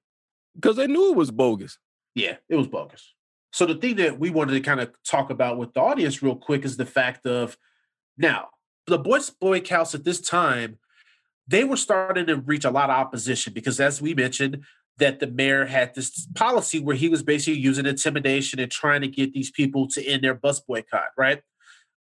Because 0.56 0.78
they 0.78 0.88
knew 0.88 1.12
it 1.12 1.18
was 1.18 1.32
bogus. 1.32 1.78
Yeah, 2.14 2.38
it 2.50 2.56
was 2.56 2.68
bogus. 2.68 3.14
So 3.52 3.66
the 3.66 3.76
thing 3.76 3.96
that 3.98 4.20
we 4.20 4.30
wanted 4.30 4.54
to 4.54 4.60
kind 4.62 4.82
of 4.82 4.92
talk 5.04 5.30
about 5.30 5.58
with 5.58 5.74
the 5.74 5.80
audience 5.82 6.22
real 6.22 6.36
quick 6.36 6.66
is 6.66 6.78
the 6.78 6.86
fact 6.86 7.26
of 7.26 7.58
now 8.18 8.50
the 8.88 8.98
boycotts 9.40 9.96
at 9.96 10.04
this 10.04 10.22
time, 10.22 10.78
they 11.48 11.64
were 11.64 11.78
starting 11.78 12.26
to 12.28 12.38
reach 12.38 12.66
a 12.66 12.72
lot 12.72 12.90
of 12.90 12.98
opposition 12.98 13.54
because, 13.54 13.80
as 13.80 14.02
we 14.02 14.14
mentioned, 14.14 14.64
that 14.98 15.20
the 15.20 15.28
mayor 15.28 15.66
had 15.66 15.94
this 15.94 16.28
policy 16.36 16.80
where 16.80 16.96
he 16.96 17.10
was 17.10 17.22
basically 17.22 17.60
using 17.60 17.86
intimidation 17.86 18.60
and 18.60 18.72
trying 18.72 19.02
to 19.02 19.08
get 19.08 19.34
these 19.34 19.52
people 19.52 19.88
to 19.90 20.06
end 20.06 20.24
their 20.24 20.34
bus 20.34 20.60
boycott, 20.62 21.10
right? 21.18 21.42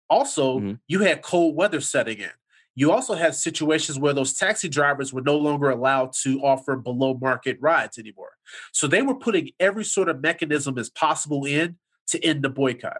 Also, 0.08 0.58
mm-hmm. 0.58 0.72
you 0.88 1.00
had 1.00 1.22
cold 1.22 1.54
weather 1.56 1.80
setting 1.80 2.18
in. 2.18 2.30
You 2.74 2.92
also 2.92 3.14
had 3.14 3.34
situations 3.34 3.98
where 3.98 4.14
those 4.14 4.34
taxi 4.34 4.68
drivers 4.68 5.12
were 5.12 5.20
no 5.20 5.36
longer 5.36 5.70
allowed 5.70 6.12
to 6.22 6.40
offer 6.40 6.76
below 6.76 7.18
market 7.20 7.58
rides 7.60 7.98
anymore. 7.98 8.32
So 8.72 8.86
they 8.86 9.02
were 9.02 9.14
putting 9.14 9.50
every 9.60 9.84
sort 9.84 10.08
of 10.08 10.22
mechanism 10.22 10.78
as 10.78 10.88
possible 10.88 11.44
in 11.44 11.76
to 12.08 12.24
end 12.24 12.42
the 12.42 12.48
boycott. 12.48 12.98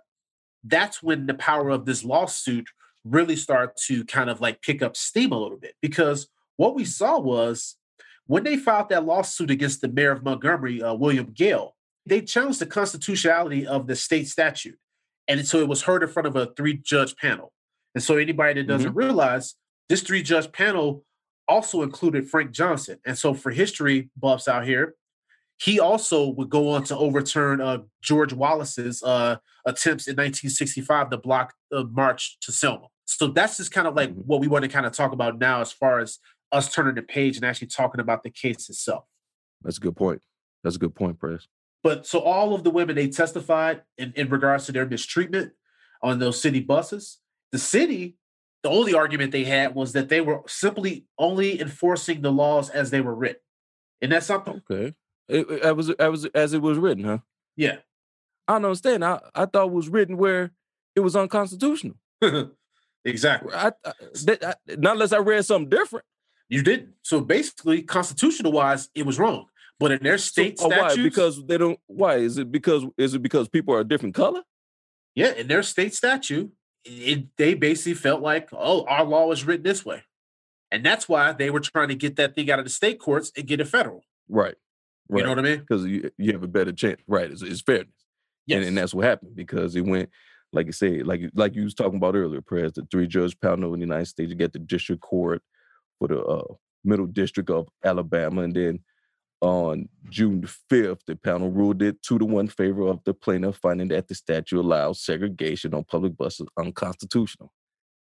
That's 0.63 1.03
when 1.03 1.27
the 1.27 1.35
power 1.35 1.71
of 1.71 1.87
this 1.87 2.05
lawsuit 2.05 2.69
really 3.05 3.37
started 3.37 3.75
to 3.87 4.05
kind 4.05 4.29
of 4.29 4.41
like 4.41 4.61
pick 4.61 4.83
up 4.83 4.97
steam 4.97 5.33
a 5.33 5.39
little 5.39 5.57
bit 5.57 5.75
because 5.81 6.29
what 6.57 6.75
we 6.75 6.85
saw 6.85 7.19
was 7.19 7.77
when 8.31 8.45
they 8.45 8.57
filed 8.57 8.91
that 8.91 9.05
lawsuit 9.05 9.51
against 9.51 9.81
the 9.81 9.89
mayor 9.89 10.13
of 10.13 10.23
Montgomery, 10.23 10.81
uh, 10.81 10.95
William 10.95 11.33
Gayle, 11.33 11.75
they 12.07 12.21
challenged 12.21 12.61
the 12.61 12.67
constitutionality 12.67 13.67
of 13.67 13.89
the 13.89 13.97
state 13.97 14.29
statute. 14.29 14.79
And 15.27 15.45
so 15.45 15.59
it 15.59 15.67
was 15.67 15.83
heard 15.83 16.05
in 16.05 16.09
front 16.11 16.29
of 16.29 16.37
a 16.37 16.47
three 16.57 16.77
judge 16.77 17.17
panel. 17.17 17.53
And 17.93 18.05
so 18.05 18.19
anybody 18.19 18.61
that 18.61 18.69
doesn't 18.69 18.91
mm-hmm. 18.91 18.99
realize, 18.99 19.57
this 19.89 20.03
three 20.03 20.23
judge 20.23 20.53
panel 20.53 21.03
also 21.49 21.83
included 21.83 22.31
Frank 22.31 22.53
Johnson. 22.53 23.01
And 23.05 23.19
so 23.19 23.35
for 23.35 23.51
history 23.51 24.11
buffs 24.17 24.47
out 24.47 24.65
here, 24.65 24.95
he 25.59 25.81
also 25.81 26.29
would 26.29 26.51
go 26.51 26.69
on 26.69 26.85
to 26.85 26.97
overturn 26.97 27.61
uh, 27.61 27.79
George 28.01 28.33
Wallace's 28.33 29.03
uh, 29.03 29.39
attempts 29.67 30.07
in 30.07 30.13
1965 30.13 31.11
to 31.11 31.19
block 31.19 31.55
the 31.73 31.83
march 31.83 32.39
to 32.43 32.53
Selma. 32.53 32.87
So 33.07 33.27
that's 33.27 33.57
just 33.57 33.73
kind 33.73 33.89
of 33.89 33.97
like 33.97 34.11
mm-hmm. 34.11 34.21
what 34.21 34.41
we 34.41 34.47
want 34.47 34.63
to 34.63 34.69
kind 34.69 34.87
of 34.87 34.93
talk 34.93 35.11
about 35.11 35.41
now 35.41 35.61
as 35.61 35.73
far 35.73 35.99
as 35.99 36.21
us 36.53 36.73
turning 36.73 36.95
the 36.95 37.03
page 37.03 37.37
and 37.37 37.45
actually 37.45 37.69
talking 37.69 38.01
about 38.01 38.23
the 38.23 38.31
case 38.31 38.69
itself. 38.69 39.05
That's 39.63 39.79
a 39.79 39.81
good 39.81 39.97
point. 39.97 40.21
That's 40.63 40.77
a 40.77 40.79
good 40.79 40.95
point, 40.95 41.19
Prez. 41.19 41.49
But 41.83 42.07
so 42.07 42.21
all 42.21 42.55
of 42.55 42.65
the 42.65 42.71
women 42.71 42.97
they 42.97 43.09
testified 43.09 43.83
in, 43.97 44.13
in 44.17 44.29
regards 44.29 44.67
to 44.67 44.73
their 44.73 44.87
mistreatment 44.87 45.53
on 46.03 46.19
those 46.19 46.41
city 46.41 46.61
buses. 46.61 47.19
The 47.53 47.59
city, 47.59 48.17
the 48.63 48.71
only 48.71 48.95
argument 48.95 49.33
they 49.33 49.45
had 49.45 49.75
was 49.75 49.93
that 49.93 50.09
they 50.09 50.21
were 50.21 50.43
simply 50.47 51.07
only 51.19 51.61
enforcing 51.61 52.23
the 52.23 52.33
laws 52.33 52.71
as 52.71 52.91
they 52.91 53.01
were 53.01 53.15
written. 53.15 53.41
And 54.03 54.13
that's 54.13 54.27
something. 54.27 54.63
Okay. 54.71 54.95
It, 55.29 55.49
it, 55.49 55.77
was 55.77 55.91
it 55.91 55.99
was 55.99 56.25
as 56.27 56.53
it 56.53 56.63
was 56.63 56.79
written, 56.79 57.05
huh? 57.05 57.19
Yeah. 57.57 57.77
I 58.49 58.55
don't 58.55 58.65
understand. 58.65 59.05
I, 59.05 59.21
I 59.35 59.47
thought 59.47 59.67
it 59.67 59.73
was 59.73 59.89
written 59.89 60.17
where 60.17 60.51
it 60.97 61.01
was 61.01 61.15
unconstitutional. 61.15 61.97
exactly. 63.05 63.55
I, 63.55 63.73
I, 63.85 63.93
I, 64.43 64.55
not 64.77 64.95
unless 64.95 65.13
I 65.13 65.19
read 65.19 65.45
something 65.45 65.69
different. 65.69 66.05
You 66.51 66.63
didn't. 66.63 66.91
So 67.03 67.21
basically, 67.21 67.81
constitutional 67.83 68.53
wise, 68.53 68.91
it 68.95 69.07
was 69.07 69.19
wrong. 69.19 69.47
But 69.79 69.93
in 69.93 70.03
their 70.03 70.19
state 70.19 70.59
uh, 70.59 70.65
so, 70.65 70.71
statutes, 70.71 70.97
why? 70.97 71.03
because 71.03 71.47
they 71.47 71.57
don't. 71.57 71.79
Why 71.87 72.17
is 72.17 72.37
it 72.37 72.53
because 72.53 72.85
is 72.99 73.15
it 73.15 73.23
because 73.23 73.49
people 73.49 73.75
are 73.75 73.81
a 73.81 73.85
different 73.85 74.15
color? 74.15 74.43
Yeah, 75.15 75.33
in 75.33 75.49
their 75.49 75.63
state 75.63 75.95
statute, 75.95 76.53
it, 76.85 77.37
they 77.37 77.55
basically 77.55 77.95
felt 77.95 78.21
like, 78.21 78.51
oh, 78.53 78.85
our 78.85 79.05
law 79.05 79.27
was 79.27 79.45
written 79.45 79.63
this 79.63 79.85
way, 79.85 80.03
and 80.71 80.85
that's 80.85 81.09
why 81.09 81.33
they 81.33 81.51
were 81.51 81.61
trying 81.61 81.89
to 81.89 81.95
get 81.95 82.17
that 82.17 82.35
thing 82.35 82.51
out 82.51 82.59
of 82.59 82.67
the 82.67 82.71
state 82.71 82.99
courts 82.99 83.33
and 83.37 83.47
get 83.47 83.61
it 83.61 83.69
federal. 83.69 84.05
Right. 84.29 84.55
right. 85.09 85.19
You 85.19 85.25
know 85.25 85.31
what 85.31 85.39
I 85.39 85.43
mean? 85.43 85.61
Because 85.61 85.87
you, 85.87 86.11
you 86.19 86.33
have 86.33 86.43
a 86.43 86.49
better 86.49 86.73
chance. 86.73 87.01
Right. 87.07 87.31
It's, 87.31 87.43
it's 87.43 87.61
fairness. 87.61 87.89
Yes. 88.47 88.59
And, 88.59 88.67
and 88.67 88.79
that's 88.79 88.95
what 88.95 89.07
happened 89.07 89.35
because 89.35 89.77
it 89.77 89.85
went 89.85 90.11
like 90.53 90.67
you 90.67 90.73
said, 90.73 91.07
like 91.07 91.23
like 91.35 91.55
you 91.55 91.65
was 91.65 91.75
talking 91.75 91.97
about 91.97 92.17
earlier, 92.17 92.41
Prez, 92.41 92.73
the 92.73 92.87
three 92.91 93.07
judge 93.07 93.39
panel 93.41 93.73
in 93.73 93.81
the 93.81 93.87
United 93.87 94.07
States, 94.07 94.31
you 94.31 94.37
get 94.37 94.53
the 94.53 94.59
district 94.59 95.03
court, 95.03 95.43
for 96.01 96.09
the 96.09 96.21
uh, 96.21 96.55
Middle 96.83 97.07
District 97.07 97.49
of 97.51 97.69
Alabama. 97.85 98.43
And 98.43 98.55
then 98.57 98.81
on 99.41 99.89
June 100.09 100.43
5th, 100.71 101.01
the 101.07 101.15
panel 101.15 101.51
ruled 101.51 101.83
it 101.83 102.03
two 102.03 102.19
to 102.19 102.25
one 102.25 102.49
favor 102.49 102.89
of 102.89 103.05
the 103.05 103.15
plaintiff, 103.15 103.57
finding 103.57 103.89
that 103.89 104.09
the 104.09 104.15
statute 104.17 104.59
allows 104.59 105.01
segregation 105.01 105.75
on 105.75 105.85
public 105.85 106.17
buses 106.17 106.49
unconstitutional. 106.59 107.53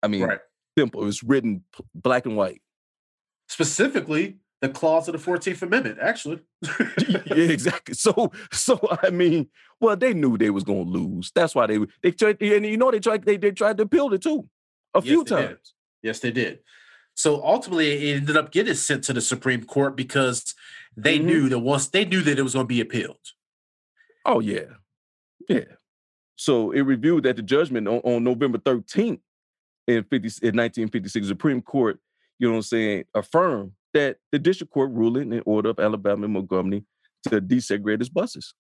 I 0.02 0.08
mean, 0.08 0.24
right. 0.24 0.40
simple. 0.78 1.02
It 1.02 1.06
was 1.06 1.24
written 1.24 1.64
black 1.94 2.26
and 2.26 2.38
white. 2.38 2.62
Specifically, 3.50 4.38
the 4.62 4.70
clause 4.70 5.08
of 5.08 5.14
the 5.14 5.20
Fourteenth 5.20 5.62
Amendment, 5.62 5.98
actually. 6.02 6.40
yeah, 7.08 7.20
exactly. 7.36 7.94
So, 7.96 8.32
so 8.52 8.80
I 9.04 9.10
mean, 9.10 9.48
well, 9.80 9.96
they 9.96 10.14
knew 10.14 10.38
they 10.38 10.50
was 10.50 10.64
gonna 10.64 10.82
lose. 10.82 11.32
That's 11.34 11.56
why 11.56 11.68
they 11.68 11.80
they 12.04 12.12
tried, 12.12 12.42
and 12.42 12.66
you 12.66 12.78
know 12.78 12.92
they 12.92 13.00
tried 13.00 13.24
they 13.24 13.38
they 13.38 13.52
tried 13.52 13.78
to 13.78 13.84
appeal 13.84 14.12
it 14.14 14.22
too, 14.22 14.48
a 14.94 15.00
Yes, 15.00 15.06
few 15.06 15.24
they 15.24 15.36
did. 15.36 15.48
times. 15.48 15.74
Yes, 16.04 16.20
they 16.20 16.32
did. 16.32 16.60
So 17.18 17.44
ultimately, 17.44 18.12
it 18.12 18.18
ended 18.18 18.38
up 18.38 18.52
getting 18.52 18.76
sent 18.76 19.04
to 19.06 19.14
the 19.14 19.22
Supreme 19.22 19.64
Court 19.64 19.96
because 19.96 20.54
they 20.96 21.18
Mhm. 21.18 21.24
knew 21.26 21.50
that 21.50 21.60
once 21.60 21.88
they 21.88 22.06
knew 22.06 22.22
that 22.22 22.38
it 22.38 22.44
was 22.44 22.54
going 22.54 22.66
to 22.66 22.68
be 22.68 22.80
appealed. 22.80 23.18
Oh 24.24 24.40
yeah, 24.40 24.76
yeah. 25.50 25.66
So 26.36 26.72
it 26.72 26.82
reviewed 26.82 27.24
that 27.24 27.36
the 27.36 27.42
judgment 27.42 27.88
on, 27.88 28.00
on 28.04 28.24
November 28.24 28.60
thirteenth 28.60 29.22
in 29.88 30.04
fifty 30.04 30.30
in 30.48 30.56
nineteen 30.56 30.90
fifty 30.90 31.10
six, 31.10 31.28
Supreme 31.28 31.62
Court, 31.62 32.00
you 32.38 32.48
know 32.48 32.52
what 32.54 32.58
I'm 32.58 32.64
saying, 32.64 33.06
affirmed 33.16 33.72
that 33.96 34.18
the 34.32 34.38
district 34.38 34.72
court 34.72 34.92
ruling 34.92 35.34
in 35.34 35.42
order 35.48 35.70
of 35.70 35.80
Alabama 35.80 36.26
and 36.26 36.34
Montgomery 36.34 36.84
to 37.30 37.42
desegregate 37.42 38.00
its 38.02 38.10
buses 38.10 38.54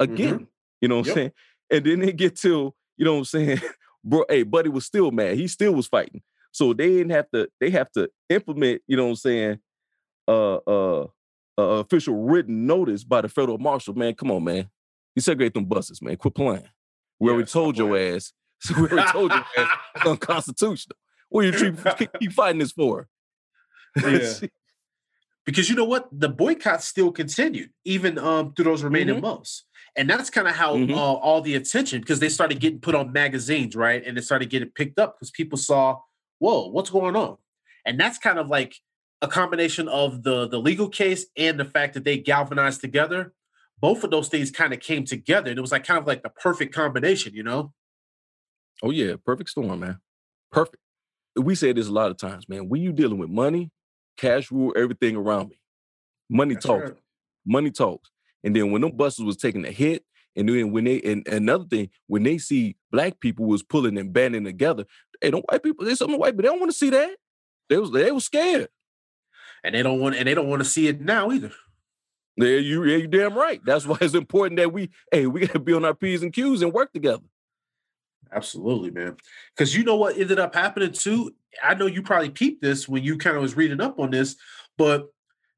again. 0.00 0.48
You 0.80 0.88
know 0.88 0.96
what 0.98 1.06
Yep. 1.06 1.12
I'm 1.12 1.18
saying? 1.20 1.32
And 1.70 1.84
then 1.86 2.00
they 2.00 2.12
get 2.12 2.36
to, 2.38 2.74
you 2.96 3.04
know 3.04 3.12
what 3.12 3.18
I'm 3.20 3.24
saying, 3.26 3.60
bro. 4.04 4.24
Hey, 4.28 4.42
Buddy 4.42 4.70
was 4.70 4.86
still 4.86 5.12
mad. 5.12 5.36
He 5.36 5.46
still 5.46 5.72
was 5.72 5.86
fighting. 5.86 6.22
So 6.56 6.72
they 6.72 6.88
didn't 6.88 7.10
have 7.10 7.30
to, 7.34 7.48
they 7.60 7.68
have 7.68 7.92
to 7.92 8.08
implement, 8.30 8.80
you 8.86 8.96
know 8.96 9.04
what 9.04 9.10
I'm 9.10 9.16
saying, 9.16 9.58
uh 10.26 10.56
uh 10.66 11.02
uh 11.58 11.62
official 11.84 12.14
written 12.24 12.66
notice 12.66 13.04
by 13.04 13.20
the 13.20 13.28
federal 13.28 13.58
marshal. 13.58 13.92
Man, 13.92 14.14
come 14.14 14.30
on, 14.30 14.42
man. 14.42 14.70
You 15.14 15.20
segregate 15.20 15.52
them 15.52 15.66
buses, 15.66 16.00
man. 16.00 16.16
Quit 16.16 16.34
playing. 16.34 16.62
We 17.20 17.28
Yeah, 17.28 17.32
already 17.34 17.46
stop 17.46 17.62
told 17.62 17.76
your 17.76 17.88
playing. 17.90 18.16
ass. 18.16 18.32
we 18.74 18.88
already 18.88 19.12
told 19.12 19.32
your 19.32 19.40
ass 19.58 19.68
it's 19.96 20.06
unconstitutional. 20.06 20.96
What 21.28 21.44
are 21.44 21.48
you 21.66 21.74
keep, 22.20 22.32
fighting 22.32 22.60
this 22.60 22.72
for? 22.72 23.06
Yeah. 24.02 24.32
because 25.44 25.68
you 25.68 25.76
know 25.76 25.84
what 25.84 26.08
the 26.10 26.28
boycott 26.30 26.82
still 26.82 27.12
continued 27.12 27.70
even 27.84 28.18
um 28.18 28.52
through 28.54 28.64
those 28.64 28.82
remaining 28.82 29.16
Mhm. 29.16 29.22
months 29.22 29.64
and 29.94 30.08
that's 30.08 30.28
kind 30.30 30.48
of 30.48 30.54
how 30.54 30.76
Mhm. 30.76 30.90
uh, 30.94 30.94
all 30.96 31.40
the 31.40 31.54
attention 31.54 32.00
because 32.00 32.18
they 32.18 32.28
started 32.28 32.60
getting 32.60 32.80
put 32.80 32.94
on 32.94 33.12
magazines 33.12 33.74
right 33.76 34.02
and 34.06 34.16
it 34.18 34.22
started 34.22 34.48
getting 34.50 34.70
picked 34.70 34.98
up 34.98 35.16
because 35.16 35.30
people 35.30 35.56
saw 35.56 35.98
whoa 36.38 36.68
what's 36.68 36.90
going 36.90 37.16
on 37.16 37.36
and 37.84 37.98
that's 37.98 38.18
kind 38.18 38.38
of 38.38 38.48
like 38.48 38.76
a 39.22 39.28
combination 39.28 39.88
of 39.88 40.22
the 40.22 40.48
the 40.48 40.58
legal 40.58 40.88
case 40.88 41.26
and 41.36 41.58
the 41.58 41.64
fact 41.64 41.94
that 41.94 42.04
they 42.04 42.18
galvanized 42.18 42.80
together 42.80 43.32
both 43.78 44.04
of 44.04 44.10
those 44.10 44.28
things 44.28 44.50
kind 44.50 44.72
of 44.72 44.80
came 44.80 45.04
together 45.04 45.50
and 45.50 45.58
it 45.58 45.62
was 45.62 45.72
like 45.72 45.84
kind 45.84 45.98
of 45.98 46.06
like 46.06 46.22
the 46.22 46.30
perfect 46.30 46.74
combination 46.74 47.34
you 47.34 47.42
know 47.42 47.72
Oh 48.82 48.90
yeah, 48.90 49.14
perfect 49.24 49.50
storm, 49.50 49.80
man. 49.80 49.98
Perfect. 50.50 50.82
We 51.36 51.54
say 51.54 51.72
this 51.72 51.88
a 51.88 51.92
lot 51.92 52.10
of 52.10 52.16
times, 52.16 52.48
man. 52.48 52.68
When 52.68 52.82
you 52.82 52.92
dealing 52.92 53.18
with 53.18 53.30
money, 53.30 53.70
cash 54.16 54.50
rule 54.50 54.72
everything 54.76 55.16
around 55.16 55.50
me. 55.50 55.58
Money 56.30 56.54
That's 56.54 56.66
talks. 56.66 56.90
right. 56.90 56.98
Money 57.46 57.70
talks. 57.70 58.10
And 58.44 58.54
then 58.54 58.70
when 58.70 58.82
them 58.82 58.96
buses 58.96 59.24
was 59.24 59.36
taking 59.36 59.64
a 59.64 59.70
hit, 59.70 60.04
and 60.36 60.48
then 60.48 60.70
when 60.72 60.84
they 60.84 61.00
and 61.00 61.26
another 61.28 61.64
thing, 61.64 61.90
when 62.06 62.22
they 62.22 62.38
see 62.38 62.76
black 62.92 63.20
people 63.20 63.46
was 63.46 63.62
pulling 63.62 63.98
and 63.98 64.12
banding 64.12 64.44
together, 64.44 64.84
hey, 65.20 65.30
don't 65.30 65.44
white 65.50 65.62
people, 65.62 65.84
there's 65.84 65.98
some 65.98 66.12
white 66.18 66.36
but 66.36 66.42
they 66.44 66.48
don't 66.48 66.60
want 66.60 66.70
to 66.70 66.78
see 66.78 66.90
that. 66.90 67.16
They 67.68 67.78
was 67.78 67.90
they 67.90 68.12
was 68.12 68.24
scared. 68.24 68.68
and 69.64 69.74
they 69.74 69.82
don't 69.82 70.00
want 70.00 70.16
and 70.16 70.28
they 70.28 70.34
don't 70.34 70.48
want 70.48 70.62
to 70.62 70.68
see 70.68 70.88
it 70.88 71.00
now 71.00 71.30
either 71.30 71.52
Yeah, 72.36 72.58
you 72.58 72.84
yeah, 72.84 72.96
you 72.98 73.08
damn 73.08 73.36
right. 73.36 73.60
That's 73.64 73.86
why 73.86 73.98
it's 74.00 74.14
important 74.14 74.58
that 74.58 74.72
we 74.72 74.90
hey, 75.10 75.26
we 75.26 75.46
gotta 75.46 75.58
be 75.58 75.72
on 75.72 75.84
our 75.84 75.94
P's 75.94 76.22
and 76.22 76.32
Q's 76.32 76.62
and 76.62 76.72
work 76.72 76.92
together. 76.92 77.24
Absolutely, 78.32 78.90
man. 78.90 79.16
Because 79.54 79.74
you 79.74 79.84
know 79.84 79.96
what 79.96 80.18
ended 80.18 80.38
up 80.38 80.54
happening 80.54 80.92
too. 80.92 81.34
I 81.62 81.74
know 81.74 81.86
you 81.86 82.02
probably 82.02 82.30
peeped 82.30 82.60
this 82.62 82.88
when 82.88 83.02
you 83.02 83.16
kind 83.18 83.36
of 83.36 83.42
was 83.42 83.56
reading 83.56 83.80
up 83.80 83.98
on 83.98 84.10
this, 84.10 84.36
but 84.76 85.06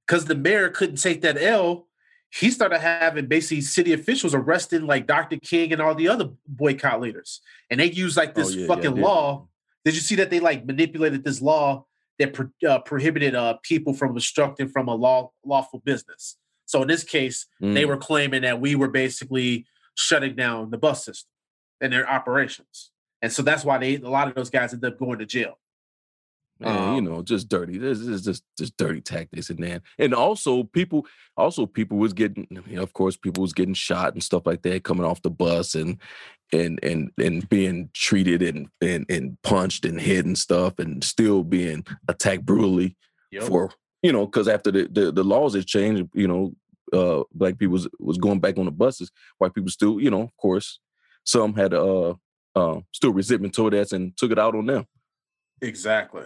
because 0.07 0.27
the 0.27 0.35
mayor 0.35 0.69
couldn't 0.69 0.97
take 0.97 1.23
that 1.23 1.41
L, 1.41 1.88
he 2.31 2.51
started 2.51 2.79
having 2.81 3.27
basically 3.27 3.63
city 3.63 3.93
officials 3.93 4.35
arresting 4.35 4.87
like 4.87 5.07
Dr. 5.07 5.37
King 5.39 5.73
and 5.73 5.81
all 5.81 5.95
the 5.95 6.09
other 6.09 6.31
boycott 6.47 7.01
leaders, 7.01 7.41
and 7.71 7.81
they 7.81 7.91
used 7.91 8.17
like 8.17 8.31
Oh, 8.31 8.41
this 8.43 8.55
yeah, 8.55 8.63
yeah, 8.63 8.67
fucking 8.67 8.95
did. 8.95 9.03
law. 9.03 9.49
Did 9.85 9.95
you 9.95 10.01
see 10.01 10.17
that 10.17 10.31
they 10.31 10.41
like 10.41 10.67
manipulated 10.67 11.25
this 11.25 11.41
law 11.41 11.87
that 12.19 12.35
pro- 12.35 12.51
uh, 12.69 12.81
prohibited 12.81 13.35
uh, 13.35 13.57
people 13.63 13.95
from 13.95 14.11
obstructing 14.11 14.69
from 14.69 14.89
a 14.89 14.95
law 14.95 15.31
lawful 15.45 15.81
business? 15.85 16.37
So 16.67 16.83
in 16.83 16.89
this 16.89 17.03
case, 17.05 17.47
they 17.61 17.85
Mm. 17.85 17.89
were 17.89 17.97
claiming 17.97 18.43
that 18.43 18.61
we 18.61 18.75
were 18.75 18.89
basically 18.89 19.65
shutting 19.95 20.37
down 20.37 20.71
the 20.71 20.77
bus 20.79 21.05
system 21.05 21.31
and 21.81 21.93
their 21.93 22.09
operations. 22.09 22.91
And 23.23 23.33
so 23.33 23.43
that's 23.43 23.65
why 23.65 23.79
they 23.79 23.97
a 23.97 24.09
lot 24.11 24.29
of 24.29 24.35
those 24.35 24.51
guys 24.51 24.75
ended 24.75 24.93
up 24.93 24.99
going 24.99 25.19
to 25.21 25.27
jail. 25.27 25.59
Man, 26.61 26.93
you 26.93 26.99
Um, 26.99 27.05
know, 27.05 27.23
just 27.23 27.49
dirty. 27.49 27.79
This 27.79 28.01
is 28.01 28.23
just 28.25 28.43
just 28.59 28.77
dirty 28.77 29.01
tactics 29.01 29.49
and 29.51 29.63
then 29.63 29.81
and 29.99 30.13
also 30.15 30.65
people 30.65 31.07
also 31.37 31.67
people 31.67 31.99
was 31.99 32.13
getting 32.13 32.47
you 32.51 32.77
know, 32.77 32.83
of 32.83 32.93
course 32.93 33.17
people 33.17 33.43
was 33.43 33.53
getting 33.53 33.75
shot 33.75 34.13
and 34.15 34.23
stuff 34.23 34.45
like 34.45 34.63
that 34.63 34.83
coming 34.83 35.05
off 35.07 35.23
the 35.23 35.31
bus 35.31 35.75
and 35.75 35.99
and 36.53 36.81
and 36.83 37.11
and 37.19 37.49
being 37.49 37.91
treated 37.95 38.43
and 38.43 38.69
and 38.81 39.07
and 39.09 39.37
punched 39.43 39.85
and 39.85 40.01
hit 40.01 40.25
and 40.27 40.39
stuff 40.39 40.79
and 40.79 41.05
still 41.05 41.45
being 41.45 41.85
attacked 42.09 42.45
brutally 42.45 42.97
Yep. 43.31 43.43
for 43.45 43.71
you 44.03 44.11
know 44.13 44.25
because 44.27 44.49
after 44.49 44.71
the, 44.73 44.89
the 44.91 45.13
the 45.13 45.23
laws 45.25 45.55
had 45.55 45.67
changed 45.67 46.09
you 46.15 46.27
know 46.27 46.55
uh 46.93 47.23
black 47.35 47.59
people 47.59 47.75
was, 47.75 47.87
was 48.01 48.17
going 48.19 48.41
back 48.41 48.57
on 48.59 48.65
the 48.65 48.71
buses 48.71 49.11
white 49.37 49.55
people 49.55 49.71
still 49.71 50.01
you 50.01 50.11
know 50.11 50.23
of 50.23 50.37
course 50.39 50.81
some 51.25 51.53
had 51.55 51.75
uh 51.75 52.15
uh 52.57 52.81
still 52.93 53.13
resentment 53.13 53.55
toward 53.55 53.75
that 53.75 53.93
and 53.93 54.17
took 54.17 54.33
it 54.33 54.39
out 54.39 54.55
on 54.57 54.67
them 54.67 54.87
Exactly. 55.61 56.23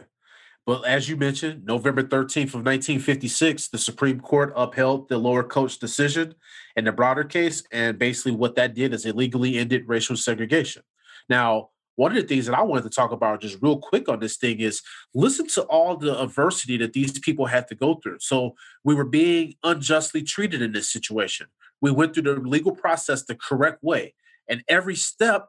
But 0.65 0.87
as 0.87 1.09
you 1.09 1.17
mentioned, 1.17 1.65
November 1.65 2.03
13th 2.03 2.55
of 2.55 2.65
1956, 2.65 3.69
the 3.69 3.79
Supreme 3.79 4.21
Court 4.21 4.53
upheld 4.55 5.09
the 5.09 5.19
lower 5.19 5.43
court's 5.43 5.77
decision 5.77 6.35
in 6.77 6.85
the 6.85 6.93
Browder 6.93 7.29
case. 7.29 7.65
And 7.73 7.99
basically 7.99 8.33
what 8.33 8.55
that 8.57 8.75
did 8.75 8.95
is 8.95 9.05
it 9.05 9.17
legally 9.17 9.59
ended 9.59 9.89
racial 9.89 10.17
segregation. 10.17 10.83
Now, 11.29 11.71
one 11.97 12.13
of 12.13 12.17
the 12.17 12.27
things 12.27 12.47
that 12.47 12.57
I 12.57 12.63
wanted 12.63 12.85
to 12.85 12.91
talk 12.91 13.13
about 13.13 13.41
just 13.41 13.59
real 13.61 13.79
quick 13.79 14.09
on 14.09 14.21
this 14.21 14.37
thing 14.37 14.61
is 14.61 14.83
listen 15.15 15.47
to 15.49 15.63
all 15.63 15.97
the 15.97 16.21
adversity 16.21 16.77
that 16.79 16.93
these 16.93 17.19
people 17.19 17.47
had 17.47 17.69
to 17.69 17.75
go 17.75 17.97
through. 17.97 18.19
So 18.21 18.55
we 18.85 18.95
were 18.95 19.05
being 19.05 19.55
unjustly 19.63 20.23
treated 20.23 20.63
in 20.63 20.73
this 20.73 20.91
situation. 20.91 21.49
We 21.81 21.91
went 21.91 22.15
through 22.15 22.23
the 22.23 22.41
legal 22.41 22.73
process 22.73 23.25
the 23.25 23.35
correct 23.35 23.83
way. 23.83 24.15
And 24.49 24.63
every 24.69 24.97
step 24.97 25.49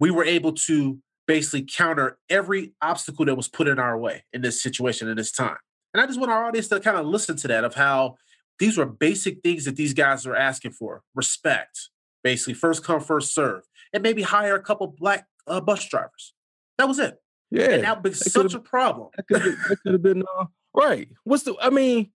we 0.00 0.10
were 0.10 0.24
able 0.24 0.52
to 0.52 0.98
basically 1.26 1.62
counter 1.62 2.18
every 2.28 2.72
obstacle 2.80 3.24
that 3.24 3.34
was 3.34 3.48
put 3.48 3.68
in 3.68 3.78
our 3.78 3.98
way 3.98 4.24
in 4.32 4.42
this 4.42 4.62
situation 4.62 5.08
in 5.08 5.16
this 5.16 5.32
time. 5.32 5.56
And 5.92 6.02
I 6.02 6.06
just 6.06 6.20
want 6.20 6.30
our 6.30 6.44
audience 6.44 6.68
to 6.68 6.80
kind 6.80 6.96
of 6.96 7.06
listen 7.06 7.36
to 7.36 7.48
that 7.48 7.64
of 7.64 7.74
how 7.74 8.16
these 8.58 8.78
were 8.78 8.86
basic 8.86 9.42
things 9.42 9.64
that 9.64 9.76
these 9.76 9.94
guys 9.94 10.26
are 10.26 10.36
asking 10.36 10.72
for 10.72 11.02
respect, 11.14 11.90
basically 12.22 12.54
first 12.54 12.84
come, 12.84 13.00
first 13.00 13.34
serve, 13.34 13.64
and 13.92 14.02
maybe 14.02 14.22
hire 14.22 14.54
a 14.54 14.62
couple 14.62 14.86
black 14.86 15.26
uh, 15.46 15.60
bus 15.60 15.86
drivers. 15.88 16.34
That 16.78 16.88
was 16.88 16.98
it. 16.98 17.18
yeah 17.50 17.70
and 17.70 17.84
that 17.84 18.02
was 18.02 18.18
such 18.32 18.54
a 18.54 18.58
problem. 18.58 19.08
That 19.16 19.26
could 19.28 19.42
have 19.42 19.56
that 19.68 19.76
could 19.82 19.92
have 19.92 20.02
been 20.02 20.22
uh, 20.38 20.46
right. 20.74 21.08
What's 21.24 21.44
the? 21.44 21.54
I 21.60 21.70
mean, 21.70 22.10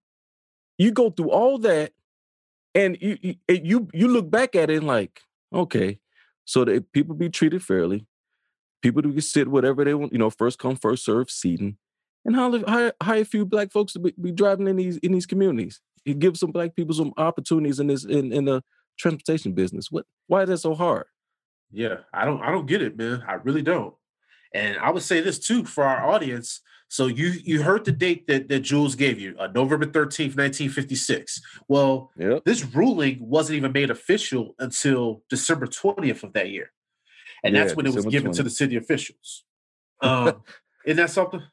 you 0.77 0.91
go 0.91 1.09
through 1.09 1.31
all 1.31 1.57
that, 1.59 1.93
and 2.75 2.97
you 3.01 3.17
you 3.21 3.35
you, 3.47 3.87
you 3.93 4.07
look 4.07 4.29
back 4.29 4.55
at 4.55 4.69
it 4.69 4.77
and 4.77 4.87
like, 4.87 5.21
okay, 5.53 5.99
so 6.45 6.65
that 6.65 6.91
people 6.91 7.15
be 7.15 7.29
treated 7.29 7.63
fairly, 7.63 8.05
people 8.81 9.01
do 9.01 9.11
can 9.11 9.21
sit 9.21 9.47
whatever 9.47 9.83
they 9.85 9.93
want, 9.93 10.11
you 10.13 10.19
know, 10.19 10.29
first 10.29 10.59
come 10.59 10.75
first 10.75 11.05
serve 11.05 11.29
seating, 11.29 11.77
and 12.25 12.35
hire 12.35 12.59
hire, 12.67 12.93
hire 13.01 13.21
a 13.21 13.25
few 13.25 13.45
black 13.45 13.71
folks 13.71 13.93
to 13.93 13.99
be, 13.99 14.13
be 14.19 14.31
driving 14.31 14.67
in 14.67 14.75
these 14.75 14.97
in 14.97 15.11
these 15.11 15.25
communities. 15.25 15.79
It 16.05 16.19
gives 16.19 16.39
some 16.39 16.51
black 16.51 16.75
people 16.75 16.93
some 16.95 17.13
opportunities 17.17 17.79
in 17.79 17.87
this 17.87 18.05
in 18.05 18.31
in 18.33 18.45
the 18.45 18.63
transportation 18.97 19.53
business. 19.53 19.91
What? 19.91 20.05
Why 20.27 20.43
is 20.43 20.49
that 20.49 20.57
so 20.59 20.73
hard? 20.75 21.05
Yeah, 21.71 21.97
I 22.13 22.25
don't 22.25 22.41
I 22.41 22.51
don't 22.51 22.65
get 22.65 22.81
it, 22.81 22.97
man. 22.97 23.23
I 23.27 23.33
really 23.33 23.61
don't. 23.61 23.93
And 24.53 24.77
I 24.77 24.91
would 24.91 25.03
say 25.03 25.21
this 25.21 25.39
too 25.39 25.63
for 25.65 25.83
our 25.85 26.09
audience. 26.09 26.61
So 26.89 27.07
you 27.07 27.27
you 27.43 27.63
heard 27.63 27.85
the 27.85 27.93
date 27.93 28.27
that, 28.27 28.49
that 28.49 28.59
Jules 28.59 28.95
gave 28.95 29.17
you, 29.17 29.33
uh, 29.39 29.47
November 29.47 29.85
13th, 29.85 30.35
1956. 30.35 31.41
Well, 31.69 32.11
Yep. 32.17 32.43
this 32.43 32.65
ruling 32.65 33.17
wasn't 33.21 33.55
even 33.57 33.71
made 33.71 33.89
official 33.89 34.55
until 34.59 35.23
December 35.29 35.67
20th 35.67 36.23
of 36.23 36.33
that 36.33 36.49
year. 36.49 36.71
And 37.43 37.55
that's 37.55 37.71
Yeah, 37.71 37.75
when 37.75 37.85
it 37.87 37.95
was 37.95 38.05
given 38.05 38.31
to 38.33 38.43
the 38.43 38.49
city 38.49 38.75
officials. 38.75 39.43
Um, 40.03 40.41
isn't 40.83 40.97
that 40.97 41.11
something? 41.11 41.43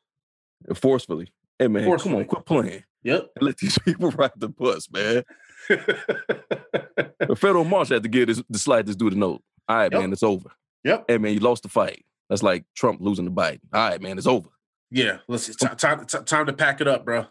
Forcefully. 0.75 1.31
Hey 1.59 1.69
man, 1.69 1.99
come 1.99 2.15
on, 2.15 2.25
quit 2.25 2.47
playing. 2.47 2.83
Yep. 3.03 3.29
Let 3.43 3.59
these 3.59 3.79
people 3.79 4.11
ride 4.13 4.31
the 4.37 4.49
bus, 4.49 4.89
man. 4.91 5.23
The 5.69 7.37
federal 7.37 7.65
marshal 7.65 7.97
had 7.97 8.03
to 8.05 8.09
give 8.09 8.29
this 8.29 8.43
the 8.49 8.59
slightest 8.59 8.99
do 8.99 9.11
the 9.11 9.17
note. 9.17 9.43
All 9.69 9.77
right, 9.77 9.93
Yep. 9.93 10.01
man, 10.01 10.13
it's 10.13 10.23
over. 10.23 10.51
yep. 10.83 11.05
Hey 11.09 11.19
man, 11.19 11.35
you 11.35 11.41
lost 11.41 11.63
the 11.65 11.69
fight. 11.69 12.05
That's 12.31 12.43
like 12.43 12.65
Trump 12.75 13.01
losing 13.03 13.27
the 13.27 13.31
Biden. 13.31 13.61
All 13.73 13.89
right, 13.91 14.01
man, 14.01 14.17
it's 14.17 14.27
over. 14.27 14.49
Yeah. 14.91 15.19
Let's. 15.29 15.55
Ti- 15.55 15.67
time, 15.77 16.07
ti- 16.07 16.23
time 16.25 16.47
to 16.47 16.53
pack 16.55 16.81
it 16.81 16.89
up, 16.89 17.05
bro. 17.05 17.27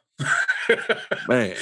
Man. 1.28 1.56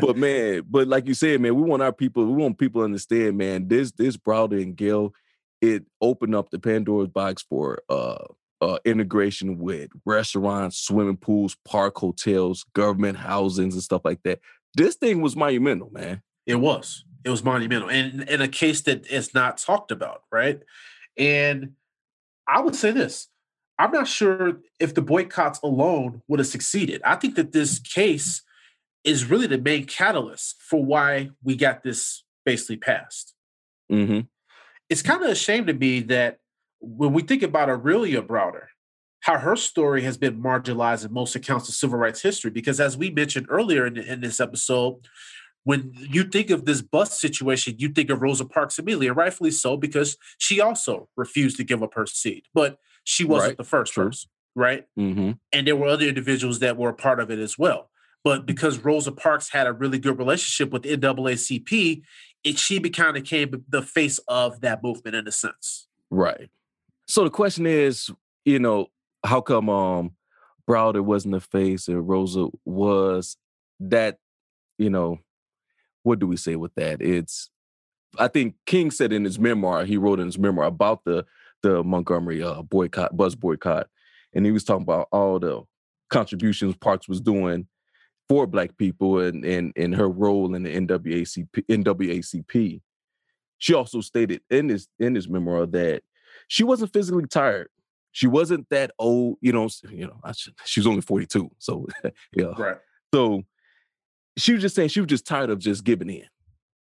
But 0.00 0.16
man, 0.16 0.62
but 0.68 0.86
like 0.86 1.06
you 1.08 1.14
said, 1.14 1.40
man, 1.40 1.56
we 1.56 1.62
want 1.62 1.82
our 1.82 1.92
people, 1.92 2.24
we 2.26 2.32
want 2.40 2.58
people 2.58 2.82
to 2.82 2.84
understand, 2.84 3.36
man. 3.38 3.66
This 3.66 3.90
this 3.90 4.16
Browder 4.16 4.62
and 4.62 4.76
Gayle, 4.76 5.12
it 5.60 5.84
opened 6.00 6.34
up 6.34 6.50
the 6.50 6.58
Pandora's 6.58 7.08
box 7.08 7.42
for 7.42 7.82
uh 7.88 8.24
uh, 8.60 8.78
integration 8.84 9.58
with 9.58 9.90
restaurants, 10.04 10.78
swimming 10.78 11.16
pools, 11.16 11.56
park 11.64 11.96
hotels, 11.96 12.64
government 12.74 13.18
housings, 13.18 13.74
and 13.74 13.82
stuff 13.82 14.02
like 14.04 14.22
that. 14.24 14.40
This 14.74 14.96
thing 14.96 15.20
was 15.20 15.36
monumental, 15.36 15.90
man. 15.90 16.22
It 16.46 16.56
was. 16.56 17.04
It 17.24 17.30
was 17.30 17.44
monumental, 17.44 17.90
and 17.90 18.22
in 18.28 18.40
a 18.40 18.48
case 18.48 18.80
that 18.82 19.06
is 19.06 19.34
not 19.34 19.58
talked 19.58 19.90
about, 19.90 20.22
right? 20.32 20.60
And 21.18 21.72
I 22.48 22.60
would 22.60 22.74
say 22.74 22.92
this: 22.92 23.28
I'm 23.78 23.92
not 23.92 24.08
sure 24.08 24.60
if 24.78 24.94
the 24.94 25.02
boycotts 25.02 25.60
alone 25.62 26.22
would 26.28 26.38
have 26.40 26.46
succeeded. 26.46 27.02
I 27.04 27.16
think 27.16 27.34
that 27.34 27.52
this 27.52 27.78
case 27.78 28.42
is 29.04 29.28
really 29.28 29.46
the 29.46 29.58
main 29.58 29.84
catalyst 29.84 30.62
for 30.62 30.82
why 30.82 31.30
we 31.42 31.56
got 31.56 31.82
this 31.82 32.24
basically 32.44 32.76
passed. 32.76 33.34
Mm-hmm. 33.92 34.20
It's 34.90 35.02
kind 35.02 35.22
of 35.22 35.30
a 35.30 35.34
shame 35.34 35.66
to 35.66 35.72
me 35.72 36.00
that 36.00 36.38
when 36.80 37.12
we 37.12 37.22
think 37.22 37.42
about 37.42 37.68
Aurelia 37.70 38.22
Browder, 38.22 38.66
how 39.20 39.38
her 39.38 39.54
story 39.56 40.02
has 40.02 40.16
been 40.16 40.42
marginalized 40.42 41.04
in 41.06 41.12
most 41.12 41.34
accounts 41.36 41.68
of 41.68 41.74
civil 41.74 41.98
rights 41.98 42.22
history. 42.22 42.50
Because 42.50 42.80
as 42.80 42.96
we 42.96 43.10
mentioned 43.10 43.46
earlier 43.50 43.86
in, 43.86 43.96
in 43.98 44.20
this 44.20 44.40
episode, 44.40 44.96
when 45.64 45.92
you 45.94 46.24
think 46.24 46.48
of 46.50 46.64
this 46.64 46.80
bus 46.80 47.20
situation, 47.20 47.74
you 47.78 47.90
think 47.90 48.08
of 48.08 48.22
Rosa 48.22 48.46
Parks 48.46 48.78
immediately, 48.78 49.08
and 49.08 49.16
rightfully 49.16 49.50
so, 49.50 49.76
because 49.76 50.16
she 50.38 50.60
also 50.60 51.08
refused 51.16 51.58
to 51.58 51.64
give 51.64 51.82
up 51.82 51.92
her 51.94 52.06
seat. 52.06 52.46
But 52.54 52.78
she 53.04 53.24
wasn't 53.24 53.50
Right. 53.50 53.56
the 53.58 53.64
first 53.64 53.92
True. 53.92 54.06
person, 54.06 54.30
right? 54.56 54.86
Mm-hmm. 54.98 55.32
And 55.52 55.66
there 55.66 55.76
were 55.76 55.88
other 55.88 56.06
individuals 56.06 56.60
that 56.60 56.78
were 56.78 56.88
a 56.88 56.94
part 56.94 57.20
of 57.20 57.30
it 57.30 57.38
as 57.38 57.58
well. 57.58 57.90
But 58.24 58.46
because 58.46 58.78
Rosa 58.78 59.12
Parks 59.12 59.50
had 59.50 59.66
a 59.66 59.72
really 59.72 59.98
good 59.98 60.18
relationship 60.18 60.72
with 60.72 60.82
NAACP, 60.82 62.02
it 62.44 62.58
she 62.58 62.80
kind 62.80 63.16
of 63.16 63.22
became 63.22 63.64
the 63.68 63.82
face 63.82 64.18
of 64.28 64.60
that 64.60 64.82
movement 64.82 65.16
in 65.16 65.28
a 65.28 65.32
sense. 65.32 65.88
Right. 66.10 66.50
So 67.06 67.24
the 67.24 67.30
question 67.30 67.66
is, 67.66 68.10
you 68.44 68.58
know, 68.58 68.86
how 69.24 69.40
come 69.40 69.68
um 69.68 70.12
Browder 70.68 71.02
wasn't 71.02 71.34
the 71.34 71.40
face 71.40 71.88
and 71.88 72.08
Rosa 72.08 72.48
was 72.64 73.36
that, 73.80 74.18
you 74.78 74.90
know, 74.90 75.18
what 76.02 76.18
do 76.18 76.26
we 76.26 76.36
say 76.36 76.56
with 76.56 76.74
that? 76.76 77.02
It's 77.02 77.50
I 78.18 78.28
think 78.28 78.54
King 78.66 78.90
said 78.90 79.12
in 79.12 79.24
his 79.24 79.38
memoir, 79.38 79.84
he 79.84 79.96
wrote 79.96 80.20
in 80.20 80.26
his 80.26 80.38
memoir 80.38 80.66
about 80.66 81.04
the 81.04 81.26
the 81.62 81.84
Montgomery 81.84 82.42
uh 82.42 82.62
boycott, 82.62 83.16
bus 83.16 83.34
boycott, 83.34 83.88
and 84.32 84.46
he 84.46 84.52
was 84.52 84.64
talking 84.64 84.82
about 84.82 85.08
all 85.12 85.38
the 85.38 85.62
contributions 86.08 86.74
Parks 86.76 87.08
was 87.08 87.20
doing 87.20 87.66
for 88.30 88.46
black 88.46 88.76
people 88.78 89.18
and 89.18 89.44
and, 89.44 89.72
and 89.76 89.92
her 89.96 90.08
role 90.08 90.54
in 90.54 90.62
the 90.62 90.70
NAACP 90.70 91.48
NAACP. 91.68 92.80
She 93.58 93.74
also 93.74 94.00
stated 94.00 94.40
in 94.48 94.68
this 94.68 94.86
in 95.00 95.14
this 95.14 95.28
memoir 95.28 95.66
that 95.66 96.04
she 96.46 96.62
wasn't 96.62 96.92
physically 96.92 97.26
tired. 97.26 97.66
She 98.12 98.28
wasn't 98.28 98.68
that 98.70 98.92
old, 99.00 99.38
you 99.40 99.52
know. 99.52 99.68
You 99.90 100.06
know, 100.06 100.20
I 100.22 100.30
should, 100.30 100.54
she 100.64 100.78
was 100.78 100.86
only 100.86 101.00
forty 101.00 101.26
two, 101.26 101.50
so 101.58 101.88
yeah. 102.32 102.52
Right. 102.56 102.76
So 103.12 103.42
she 104.36 104.52
was 104.52 104.62
just 104.62 104.76
saying 104.76 104.90
she 104.90 105.00
was 105.00 105.08
just 105.08 105.26
tired 105.26 105.50
of 105.50 105.58
just 105.58 105.82
giving 105.82 106.08
in, 106.08 106.26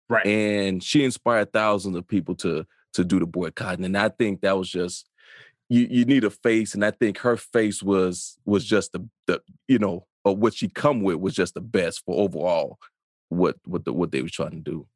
Right. 0.09 0.26
and 0.26 0.82
she 0.82 1.05
inspired 1.05 1.53
thousands 1.53 1.97
of 1.97 2.09
people 2.09 2.34
to 2.37 2.66
to 2.95 3.05
do 3.05 3.18
the 3.20 3.26
boycotting. 3.26 3.84
And 3.84 3.99
I 3.99 4.09
think 4.09 4.41
that 4.41 4.57
was 4.57 4.70
just 4.70 5.07
you. 5.68 5.87
You 5.91 6.07
need 6.07 6.24
a 6.24 6.30
face, 6.30 6.72
and 6.72 6.82
I 6.82 6.93
think 6.93 7.18
her 7.18 7.37
face 7.37 7.82
was 7.82 8.39
was 8.47 8.64
just 8.64 8.93
the 8.93 9.07
the 9.26 9.43
you 9.68 9.78
know 9.78 10.07
or 10.27 10.37
what 10.37 10.55
she 10.55 10.68
come 10.68 11.03
with 11.03 11.16
was 11.16 11.35
just 11.35 11.55
the 11.55 11.61
best 11.61 12.03
for 12.05 12.20
overall 12.20 12.79
what 13.29 13.57
what 13.64 13.85
the 13.85 13.93
what 13.93 14.11
they 14.11 14.22
were 14.22 14.29
trying 14.29 14.51
to 14.51 14.57
do. 14.59 14.87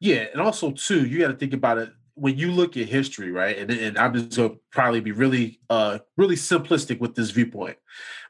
Yeah, 0.00 0.26
and 0.32 0.40
also 0.40 0.72
too, 0.72 1.06
you 1.06 1.20
got 1.20 1.28
to 1.28 1.36
think 1.36 1.54
about 1.54 1.78
it 1.78 1.90
when 2.14 2.36
you 2.36 2.50
look 2.50 2.76
at 2.76 2.86
history, 2.88 3.30
right? 3.30 3.56
And, 3.56 3.70
and 3.70 3.96
I'm 3.96 4.12
just 4.14 4.36
gonna 4.36 4.54
probably 4.72 5.00
be 5.00 5.12
really, 5.12 5.60
uh, 5.70 6.00
really 6.16 6.34
simplistic 6.34 6.98
with 7.00 7.14
this 7.14 7.30
viewpoint. 7.30 7.76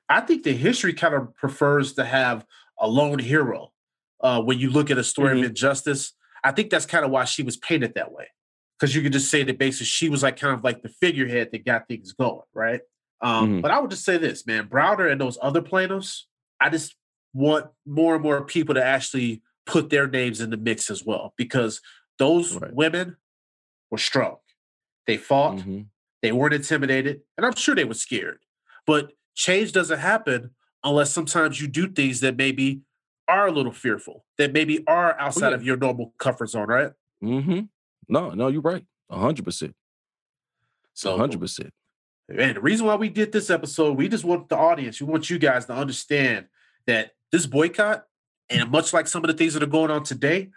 I 0.09 0.20
think 0.20 0.42
the 0.42 0.53
history 0.53 0.92
kind 0.92 1.14
of 1.14 1.34
prefers 1.34 1.95
to 1.95 2.05
have 2.05 2.45
a 2.78 2.86
lone 2.88 3.18
hero. 3.18 3.72
Uh, 4.20 4.42
when 4.42 4.59
you 4.59 4.70
look 4.70 4.90
at 4.90 4.99
a 4.99 5.05
story 5.05 5.34
Mhm. 5.34 5.38
of 5.40 5.51
injustice, 5.51 6.12
I 6.42 6.53
think 6.53 6.70
that's 6.70 6.86
kind 6.86 7.05
of 7.05 7.11
why 7.11 7.24
she 7.24 7.42
was 7.42 7.57
painted 7.57 7.95
that 7.95 8.12
way. 8.12 8.28
Because 8.78 8.95
you 8.95 9.03
could 9.03 9.12
just 9.12 9.30
say 9.30 9.42
that 9.45 9.59
basically 9.59 9.86
she 9.86 10.09
was 10.11 10.22
like 10.22 10.38
kind 10.38 10.55
of 10.55 10.62
like 10.64 10.82
the 10.82 10.88
figurehead 10.88 11.51
that 11.53 11.64
got 11.64 11.88
things 11.88 12.12
going, 12.12 12.42
right? 12.55 12.80
Um, 13.20 13.59
Mhm. 13.59 13.62
But 13.62 13.70
I 13.70 13.78
would 13.80 13.90
just 13.90 14.05
say 14.05 14.18
this, 14.18 14.47
man, 14.47 14.68
Browder 14.68 15.11
and 15.11 15.20
those 15.20 15.38
other 15.40 15.62
plaintiffs, 15.62 16.26
I 16.61 16.70
just 16.70 16.96
want 17.32 17.66
more 17.86 18.14
and 18.14 18.22
more 18.22 18.44
people 18.44 18.74
to 18.74 18.84
actually 18.84 19.42
put 19.66 19.90
their 19.90 20.07
names 20.07 20.40
in 20.40 20.50
the 20.50 20.57
mix 20.57 20.90
as 20.90 21.05
well 21.05 21.34
because 21.36 21.80
those 22.18 22.55
Right. 22.57 22.72
women 22.72 23.16
were 23.90 23.98
strong. 23.98 24.36
They 25.07 25.16
fought, 25.16 25.59
Mhm. 25.59 25.86
they 26.22 26.32
weren't 26.32 26.55
intimidated, 26.55 27.22
and 27.36 27.44
I'm 27.44 27.55
sure 27.55 27.74
they 27.74 27.84
were 27.84 27.94
scared. 27.94 28.40
But 28.86 29.12
change 29.34 29.72
doesn't 29.72 29.98
happen 29.98 30.55
unless 30.82 31.11
sometimes 31.12 31.61
you 31.61 31.66
do 31.68 31.88
things 31.88 32.20
that 32.20 32.36
maybe 32.36 32.82
are 33.26 33.46
a 33.46 33.52
little 33.52 33.72
fearful, 33.72 34.24
that 34.36 34.52
maybe 34.52 34.86
are 34.86 35.18
outside 35.18 35.48
yeah. 35.50 35.55
of 35.55 35.64
your 35.64 35.76
normal 35.76 36.14
comfort 36.18 36.48
zone, 36.50 36.68
right? 36.68 36.92
Mm-hmm. 37.22 37.61
No, 38.09 38.30
no, 38.30 38.48
you're 38.48 38.61
right. 38.61 38.86
A 39.09 39.18
hundred 39.18 39.44
percent. 39.44 39.74
So 40.92 41.16
hundred 41.16 41.40
percent. 41.40 41.72
And 42.29 42.57
the 42.57 42.61
reason 42.61 42.87
why 42.87 42.95
we 42.97 43.09
did 43.11 43.33
this 43.33 43.51
episode, 43.51 43.97
we 43.99 44.09
just 44.09 44.25
want 44.25 44.49
the 44.49 44.57
audience, 44.57 45.01
we 45.01 45.07
want 45.07 45.29
you 45.29 45.39
guys 45.39 45.66
to 45.66 45.75
understand 45.75 46.47
that 46.87 47.12
this 47.33 47.47
boycott, 47.47 48.05
and 48.49 48.70
much 48.70 48.93
like 48.93 49.07
some 49.07 49.25
of 49.25 49.29
the 49.29 49.35
things 49.37 49.55
that 49.55 49.62
are 49.62 49.66
going 49.66 49.91
on 49.91 50.05
today, 50.05 50.51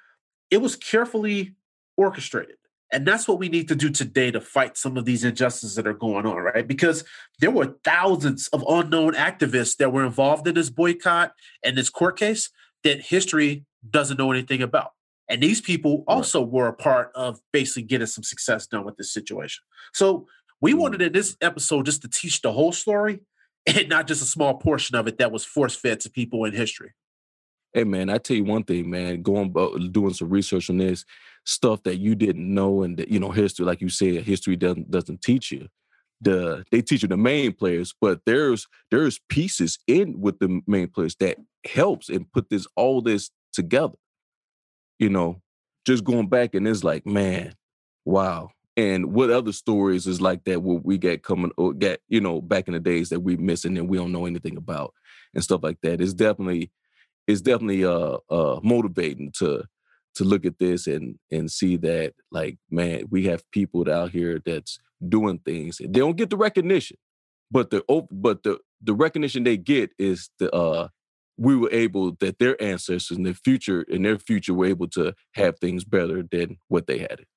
it 0.49 0.57
was 0.57 0.75
carefully 0.75 1.55
orchestrated. 1.97 2.55
And 2.91 3.05
that's 3.05 3.27
what 3.27 3.37
we 3.39 3.49
need 3.49 3.67
to 3.67 3.75
do 3.75 3.89
today 3.89 4.31
to 4.31 4.39
fight 4.39 4.77
some 4.77 4.95
of 4.95 5.03
these 5.03 5.25
injustices 5.25 5.75
that 5.75 5.87
are 5.87 5.93
going 5.93 6.25
on, 6.25 6.37
right? 6.37 6.65
Because 6.65 7.03
there 7.39 7.51
were 7.51 7.75
thousands 7.83 8.47
of 8.49 8.63
unknown 8.67 9.13
activists 9.13 9.75
that 9.77 9.91
were 9.91 10.05
involved 10.05 10.47
in 10.47 10.55
this 10.55 10.69
boycott 10.69 11.33
and 11.63 11.77
this 11.77 11.89
court 11.89 12.17
case 12.17 12.49
that 12.83 13.01
history 13.01 13.65
doesn't 13.89 14.17
know 14.17 14.31
anything 14.31 14.61
about. 14.61 14.91
And 15.29 15.43
these 15.43 15.59
people 15.59 16.05
Right. 16.07 16.15
also 16.15 16.41
were 16.41 16.67
a 16.67 16.73
part 16.73 17.11
of 17.13 17.41
basically 17.51 17.83
getting 17.83 18.07
some 18.07 18.23
success 18.23 18.67
done 18.67 18.85
with 18.85 18.95
this 18.95 19.11
situation. 19.11 19.63
So 19.93 20.27
we 20.61 20.73
Mm. 20.73 20.77
wanted 20.79 21.01
in 21.01 21.13
this 21.13 21.37
episode 21.41 21.85
just 21.85 22.01
to 22.03 22.07
teach 22.07 22.41
the 22.41 22.51
whole 22.51 22.71
story 22.71 23.21
and 23.65 23.89
not 23.89 24.07
just 24.07 24.21
a 24.21 24.25
small 24.25 24.55
portion 24.55 24.95
of 24.95 25.07
it 25.07 25.17
that 25.17 25.31
was 25.31 25.43
force 25.45 25.75
fed 25.75 25.99
to 26.01 26.09
people 26.09 26.45
in 26.45 26.53
history. 26.53 26.93
Hey 27.73 27.83
man, 27.83 28.09
I 28.09 28.17
tell 28.17 28.37
you 28.37 28.43
one 28.45 28.63
thing, 28.63 28.89
man. 28.89 29.21
Going 29.21 29.47
about 29.47 29.91
doing 29.91 30.13
some 30.13 30.29
research 30.29 30.69
on 30.69 30.77
this 30.77 31.05
stuff 31.45 31.83
that 31.83 31.97
you 31.97 32.15
didn't 32.15 32.51
know, 32.53 32.81
and 32.83 32.97
that, 32.97 33.09
you 33.09 33.19
know, 33.19 33.29
history, 33.31 33.65
like 33.65 33.81
you 33.81 33.89
said, 33.89 34.23
history 34.23 34.55
doesn't 34.55 34.89
doesn't 34.89 35.21
teach 35.21 35.51
you. 35.51 35.67
The 36.21 36.65
they 36.71 36.81
teach 36.81 37.03
you 37.03 37.07
the 37.07 37.17
main 37.17 37.53
players, 37.53 37.93
but 38.01 38.21
there's 38.25 38.67
there's 38.89 39.19
pieces 39.29 39.77
in 39.85 40.19
with 40.21 40.39
the 40.39 40.61
main 40.65 40.87
players 40.87 41.15
that 41.17 41.37
helps 41.65 42.09
and 42.09 42.31
put 42.31 42.49
this 42.49 42.65
all 42.75 43.01
this 43.01 43.29
together. 43.53 43.97
You 44.97 45.09
know, 45.09 45.41
just 45.85 46.03
going 46.03 46.27
back 46.29 46.55
and 46.55 46.67
it's 46.67 46.83
like, 46.83 47.05
man, 47.05 47.53
wow. 48.05 48.49
And 48.77 49.13
what 49.13 49.31
other 49.31 49.51
stories 49.51 50.07
is 50.07 50.21
like 50.21 50.43
that? 50.45 50.61
What 50.61 50.85
we 50.85 50.99
get 50.99 51.23
coming 51.23 51.51
or 51.57 51.73
get, 51.73 52.01
you 52.07 52.21
know, 52.21 52.41
back 52.41 52.67
in 52.67 52.75
the 52.75 52.79
days 52.79 53.09
that 53.09 53.21
we 53.21 53.35
missing 53.35 53.77
and 53.77 53.89
we 53.89 53.97
don't 53.97 54.11
know 54.11 54.27
anything 54.27 54.55
about 54.55 54.93
and 55.33 55.43
stuff 55.43 55.63
like 55.63 55.79
that. 55.81 55.99
It's 55.99 56.13
definitely 56.13 56.71
it's 57.27 57.41
definitely 57.41 57.85
uh 57.85 58.17
uh 58.29 58.59
motivating 58.63 59.31
to 59.37 59.63
to 60.15 60.23
look 60.23 60.45
at 60.45 60.57
this 60.59 60.87
and 60.87 61.19
and 61.31 61.51
see 61.51 61.77
that 61.77 62.13
like 62.31 62.57
man 62.71 63.03
we 63.11 63.25
have 63.25 63.49
people 63.51 63.89
out 63.91 64.11
here 64.11 64.41
that's 64.45 64.79
doing 65.07 65.39
things 65.39 65.77
they 65.77 65.87
don't 65.87 66.17
get 66.17 66.29
the 66.29 66.37
recognition 66.37 66.97
but 67.51 67.69
the 67.69 67.83
but 68.11 68.43
the 68.43 68.57
the 68.81 68.93
recognition 68.93 69.43
they 69.43 69.57
get 69.57 69.91
is 69.99 70.29
the 70.39 70.51
uh 70.53 70.87
we 71.37 71.55
were 71.55 71.69
able 71.71 72.13
that 72.19 72.39
their 72.39 72.59
ancestors 72.61 73.15
in 73.15 73.23
their 73.23 73.33
future 73.35 73.83
in 73.83 74.01
their 74.01 74.17
future 74.17 74.53
were 74.53 74.65
able 74.65 74.87
to 74.87 75.13
have 75.33 75.59
things 75.59 75.83
better 75.83 76.23
than 76.31 76.57
what 76.67 76.87
they 76.87 76.97
had 76.97 77.19
it 77.19 77.27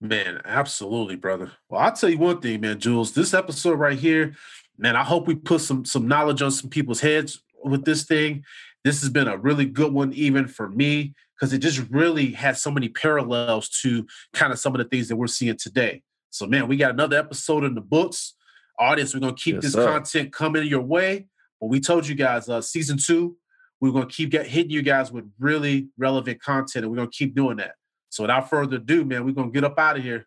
Man, 0.00 0.40
absolutely, 0.44 1.16
brother. 1.16 1.52
Well, 1.68 1.80
I'll 1.80 1.92
tell 1.92 2.08
you 2.08 2.18
one 2.18 2.40
thing, 2.40 2.62
man, 2.62 2.78
Jules. 2.80 3.12
This 3.12 3.34
episode 3.34 3.74
right 3.78 3.98
here, 3.98 4.34
man, 4.78 4.96
I 4.96 5.04
hope 5.04 5.26
we 5.26 5.34
put 5.34 5.60
some 5.60 5.84
some 5.84 6.08
knowledge 6.08 6.40
on 6.40 6.50
some 6.50 6.70
people's 6.70 7.00
heads 7.00 7.42
with 7.62 7.84
this 7.84 8.04
thing. 8.04 8.44
This 8.82 9.02
has 9.02 9.10
been 9.10 9.28
a 9.28 9.36
really 9.36 9.66
good 9.66 9.92
one, 9.92 10.14
even 10.14 10.46
for 10.48 10.70
me, 10.70 11.14
because 11.36 11.52
it 11.52 11.58
just 11.58 11.80
really 11.90 12.30
has 12.32 12.62
so 12.62 12.70
many 12.70 12.88
parallels 12.88 13.68
to 13.82 14.06
kind 14.32 14.52
of 14.54 14.58
some 14.58 14.74
of 14.74 14.78
the 14.78 14.86
things 14.88 15.08
that 15.08 15.16
we're 15.16 15.26
seeing 15.26 15.58
today. 15.58 16.02
So, 16.30 16.46
man, 16.46 16.66
we 16.66 16.78
got 16.78 16.92
another 16.92 17.18
episode 17.18 17.64
in 17.64 17.74
the 17.74 17.82
books. 17.82 18.34
Audience, 18.78 19.12
we're 19.12 19.20
gonna 19.20 19.34
keep 19.34 19.56
Yes, 19.56 19.64
this 19.64 19.72
sir. 19.74 19.84
content 19.84 20.32
coming 20.32 20.66
your 20.66 20.80
way. 20.80 21.26
But 21.60 21.66
we 21.66 21.78
told 21.78 22.08
you 22.08 22.14
guys, 22.14 22.48
uh, 22.48 22.62
season 22.62 22.96
two, 22.96 23.36
we're 23.82 23.92
gonna 23.92 24.06
keep 24.06 24.30
get, 24.30 24.46
hitting 24.46 24.70
you 24.70 24.80
guys 24.80 25.12
with 25.12 25.30
really 25.38 25.88
relevant 25.98 26.40
content, 26.40 26.84
and 26.86 26.90
we're 26.90 26.96
gonna 26.96 27.10
keep 27.10 27.34
doing 27.34 27.58
that. 27.58 27.74
So 28.10 28.24
without 28.24 28.50
further 28.50 28.76
ado, 28.76 29.04
man, 29.04 29.24
we're 29.24 29.32
gonna 29.32 29.50
get 29.50 29.64
up 29.64 29.78
out 29.78 29.96
of 29.96 30.02
here. 30.02 30.26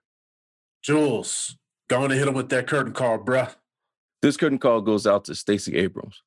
Jules, 0.81 1.55
going 1.87 2.09
to 2.09 2.15
hit 2.15 2.27
him 2.27 2.33
with 2.33 2.49
that 2.49 2.67
curtain 2.67 2.91
call, 2.91 3.19
bruh. 3.19 3.55
this 4.21 4.35
curtain 4.35 4.57
call 4.57 4.81
goes 4.81 5.07
out 5.07 5.23
to 5.25 5.35
Stacey 5.35 5.77
Abrams 5.77 6.21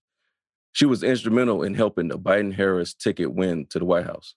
she 0.76 0.84
was 0.84 1.02
instrumental 1.02 1.62
in 1.62 1.72
helping 1.72 2.08
the 2.08 2.18
Biden 2.18 2.52
Harris 2.52 2.92
ticket 2.92 3.32
win 3.32 3.64
to 3.70 3.78
the 3.78 3.86
White 3.86 4.04
House. 4.04 4.34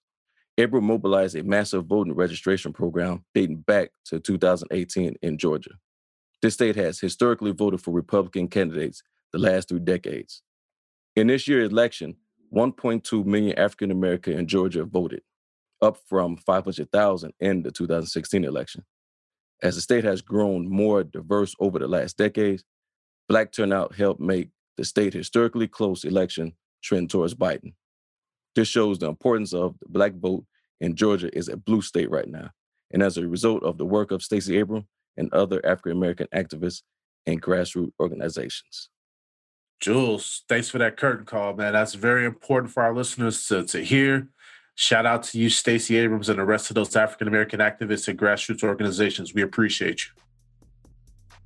Abrams 0.58 0.88
mobilized 0.88 1.36
a 1.36 1.44
massive 1.44 1.86
voting 1.86 2.14
registration 2.14 2.72
program 2.72 3.26
dating 3.36 3.58
back 3.58 3.90
to 4.06 4.22
2018 4.22 5.16
in 5.22 5.38
Georgia. 5.38 5.72
This 6.42 6.54
state 6.54 6.78
has 6.78 6.98
historically 6.98 7.52
voted 7.52 7.82
for 7.82 7.92
Republican 7.92 8.48
candidates 8.48 9.04
the 9.34 9.38
last 9.38 9.68
three 9.68 9.82
decades. 9.82 10.42
In 11.18 11.28
this 11.28 11.46
year's 11.46 11.72
election, 11.74 12.16
1.2 12.56 13.26
million 13.26 13.60
African 13.60 13.92
Americans 13.92 14.40
in 14.40 14.48
Georgia 14.48 14.86
voted, 14.86 15.24
up 15.82 15.98
from 16.08 16.38
500,000 16.38 17.34
in 17.40 17.64
the 17.64 17.72
2016 17.72 18.44
election. 18.44 18.86
As 19.62 19.76
the 19.76 19.82
state 19.82 20.04
has 20.04 20.22
grown 20.22 20.70
more 20.70 21.04
diverse 21.04 21.56
over 21.60 21.80
the 21.80 21.88
last 21.88 22.18
decades, 22.18 22.64
black 23.28 23.52
turnout 23.52 23.96
helped 23.96 24.22
make 24.22 24.50
the 24.78 24.86
state 24.86 25.14
historically 25.14 25.68
close 25.68 26.04
election 26.04 26.54
trend 26.82 27.10
towards 27.10 27.36
Biden. 27.36 27.74
This 28.56 28.68
shows 28.68 29.00
the 29.00 29.08
importance 29.08 29.54
of 29.54 29.78
the 29.80 29.90
black 29.90 30.14
vote 30.14 30.46
in 30.80 30.96
Georgia 30.96 31.36
is 31.38 31.50
a 31.50 31.58
blue 31.58 31.82
state 31.82 32.10
right 32.10 32.28
now. 32.28 32.52
And 32.92 33.04
as 33.04 33.18
a 33.18 33.28
result 33.28 33.64
of 33.64 33.78
the 33.78 33.86
work 33.86 34.12
of 34.12 34.24
Stacey 34.24 34.58
Abrams 34.58 34.86
and 35.18 35.32
other 35.34 35.64
African 35.66 35.92
American 35.92 36.28
activists 36.34 36.82
and 37.26 37.42
grassroots 37.42 37.92
organizations. 38.00 38.90
Jules, 39.80 40.44
thanks 40.50 40.70
for 40.70 40.78
that 40.80 40.98
curtain 40.98 41.26
call, 41.26 41.54
man. 41.54 41.74
That's 41.74 41.94
very 41.94 42.26
important 42.26 42.74
for 42.74 42.84
our 42.84 42.94
listeners 42.94 43.46
to, 43.48 43.64
to 43.66 43.84
hear. 43.84 44.28
Shout 44.82 45.06
out 45.06 45.24
to 45.24 45.38
you, 45.38 45.50
Stacey 45.50 45.98
Abrams, 45.98 46.30
and 46.30 46.40
the 46.40 46.46
rest 46.46 46.72
of 46.72 46.76
those 46.76 46.96
African 46.96 47.28
American 47.28 47.60
activists 47.60 48.08
and 48.08 48.18
grassroots 48.18 48.64
organizations. 48.64 49.34
We 49.34 49.42
appreciate 49.42 50.06
you. 50.06 50.12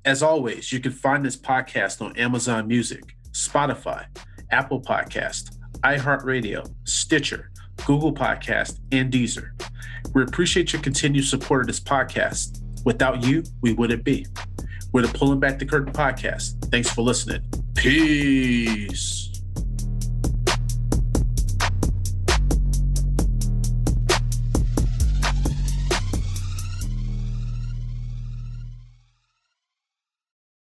As 0.04 0.22
always, 0.22 0.70
you 0.72 0.78
can 0.78 0.92
find 0.92 1.24
this 1.24 1.36
podcast 1.36 2.00
on 2.00 2.16
Amazon 2.16 2.68
Music, 2.68 3.02
Spotify, 3.32 4.06
Apple 4.52 4.80
Podcast, 4.80 5.56
iHeartRadio, 5.80 6.72
Stitcher, 6.84 7.50
Google 7.84 8.14
Podcast, 8.14 8.78
and 8.92 9.12
Deezer. 9.12 9.48
We 10.14 10.22
appreciate 10.22 10.72
your 10.72 10.82
continued 10.82 11.24
support 11.24 11.62
of 11.62 11.66
this 11.66 11.80
podcast. 11.80 12.62
Without 12.84 13.24
you, 13.24 13.42
we 13.62 13.72
wouldn't 13.72 14.04
be. 14.04 14.28
We're 14.92 15.02
the 15.02 15.18
Pulling 15.18 15.40
Back 15.40 15.58
the 15.58 15.66
Curtain 15.66 15.92
podcast. 15.92 16.70
Thanks 16.70 16.88
for 16.88 17.02
listening. 17.02 17.42
Peace. 17.74 19.33